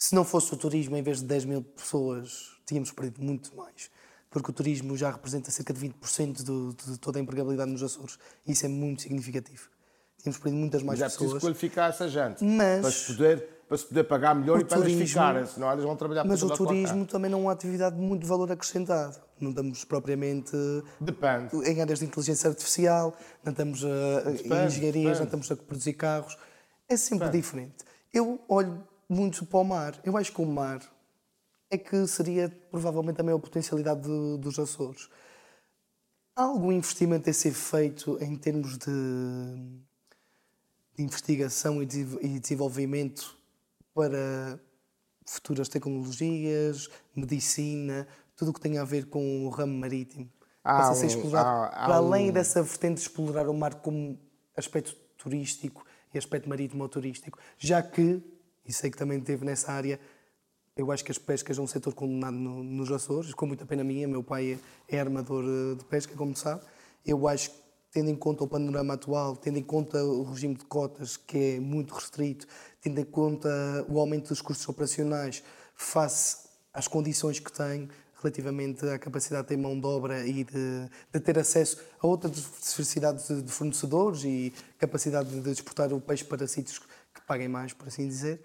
Se 0.00 0.14
não 0.14 0.24
fosse 0.24 0.54
o 0.54 0.56
turismo, 0.56 0.96
em 0.96 1.02
vez 1.02 1.18
de 1.18 1.26
10 1.26 1.44
mil 1.44 1.62
pessoas, 1.62 2.52
tínhamos 2.64 2.90
perdido 2.90 3.22
muito 3.22 3.54
mais. 3.54 3.90
Porque 4.30 4.50
o 4.50 4.54
turismo 4.54 4.96
já 4.96 5.10
representa 5.10 5.50
cerca 5.50 5.74
de 5.74 5.88
20% 5.88 6.42
de, 6.42 6.92
de 6.92 6.98
toda 6.98 7.18
a 7.18 7.22
empregabilidade 7.22 7.70
nos 7.70 7.82
Açores. 7.82 8.18
E 8.46 8.52
isso 8.52 8.64
é 8.64 8.68
muito 8.70 9.02
significativo. 9.02 9.68
Tínhamos 10.16 10.40
perdido 10.40 10.58
muitas 10.58 10.82
mais 10.82 11.00
mas 11.00 11.12
pessoas. 11.12 11.34
Mas 11.34 11.36
é 11.36 11.46
preciso 11.46 11.46
qualificar 11.46 11.90
essa 11.90 12.08
gente. 12.08 12.42
Mas... 12.42 12.80
Para 12.80 12.90
se 12.90 13.06
poder 13.12 13.60
para 13.68 13.78
se 13.78 13.86
poder 13.86 14.02
pagar 14.02 14.34
melhor 14.34 14.58
o 14.58 14.62
e 14.62 14.64
para 14.64 14.78
turismo, 14.78 14.98
eles 14.98 15.10
ficarem, 15.10 15.46
senão 15.46 15.70
eles 15.70 15.84
vão 15.84 15.94
trabalhar 15.94 16.24
Mas 16.24 16.42
o 16.42 16.50
turismo 16.50 17.06
também 17.06 17.30
não 17.30 17.38
é 17.38 17.42
uma 17.42 17.52
atividade 17.52 17.94
de 17.94 18.02
muito 18.02 18.26
valor 18.26 18.50
acrescentado. 18.50 19.16
Não 19.40 19.50
estamos 19.50 19.84
propriamente 19.84 20.56
depende. 21.00 21.54
em 21.54 21.80
áreas 21.80 22.00
de 22.00 22.06
inteligência 22.06 22.48
artificial, 22.48 23.16
não 23.44 23.52
estamos 23.52 23.82
depende, 23.82 24.42
em 24.42 24.66
engenharias, 24.66 24.92
depende. 24.92 25.18
não 25.18 25.24
estamos 25.24 25.52
a 25.52 25.56
produzir 25.56 25.92
carros. 25.92 26.36
É 26.88 26.96
sempre 26.96 27.26
depende. 27.26 27.42
diferente. 27.44 27.84
Eu 28.12 28.40
olho 28.48 28.82
muito 29.10 29.44
para 29.44 29.58
o 29.58 29.64
mar. 29.64 30.00
Eu 30.04 30.16
acho 30.16 30.32
que 30.32 30.40
o 30.40 30.46
mar 30.46 30.80
é 31.68 31.76
que 31.76 32.06
seria 32.06 32.48
provavelmente 32.70 33.20
a 33.20 33.24
maior 33.24 33.40
potencialidade 33.40 34.02
de, 34.02 34.38
dos 34.38 34.58
Açores. 34.58 35.08
Há 36.36 36.44
algum 36.44 36.70
investimento 36.70 37.28
a 37.28 37.32
ser 37.32 37.52
feito 37.52 38.16
em 38.22 38.36
termos 38.36 38.78
de, 38.78 38.86
de 40.96 41.02
investigação 41.02 41.82
e, 41.82 41.86
de, 41.86 42.00
e 42.22 42.38
desenvolvimento 42.38 43.36
para 43.92 44.60
futuras 45.26 45.68
tecnologias, 45.68 46.88
medicina, 47.14 48.06
tudo 48.36 48.52
o 48.52 48.54
que 48.54 48.60
tem 48.60 48.78
a 48.78 48.84
ver 48.84 49.06
com 49.06 49.44
o 49.46 49.48
ramo 49.48 49.76
marítimo. 49.76 50.30
Há 50.62 50.94
ser 50.94 51.06
explorado, 51.06 51.48
há, 51.48 51.66
há 51.66 51.86
para 51.86 51.96
além 51.96 52.30
um... 52.30 52.32
dessa 52.32 52.62
vertente 52.62 52.94
de 52.94 53.00
explorar 53.00 53.48
o 53.48 53.54
mar 53.54 53.76
como 53.76 54.18
aspecto 54.56 54.94
turístico 55.16 55.84
e 56.12 56.18
aspecto 56.18 56.48
marítimo 56.48 56.82
ou 56.82 56.88
turístico, 56.88 57.38
já 57.58 57.82
que, 57.82 58.22
e 58.64 58.72
sei 58.72 58.90
que 58.90 58.96
também 58.96 59.20
teve 59.20 59.44
nessa 59.44 59.72
área, 59.72 59.98
eu 60.76 60.90
acho 60.90 61.04
que 61.04 61.10
as 61.10 61.18
pescas 61.18 61.58
é 61.58 61.60
um 61.60 61.66
setor 61.66 61.94
condenado 61.94 62.36
no, 62.36 62.62
nos 62.62 62.90
Açores, 62.90 63.34
com 63.34 63.46
muita 63.46 63.66
pena 63.66 63.84
minha, 63.84 64.06
meu 64.08 64.22
pai 64.22 64.58
é, 64.88 64.96
é 64.96 65.00
armador 65.00 65.44
eh, 65.44 65.74
de 65.74 65.84
pesca, 65.84 66.14
como 66.14 66.34
sabe, 66.36 66.62
eu 67.04 67.26
acho 67.28 67.50
que 67.50 67.60
tendo 67.92 68.08
em 68.08 68.16
conta 68.16 68.44
o 68.44 68.48
panorama 68.48 68.94
atual, 68.94 69.36
tendo 69.36 69.58
em 69.58 69.62
conta 69.62 70.02
o 70.04 70.22
regime 70.22 70.54
de 70.54 70.64
cotas 70.64 71.16
que 71.16 71.56
é 71.56 71.60
muito 71.60 71.92
restrito, 71.92 72.46
tendo 72.80 73.00
em 73.00 73.04
conta 73.04 73.48
o 73.88 73.98
aumento 73.98 74.28
dos 74.28 74.40
custos 74.40 74.68
operacionais 74.68 75.42
face 75.74 76.48
às 76.72 76.86
condições 76.86 77.40
que 77.40 77.52
tem 77.52 77.88
relativamente 78.22 78.86
à 78.86 78.98
capacidade 78.98 79.42
de 79.42 79.48
ter 79.48 79.56
mão 79.56 79.78
de 79.78 79.86
obra 79.86 80.26
e 80.26 80.44
de, 80.44 80.90
de 81.12 81.20
ter 81.20 81.38
acesso 81.38 81.78
a 81.98 82.06
outra 82.06 82.30
diversidade 82.30 83.26
de, 83.26 83.42
de 83.42 83.50
fornecedores 83.50 84.24
e 84.24 84.52
capacidade 84.78 85.40
de 85.40 85.50
exportar 85.50 85.92
o 85.92 86.00
peixe 86.00 86.24
para 86.24 86.46
sítios 86.46 86.80
que 87.20 87.26
paguem 87.26 87.48
mais, 87.48 87.72
por 87.72 87.88
assim 87.88 88.08
dizer, 88.08 88.42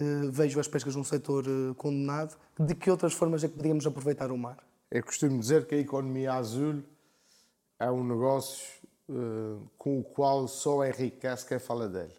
uh, 0.00 0.30
vejo 0.30 0.58
as 0.58 0.68
pescas 0.68 0.96
num 0.96 1.04
setor 1.04 1.46
uh, 1.46 1.74
condenado. 1.74 2.36
De 2.58 2.74
que 2.74 2.90
outras 2.90 3.12
formas 3.12 3.44
é 3.44 3.48
que 3.48 3.54
podíamos 3.54 3.86
aproveitar 3.86 4.30
o 4.30 4.38
mar? 4.38 4.58
Eu 4.90 5.02
costumo 5.02 5.38
dizer 5.38 5.66
que 5.66 5.74
a 5.74 5.78
economia 5.78 6.34
azul 6.34 6.82
é 7.78 7.90
um 7.90 8.04
negócio 8.04 8.64
uh, 9.08 9.68
com 9.76 10.00
o 10.00 10.04
qual 10.04 10.48
só 10.48 10.84
enriquece 10.84 11.46
quem 11.46 11.58
fala 11.58 11.88
dele. 11.88 12.14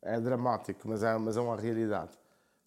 É 0.00 0.18
dramático, 0.20 0.88
mas 0.88 1.02
é, 1.02 1.16
mas 1.16 1.36
é 1.36 1.40
uma 1.40 1.56
realidade. 1.56 2.10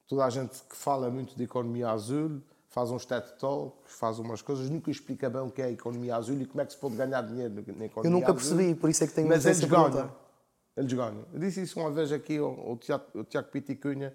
Toda 0.07 0.25
a 0.25 0.29
gente 0.29 0.61
que 0.69 0.75
fala 0.75 1.09
muito 1.09 1.35
de 1.35 1.43
economia 1.43 1.89
azul 1.89 2.41
faz 2.69 2.91
uns 2.91 3.05
TED 3.05 3.25
Talks, 3.39 3.93
faz 3.97 4.19
umas 4.19 4.41
coisas, 4.41 4.69
nunca 4.69 4.91
explica 4.91 5.29
bem 5.29 5.41
o 5.41 5.49
que 5.49 5.61
é 5.61 5.65
a 5.65 5.71
economia 5.71 6.15
azul 6.15 6.39
e 6.41 6.45
como 6.45 6.61
é 6.61 6.65
que 6.65 6.73
se 6.73 6.77
pode 6.77 6.95
ganhar 6.95 7.21
dinheiro 7.21 7.53
na 7.53 7.61
economia 7.61 7.89
azul. 7.89 8.03
Eu 8.03 8.11
nunca 8.11 8.33
percebi, 8.33 8.75
por 8.75 8.89
isso 8.89 9.03
é 9.03 9.07
que 9.07 9.13
tenho 9.13 9.27
Mas 9.27 9.45
eles 9.45 9.63
ganham. 9.63 10.11
Eles 10.75 10.91
ganham. 10.91 11.25
Eu 11.33 11.39
disse 11.39 11.61
isso 11.61 11.79
uma 11.79 11.91
vez 11.91 12.11
aqui 12.11 12.37
ao, 12.37 12.69
ao 12.69 12.77
Tiago, 12.77 13.05
ao 13.15 13.23
Tiago 13.23 13.47
Piticunha, 13.49 14.13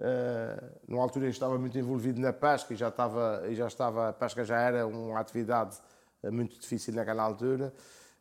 uh, 0.00 0.70
numa 0.88 1.02
altura 1.02 1.26
em 1.26 1.28
que 1.28 1.34
estava 1.34 1.58
muito 1.58 1.78
envolvido 1.78 2.20
na 2.20 2.32
pesca 2.32 2.72
e 2.72 2.76
já 2.76 2.88
estava, 2.88 3.42
e 3.46 3.54
já 3.54 3.66
estava 3.66 4.08
a 4.08 4.12
pesca 4.12 4.44
já 4.44 4.58
era 4.58 4.86
uma 4.86 5.20
atividade 5.20 5.76
é 6.22 6.30
muito 6.30 6.58
difícil 6.58 6.94
naquela 6.94 7.22
altura. 7.22 7.72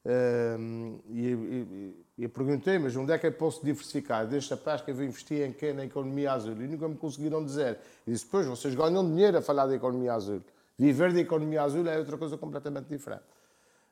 Uh, 0.05 1.01
e, 1.09 1.33
e, 1.33 2.05
e 2.19 2.27
perguntei, 2.27 2.79
mas 2.79 2.95
onde 2.95 3.11
é 3.11 3.17
que 3.17 3.27
eu 3.27 3.31
posso 3.31 3.65
diversificar? 3.65 4.25
Desde 4.25 4.53
a 4.53 4.57
pesca 4.57 4.89
eu 4.91 4.95
vou 4.95 5.03
investir 5.03 5.45
em 5.45 5.51
quê? 5.51 5.73
Na 5.73 5.85
economia 5.85 6.31
azul. 6.31 6.53
E 6.61 6.67
nunca 6.67 6.87
me 6.87 6.95
conseguiram 6.95 7.43
dizer. 7.43 7.79
E 8.05 8.11
disse, 8.11 8.25
pois, 8.25 8.45
vocês 8.45 8.73
ganham 8.75 9.03
dinheiro 9.05 9.37
a 9.37 9.41
falar 9.41 9.65
da 9.65 9.75
economia 9.75 10.13
azul. 10.13 10.41
Viver 10.77 11.11
da 11.11 11.19
economia 11.19 11.63
azul 11.63 11.87
é 11.87 11.97
outra 11.97 12.17
coisa 12.17 12.37
completamente 12.37 12.87
diferente. 12.87 13.23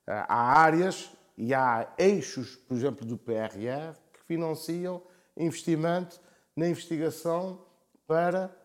Há 0.07 0.59
áreas 0.59 1.09
e 1.37 1.53
há 1.53 1.93
eixos, 1.97 2.55
por 2.55 2.75
exemplo, 2.75 3.05
do 3.05 3.17
PRR, 3.17 3.95
que 4.13 4.23
financiam 4.25 5.01
investimento 5.35 6.19
na 6.55 6.67
investigação 6.67 7.61
para 8.07 8.55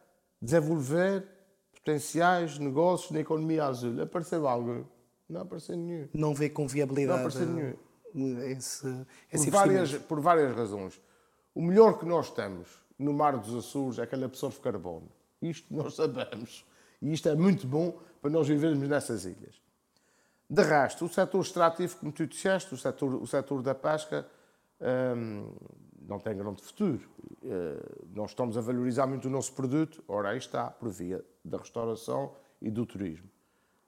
desenvolver 0.41 1.27
potenciais 1.73 2.59
negócios 2.59 3.11
na 3.11 3.21
economia 3.21 3.65
azul. 3.65 4.01
Apareceu 4.01 4.47
algo 4.47 4.87
não 5.31 5.43
apareceu 5.43 5.77
nenhum. 5.77 6.09
Não 6.13 6.35
vê 6.35 6.51
com 6.51 6.67
viabilidade. 6.67 7.21
Não 7.21 7.29
apareceu 7.29 7.47
nenhum. 7.47 8.43
Esse, 8.43 9.07
esse 9.33 9.45
por, 9.45 9.53
várias, 9.53 9.93
por 9.95 10.21
várias 10.21 10.57
razões. 10.57 11.01
O 11.55 11.63
melhor 11.63 11.99
que 11.99 12.05
nós 12.05 12.31
temos 12.33 12.69
no 12.99 13.13
Mar 13.13 13.39
dos 13.39 13.55
Açores 13.55 14.01
é 14.01 14.07
que 14.07 14.15
ele 14.15 14.25
absorve 14.25 14.59
carbono. 14.59 15.09
Isto 15.41 15.73
nós 15.73 15.95
sabemos. 15.95 16.67
E 17.01 17.13
isto 17.13 17.29
é 17.29 17.37
muito 17.37 17.67
bom 17.67 17.97
para 18.21 18.31
nós 18.31 18.49
vivermos 18.49 18.89
nessas 18.89 19.25
ilhas. 19.25 19.61
De 20.51 20.63
resto, 20.63 21.05
o 21.05 21.09
setor 21.09 21.41
extrativo, 21.41 21.97
como 21.99 22.11
tu 22.11 22.27
disseste, 22.27 22.75
o 22.75 22.77
setor, 22.77 23.15
o 23.15 23.27
setor 23.27 23.63
da 23.63 23.73
pesca, 23.73 24.27
hum, 25.17 25.49
não 26.09 26.19
tem 26.19 26.37
grande 26.37 26.61
futuro. 26.61 27.09
Uh, 27.41 28.09
nós 28.13 28.31
estamos 28.31 28.59
a 28.59 28.61
valorizar 28.61 29.07
muito 29.07 29.29
o 29.29 29.31
nosso 29.31 29.53
produto, 29.53 30.03
ora 30.09 30.31
aí 30.31 30.39
está, 30.39 30.67
por 30.67 30.91
via 30.91 31.25
da 31.45 31.59
restauração 31.59 32.33
e 32.61 32.69
do 32.69 32.85
turismo. 32.85 33.29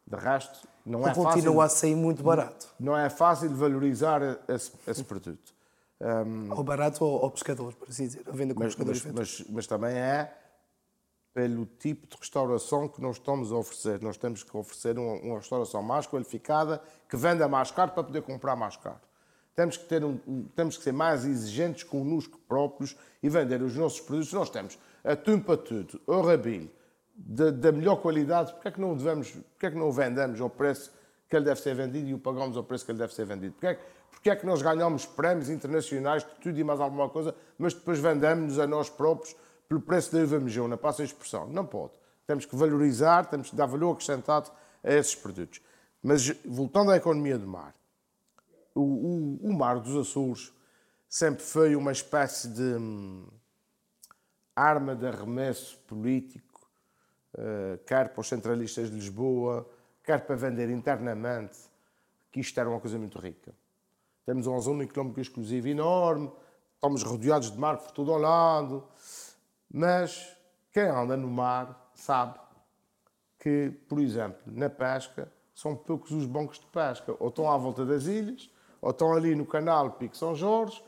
De 0.06 0.16
resto, 0.16 0.68
não 0.86 1.01
é 1.01 1.09
fácil. 1.09 1.24
Continua 1.24 1.64
a 1.64 1.68
sair 1.68 1.97
muito 1.97 2.22
barato. 2.22 2.68
Não 2.78 2.97
é 2.97 3.10
fácil 3.10 3.51
valorizar 3.51 4.20
esse, 4.48 4.70
esse 4.86 5.02
produto. 5.02 5.52
Um, 6.01 6.52
ao 6.52 6.62
barato 6.62 7.05
ou 7.05 7.24
ao 7.24 7.30
pescador, 7.30 7.74
por 7.74 7.89
assim 7.89 8.06
dizer, 8.06 8.22
a 8.26 8.32
venda 8.32 8.55
com 8.55 8.60
mas, 8.60 8.74
pescadores. 8.74 9.05
Mas, 9.05 9.14
mas, 9.14 9.47
mas, 9.48 9.66
também 9.66 9.97
é 9.97 10.32
pelo 11.35 11.65
tipo 11.65 12.07
de 12.07 12.17
restauração 12.17 12.89
que 12.89 13.01
nós 13.01 13.17
estamos 13.17 13.53
a 13.53 13.57
oferecer. 13.57 14.01
Nós 14.03 14.17
temos 14.17 14.43
que 14.43 14.57
oferecer 14.57 14.99
uma, 14.99 15.15
uma 15.15 15.39
restauração 15.39 15.83
mais 15.83 16.07
qualificada, 16.07 16.83
que 17.09 17.17
venda 17.17 17.49
mais 17.49 17.71
caro 17.71 17.93
para 17.93 18.05
poder 18.05 18.23
comprar 18.23 18.55
mais 18.55 18.77
caro. 18.77 19.01
Temos 19.55 19.77
que, 19.77 19.85
ter 19.85 20.05
um, 20.05 20.19
temos 20.55 20.77
que 20.77 20.85
ser 20.85 20.93
mais 20.93 21.25
exigentes 21.25 21.85
connosco 21.85 22.39
próprios 22.49 22.97
e 23.23 23.29
vender 23.29 23.63
os 23.63 23.77
nossos 23.77 24.01
produtos. 24.01 24.33
Nós 24.33 24.51
temos 24.51 24.79
atum 25.05 25.41
para 25.41 25.57
tudo, 25.57 26.01
o 26.07 26.21
rabilho, 26.21 26.71
da, 27.15 27.71
melhor 27.71 27.97
qualidade, 27.97 28.53
porque 28.53 28.69
é 28.69 28.71
que 28.71 28.81
não 28.81 28.97
devemos, 28.97 29.35
é 29.61 29.71
que 29.71 29.77
não 29.77 29.89
o 29.89 29.93
vendemos 29.93 30.41
ao 30.41 30.49
preço 30.49 30.93
que 31.29 31.37
ele 31.37 31.45
deve 31.45 31.61
ser 31.61 31.75
vendido 31.75 32.09
e 32.09 32.15
o 32.15 32.19
pagamos 32.19 32.57
ao 32.57 32.65
preço 32.65 32.85
que 32.85 32.91
ele 32.91 32.99
deve 32.99 33.15
ser 33.15 33.27
vendido? 33.27 33.55
É, 33.63 33.79
porque 34.11 34.31
é 34.31 34.37
que 34.37 34.47
nós 34.47 34.63
ganhamos 34.63 35.05
prémios 35.05 35.49
internacionais 35.51 36.23
de 36.23 36.31
tudo 36.41 36.59
e 36.59 36.65
mais 36.65 36.81
alguma 36.81 37.09
coisa, 37.09 37.35
mas 37.59 37.75
depois 37.75 37.99
vendemos-nos 37.99 38.59
a 38.59 38.67
nós 38.67 38.89
próprios 38.89 39.35
pelo 39.73 39.81
preço 39.81 40.12
da 40.12 40.23
uva 40.23 40.39
mejona, 40.39 40.77
passa 40.77 41.01
a 41.01 41.05
expressão. 41.05 41.49
Não 41.49 41.65
pode. 41.65 41.94
Temos 42.27 42.44
que 42.44 42.55
valorizar, 42.55 43.24
temos 43.24 43.49
que 43.49 43.57
dar 43.57 43.65
valor 43.65 43.93
acrescentado 43.93 44.51
a 44.85 44.93
esses 44.93 45.15
produtos. 45.15 45.62
Mas 46.03 46.28
voltando 46.44 46.90
à 46.90 46.97
economia 46.97 47.39
do 47.39 47.47
mar, 47.47 47.74
o, 48.74 48.82
o, 48.82 49.49
o 49.49 49.53
mar 49.53 49.81
dos 49.81 49.97
Açores 49.97 50.53
sempre 51.09 51.43
foi 51.43 51.74
uma 51.74 51.90
espécie 51.90 52.49
de 52.49 52.62
hum, 52.62 53.27
arma 54.55 54.94
de 54.94 55.07
arremesso 55.07 55.78
político 55.86 56.69
eh, 57.35 57.78
quer 57.86 58.11
para 58.11 58.20
os 58.20 58.28
centralistas 58.28 58.90
de 58.90 58.97
Lisboa, 58.97 59.66
quer 60.05 60.27
para 60.27 60.36
vender 60.36 60.69
internamente, 60.69 61.57
que 62.31 62.40
isto 62.40 62.59
era 62.61 62.69
uma 62.69 62.81
coisa 62.81 62.99
muito 62.99 63.19
rica. 63.19 63.55
Temos 64.27 64.47
uma 64.47 64.61
zona 64.61 64.85
económica 64.85 65.20
exclusiva 65.23 65.69
enorme, 65.69 66.31
estamos 66.74 67.03
rodeados 67.03 67.51
de 67.51 67.59
mar 67.59 67.78
por 67.78 67.90
todo 67.93 68.12
o 68.12 68.19
lado, 68.19 68.86
mas 69.73 70.36
quem 70.73 70.85
anda 70.85 71.16
no 71.16 71.28
mar 71.28 71.90
sabe 71.94 72.39
que, 73.39 73.73
por 73.89 73.99
exemplo, 73.99 74.40
na 74.47 74.69
pesca, 74.69 75.32
são 75.55 75.74
poucos 75.74 76.11
os 76.12 76.27
bancos 76.27 76.59
de 76.59 76.66
pesca. 76.66 77.15
Ou 77.19 77.28
estão 77.28 77.51
à 77.51 77.57
volta 77.57 77.85
das 77.85 78.05
ilhas, 78.05 78.51
ou 78.81 78.90
estão 78.90 79.15
ali 79.15 79.35
no 79.35 79.47
canal 79.47 79.93
Pico 79.93 80.16
São 80.16 80.35
Jorge, 80.35 80.82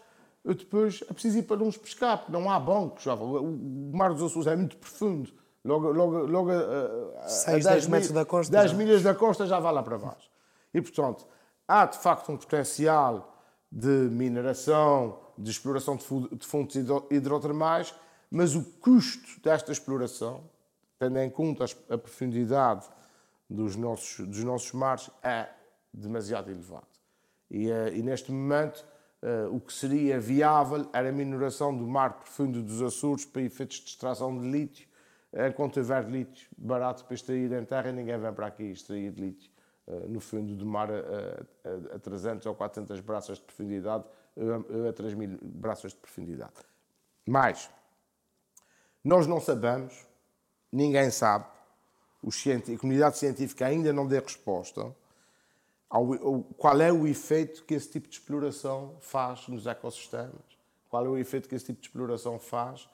depois 0.45 1.03
é 1.09 1.13
preciso 1.13 1.39
ir 1.39 1.45
para 1.45 1.63
uns 1.63 1.77
pescar, 1.79 2.19
porque 2.19 2.33
não 2.33 2.51
há 2.51 2.61
bancos. 2.61 3.07
O 3.07 3.97
mar 3.97 4.13
dos 4.13 4.23
Açores 4.23 4.47
é 4.47 4.55
muito 4.55 4.77
profundo. 4.77 5.33
Logo, 5.65 5.91
logo, 5.91 6.19
logo 6.27 6.51
a, 6.51 7.25
a 7.25 7.53
10, 7.53 7.65
10 7.65 7.87
metros 7.87 8.13
da 8.13 8.25
costa. 8.27 8.53
10 8.53 8.75
milhas 8.75 9.03
da 9.03 9.15
costa 9.15 9.47
já 9.47 9.59
vai 9.59 9.73
lá 9.73 9.83
para 9.83 9.97
baixo. 9.97 10.29
E, 10.75 10.83
portanto, 10.83 11.27
há 11.67 11.87
de 11.87 11.97
facto 11.97 12.31
um 12.31 12.37
potencial 12.37 13.35
de 13.73 13.89
mineração, 13.89 15.19
de 15.39 15.51
exploração 15.51 15.97
de 15.97 16.47
fontes 16.47 16.77
hidrotermais, 17.11 17.95
mas 18.31 18.55
o 18.55 18.65
custo 18.65 19.41
desta 19.43 19.73
exploração, 19.73 20.45
tendo 20.99 21.19
em 21.19 21.31
conta 21.31 21.65
a 21.89 21.99
profundidade 21.99 22.89
dos 23.49 23.77
nossos, 23.77 24.27
dos 24.27 24.43
nossos 24.43 24.73
mares, 24.73 25.11
é 25.23 25.49
demasiado 25.93 26.51
elevado. 26.51 26.87
E, 27.51 27.71
eh, 27.71 27.97
e 27.97 28.03
neste 28.03 28.33
momento, 28.33 28.85
uh, 29.23 29.55
o 29.55 29.61
que 29.61 29.73
seria 29.73 30.19
viável 30.19 30.89
era 30.93 31.09
a 31.09 31.13
mineração 31.13 31.77
do 31.77 31.87
mar 31.87 32.15
profundo 32.15 32.63
dos 32.63 32.83
Açores 32.83 33.25
para 33.25 33.43
efeitos 33.43 33.79
de 33.79 33.91
extração 33.91 34.37
de 34.39 34.51
lítio, 34.51 34.89
enquanto 35.49 35.79
houver 35.79 36.09
lítio 36.09 36.49
barato 36.57 37.05
para 37.05 37.15
extrair 37.15 37.53
em 37.53 37.65
terra, 37.65 37.93
ninguém 37.93 38.19
vem 38.19 38.33
para 38.33 38.47
aqui 38.47 38.65
extrair 38.65 39.13
lítio 39.15 39.51
no 40.09 40.21
fundo 40.21 40.55
do 40.55 40.65
mar 40.65 40.89
a, 40.91 41.93
a, 41.93 41.97
a 41.97 41.99
300 41.99 42.47
ou 42.47 42.55
400 42.55 43.01
braças 43.01 43.39
de 43.39 43.45
profundidade, 43.45 44.05
a 44.89 44.93
3 44.93 45.15
mil 45.15 45.39
braças 45.43 45.93
de 45.93 45.99
profundidade. 45.99 46.55
Mas, 47.27 47.71
nós 49.05 49.27
não 49.27 49.41
sabemos, 49.41 50.07
ninguém 50.73 51.11
sabe, 51.11 51.45
a 52.27 52.79
comunidade 52.79 53.19
científica 53.19 53.67
ainda 53.67 53.93
não 53.93 54.07
deu 54.07 54.23
resposta 54.23 54.95
ao, 55.95 56.43
qual 56.57 56.81
é 56.81 56.93
o 56.93 57.07
efeito 57.07 57.63
que 57.65 57.75
esse 57.75 57.89
tipo 57.89 58.09
de 58.09 58.15
exploração 58.15 58.97
faz 59.01 59.47
nos 59.47 59.67
ecossistemas, 59.67 60.59
qual 60.89 61.05
é 61.07 61.09
o 61.09 61.19
efeito 61.19 61.49
que 61.49 61.55
esse 61.55 61.67
tipo 61.67 61.81
de 61.81 61.87
exploração 61.87 62.39
faz 62.39 62.89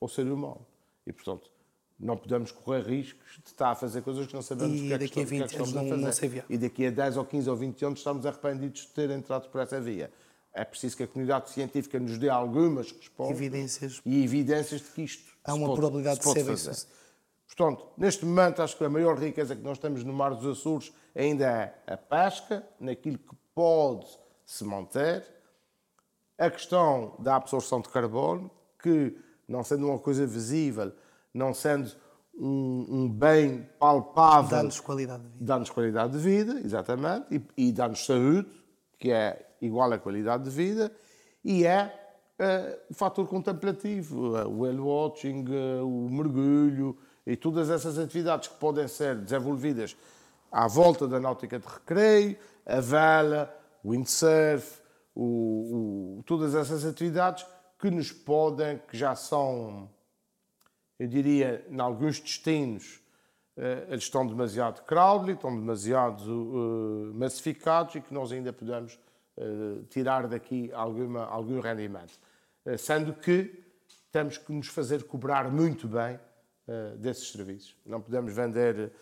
ao 0.00 0.08
ser 0.08 0.26
humano. 0.26 0.64
E, 1.06 1.12
portanto, 1.12 1.50
não 1.98 2.16
podemos 2.16 2.52
correr 2.52 2.82
riscos 2.82 3.38
de 3.42 3.48
estar 3.48 3.70
a 3.70 3.74
fazer 3.74 4.02
coisas 4.02 4.26
que 4.26 4.34
não 4.34 4.42
sabemos 4.42 4.80
o 4.80 4.84
que 4.84 4.92
é 4.92 4.98
que, 4.98 5.04
daqui 5.04 5.20
a 5.20 5.24
20 5.24 5.38
que, 5.38 5.44
é 5.44 5.48
que 5.48 5.56
anos 5.56 5.72
não, 5.72 5.82
não 5.82 6.10
E 6.48 6.56
daqui 6.56 6.86
a 6.86 6.90
10 6.90 7.16
ou 7.16 7.24
15 7.24 7.50
ou 7.50 7.56
20 7.56 7.84
anos 7.84 7.98
estamos 7.98 8.24
arrependidos 8.24 8.82
de 8.82 8.88
ter 8.88 9.10
entrado 9.10 9.48
por 9.50 9.60
essa 9.60 9.80
via. 9.80 10.10
É 10.52 10.64
preciso 10.64 10.96
que 10.96 11.02
a 11.02 11.06
comunidade 11.06 11.50
científica 11.50 11.98
nos 12.00 12.16
dê 12.18 12.28
algumas 12.28 12.90
respostas 12.90 13.36
evidências. 13.36 14.00
e 14.06 14.24
evidências 14.24 14.80
de 14.80 14.88
que 14.88 15.02
isto 15.02 15.37
há 15.50 15.54
uma 15.54 15.66
pode, 15.66 15.80
probabilidade 15.80 16.20
de 16.20 16.24
ser 16.24 16.44
fazer. 16.44 16.70
Isso. 16.70 16.88
Portanto, 17.46 17.88
neste 17.96 18.24
momento, 18.24 18.62
acho 18.62 18.76
que 18.76 18.84
a 18.84 18.90
maior 18.90 19.18
riqueza 19.18 19.56
que 19.56 19.62
nós 19.62 19.78
temos 19.78 20.04
no 20.04 20.12
Mar 20.12 20.34
dos 20.34 20.58
Açores 20.58 20.92
ainda 21.14 21.44
é 21.44 21.74
a 21.86 21.96
pesca, 21.96 22.64
naquilo 22.78 23.18
que 23.18 23.34
pode 23.54 24.06
se 24.44 24.64
manter, 24.64 25.24
a 26.38 26.50
questão 26.50 27.16
da 27.18 27.36
absorção 27.36 27.80
de 27.80 27.88
carbono, 27.88 28.50
que, 28.80 29.16
não 29.48 29.64
sendo 29.64 29.88
uma 29.88 29.98
coisa 29.98 30.26
visível, 30.26 30.92
não 31.34 31.52
sendo 31.52 31.90
um, 32.38 32.86
um 32.88 33.08
bem 33.08 33.68
palpável. 33.78 34.58
Dá-nos 34.58 34.78
qualidade 34.78 35.22
de 35.22 35.28
vida. 35.30 35.44
Dá-nos 35.44 35.70
qualidade 35.70 36.12
de 36.12 36.18
vida, 36.18 36.60
exatamente, 36.60 37.26
e, 37.56 37.68
e 37.68 37.72
dá-nos 37.72 38.06
saúde, 38.06 38.48
que 38.98 39.10
é 39.10 39.56
igual 39.60 39.92
à 39.92 39.98
qualidade 39.98 40.44
de 40.44 40.50
vida, 40.50 40.92
e 41.42 41.66
é 41.66 41.97
o 42.88 42.94
fator 42.94 43.26
contemplativo, 43.26 44.36
uh, 44.36 44.48
o 44.48 44.60
whale 44.60 44.78
watching, 44.78 45.44
uh, 45.48 45.86
o 45.86 46.08
mergulho 46.08 46.96
e 47.26 47.36
todas 47.36 47.68
essas 47.68 47.98
atividades 47.98 48.48
que 48.48 48.54
podem 48.54 48.86
ser 48.86 49.16
desenvolvidas 49.16 49.96
à 50.50 50.66
volta 50.68 51.06
da 51.06 51.18
náutica 51.18 51.58
de 51.58 51.66
recreio, 51.66 52.36
a 52.64 52.80
vela, 52.80 53.54
o 53.82 53.90
windsurf, 53.90 54.80
o, 55.14 56.18
o, 56.20 56.22
todas 56.24 56.54
essas 56.54 56.84
atividades 56.84 57.44
que 57.78 57.90
nos 57.90 58.12
podem, 58.12 58.80
que 58.88 58.96
já 58.96 59.14
são, 59.14 59.90
eu 60.98 61.06
diria, 61.06 61.66
em 61.68 61.80
alguns 61.80 62.20
destinos, 62.20 63.00
eles 63.88 64.04
estão 64.04 64.24
demasiado 64.24 64.84
crowded, 64.84 65.32
estão 65.32 65.54
demasiado 65.54 66.22
uh, 66.30 67.12
massificados 67.14 67.96
e 67.96 68.00
que 68.00 68.14
nós 68.14 68.30
ainda 68.30 68.52
podemos 68.52 68.98
uh, 69.36 69.82
tirar 69.90 70.28
daqui 70.28 70.70
alguma, 70.72 71.24
algum 71.24 71.58
rendimento. 71.58 72.12
Uh, 72.68 72.78
sendo 72.78 73.14
que 73.14 73.64
temos 74.12 74.38
que 74.38 74.52
nos 74.52 74.68
fazer 74.68 75.04
cobrar 75.04 75.50
muito 75.50 75.86
bem 75.88 76.18
desses 76.98 77.30
serviços. 77.30 77.74
Não 77.86 77.98
podemos 77.98 78.34
vender 78.34 78.92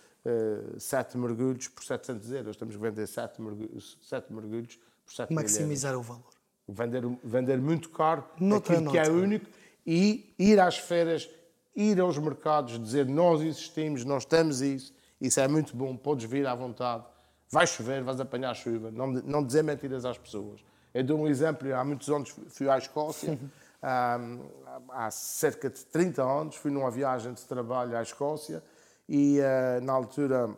sete 0.79 1.19
mergulhos 1.19 1.67
por 1.67 1.83
700 1.83 2.31
euros, 2.31 2.57
temos 2.57 2.77
que 2.77 2.81
vender 2.81 3.09
sete 3.09 3.43
mergulhos, 3.43 3.99
sete 4.03 4.33
mergulhos 4.33 4.79
por 5.07 5.15
7 5.15 5.33
Maximizar 5.33 5.93
euros. 5.93 6.07
o 6.07 6.13
valor. 6.13 6.33
Vender, 6.69 7.03
vender 7.23 7.59
muito 7.59 7.89
caro 7.91 8.25
Noutra 8.41 8.75
aquilo 8.75 8.91
que 8.91 8.99
é 8.99 9.09
único 9.09 9.47
e 9.87 10.35
ir 10.37 10.59
às 10.59 10.77
feiras 10.77 11.31
ir 11.77 12.01
aos 12.01 12.19
mercados, 12.19 12.83
dizer 12.83 13.07
nós 13.07 13.41
existimos, 13.41 14.05
nós 14.05 14.25
temos 14.25 14.61
isso, 14.61 14.93
isso 15.21 15.39
é 15.39 15.47
muito 15.47 15.77
bom, 15.77 15.97
podes 15.97 16.29
vir 16.29 16.47
à 16.47 16.55
vontade. 16.55 17.05
Vai 17.51 17.67
chover, 17.67 18.03
vais 18.03 18.19
apanhar 18.19 18.55
chuva, 18.55 18.91
não, 18.91 19.07
não 19.07 19.45
dizer 19.45 19.63
mentiras 19.63 20.05
às 20.05 20.19
pessoas. 20.19 20.61
Eu 20.97 21.05
dou 21.05 21.19
um 21.19 21.29
exemplo, 21.29 21.75
há 21.75 21.85
muitos 21.85 22.09
anos 22.09 22.35
fui 22.49 22.71
à 22.71 22.79
Escócia, 22.79 23.39
há 23.83 25.11
cerca 25.11 25.69
de 25.69 25.85
30 25.85 26.23
anos, 26.23 26.57
fui 26.57 26.71
numa 26.71 26.91
viagem 26.91 27.35
de 27.35 27.43
trabalho 27.43 27.95
à 27.95 28.01
Escócia 28.01 28.63
e 29.07 29.39
uh, 29.39 29.85
na 29.85 29.93
altura 29.93 30.57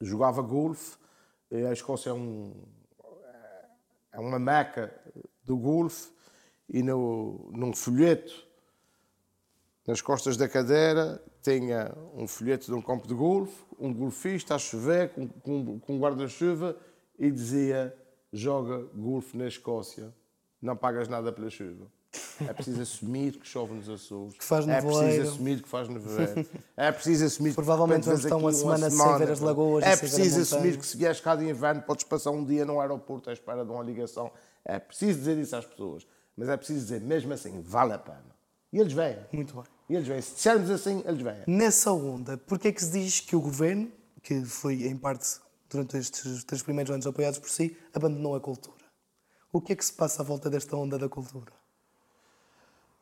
jogava 0.00 0.42
golfe. 0.42 0.96
A 1.50 1.72
Escócia 1.72 2.10
é, 2.10 2.12
um, 2.12 2.54
é 4.12 4.20
uma 4.20 4.38
meca 4.38 4.94
do 5.42 5.56
golfe 5.56 6.08
e 6.68 6.80
no, 6.80 7.50
num 7.50 7.74
folheto 7.74 8.46
nas 9.84 10.00
costas 10.00 10.36
da 10.36 10.48
cadeira 10.48 11.20
tinha 11.42 11.92
um 12.14 12.28
folheto 12.28 12.66
de 12.66 12.74
um 12.74 12.80
campo 12.80 13.08
de 13.08 13.14
golfe, 13.14 13.60
um 13.76 13.92
golfista 13.92 14.54
a 14.54 14.58
chover 14.58 15.08
com, 15.08 15.26
com, 15.26 15.80
com 15.80 15.96
um 15.96 15.98
guarda-chuva 15.98 16.76
e 17.18 17.28
dizia 17.28 17.92
joga 18.32 18.88
golfe 18.94 19.36
na 19.36 19.46
Escócia, 19.46 20.14
não 20.60 20.76
pagas 20.76 21.08
nada 21.08 21.32
pela 21.32 21.50
chuva. 21.50 21.86
É 22.40 22.52
preciso 22.52 22.80
assumir 22.80 23.32
que 23.32 23.46
chove 23.46 23.74
nos 23.74 23.88
Açores. 23.88 24.34
Que 24.34 24.44
faz 24.44 24.66
É 24.66 24.80
preciso 24.80 25.28
assumir 25.28 25.62
que 25.62 25.68
faz 25.68 25.88
nevoeiro. 25.88 26.46
É 26.76 26.92
preciso 26.92 27.24
assumir 27.26 27.54
Provavelmente 27.54 28.04
vamos 28.04 28.24
estar 28.24 28.36
uma 28.36 28.52
semana, 28.52 28.90
semana 28.90 29.18
sem 29.18 29.26
ver 29.26 29.32
as 29.32 29.40
lagoas 29.40 29.84
É 29.84 29.96
preciso 29.96 30.40
assumir 30.40 30.78
que 30.78 30.86
se 30.86 30.96
vieres 30.96 31.20
cá 31.20 31.36
de 31.36 31.48
inverno 31.48 31.82
podes 31.82 32.04
passar 32.04 32.30
um 32.30 32.44
dia 32.44 32.64
no 32.64 32.80
aeroporto 32.80 33.28
à 33.28 33.32
espera 33.32 33.64
de 33.64 33.70
uma 33.70 33.82
ligação. 33.82 34.30
É 34.64 34.78
preciso 34.78 35.18
dizer 35.18 35.36
isso 35.38 35.54
às 35.56 35.66
pessoas. 35.66 36.06
Mas 36.36 36.48
é 36.48 36.56
preciso 36.56 36.80
dizer, 36.80 37.00
mesmo 37.00 37.32
assim, 37.32 37.60
vale 37.60 37.92
a 37.92 37.98
pena. 37.98 38.38
E 38.72 38.78
eles 38.78 38.92
vêm. 38.92 39.16
Muito 39.32 39.54
bem. 39.54 39.64
E 39.88 39.96
eles 39.96 40.06
vêm. 40.06 40.20
Se 40.20 40.34
dissermos 40.34 40.70
assim, 40.70 41.02
eles 41.04 41.20
vêm. 41.20 41.42
Nessa 41.46 41.90
onda, 41.92 42.38
porquê 42.38 42.68
é 42.68 42.72
que 42.72 42.82
se 42.82 42.92
diz 42.92 43.20
que 43.20 43.34
o 43.34 43.40
governo, 43.40 43.90
que 44.22 44.44
foi 44.44 44.86
em 44.86 44.96
parte 44.96 45.40
durante 45.68 45.96
estes 45.96 46.44
três 46.44 46.62
primeiros 46.62 46.92
anos 46.92 47.06
apoiados 47.06 47.38
por 47.38 47.48
si, 47.48 47.76
abandonou 47.94 48.34
a 48.34 48.40
cultura? 48.40 48.84
O 49.52 49.60
que 49.60 49.72
é 49.72 49.76
que 49.76 49.84
se 49.84 49.92
passa 49.92 50.22
à 50.22 50.24
volta 50.24 50.50
desta 50.50 50.76
onda 50.76 50.98
da 50.98 51.08
cultura? 51.08 51.52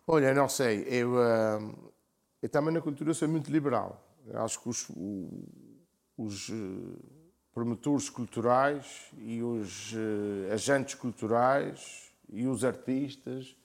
Olha, 0.06 0.32
não 0.32 0.48
sei. 0.48 0.86
Eu, 0.88 1.14
uh, 1.14 1.92
eu 2.40 2.48
também 2.48 2.72
na 2.72 2.80
cultura 2.80 3.12
sou 3.12 3.28
muito 3.28 3.50
liberal. 3.50 4.00
Eu 4.26 4.40
acho 4.42 4.60
que 4.60 4.68
os, 4.68 4.88
os 6.16 6.48
uh, 6.48 6.96
promotores 7.52 8.08
culturais 8.08 9.10
e 9.18 9.42
os 9.42 9.92
uh, 9.92 10.52
agentes 10.52 10.94
culturais 10.94 12.12
e 12.28 12.46
os 12.46 12.64
artistas 12.64 13.56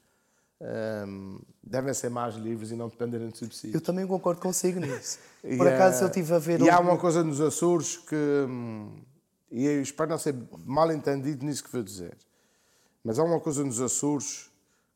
um, 0.61 1.39
devem 1.63 1.93
ser 1.93 2.09
mais 2.09 2.35
livres 2.35 2.71
e 2.71 2.75
não 2.75 2.87
dependerem 2.87 3.29
de 3.29 3.37
subsídios. 3.37 3.73
Eu 3.73 3.81
também 3.81 4.05
concordo 4.05 4.39
consigo 4.39 4.79
nisso. 4.79 5.19
Por 5.57 5.67
acaso 5.67 6.03
eu 6.03 6.07
estive 6.07 6.33
a 6.33 6.39
ver... 6.39 6.61
E 6.61 6.69
há 6.69 6.79
uma 6.79 6.97
coisa 6.97 7.23
nos 7.23 7.41
Açores 7.41 7.97
que... 7.97 8.15
Hum, 8.15 9.01
e 9.49 9.65
eu 9.65 9.81
espero 9.81 10.11
não 10.11 10.17
ser 10.17 10.35
mal 10.65 10.91
entendido 10.91 11.45
nisso 11.45 11.63
que 11.63 11.71
vou 11.71 11.83
dizer. 11.83 12.15
Mas 13.03 13.17
há 13.17 13.23
uma 13.23 13.39
coisa 13.39 13.63
nos 13.63 13.81
Açores 13.81 14.49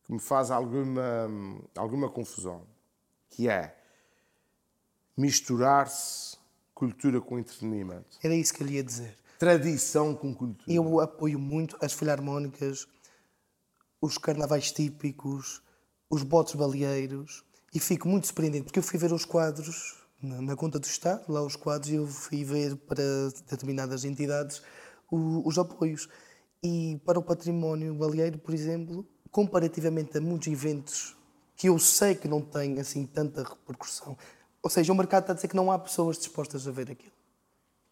que 0.06 0.14
me 0.14 0.20
faz 0.20 0.52
alguma, 0.52 1.28
hum, 1.28 1.62
alguma 1.76 2.10
confusão. 2.10 2.62
Que 3.30 3.50
é 3.50 3.76
misturar-se 5.18 6.38
cultura 6.74 7.20
com 7.20 7.40
entretenimento. 7.40 8.18
Era 8.22 8.36
isso 8.36 8.54
que 8.54 8.62
eu 8.62 8.68
lhe 8.68 8.76
ia 8.76 8.84
dizer. 8.84 9.16
Tradição 9.40 10.14
com 10.14 10.34
cultura. 10.34 10.72
Eu 10.72 11.00
apoio 11.00 11.40
muito 11.40 11.76
as 11.82 11.92
filharmónicas 11.92 12.88
os 14.02 14.18
carnavais 14.18 14.72
típicos, 14.72 15.62
os 16.10 16.24
botes 16.24 16.56
baleeiros, 16.56 17.44
e 17.74 17.80
fico 17.80 18.08
muito 18.08 18.28
surpreendido, 18.28 18.66
porque 18.66 18.80
eu 18.80 18.84
fui 18.84 18.98
ver 19.00 19.12
os 19.12 19.26
quadros 19.26 20.06
na, 20.22 20.56
conta 20.56 20.80
do 20.80 20.86
Estado, 20.86 21.32
lá 21.32 21.42
os 21.42 21.56
quadros, 21.56 21.92
eu 21.92 22.08
fui 22.08 22.44
ver 22.44 22.76
para 22.76 23.04
determinadas 23.50 24.06
entidades 24.06 24.62
os 25.12 25.58
apoios. 25.60 26.10
E 26.64 27.00
para 27.06 27.20
o 27.20 27.24
património 27.24 27.94
baleeiro, 27.94 28.40
por 28.40 28.54
exemplo, 28.54 29.06
comparativamente 29.30 30.18
a 30.18 30.22
muitos 30.22 30.48
eventos 30.48 31.16
que 31.56 31.68
eu 31.70 31.78
sei 31.80 32.16
que 32.16 32.28
não 32.28 32.42
têm 32.42 32.80
assim 32.80 33.06
tanta 33.06 33.44
repercussão, 33.44 34.18
ou 34.62 34.70
seja, 34.70 34.92
o 34.92 34.96
mercado 34.96 35.24
está 35.24 35.34
a 35.34 35.36
dizer 35.36 35.48
que 35.48 35.56
não 35.56 35.72
há 35.72 35.78
pessoas 35.78 36.18
dispostas 36.18 36.68
a 36.68 36.72
ver 36.72 36.92
aquilo, 36.92 37.14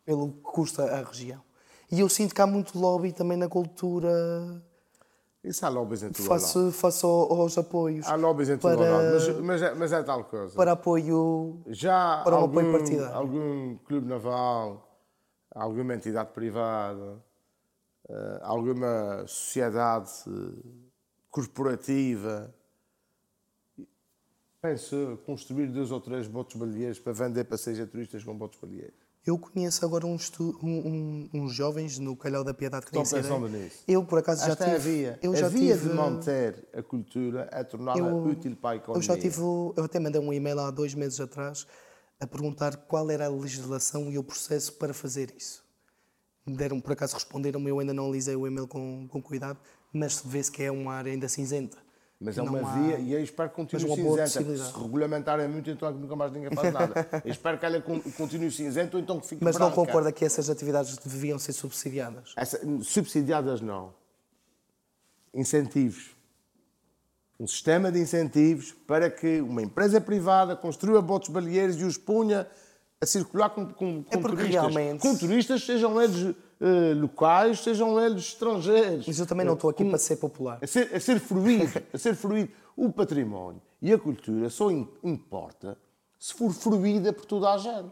pelo 0.04 0.34
que 0.34 0.42
custa 0.42 0.84
a 0.84 1.04
região. 1.04 1.42
E 1.92 2.00
eu 2.00 2.10
sinto 2.10 2.34
que 2.34 2.42
há 2.42 2.48
muito 2.48 2.78
lobby 2.78 3.14
também 3.14 3.38
na 3.38 3.48
cultura 3.48 4.12
Isso 5.44 5.65
há 5.65 5.70
lobbies 5.70 6.03
em 6.03 6.11
lado. 6.61 6.72
face 6.72 7.06
ao- 7.06 7.34
aos 7.34 7.57
apoios. 7.57 8.07
Há 8.07 8.15
lobbies 8.15 8.49
em 8.49 8.57
todo 8.57 8.78
para- 8.78 9.11
mas, 9.11 9.40
mas, 9.41 9.61
é, 9.61 9.74
mas 9.76 9.91
é 9.91 10.02
tal 10.02 10.24
coisa. 10.24 10.56
Para 10.56 10.72
apoio. 10.72 11.61
Já 11.68 12.22
para 12.24 12.36
um 12.36 12.40
algum, 12.40 12.60
apoio 12.60 12.72
partidário. 12.80 13.15
algum 13.15 13.78
clube 13.80 14.07
naval, 14.07 14.90
alguma 15.53 15.95
entidade 15.95 16.32
privada, 16.32 17.22
eh, 18.10 18.40
alguma 18.41 19.26
sociedade 19.28 20.11
corporativa 21.30 22.53
pensa 24.61 24.95
construir 25.26 25.68
dois 25.68 25.91
ou 25.91 25.99
três 25.99 26.26
botes 26.26 26.56
baleeiros 26.56 26.99
para 26.99 27.11
vender 27.11 27.44
passeios 27.44 27.80
a 27.82 27.86
turistas 27.86 28.24
com 28.24 28.38
botes 28.38 28.57
baleeiros. 28.61 29.03
Eu 29.26 29.38
conheço 29.40 29.86
agora 29.86 30.06
uns, 30.06 30.24
estu- 30.24 30.60
um- 30.62 31.30
um- 31.34 31.44
uns 31.44 31.54
jovens 31.54 31.98
no 31.98 32.14
Calhau 32.16 32.44
da 32.44 32.54
Piedade 32.54 32.86
que 32.86 32.98
Estão 32.98 33.22
pensando 33.22 33.48
nisso. 33.48 33.78
Eu, 33.88 34.04
por 34.04 34.20
acaso, 34.20 34.45
já 34.45 34.52
Esta 34.52 34.66
tive. 34.66 34.76
é 34.76 34.76
a 34.76 34.80
via. 34.80 35.20
Eu 35.24 35.32
a 35.32 35.36
já 35.36 35.48
via 35.48 35.76
tive, 35.78 35.90
de 35.90 35.95
manter 35.95 36.68
a 36.74 36.84
cultura 36.84 37.48
é 37.52 37.64
torná-la 37.64 38.00
eu, 38.00 38.18
útil 38.18 38.54
para 38.58 38.72
a 38.72 38.76
economia. 38.76 38.98
eu 39.00 39.02
já 39.02 39.18
tive. 39.18 39.40
Eu 39.40 39.74
até 39.78 39.98
mandei 39.98 40.20
um 40.20 40.34
e-mail 40.34 40.60
há 40.60 40.70
dois 40.72 40.94
meses 40.94 41.22
atrás 41.22 41.66
a 42.20 42.28
perguntar 42.28 42.76
qual 42.76 43.10
era 43.10 43.26
a 43.26 43.30
legislação 43.30 44.12
e 44.12 44.18
o 44.18 44.24
processo 44.24 44.74
para 44.74 44.94
fazer 44.94 45.34
isso. 45.38 45.64
Me 46.45 46.58
deram, 46.58 46.82
por 46.82 46.91
acaso, 46.91 47.14
responderam-me. 47.14 47.70
Eu 47.70 47.80
ainda 47.80 47.94
não 47.94 48.08
alisei 48.10 48.36
o 48.36 48.45
e-mail 48.45 48.68
com, 48.68 49.08
com 49.08 49.22
cuidado, 49.22 49.58
mas 49.94 50.22
vê-se 50.26 50.52
que 50.52 50.64
é 50.64 50.70
uma 50.70 50.94
área 50.95 51.10
ainda 51.14 51.30
cinzenta. 51.30 51.78
Mas 52.19 52.38
é 52.38 52.41
Não 52.41 52.53
uma 52.53 52.60
há- 52.61 52.73
via 52.80 52.99
e 52.99 53.11
eu 53.11 53.22
espero 53.22 53.49
que 53.49 53.56
continue 53.56 53.95
cinzenta. 53.95 54.27
Se 54.57 54.80
regulamentarem 54.81 55.48
muito, 55.48 55.69
então 55.69 55.90
é 55.90 55.91
nunca 55.91 56.15
mais 56.15 56.31
ninguém 56.31 56.52
faz 56.56 56.72
nada. 56.73 56.94
eu 57.26 57.31
espero 57.31 57.57
que 57.57 57.65
ela 57.65 57.81
con- 57.81 57.99
continue 58.18 58.49
cinzenta 58.49 58.95
ou 58.95 59.03
então 59.03 59.19
que 59.19 59.27
fique 59.27 59.44
Mas 59.44 59.56
não 59.57 59.68
branca. 59.68 59.76
concorda 59.76 60.11
que 60.11 60.23
essas 60.23 60.49
atividades 60.49 60.98
deviam 60.98 61.38
ser 61.38 61.52
subsidiadas? 61.53 62.31
Essa- 62.38 62.61
subsidiadas 62.81 63.60
não. 63.60 63.94
Incentivos. 65.34 66.11
Um 67.40 67.48
sistema 67.48 67.91
de 67.91 67.99
incentivos 67.99 68.72
para 68.88 69.10
que 69.10 69.41
uma 69.41 69.61
empresa 69.61 69.99
privada 69.99 70.56
construa 70.56 71.02
botes 71.02 71.30
baleeiros 71.30 71.76
e 71.81 71.84
os 71.84 71.98
punha 71.98 72.48
a 73.02 73.06
circular 73.06 73.49
com, 73.49 73.65
com, 73.65 74.03
com 74.03 74.18
É 74.18 74.22
turistas. 74.22 74.49
realmente- 74.52 75.02
Com 75.02 75.18
turistas, 75.18 75.65
sejam 75.65 76.02
eles 76.02 76.35
eh, 76.65 76.94
locais, 76.94 77.60
sejam 77.60 77.99
eles 77.99 78.23
estrangeiros. 78.30 79.06
Mas 79.06 79.19
eu 79.19 79.26
também 79.26 79.45
não 79.45 79.53
estou 79.56 79.69
aqui 79.69 79.84
Com- 79.84 79.90
para 79.90 79.99
ser 79.99 80.15
popular. 80.15 80.60
a 80.61 80.68
ser, 80.68 80.95
a 80.95 80.99
ser 80.99 81.19
fruído, 81.19 81.84
a 81.94 81.98
ser 81.98 82.15
fruído. 82.15 82.52
O 82.76 82.91
património 82.91 83.61
e 83.81 83.91
a 83.91 83.98
cultura 83.99 84.49
só 84.49 84.72
im- 84.72 84.88
importa 85.03 85.77
se 86.18 86.34
for 86.34 86.52
fruída 86.52 87.11
por 87.11 87.26
toda 87.26 87.52
a 87.53 87.57
gente. 87.57 87.91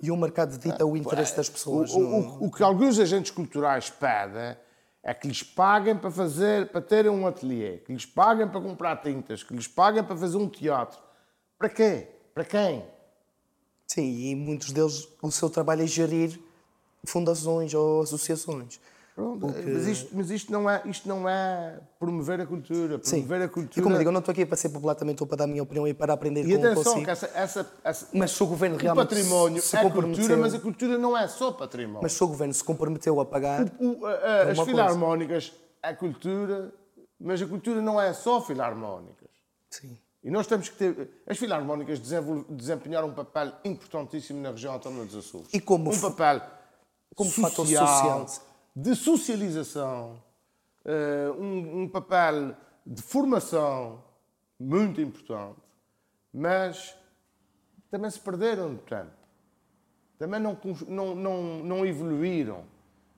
E 0.00 0.10
o 0.12 0.16
mercado 0.16 0.56
dita 0.56 0.86
o 0.86 0.96
interesse 0.96 1.36
das 1.36 1.48
pessoas. 1.48 1.92
O, 1.92 1.98
o- 2.00 2.46
o 2.46 2.50
que 2.50 2.62
alguns 2.62 2.98
agentes 3.00 3.32
culturais 3.32 3.90
pedem 3.90 4.56
é 5.02 5.12
que 5.12 5.26
lhes 5.26 5.42
paguem 5.42 5.96
para 5.96 6.10
fazer, 6.12 6.68
para 6.68 6.80
terem 6.80 7.10
um 7.10 7.26
ateliê, 7.26 7.78
que 7.78 7.92
lhes 7.92 8.06
paguem 8.06 8.46
para 8.46 8.60
comprar 8.60 8.96
tintas, 9.02 9.42
que 9.42 9.52
lhes 9.52 9.66
paguem 9.66 10.04
para 10.04 10.16
fazer 10.16 10.36
um 10.36 10.48
teatro. 10.48 11.00
Para 11.58 11.68
quê? 11.68 12.06
Para 12.32 12.44
quem? 12.44 12.84
Sim, 13.86 14.02
e 14.30 14.34
muitos 14.36 14.70
deles, 14.70 15.08
o 15.20 15.30
seu 15.32 15.50
trabalho 15.50 15.82
é 15.82 15.86
gerir 15.86 16.40
fundações 17.06 17.74
ou 17.74 18.02
associações. 18.02 18.80
Pronto, 19.14 19.46
mas, 19.46 19.86
isto, 19.86 20.08
mas 20.16 20.30
isto 20.30 20.50
não 20.50 20.70
é, 20.70 20.80
isto 20.86 21.06
não 21.06 21.28
é 21.28 21.78
promover 21.98 22.40
a 22.40 22.46
cultura. 22.46 22.98
Sim. 23.02 23.16
Promover 23.26 23.42
a 23.42 23.44
E 23.44 23.48
cultura. 23.48 23.82
como 23.82 23.94
eu 23.94 23.98
digo, 23.98 24.08
eu 24.08 24.12
não 24.12 24.20
estou 24.20 24.32
aqui 24.32 24.46
para 24.46 24.56
ser 24.56 24.70
popular, 24.70 24.94
também 24.94 25.12
estou 25.12 25.26
para 25.26 25.36
dar 25.36 25.44
a 25.44 25.46
minha 25.46 25.62
opinião 25.62 25.86
e 25.86 25.92
para 25.92 26.14
aprender 26.14 26.46
E 26.48 26.56
com 26.56 26.64
atenção, 26.64 26.82
consigo. 26.84 27.04
que 27.04 27.10
essa, 27.10 27.30
essa, 27.34 27.72
essa- 27.84 28.08
Mas 28.14 28.30
se 28.30 28.42
o 28.42 28.46
governo 28.46 28.76
o 28.76 28.78
realmente 28.78 29.08
património 29.08 29.60
se 29.60 29.76
é 29.76 29.90
cultura, 29.90 30.36
mas 30.38 30.54
a 30.54 30.58
cultura 30.58 30.96
não 30.96 31.14
é 31.16 31.28
só 31.28 31.52
património. 31.52 32.00
Mas 32.02 32.12
se 32.14 32.24
o 32.24 32.26
governo 32.26 32.54
se 32.54 32.64
comprometeu 32.64 33.20
a 33.20 33.26
pagar, 33.26 33.70
O- 33.78 34.06
a- 34.06 34.10
a- 34.12 34.14
É 34.48 34.50
as 34.52 34.60
filarmónicas 34.60 35.52
é 35.82 35.92
cultura, 35.92 36.72
mas 37.20 37.42
a 37.42 37.46
cultura 37.46 37.82
não 37.82 38.00
é 38.00 38.14
só 38.14 38.40
filarmónicas. 38.40 39.28
sim. 39.68 39.98
E 40.24 40.30
nós 40.30 40.46
temos 40.46 40.68
que 40.68 40.76
ter. 40.76 41.10
As 41.26 41.36
filarmónicas 41.36 41.98
desempenharam 42.48 43.08
um 43.08 43.12
papel 43.12 43.52
importantíssimo 43.64 44.40
na 44.40 44.52
região 44.52 44.72
autónoma 44.72 45.04
dos 45.04 45.16
Açores. 45.16 45.48
E 45.52 45.60
como 45.60 45.90
um 45.92 46.00
papel 46.00 46.40
como 47.14 47.30
fator 47.30 47.66
social, 47.66 48.28
social. 48.28 48.46
de 48.74 48.94
socialização, 48.96 50.22
eh, 50.84 51.30
um, 51.38 51.82
um 51.82 51.88
papel 51.88 52.56
de 52.86 53.02
formação 53.02 54.02
muito 54.58 55.00
importante, 55.00 55.60
mas 56.32 56.96
também 57.90 58.10
se 58.10 58.20
perderam 58.20 58.70
no 58.70 58.78
tempo. 58.78 59.12
Também 60.18 60.40
não, 60.40 60.58
não, 60.88 61.14
não, 61.14 61.42
não 61.64 61.86
evoluíram. 61.86 62.64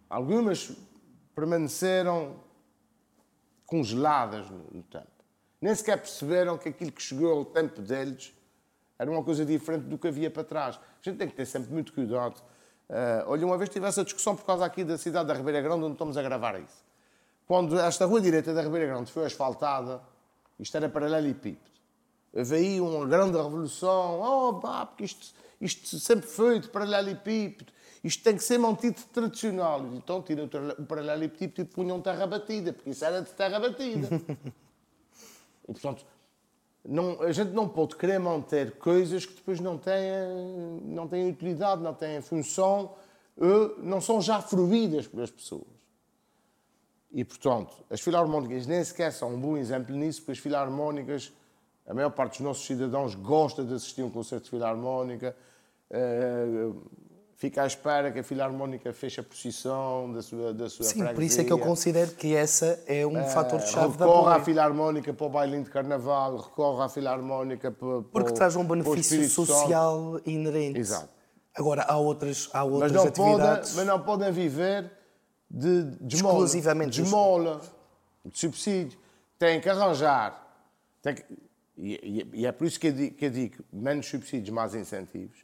Algumas 0.09 0.73
permaneceram 1.35 2.37
congeladas 3.67 4.49
no, 4.51 4.59
no 4.73 4.83
tempo. 4.83 5.07
Nem 5.61 5.75
sequer 5.75 5.99
perceberam 5.99 6.59
que 6.59 6.69
aquilo 6.69 6.93
que 6.93 7.03
chegou 7.03 7.31
ao 7.31 7.45
tempo 7.45 7.81
deles 7.81 8.35
era 8.99 9.11
uma 9.11 9.23
coisa 9.23 9.45
diferente 9.45 9.85
do 9.85 9.99
que 9.99 10.09
havia 10.09 10.31
para 10.31 10.45
trás. 10.45 10.77
A 10.77 10.81
gente 11.03 11.19
tem 11.19 11.29
que 11.29 11.35
ter 11.35 11.47
sempre 11.47 11.73
muito 11.73 11.93
cuidado. 11.93 12.43
Ah, 12.89 13.25
olha, 13.27 13.47
uma 13.47 13.57
vez 13.57 13.71
tive 13.71 13.87
essa 13.87 14.05
discussão 14.05 14.37
por 14.37 14.45
causa 14.45 14.65
aqui 14.65 14.85
da 14.85 14.99
cidade 14.99 15.29
da 15.29 15.35
Ribeira 15.35 15.61
Grande, 15.61 15.85
onde 15.85 15.95
estamos 15.95 16.17
a 16.17 16.23
gravar 16.23 16.61
isso. 16.61 16.85
Quando 17.47 17.79
esta 17.79 18.07
rua 18.07 18.21
direita 18.21 18.55
da 18.55 18.63
Ribeira 18.63 18.87
Grande 18.87 19.13
foi 19.13 19.27
asfaltada, 19.27 20.03
isto 20.59 20.77
era 20.77 20.89
paralelepípedo. 20.89 21.75
Houve 22.33 22.55
aí 22.57 22.81
uma 22.81 23.07
grande 23.07 23.37
revolução. 23.37 24.21
Oh, 24.21 24.55
pá, 24.55 24.87
porque 24.87 25.05
isto, 25.05 25.35
isto 25.61 25.99
sempre 25.99 26.27
foi 26.27 26.59
de 26.59 26.69
paralelepípedo. 26.69 27.73
Isto 28.03 28.23
tem 28.23 28.37
que 28.37 28.43
ser 28.43 28.59
mantido 28.59 29.01
tradicional. 29.13 29.87
Então 29.95 30.21
tiram 30.21 30.49
o 30.79 30.85
paralelepípedo 30.85 31.63
e 31.63 31.65
punham 31.65 32.01
terra 32.01 32.27
batida, 32.27 32.73
porque 32.73 32.91
isso 32.91 33.05
era 33.05 33.23
de 33.23 33.31
terra 33.31 33.61
batida. 33.61 34.09
e, 35.69 35.73
portanto, 35.73 36.05
não, 36.87 37.23
a 37.23 37.33
gente 37.33 37.53
não 37.53 37.69
pode 37.69 37.97
querer 37.97 38.19
manter 38.19 38.73
coisas 38.77 39.25
que 39.25 39.35
depois 39.35 39.59
não 39.59 39.79
têm, 39.79 40.83
não 40.85 41.09
têm 41.09 41.31
utilidade, 41.31 41.83
não 41.83 41.95
têm 41.95 42.21
função, 42.21 42.95
ou 43.37 43.79
não 43.79 44.01
são 44.01 44.21
já 44.21 44.41
fruídas 44.43 45.07
pelas 45.07 45.31
pessoas. 45.31 45.75
E, 47.11 47.25
portanto, 47.25 47.73
as 47.89 48.01
filarmónicas 48.01 48.67
nem 48.67 48.83
sequer 48.85 49.13
são 49.13 49.35
um 49.35 49.41
bom 49.41 49.57
exemplo 49.57 49.95
nisso, 49.95 50.21
porque 50.21 50.33
as 50.33 50.39
filarmónicas, 50.39 51.33
a 51.87 51.95
maior 51.95 52.11
parte 52.11 52.33
dos 52.33 52.41
nossos 52.41 52.67
cidadãos 52.67 53.15
gosta 53.15 53.65
de 53.65 53.73
assistir 53.73 54.03
um 54.03 54.11
concerto 54.11 54.45
de 54.45 54.51
filarmónica, 54.51 55.35
eh, 55.91 56.71
fica 57.37 57.63
à 57.63 57.67
espera 57.67 58.11
que 58.13 58.19
a 58.21 58.23
filarmónica 58.25 58.93
feche 58.93 59.21
a 59.21 59.23
procissão 59.23 60.13
da 60.13 60.23
sua, 60.23 60.55
da 60.55 60.69
sua 60.71 60.85
Sim, 60.87 61.05
por 61.13 61.23
isso 61.23 61.41
é 61.41 61.45
que 61.45 61.53
eu 61.53 61.57
freguesia. 61.59 61.67
considero 61.67 62.11
que 62.13 62.35
essa 62.35 62.83
é 62.87 63.07
um 63.07 63.25
fator 63.27 63.59
de 63.61 63.69
chave 63.69 63.97
da 63.99 64.07
recorre 64.07 64.37
à 64.37 64.41
filarmónica 64.41 65.13
para 65.13 65.27
o 65.27 65.29
bailinho 65.29 65.65
de 65.65 65.71
carnaval, 65.71 66.37
recorre 66.39 66.85
à 66.85 66.89
filarmónica 66.89 67.71
para, 67.71 67.89
para 67.89 68.03
Porque 68.11 68.31
o- 68.31 68.35
traz 68.35 68.57
um 68.57 68.65
para 68.67 68.77
benefício 68.83 69.29
social 69.29 70.21
inerente. 70.25 70.79
Exato. 70.79 71.09
Agora, 71.57 71.83
há 71.89 71.97
outras, 71.97 72.49
há 72.53 72.65
Mas 72.65 72.73
outras 72.73 72.93
não, 72.93 73.11
podem, 73.13 73.33
atividades. 73.35 73.75
mas 73.75 73.87
não 73.87 74.01
podem 74.03 74.33
viver 74.33 74.91
de, 75.51 75.83
de 76.01 76.17
esmola, 76.17 76.35
Exclusivamente 76.39 76.91
de 76.91 77.03
esmola, 77.03 77.61
de 78.25 78.39
subsídio. 78.39 78.99
Têm 79.39 79.61
que 79.61 79.69
arranjar. 79.69 80.43
Têm 81.03 81.15
que- 81.15 81.25
e, 81.77 81.93
e- 82.33 82.41
e 82.41 82.47
é 82.47 82.51
por 82.53 82.67
isso 82.67 82.79
que 82.81 82.89
eu, 82.89 82.93
digo, 82.93 83.15
que 83.17 83.27
eu 83.27 83.31
digo 83.31 83.65
menos 83.73 84.07
subsídios, 84.07 84.51
mais 84.51 84.75
incentivos. 84.75 85.44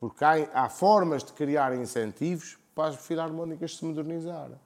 Porque 0.00 0.24
há, 0.24 0.48
há 0.54 0.68
formas 0.70 1.22
de 1.22 1.32
criar 1.34 1.74
incentivos 1.74 2.58
para 2.74 2.88
as 2.88 2.96
filarmónicas 2.96 3.76
se 3.76 3.84
modernizarem. 3.84 4.58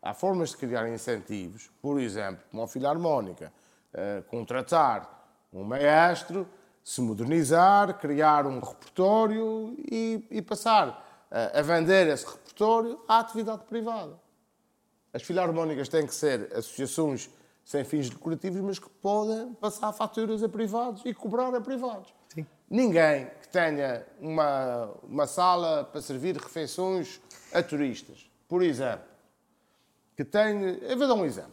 Há 0.00 0.14
formas 0.14 0.50
de 0.50 0.56
criar 0.58 0.88
incentivos, 0.88 1.68
por 1.82 2.00
exemplo, 2.00 2.44
uma 2.52 2.68
filarmónica, 2.68 3.52
eh, 3.92 4.22
contratar 4.28 5.26
um 5.52 5.64
maestro, 5.64 6.48
se 6.84 7.00
modernizar, 7.00 7.98
criar 7.98 8.46
um 8.46 8.60
repertório 8.60 9.74
e, 9.90 10.24
e 10.30 10.40
passar 10.40 11.26
eh, 11.28 11.58
a 11.58 11.62
vender 11.62 12.06
esse 12.06 12.24
repertório 12.24 13.00
à 13.08 13.18
atividade 13.18 13.64
privada. 13.64 14.16
As 15.12 15.22
filarmónicas 15.22 15.88
têm 15.88 16.06
que 16.06 16.14
ser 16.14 16.52
associações 16.52 17.28
sem 17.66 17.82
fins 17.82 18.08
lucrativos, 18.08 18.60
mas 18.60 18.78
que 18.78 18.88
podem 18.88 19.52
passar 19.54 19.92
faturas 19.92 20.40
a 20.40 20.48
privados 20.48 21.02
e 21.04 21.12
cobrar 21.12 21.52
a 21.52 21.60
privados. 21.60 22.14
Sim. 22.32 22.46
Ninguém 22.70 23.26
que 23.42 23.48
tenha 23.48 24.06
uma, 24.20 24.88
uma 25.02 25.26
sala 25.26 25.82
para 25.82 26.00
servir 26.00 26.36
refeições 26.36 27.20
a 27.52 27.60
turistas, 27.64 28.30
por 28.48 28.62
exemplo, 28.62 29.04
que 30.16 30.24
tenha. 30.24 30.78
Eu 30.78 30.96
vou 30.96 31.08
dar 31.08 31.14
um 31.14 31.24
exemplo. 31.24 31.50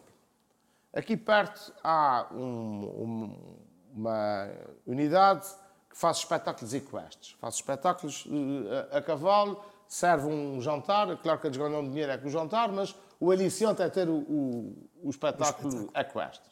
Aqui 0.93 1.17
perto 1.17 1.73
há 1.83 2.27
um- 2.31 2.37
um- 2.85 3.57
uma 3.95 4.49
unidade 4.85 5.47
que 5.89 5.97
faço 5.97 6.19
espetáculos 6.21 6.75
equestres. 6.75 7.35
Faço 7.39 7.57
espetáculos 7.57 8.27
uh, 8.27 8.93
a, 8.93 8.97
a, 8.99 9.01
cavalo, 9.01 9.59
serve 9.87 10.27
um 10.27 10.61
jantar, 10.61 11.17
claro 11.17 11.39
que 11.39 11.47
eles 11.47 11.57
ganham 11.57 11.83
dinheiro 11.89 12.11
é 12.11 12.17
com 12.19 12.27
o 12.27 12.29
jantar, 12.29 12.71
mas 12.71 12.95
o 13.23 13.31
aliciante 13.31 13.81
é 13.81 13.87
ter 13.87 14.09
o, 14.09 14.15
o, 14.15 14.89
o 15.01 15.09
espetáculo, 15.09 15.69
o 15.69 15.77
espetáculo 15.77 15.91
equestre. 15.95 16.51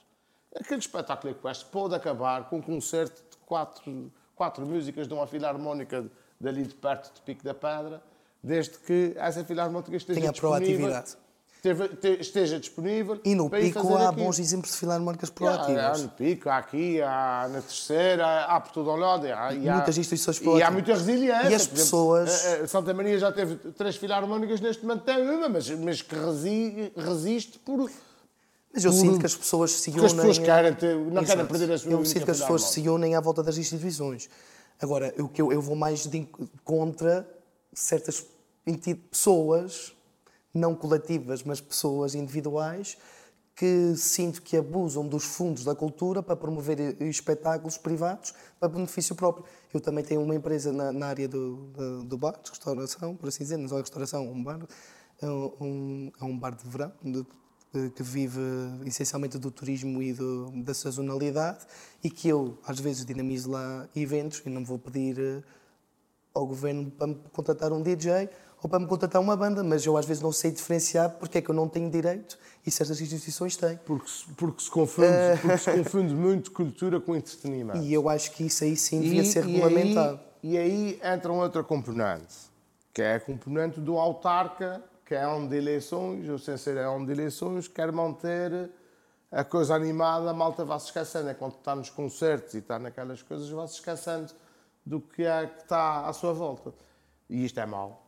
Aquele 0.55 0.79
espetáculo 0.79 1.33
equestre 1.33 1.69
pode 1.69 1.93
acabar 1.95 2.47
com 2.49 2.59
um 2.59 2.61
concerto 2.61 3.21
de 3.29 3.37
quatro, 3.45 4.09
quatro 4.33 4.65
músicas 4.65 5.05
de 5.05 5.13
uma 5.13 5.27
filarmónica 5.27 6.09
dali 6.39 6.63
de 6.63 6.73
perto 6.73 7.13
de 7.13 7.21
Pico 7.23 7.43
da 7.43 7.53
Pedra, 7.53 8.01
desde 8.41 8.77
que 8.79 9.13
essa 9.17 9.43
filarmónica 9.43 9.93
esteja 9.93 10.21
Tenha 10.21 10.31
disponível. 10.31 10.87
proatividade 10.87 11.17
esteja 12.19 12.59
disponível. 12.59 13.19
E 13.23 13.35
no 13.35 13.49
Pico 13.49 13.95
há 13.95 14.11
bons 14.11 14.39
exemplos 14.39 14.71
de 14.71 14.79
filarmónicas 14.79 15.29
proativas. 15.29 15.83
Há, 15.83 15.91
há 15.91 15.97
no 15.97 16.09
Pico, 16.09 16.49
há 16.49 16.57
aqui, 16.57 17.01
há 17.01 17.47
na 17.51 17.61
Terceira, 17.61 18.25
há, 18.25 18.55
há 18.55 18.59
por 18.59 18.71
todo 18.71 18.89
o 18.89 18.95
lado. 18.95 19.27
Há, 19.27 19.53
e 19.53 19.69
muitas 19.69 19.97
instituições 19.97 20.39
proativas. 20.39 20.59
E 20.59 20.63
há 20.63 20.71
muita 20.71 20.93
resiliência. 20.93 21.49
E 21.49 21.53
as 21.53 21.67
pessoas... 21.67 22.45
Exemplo, 22.45 22.67
Santa 22.67 22.93
Maria 22.93 23.19
já 23.19 23.31
teve 23.31 23.55
três 23.73 23.95
filarmónicas, 23.95 24.59
neste 24.59 24.83
momento 24.83 25.03
tem 25.03 25.21
uma, 25.21 25.47
mas, 25.47 25.69
mas 25.69 26.01
que 26.01 26.15
resi, 26.15 26.91
resiste 26.97 27.59
por... 27.59 27.91
Mas 28.73 28.85
eu 28.85 28.91
por, 28.91 28.99
sinto 28.99 29.19
que 29.19 29.25
as 29.25 29.35
pessoas 29.35 29.71
se 29.71 29.91
unem... 29.91 30.05
as 30.05 30.13
pessoas 30.13 30.37
querem 30.39 30.73
ter, 30.73 30.95
não 30.95 31.21
Exato. 31.21 31.25
querem 31.27 31.45
perder 31.45 31.73
a 31.73 31.77
sua 31.77 31.91
Eu 31.91 32.05
sinto 32.05 32.25
que 32.25 32.31
as 32.31 32.39
pessoas 32.39 32.63
se 32.63 32.89
unem 32.89 33.15
à 33.15 33.19
volta 33.19 33.43
das 33.43 33.57
instituições. 33.57 34.29
Agora, 34.81 35.13
eu, 35.15 35.29
eu 35.51 35.61
vou 35.61 35.75
mais 35.75 36.07
de, 36.07 36.27
contra 36.63 37.27
certas 37.73 38.25
pessoas 39.11 39.93
não 40.53 40.75
coletivas, 40.75 41.43
mas 41.43 41.61
pessoas 41.61 42.15
individuais 42.15 42.97
que 43.55 43.95
sinto 43.95 44.41
que 44.41 44.57
abusam 44.57 45.07
dos 45.07 45.23
fundos 45.23 45.63
da 45.63 45.75
cultura 45.75 46.23
para 46.23 46.35
promover 46.35 46.99
espetáculos 47.01 47.77
privados 47.77 48.33
para 48.59 48.69
benefício 48.69 49.13
próprio. 49.13 49.45
Eu 49.73 49.79
também 49.79 50.03
tenho 50.03 50.21
uma 50.21 50.33
empresa 50.33 50.71
na, 50.71 50.91
na 50.91 51.07
área 51.07 51.27
do, 51.27 51.67
do, 51.67 52.03
do, 52.03 52.17
bar, 52.17 52.39
de 52.43 52.49
restauração, 52.49 53.15
por 53.15 53.29
assim 53.29 53.43
dizer, 53.43 53.57
não 53.57 53.77
é 53.77 53.81
restauração, 53.81 54.25
um 54.27 54.43
bar, 54.43 54.65
é 55.21 55.29
um, 55.29 56.11
é 56.19 56.23
um 56.23 56.37
bar 56.37 56.55
de 56.55 56.67
verão, 56.67 56.91
de, 57.03 57.23
que 57.91 58.03
vive 58.03 58.41
essencialmente 58.85 59.37
do 59.37 59.49
turismo 59.49 60.01
e 60.01 60.11
do, 60.11 60.51
da 60.63 60.73
sazonalidade 60.73 61.65
e 62.03 62.09
que 62.09 62.27
eu, 62.27 62.57
às 62.65 62.79
vezes, 62.79 63.05
dinamizo 63.05 63.51
lá 63.51 63.87
eventos 63.95 64.41
e 64.45 64.49
não 64.49 64.65
vou 64.65 64.77
pedir 64.77 65.17
eh, 65.19 65.41
ao 66.33 66.45
governo 66.45 66.91
para 66.91 67.07
me 67.07 67.15
contratar 67.31 67.71
um 67.71 67.81
DJ 67.81 68.29
ou 68.61 68.69
para 68.69 68.79
me 68.79 68.87
contratar 68.87 69.21
uma 69.21 69.35
banda, 69.35 69.63
mas 69.63 69.85
eu 69.85 69.97
às 69.97 70.05
vezes 70.05 70.21
não 70.21 70.31
sei 70.31 70.51
diferenciar 70.51 71.09
porque 71.11 71.39
é 71.39 71.41
que 71.41 71.49
eu 71.49 71.55
não 71.55 71.67
tenho 71.67 71.89
direito 71.89 72.37
e 72.65 72.69
certas 72.69 73.01
instituições 73.01 73.57
têm. 73.57 73.77
Porque, 73.85 74.11
porque, 74.37 74.63
se, 74.63 74.69
confunde, 74.69 75.07
uh... 75.07 75.41
porque 75.41 75.57
se 75.57 75.71
confunde 75.71 76.13
muito 76.13 76.51
cultura 76.51 76.99
com 76.99 77.15
entretenimento. 77.15 77.79
E 77.79 77.91
eu 77.91 78.07
acho 78.07 78.31
que 78.31 78.45
isso 78.45 78.63
aí 78.63 78.75
sim 78.75 79.01
devia 79.01 79.23
e, 79.23 79.25
ser 79.25 79.45
e 79.45 79.53
regulamentado. 79.53 80.19
Aí, 80.43 80.51
e 80.51 80.57
aí 80.57 81.01
entra 81.03 81.31
outra 81.31 81.63
componente, 81.63 82.35
que 82.93 83.01
é 83.01 83.15
a 83.15 83.19
componente 83.19 83.79
do 83.79 83.97
autarca, 83.97 84.83
que 85.05 85.15
é 85.15 85.27
onde 85.27 85.49
de 85.49 85.57
eleições, 85.57 86.29
ou 86.29 86.37
sem 86.37 86.55
ser 86.55 86.77
onde 86.85 87.07
de 87.07 87.11
eleições, 87.13 87.67
quer 87.67 87.91
manter 87.91 88.69
a 89.31 89.43
coisa 89.43 89.73
animada, 89.73 90.29
a 90.29 90.33
malta 90.33 90.63
vai 90.63 90.79
se 90.79 90.85
esquecendo. 90.87 91.29
É 91.29 91.33
quando 91.33 91.53
está 91.53 91.75
nos 91.75 91.89
concertos 91.89 92.53
e 92.53 92.59
está 92.59 92.77
naquelas 92.77 93.23
coisas, 93.23 93.49
vai 93.49 93.67
se 93.67 93.75
esquecendo 93.75 94.31
do 94.85 94.99
que 94.99 95.23
é 95.23 95.47
que 95.47 95.61
está 95.63 96.07
à 96.07 96.13
sua 96.13 96.33
volta. 96.33 96.73
E 97.29 97.43
isto 97.45 97.59
é 97.59 97.65
mau. 97.65 98.00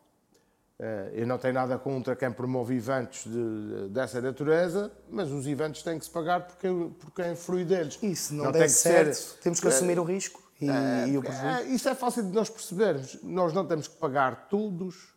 Eh, 0.79 1.11
eu 1.13 1.27
não 1.27 1.37
tenho 1.37 1.53
nada 1.53 1.77
contra 1.77 2.15
quem 2.15 2.31
promove 2.31 2.75
eventos 2.75 3.25
de, 3.25 3.89
dessa 3.89 4.19
natureza, 4.19 4.91
mas 5.09 5.31
os 5.31 5.45
eventos 5.45 5.83
têm 5.83 5.99
que 5.99 6.05
se 6.05 6.11
pagar 6.11 6.47
porque, 6.47 6.67
por 6.99 7.11
quem 7.11 7.35
frui 7.35 7.63
deles. 7.63 7.99
Isso 8.01 8.33
não, 8.33 8.45
não 8.45 8.51
der 8.51 8.69
certo, 8.69 9.13
ser, 9.13 9.39
temos 9.39 9.59
que 9.59 9.67
assumir 9.67 9.99
o 9.99 10.03
risco 10.03 10.41
e, 10.59 10.69
é, 10.69 11.07
e 11.09 11.17
o 11.17 11.21
prejuízo. 11.21 11.47
É, 11.47 11.63
isso 11.63 11.89
é 11.89 11.95
fácil 11.95 12.23
de 12.23 12.29
nós 12.29 12.49
percebermos. 12.49 13.21
Nós 13.21 13.53
não 13.53 13.65
temos 13.65 13.87
que 13.87 13.97
pagar 13.97 14.47
todos 14.49 15.13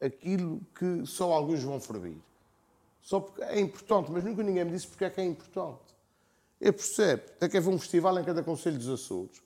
aquilo 0.00 0.60
que 0.78 1.04
só 1.04 1.32
alguns 1.32 1.62
vão 1.62 1.80
fruir. 1.80 2.16
Só 3.02 3.20
porque 3.20 3.42
é 3.42 3.60
importante, 3.60 4.10
mas 4.10 4.24
nunca 4.24 4.42
ninguém 4.42 4.64
me 4.64 4.72
disse 4.72 4.86
porque 4.86 5.04
é 5.04 5.10
que 5.10 5.20
é 5.20 5.24
importante. 5.24 5.96
Eu 6.60 6.72
percebo, 6.72 7.22
tem 7.38 7.48
que 7.48 7.56
haver 7.56 7.70
um 7.70 7.78
festival 7.78 8.18
em 8.18 8.24
cada 8.24 8.42
Conselho 8.42 8.78
dos 8.78 8.88
Açores. 8.88 9.40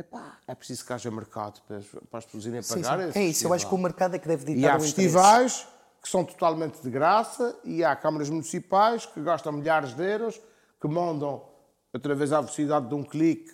Epá, 0.00 0.38
é 0.46 0.54
preciso 0.54 0.84
que 0.86 0.92
haja 0.94 1.10
mercado 1.10 1.60
para, 1.68 1.80
para 2.10 2.18
as 2.18 2.24
pessoas 2.24 2.46
irem 2.46 2.62
pagar. 2.62 2.98
Sim, 2.98 3.12
sim. 3.12 3.18
É 3.18 3.24
isso, 3.24 3.46
eu 3.46 3.52
acho 3.52 3.68
que 3.68 3.74
o 3.74 3.78
mercado 3.78 4.16
é 4.16 4.18
que 4.18 4.26
deve 4.26 4.46
ditar 4.46 4.60
E 4.60 4.66
há 4.66 4.80
festivais 4.80 5.52
interesse. 5.52 5.66
que 6.02 6.08
são 6.08 6.24
totalmente 6.24 6.80
de 6.80 6.88
graça 6.88 7.54
e 7.62 7.84
há 7.84 7.94
câmaras 7.94 8.30
municipais 8.30 9.04
que 9.04 9.20
gastam 9.20 9.52
milhares 9.52 9.92
de 9.92 10.02
euros, 10.02 10.40
que 10.80 10.88
mandam 10.88 11.44
através 11.92 12.30
da 12.30 12.40
velocidade 12.40 12.88
de 12.88 12.94
um 12.94 13.04
clique 13.04 13.52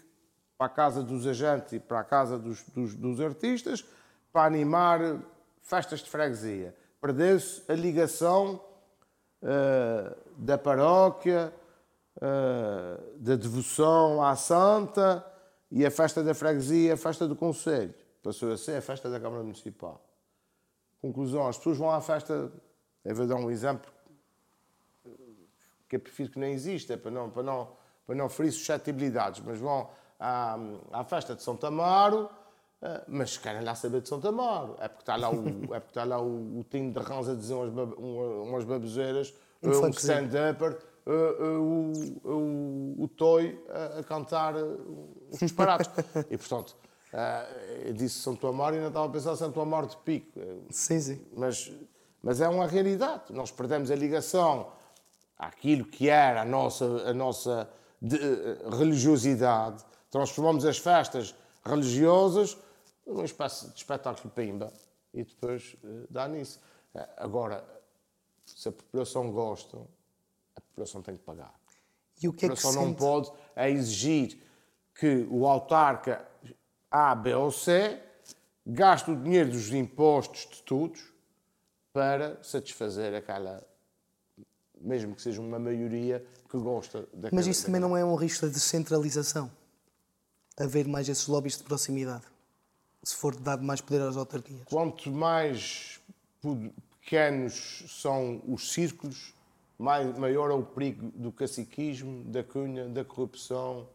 para 0.57 0.69
a 0.69 0.71
casa 0.71 1.03
dos 1.03 1.27
agentes 1.27 1.73
e 1.73 1.81
para 1.81 1.99
a 1.99 2.05
casa 2.05 2.39
dos, 2.39 2.63
dos, 2.69 2.95
dos 2.95 3.21
artistas 3.21 3.85
para 4.33 4.45
animar 4.45 5.01
festas 5.63 5.99
de 6.01 6.09
freguesia. 6.09 6.77
Perdeu-se 7.01 7.65
a 7.69 7.75
ligação 7.75 8.61
uh, 9.43 10.17
da 10.37 10.57
paróquia, 10.57 11.53
uh, 12.19 13.19
da 13.19 13.35
devoção 13.35 14.23
à 14.23 14.37
santa 14.37 15.25
e 15.71 15.85
a 15.85 15.91
festa 15.91 16.23
da 16.23 16.35
freguesia, 16.35 16.95
a 16.95 16.97
festa 16.97 17.27
do 17.27 17.37
Conselho, 17.37 17.95
passou 18.23 18.53
a 18.53 18.57
ser 18.57 18.77
a 18.77 18.83
festa 18.83 19.11
da 19.11 19.21
Câmara 19.21 19.43
Municipal. 19.43 20.05
Conclusão, 21.01 21.47
as 21.47 21.57
pessoas 21.57 21.79
vão 21.79 21.91
à 21.91 22.01
festa, 22.01 22.53
eu 23.05 23.15
vou 23.15 23.27
dar 23.27 23.37
um 23.37 23.51
exemplo 23.51 23.91
que 25.89 25.97
eu 25.97 26.01
prefiro 26.01 26.33
que 26.33 26.39
nem 26.39 26.53
exista, 26.53 26.97
para 26.97 27.11
não, 27.11 27.31
para 27.31 27.43
não, 27.43 27.69
para 28.07 28.15
não 28.17 28.29
ferir 28.29 28.53
suscetibilidades, 28.53 29.41
mas 29.45 29.59
vão 29.59 29.89
à, 30.19 30.59
à 30.93 31.05
festa 31.05 31.35
de 31.35 31.43
São 31.43 31.57
Tamaro, 31.57 32.29
eh, 32.83 33.05
mas 33.09 33.37
querem 33.37 33.63
lá 33.63 33.75
saber 33.75 34.01
de 34.01 34.09
São 34.09 34.21
Tamaro. 34.21 34.77
É 34.81 34.89
porque 34.89 35.03
está 35.03 35.17
lá 35.17 35.31
o, 35.31 35.47
é 35.75 35.81
porque 35.81 35.91
está 35.91 36.05
lá 36.05 36.21
o, 36.21 36.61
o 36.61 36.65
Tinho 36.65 36.93
de 36.93 36.99
Rãs 36.99 37.29
a 37.29 37.35
dizer 37.35 37.55
umas, 37.55 37.95
umas 37.99 38.65
baboseiras, 38.65 39.35
um 39.63 39.89
stand-upper, 39.91 40.79
uh, 41.07 41.13
uh, 41.13 42.21
o, 42.25 42.31
o, 42.31 43.05
o 43.05 43.09
Toy 43.09 43.59
a, 43.69 44.01
a 44.01 44.05
cantar 44.05 44.55
uns 44.57 45.39
disparates. 45.39 45.91
e, 46.31 46.37
portanto, 46.37 46.77
eu 47.85 47.93
disse 47.95 48.19
Santo 48.19 48.47
Amor 48.47 48.73
e 48.73 48.77
ainda 48.77 48.89
estava 48.89 49.07
a 49.07 49.09
pensar 49.09 49.37
Santo 49.37 49.61
Amor 49.61 49.87
de 49.87 49.97
Pico. 49.99 50.39
Sim, 50.71 51.01
sim. 51.01 51.27
Mas, 51.35 51.73
mas 52.23 52.41
é 52.41 52.49
uma 52.49 52.67
realidade. 52.67 53.33
Nós 53.33 53.51
perdemos 53.51 53.91
a 53.91 53.95
ligação 53.95 54.73
àquilo 55.39 55.85
que 55.85 56.09
era 56.09 56.43
a 56.43 56.45
nossa, 56.45 56.85
a 56.85 57.15
nossa 57.15 57.71
de, 58.01 58.19
religiosidade, 58.77 59.85
transformamos 60.11 60.65
as 60.65 60.79
festas 60.79 61.35
religiosas 61.65 62.57
numa 63.07 63.25
espécie 63.25 63.69
de 63.69 63.77
espetáculo 63.77 64.33
pimba 64.35 64.73
e 65.13 65.25
depois 65.25 65.77
dá 66.11 66.29
nisso. 66.29 66.61
Agora, 67.17 67.65
se 68.45 68.69
a 68.69 68.73
população 68.73 69.31
gosta, 69.33 69.79
população 70.77 71.03
tem 71.03 71.17
que 71.17 71.23
pagar. 71.23 71.55
E 72.23 72.29
o 72.29 72.33
que 72.33 72.47
a 72.47 72.51
população 72.51 72.71
é 72.71 72.75
que 72.75 72.81
não 72.81 72.89
sente? 72.89 72.99
pode 72.99 73.33
é 73.57 73.71
exigir 73.71 74.39
que 74.95 75.27
o 75.31 75.47
autarca 75.47 76.27
A, 76.91 77.15
B 77.15 77.35
ou 77.35 77.51
C 77.51 78.01
gaste 78.67 79.11
o 79.11 79.17
dinheiro 79.17 79.51
dos 79.51 79.73
impostos 79.73 80.49
de 80.51 80.63
todos 80.63 81.03
para 81.93 82.43
satisfazer 82.43 83.15
aquela, 83.15 83.67
mesmo 84.79 85.15
que 85.15 85.23
seja 85.23 85.41
uma 85.41 85.59
maioria 85.59 86.25
que 86.51 86.59
gosta 86.59 87.03
daquela. 87.13 87.31
Mas 87.33 87.47
isso 87.47 87.65
também 87.65 87.81
não 87.81 87.97
é 87.97 88.05
um 88.05 88.17
risco 88.17 88.47
de 88.47 88.53
descentralização? 88.53 89.51
Haver 90.59 90.87
mais 90.87 91.09
esses 91.09 91.27
lobbies 91.27 91.57
de 91.57 91.65
proximidade? 91.65 92.25
Se 93.03 93.15
for 93.15 93.37
dado 93.37 93.63
mais 93.63 93.81
poder 93.81 94.03
às 94.03 94.17
autarquias? 94.17 94.63
Quanto 94.65 95.11
mais 95.11 96.01
pequenos 97.01 97.85
são 97.89 98.43
os 98.47 98.73
círculos, 98.73 99.36
maior 99.79 100.51
é 100.51 100.55
o 100.55 100.63
perigo 100.63 101.11
do 101.15 101.31
caciquismo, 101.31 102.25
da 102.25 102.43
cunha, 102.43 102.89
da 102.89 103.05
corrupção 103.05 103.89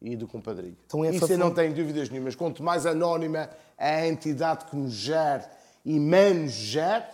e 0.00 0.16
do 0.16 0.26
compadrio. 0.26 0.76
Então, 0.86 1.04
Isso 1.04 1.32
eu 1.32 1.38
não 1.38 1.52
tenho 1.52 1.74
dúvidas 1.74 2.08
nenhumas. 2.08 2.34
Quanto 2.34 2.62
mais 2.62 2.86
anónima 2.86 3.50
é 3.76 4.02
a 4.02 4.08
entidade 4.08 4.64
que 4.66 4.76
nos 4.76 4.92
gere 4.92 5.44
e 5.84 5.98
menos 5.98 6.52
gere, 6.52 7.06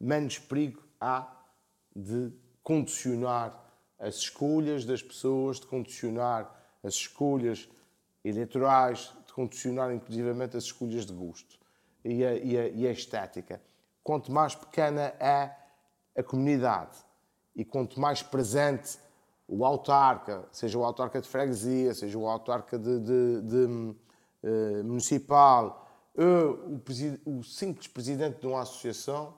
menos 0.00 0.38
perigo 0.38 0.82
há 1.00 1.30
de 1.94 2.32
condicionar 2.62 3.58
as 3.98 4.16
escolhas 4.16 4.84
das 4.84 5.02
pessoas, 5.02 5.60
de 5.60 5.66
condicionar 5.66 6.50
as 6.82 6.94
escolhas 6.94 7.68
eleitorais, 8.24 9.12
de 9.26 9.32
condicionar 9.32 9.92
inclusivamente 9.92 10.56
as 10.56 10.64
escolhas 10.64 11.04
de 11.04 11.12
gosto 11.12 11.58
e 12.04 12.24
a, 12.24 12.34
e 12.34 12.58
a, 12.58 12.68
e 12.68 12.86
a 12.86 12.92
estética. 12.92 13.60
Quanto 14.02 14.32
mais 14.32 14.54
pequena 14.54 15.14
é 15.20 15.54
a 16.16 16.22
comunidade, 16.22 16.96
e 17.60 17.64
quanto 17.64 18.00
mais 18.00 18.22
presente 18.22 18.98
o 19.46 19.66
autarca, 19.66 20.48
seja 20.50 20.78
o 20.78 20.84
autarca 20.84 21.20
de 21.20 21.28
freguesia, 21.28 21.92
seja 21.92 22.16
o 22.16 22.26
autarca 22.26 22.78
de, 22.78 22.98
de, 23.00 23.42
de 23.42 23.64
uh, 23.66 24.82
municipal, 24.82 25.86
o, 26.14 26.80
o, 27.26 27.44
simples 27.44 27.86
presidente 27.86 28.40
de 28.40 28.46
uma 28.46 28.62
associação, 28.62 29.36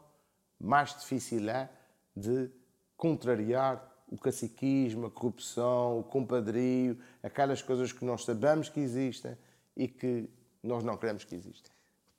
mais 0.61 0.97
difícil 0.97 1.51
é 1.51 1.69
de 2.17 2.49
contrariar 2.97 3.91
o 4.07 4.17
caciquismo, 4.17 5.07
a 5.07 5.11
corrupção, 5.11 5.99
o 5.99 6.05
compadrio, 6.05 6.97
aquelas 7.25 7.61
coisas 7.61 7.91
que 7.91 8.05
nós 8.05 8.25
sabemos 8.25 8.69
que 8.69 8.79
existem 8.79 9.37
e 9.77 9.89
que 9.89 10.31
nós 10.63 10.85
não 10.85 10.97
queremos 10.97 11.25
que 11.25 11.35
exista. 11.35 11.71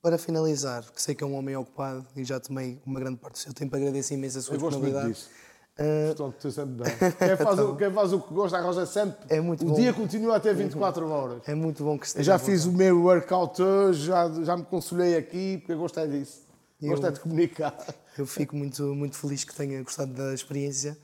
Para 0.01 0.17
finalizar, 0.17 0.83
que 0.91 1.01
sei 1.01 1.15
que 1.15 1.23
é 1.23 1.27
um 1.27 1.35
homem 1.35 1.55
ocupado 1.55 2.05
e 2.13 2.25
já 2.25 2.41
tomei 2.41 2.81
uma 2.85 2.99
grande 2.99 3.19
parte 3.19 3.35
do 3.35 3.39
seu 3.39 3.53
tempo, 3.53 3.73
agradeço 3.73 4.13
imenso 4.13 4.39
a 4.39 4.41
sua 4.41 4.57
disponibilidade. 4.57 5.29
Portanto, 5.75 6.35
tu 6.39 6.51
sempre 6.51 6.83
bem. 6.83 6.93
Quem 7.17 7.35
faz, 7.37 7.59
o, 7.59 7.75
quem 7.75 7.91
faz 7.91 8.13
o 8.13 8.19
que 8.21 8.33
gosta 8.33 8.57
arranja 8.57 8.85
sempre. 8.85 9.25
É 9.29 9.41
muito 9.41 9.65
o 9.65 9.69
bom. 9.69 9.73
dia 9.75 9.91
continua 9.91 10.35
a 10.35 10.39
ter 10.39 10.53
24 10.53 11.09
horas. 11.09 11.41
É 11.47 11.55
muito 11.55 11.83
bom 11.83 11.97
que 11.97 12.03
Eu 12.03 12.07
esteja 12.07 12.33
já 12.33 12.39
fiz 12.39 12.65
o 12.65 12.71
meu 12.71 13.01
workout 13.01 13.59
hoje, 13.61 14.05
já, 14.05 14.29
já 14.43 14.55
me 14.55 14.63
consolei 14.65 15.17
aqui, 15.17 15.57
porque 15.57 15.71
eu 15.73 15.79
gostei 15.79 16.07
disso. 16.07 16.43
Eu- 16.81 16.89
Gostei 16.91 17.11
de 17.11 17.19
comunicar. 17.21 17.75
Eu 18.17 18.25
fico 18.27 18.55
muito, 18.55 18.83
muito 18.93 19.17
feliz 19.17 19.43
que 19.43 19.55
tenha 19.55 19.81
gostado 19.81 20.13
da 20.13 20.33
experiência. 20.33 20.97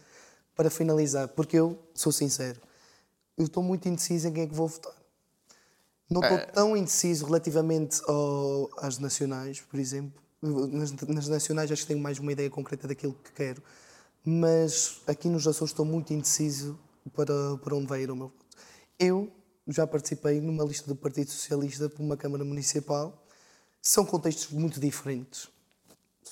Para 0.56 0.70
finalizar, 0.70 1.30
porque 1.30 1.58
eu 1.58 1.80
sou 1.96 2.12
sincero, 2.12 2.60
eu 3.38 3.46
estou 3.46 3.64
muito 3.64 3.88
indeciso 3.88 4.28
em 4.28 4.34
quem 4.34 4.44
é 4.44 4.48
que 4.48 4.54
vou 4.54 4.68
votar. 4.68 4.92
Não 6.10 6.22
estou 6.22 6.38
tão 6.54 6.76
indeciso 6.78 7.26
relativamente 7.26 8.02
ao- 8.08 8.70
às 8.78 9.00
nacionais, 9.00 9.62
por 9.62 9.80
exemplo. 9.80 10.22
Nas, 10.42 10.92
nas 10.92 11.28
nacionais 11.30 11.72
acho 11.72 11.82
que 11.84 11.88
tenho 11.88 12.00
mais 12.02 12.20
uma 12.20 12.32
ideia 12.32 12.50
concreta 12.50 12.88
daquilo 12.90 13.14
que 13.24 13.32
quero. 13.32 13.64
Mas 14.24 15.02
aqui 15.08 15.30
nos 15.30 15.48
Açores 15.48 15.72
estou 15.72 15.86
muito 15.86 16.14
indeciso 16.14 16.78
para, 17.16 17.58
para 17.58 17.76
onde 17.76 17.88
vai 17.88 18.04
ir 18.04 18.12
o 18.12 18.16
meu 18.16 18.28
voto. 18.28 18.46
Eu 18.98 19.32
já 19.68 19.88
participei 19.88 20.42
numa 20.42 20.64
lista 20.64 20.88
do 20.88 20.96
Partido 20.96 21.30
Socialista 21.30 21.90
para 21.90 22.04
uma 22.04 22.18
Câmara 22.18 22.44
Municipal. 22.44 23.26
São 23.82 24.06
contextos 24.06 24.50
muito 24.52 24.80
diferentes 24.80 25.50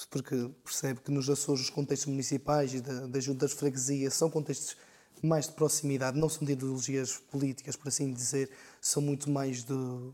porque 0.06 0.50
percebe 0.64 1.00
que 1.00 1.12
nos 1.12 1.30
Açores 1.30 1.64
os 1.64 1.70
contextos 1.70 2.08
municipais 2.08 2.74
e 2.74 2.82
da, 2.82 3.08
das 3.08 3.24
juntas 3.24 3.52
de 3.52 3.56
freguesia 3.56 4.12
são 4.12 4.30
contextos 4.30 4.78
mais 5.24 5.48
de 5.48 5.54
proximidade, 5.54 6.20
não 6.20 6.30
são 6.30 6.46
de 6.46 6.54
ideologias 6.54 7.18
políticas, 7.18 7.76
por 7.76 7.88
assim 7.88 8.14
dizer, 8.14 8.52
são 8.80 9.02
muito 9.02 9.32
mais 9.32 9.64
do, 9.64 10.14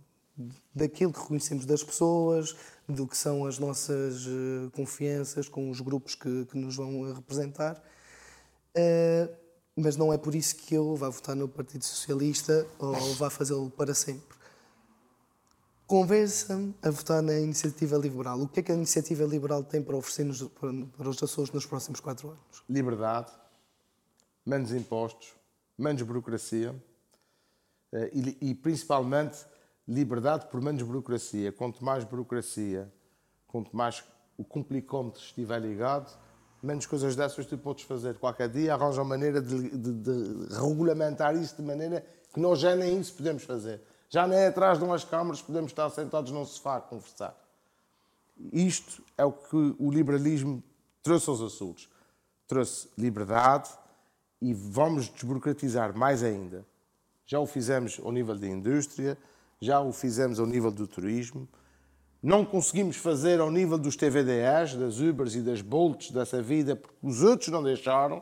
daquilo 0.73 1.11
que 1.11 1.19
reconhecemos 1.19 1.65
das 1.65 1.83
pessoas, 1.83 2.55
do 2.87 3.07
que 3.07 3.17
são 3.17 3.45
as 3.45 3.57
nossas 3.59 4.25
eh, 4.25 4.69
confianças 4.73 5.47
com 5.47 5.69
os 5.69 5.79
grupos 5.79 6.15
que, 6.15 6.45
que 6.45 6.57
nos 6.57 6.75
vão 6.75 7.07
eh, 7.07 7.13
representar. 7.13 7.81
Eh, 8.75 9.29
mas 9.75 9.95
não 9.95 10.11
é 10.11 10.17
por 10.17 10.35
isso 10.35 10.55
que 10.55 10.75
eu 10.75 10.95
vá 10.95 11.09
votar 11.09 11.35
no 11.35 11.47
Partido 11.47 11.83
Socialista 11.83 12.67
ou 12.77 12.93
vá 13.15 13.29
fazê-lo 13.29 13.69
para 13.69 13.93
sempre. 13.93 14.37
Convença-me 15.87 16.73
a 16.81 16.89
votar 16.89 17.21
na 17.21 17.39
Iniciativa 17.39 17.97
Liberal. 17.97 18.41
O 18.41 18.47
que 18.47 18.59
é 18.59 18.63
que 18.63 18.71
a 18.71 18.75
Iniciativa 18.75 19.23
Liberal 19.23 19.63
tem 19.63 19.81
para 19.81 19.95
oferecer-nos 19.95 20.43
para, 20.43 21.09
os 21.09 21.23
Açores 21.23 21.51
nos 21.51 21.65
próximos 21.65 21.99
quatro 21.99 22.29
anos? 22.29 22.63
Liberdade, 22.69 23.31
menos 24.45 24.71
impostos, 24.71 25.33
menos 25.77 26.01
burocracia 26.01 26.75
e, 28.11 28.49
e 28.49 28.55
principalmente 28.55 29.45
liberdade 29.87 30.47
por 30.47 30.61
menos 30.61 30.81
burocracia. 30.83 31.51
Quanto 31.51 31.83
mais 31.83 32.03
burocracia, 32.03 32.91
quanto 33.47 33.75
mais 33.75 34.03
o 34.37 34.43
complicómetro 34.43 35.21
estiver 35.21 35.59
ligado, 35.61 36.11
menos 36.61 36.85
coisas 36.85 37.15
dessas 37.15 37.45
tu 37.45 37.57
podes 37.57 37.83
fazer. 37.83 38.17
Qualquer 38.17 38.49
dia 38.49 38.73
arranja 38.73 39.01
uma 39.01 39.09
maneira 39.09 39.41
de, 39.41 39.69
de- 39.77 39.93
de 39.93 40.53
regulamentar 40.55 41.35
isso 41.35 41.55
de 41.57 41.61
maneira 41.61 42.05
que 42.33 42.39
nós 42.39 42.59
já 42.59 42.75
nem 42.75 42.99
isso 42.99 43.13
podemos 43.13 43.43
fazer. 43.43 43.81
Já 44.09 44.25
nem 44.27 44.45
atrás 44.45 44.77
de 44.79 44.83
umas 44.85 45.03
câmaras 45.03 45.41
podemos 45.41 45.71
estar 45.71 45.89
sentados 45.89 46.31
num 46.31 46.45
sofá 46.45 46.77
a 46.77 46.81
conversar. 46.81 47.35
Isto 48.51 49.03
é 49.17 49.25
o 49.25 49.31
que 49.31 49.75
o 49.79 49.91
liberalismo 49.91 50.63
trouxe 51.01 51.29
aos 51.29 51.41
Açores. 51.41 51.89
Trouxe 52.47 52.89
liberdade 52.97 53.69
e 54.41 54.53
vamos 54.53 55.07
desburocratizar 55.09 55.95
mais 55.97 56.23
ainda. 56.23 56.65
Já 57.25 57.39
o 57.39 57.45
fizemos 57.45 57.99
ao 58.03 58.11
nível 58.11 58.37
da 58.37 58.47
indústria, 58.47 59.17
já 59.63 59.79
o 59.79 59.93
fizemos 59.93 60.39
ao 60.39 60.45
nível 60.45 60.71
do 60.71 60.85
turismo. 60.85 61.47
Não 62.21 62.45
conseguimos 62.45 62.97
fazer 62.97 63.39
ao 63.39 63.49
nível 63.49 63.77
dos 63.77 63.95
TVDs, 63.95 64.75
das 64.75 64.99
Ubers 64.99 65.35
e 65.35 65.41
das 65.41 65.61
Bolts 65.61 66.11
dessa 66.11 66.41
vida, 66.41 66.75
porque 66.75 66.95
os 67.01 67.21
outros 67.21 67.49
não 67.49 67.63
deixaram. 67.63 68.21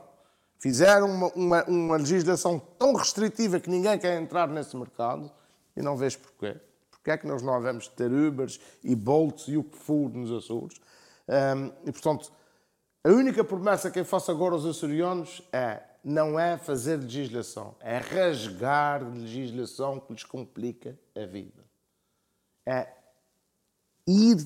Fizeram 0.58 1.08
uma, 1.08 1.28
uma, 1.34 1.64
uma 1.64 1.96
legislação 1.96 2.60
tão 2.78 2.94
restritiva 2.94 3.58
que 3.58 3.68
ninguém 3.68 3.98
quer 3.98 4.20
entrar 4.20 4.48
nesse 4.48 4.76
mercado 4.76 5.30
e 5.76 5.82
não 5.82 5.96
vejo 5.96 6.20
porquê. 6.20 6.56
Porquê 6.90 7.10
é 7.10 7.18
que 7.18 7.26
nós 7.26 7.42
não 7.42 7.58
devemos 7.58 7.88
ter 7.88 8.12
Ubers 8.12 8.60
e 8.84 8.94
Bolts 8.94 9.48
e 9.48 9.56
o 9.56 9.64
que 9.64 9.76
for 9.76 10.08
nos 10.10 10.30
Açores? 10.30 10.80
Hum, 11.28 11.72
e, 11.84 11.90
portanto, 11.90 12.32
a 13.04 13.08
única 13.08 13.42
promessa 13.42 13.90
que 13.90 13.98
eu 13.98 14.04
faço 14.04 14.30
agora 14.30 14.54
aos 14.54 14.64
açorianos 14.64 15.42
é 15.52 15.82
não 16.04 16.38
é 16.38 16.56
fazer 16.56 16.96
legislação, 16.96 17.74
é 17.80 17.98
rasgar 17.98 19.02
legislação 19.02 19.98
que 19.98 20.12
lhes 20.12 20.24
complica 20.24 20.96
a 21.16 21.26
vida. 21.26 21.64
É 22.66 22.88
ir 24.06 24.36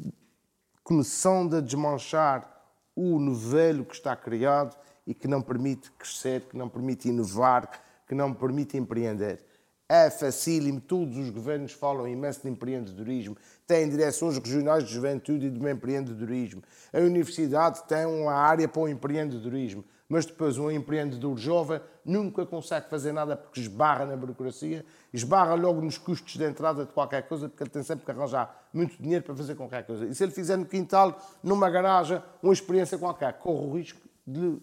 começando 0.82 1.56
a 1.56 1.60
desmanchar 1.60 2.56
o 2.94 3.18
novelo 3.18 3.84
que 3.84 3.94
está 3.94 4.16
criado 4.16 4.76
e 5.06 5.14
que 5.14 5.28
não 5.28 5.42
permite 5.42 5.90
crescer, 5.92 6.42
que 6.42 6.56
não 6.56 6.68
permite 6.68 7.08
inovar, 7.08 7.70
que 8.06 8.14
não 8.14 8.32
permite 8.32 8.76
empreender. 8.76 9.44
É 9.88 10.10
facílimo, 10.10 10.80
todos 10.80 11.16
os 11.16 11.30
governos 11.30 11.72
falam 11.72 12.08
imenso 12.08 12.42
de 12.42 12.48
empreendedorismo, 12.48 13.36
têm 13.66 13.88
direções 13.88 14.36
regionais 14.36 14.84
de 14.84 14.92
juventude 14.92 15.46
e 15.46 15.50
de 15.50 15.70
empreendedorismo. 15.70 16.62
A 16.92 16.98
universidade 16.98 17.84
tem 17.84 18.04
uma 18.04 18.32
área 18.32 18.66
para 18.66 18.82
o 18.82 18.88
empreendedorismo, 18.88 19.84
mas 20.08 20.24
depois 20.24 20.56
um 20.58 20.70
empreendedor 20.70 21.36
jovem 21.36 21.80
nunca 22.04 22.46
consegue 22.46 22.88
fazer 22.88 23.12
nada 23.12 23.36
porque 23.36 23.60
esbarra 23.60 24.06
na 24.06 24.16
burocracia, 24.16 24.84
esbarra 25.12 25.54
logo 25.54 25.80
nos 25.80 25.98
custos 25.98 26.34
de 26.34 26.44
entrada 26.44 26.84
de 26.84 26.92
qualquer 26.92 27.26
coisa, 27.26 27.48
porque 27.48 27.62
ele 27.62 27.70
tem 27.70 27.82
sempre 27.82 28.04
que 28.04 28.10
arranjar 28.10 28.68
muito 28.72 29.00
dinheiro 29.02 29.24
para 29.24 29.34
fazer 29.34 29.54
qualquer 29.56 29.84
coisa. 29.84 30.06
E 30.06 30.14
se 30.14 30.22
ele 30.22 30.32
fizer 30.32 30.56
no 30.56 30.66
quintal, 30.66 31.20
numa 31.42 31.68
garagem, 31.68 32.22
uma 32.42 32.52
experiência 32.52 32.96
qualquer, 32.98 33.32
corre 33.38 33.66
o 33.66 33.72
risco 33.74 34.00
de 34.26 34.58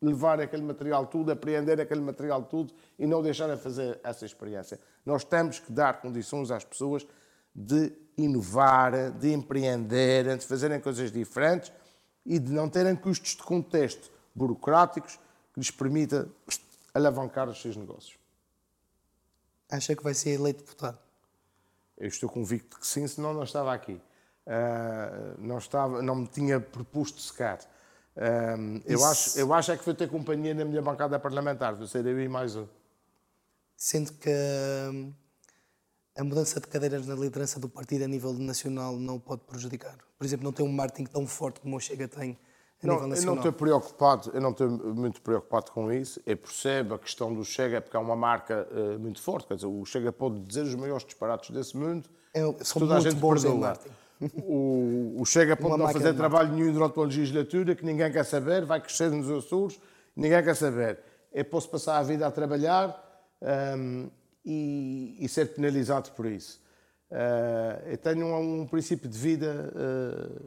levar 0.00 0.40
aquele 0.40 0.62
material 0.62 1.06
tudo, 1.06 1.32
apreender 1.32 1.80
aquele 1.80 2.02
material 2.02 2.42
tudo 2.42 2.74
e 2.98 3.06
não 3.06 3.22
deixar 3.22 3.50
a 3.50 3.56
fazer 3.56 3.98
essa 4.04 4.26
experiência. 4.26 4.78
Nós 5.04 5.24
temos 5.24 5.58
que 5.58 5.72
dar 5.72 6.00
condições 6.00 6.50
às 6.50 6.64
pessoas 6.64 7.06
de 7.54 7.90
inovar, 8.18 9.10
de 9.12 9.32
empreenderem, 9.32 10.36
de 10.36 10.44
fazerem 10.44 10.78
coisas 10.78 11.10
diferentes 11.10 11.72
e 12.24 12.38
de 12.38 12.52
não 12.52 12.68
terem 12.68 12.94
custos 12.94 13.30
de 13.30 13.42
contexto 13.42 14.10
burocráticos 14.36 15.18
que 15.52 15.60
lhes 15.60 15.70
permita 15.70 16.28
alavancar 16.92 17.48
os 17.48 17.60
seus 17.60 17.76
negócios. 17.76 18.18
Acha 19.70 19.96
que 19.96 20.02
vai 20.02 20.14
ser 20.14 20.30
eleito 20.30 20.60
deputado? 20.60 20.98
Eu 21.96 22.08
estou 22.08 22.28
convicto 22.28 22.78
que 22.78 22.86
sim, 22.86 23.08
senão 23.08 23.32
não 23.32 23.42
estava 23.42 23.72
aqui. 23.72 24.00
Ah, 24.46 25.34
não, 25.38 25.58
estava, 25.58 26.02
não 26.02 26.14
me 26.14 26.26
tinha 26.26 26.60
proposto 26.60 27.20
sequer. 27.20 27.58
Ah, 28.16 28.54
eu, 28.84 29.04
acho, 29.04 29.38
eu 29.38 29.52
acho 29.52 29.72
é 29.72 29.76
que 29.76 29.84
vou 29.84 29.94
ter 29.94 30.08
companhia 30.08 30.54
na 30.54 30.64
minha 30.64 30.82
bancada 30.82 31.18
parlamentar, 31.18 31.74
vou 31.74 31.86
ser 31.86 32.06
eu 32.06 32.20
e 32.20 32.28
mais 32.28 32.54
um. 32.54 32.68
Sendo 33.76 34.12
que 34.12 34.30
hum, 34.30 35.12
a 36.16 36.24
mudança 36.24 36.60
de 36.60 36.66
cadeiras 36.66 37.06
na 37.06 37.14
liderança 37.14 37.58
do 37.58 37.68
partido 37.68 38.04
a 38.04 38.08
nível 38.08 38.32
nacional 38.34 38.96
não 38.96 39.18
pode 39.18 39.42
prejudicar. 39.42 39.96
Por 40.16 40.24
exemplo, 40.24 40.44
não 40.44 40.52
tem 40.52 40.64
um 40.64 40.72
marketing 40.72 41.04
tão 41.10 41.26
forte 41.26 41.60
como 41.60 41.76
o 41.76 41.80
Chega 41.80 42.06
tem 42.06 42.38
a 42.82 42.86
Não, 42.86 42.94
nível 42.94 43.06
eu 43.06 43.08
nacional. 43.10 43.34
não 43.34 43.42
estou 43.42 43.52
preocupado, 43.52 44.30
eu 44.34 44.40
não 44.40 44.50
estou 44.50 44.68
muito 44.68 45.20
preocupado 45.22 45.70
com 45.72 45.92
isso. 45.92 46.20
Eu 46.26 46.36
percebo 46.36 46.94
a 46.94 46.98
questão 46.98 47.32
do 47.34 47.44
Chega, 47.44 47.80
porque 47.80 47.96
é 47.96 48.00
uma 48.00 48.16
marca 48.16 48.66
eh, 48.70 48.98
muito 48.98 49.20
forte. 49.20 49.46
Quer 49.46 49.54
dizer, 49.56 49.66
o 49.66 49.84
Chega 49.84 50.12
pode 50.12 50.40
dizer 50.40 50.62
os 50.62 50.74
maiores 50.74 51.04
disparates 51.04 51.50
desse 51.50 51.76
mundo. 51.76 52.08
É, 52.34 52.40
são 52.62 52.80
toda 52.80 52.94
a 52.94 52.96
muito 52.96 53.10
gente 53.10 53.20
bons 53.20 53.42
perdoa. 53.42 53.78
O, 54.42 55.16
o 55.18 55.24
Chega 55.26 55.56
pode 55.56 55.76
não 55.76 55.88
fazer 55.88 56.14
trabalho 56.14 56.52
nenhum 56.52 56.72
durante 56.72 56.96
uma 56.96 57.06
legislatura 57.06 57.74
que 57.74 57.84
ninguém 57.84 58.10
quer 58.10 58.24
saber, 58.24 58.64
vai 58.64 58.80
crescer 58.80 59.10
nos 59.10 59.30
Açores, 59.30 59.78
ninguém 60.14 60.42
quer 60.42 60.56
saber. 60.56 60.98
Eu 61.32 61.44
posso 61.44 61.68
passar 61.68 61.98
a 61.98 62.02
vida 62.02 62.26
a 62.26 62.30
trabalhar 62.30 62.98
hum, 63.76 64.08
e, 64.44 65.16
e 65.20 65.28
ser 65.28 65.54
penalizado 65.54 66.10
por 66.12 66.24
isso. 66.24 66.60
Ah, 67.10 67.78
eu 67.86 67.98
tenho 67.98 68.26
um, 68.26 68.62
um 68.62 68.66
princípio 68.66 69.08
de 69.08 69.18
vida, 69.18 69.72
ah, 69.76 70.42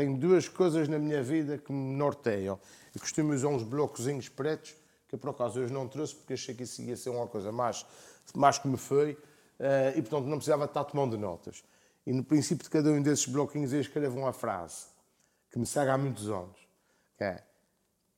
tenho 0.00 0.16
duas 0.16 0.48
coisas 0.48 0.88
na 0.88 0.98
minha 0.98 1.22
vida 1.22 1.58
que 1.58 1.70
me 1.70 1.94
norteiam. 1.94 2.58
Eu 2.94 3.00
costumo 3.02 3.34
usar 3.34 3.48
uns 3.48 3.62
blocozinhos 3.62 4.30
pretos, 4.30 4.74
que 5.06 5.14
por 5.14 5.28
acaso 5.28 5.60
hoje 5.60 5.70
não 5.70 5.86
trouxe, 5.86 6.14
porque 6.14 6.32
achei 6.32 6.54
que 6.54 6.62
isso 6.62 6.80
ia 6.80 6.96
ser 6.96 7.10
uma 7.10 7.26
coisa 7.26 7.52
mais, 7.52 7.84
mais 8.34 8.58
que 8.58 8.66
me 8.66 8.78
foi, 8.78 9.18
ah, 9.58 9.90
e 9.94 10.00
portanto 10.00 10.24
não 10.24 10.38
precisava 10.38 10.64
estar 10.64 10.84
tomando 10.84 11.18
notas. 11.18 11.62
E 12.06 12.14
no 12.14 12.24
princípio 12.24 12.64
de 12.64 12.70
cada 12.70 12.90
um 12.90 13.02
desses 13.02 13.26
bloquinhos 13.26 13.74
eu 13.74 13.80
escrevo 13.80 14.18
uma 14.18 14.32
frase 14.32 14.86
que 15.50 15.58
me 15.58 15.66
segue 15.66 15.90
há 15.90 15.98
muitos 15.98 16.30
anos, 16.30 16.56
que 17.18 17.24
é 17.24 17.44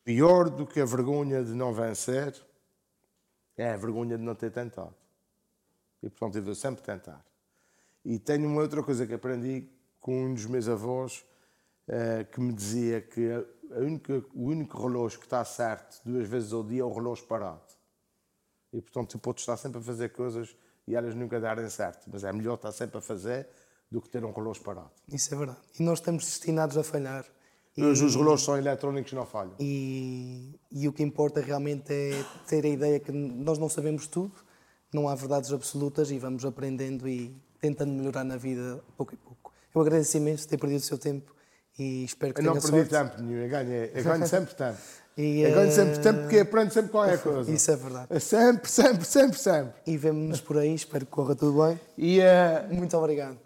pior 0.04 0.50
do 0.50 0.64
que 0.64 0.80
a 0.80 0.84
vergonha 0.84 1.42
de 1.42 1.52
não 1.52 1.72
vencer 1.72 2.32
é 3.56 3.72
a 3.72 3.76
vergonha 3.76 4.16
de 4.16 4.22
não 4.22 4.36
ter 4.36 4.52
tentado. 4.52 4.94
E 6.00 6.08
portanto 6.08 6.36
eu 6.36 6.44
vou 6.44 6.54
sempre 6.54 6.80
tentar. 6.80 7.24
E 8.04 8.20
tenho 8.20 8.48
uma 8.48 8.62
outra 8.62 8.84
coisa 8.84 9.04
que 9.04 9.14
aprendi 9.14 9.68
com 10.00 10.26
um 10.26 10.34
dos 10.34 10.46
meus 10.46 10.68
avós 10.68 11.24
eh, 11.24 11.31
que 12.32 12.40
me 12.40 12.52
dizia 12.52 13.00
que 13.00 13.44
única, 13.80 14.24
o 14.34 14.44
único 14.44 14.80
relógio 14.80 15.18
que 15.18 15.26
está 15.26 15.44
certo 15.44 16.00
duas 16.04 16.28
vezes 16.28 16.52
ao 16.52 16.62
dia 16.62 16.82
é 16.82 16.84
o 16.84 16.92
relógio 16.92 17.26
parado. 17.26 17.62
E 18.72 18.80
portanto 18.80 19.10
tu 19.10 19.18
podes 19.18 19.42
estar 19.42 19.56
sempre 19.56 19.78
a 19.78 19.82
fazer 19.82 20.10
coisas 20.10 20.56
e 20.86 20.94
elas 20.94 21.14
nunca 21.14 21.40
darem 21.40 21.68
certo. 21.68 22.08
Mas 22.12 22.24
é 22.24 22.32
melhor 22.32 22.54
estar 22.54 22.72
sempre 22.72 22.98
a 22.98 23.00
fazer 23.00 23.48
do 23.90 24.00
que 24.00 24.08
ter 24.08 24.24
um 24.24 24.32
relógio 24.32 24.62
parado. 24.62 24.90
Isso 25.12 25.34
é 25.34 25.38
verdade. 25.38 25.60
E 25.78 25.82
nós 25.82 25.98
estamos 25.98 26.24
destinados 26.24 26.76
a 26.76 26.82
falhar. 26.82 27.24
Hoje 27.76 28.04
os 28.04 28.14
relógios 28.14 28.44
são 28.44 28.56
eletrónicos 28.56 29.12
não 29.12 29.24
falham. 29.24 29.54
E, 29.58 30.58
e 30.70 30.86
o 30.86 30.92
que 30.92 31.02
importa 31.02 31.40
realmente 31.40 31.90
é 31.92 32.24
ter 32.46 32.64
a 32.64 32.68
ideia 32.68 33.00
que 33.00 33.10
nós 33.10 33.58
não 33.58 33.68
sabemos 33.68 34.06
tudo, 34.06 34.34
não 34.92 35.08
há 35.08 35.14
verdades 35.14 35.52
absolutas 35.52 36.10
e 36.10 36.18
vamos 36.18 36.44
aprendendo 36.44 37.08
e 37.08 37.34
tentando 37.60 37.92
melhorar 37.92 38.24
na 38.24 38.36
vida 38.36 38.82
pouco 38.96 39.14
a 39.14 39.16
pouco. 39.16 39.52
Eu 39.74 39.80
agradeço 39.80 40.18
imenso 40.18 40.46
ter 40.46 40.58
perdido 40.58 40.80
o 40.80 40.84
seu 40.84 40.98
tempo 40.98 41.34
e 41.78 42.04
espero 42.04 42.34
que 42.34 42.40
eu 42.40 42.44
tenha 42.44 42.54
não 42.54 42.60
sorte. 42.60 42.74
perdi 42.76 42.90
tempo 42.90 43.22
nenhum, 43.22 43.42
eu 43.42 43.48
ganho, 43.48 43.72
eu 43.72 44.04
ganho 44.04 44.26
sempre 44.26 44.54
tempo. 44.54 44.78
E, 45.16 45.40
eu 45.42 45.54
ganho 45.54 45.72
sempre 45.72 45.98
tempo 45.98 46.20
porque 46.20 46.38
aprendo 46.38 46.72
sempre 46.72 46.90
qualquer 46.90 47.18
coisa. 47.22 47.50
Isso 47.50 47.70
é 47.70 47.76
verdade. 47.76 48.06
É 48.10 48.18
sempre, 48.18 48.70
sempre, 48.70 49.04
sempre, 49.04 49.38
sempre. 49.38 49.72
E 49.86 49.96
vemo-nos 49.96 50.40
por 50.40 50.58
aí, 50.58 50.74
espero 50.74 51.04
que 51.04 51.12
corra 51.12 51.34
tudo 51.34 51.62
bem. 51.62 51.78
E, 51.98 52.20
uh, 52.20 52.74
Muito 52.74 52.96
obrigado. 52.96 53.38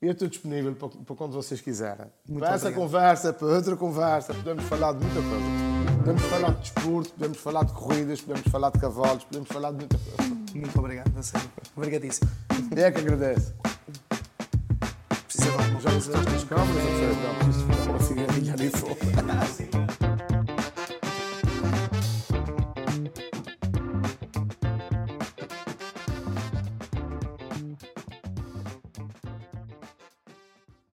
Eu 0.00 0.12
estou 0.12 0.28
disponível 0.28 0.76
para, 0.76 0.88
para 0.88 1.16
quando 1.16 1.32
vocês 1.32 1.60
quiserem. 1.60 2.06
Muito 2.28 2.44
para 2.44 2.54
essa 2.54 2.68
obrigado. 2.68 2.80
conversa, 2.84 3.32
para 3.32 3.48
outra 3.48 3.76
conversa, 3.76 4.32
podemos 4.32 4.64
falar 4.64 4.92
de 4.92 5.04
muita 5.04 5.20
coisa. 5.20 5.98
Podemos 5.98 6.22
falar 6.22 6.50
de 6.52 6.60
desporto, 6.60 7.10
podemos 7.14 7.38
falar 7.38 7.64
de 7.64 7.72
corridas, 7.72 8.20
podemos 8.20 8.48
falar 8.48 8.70
de 8.70 8.78
cavalos, 8.78 9.24
podemos 9.24 9.48
falar 9.48 9.72
de 9.72 9.76
muita 9.78 9.98
coisa. 9.98 10.34
Muito 10.54 10.78
obrigado, 10.78 11.12
a 11.18 11.22
sério. 11.22 11.50
Obrigadíssimo. 11.76 12.30
É 12.76 12.90
que 12.92 12.98
agradeço. 13.00 13.77
Mas 15.56 15.82
já 15.82 15.90
não 15.90 15.98
estás 15.98 16.24
nas 16.24 16.44
câmaras, 16.44 16.76
ou 16.76 16.82
seja, 16.82 17.14
já 17.14 17.28
não 17.28 17.34
preciso 17.36 17.66
falar 17.66 17.90
uma 17.90 18.00
cigarrinha 18.00 18.54
ali 18.54 18.70
fora. 18.70 19.87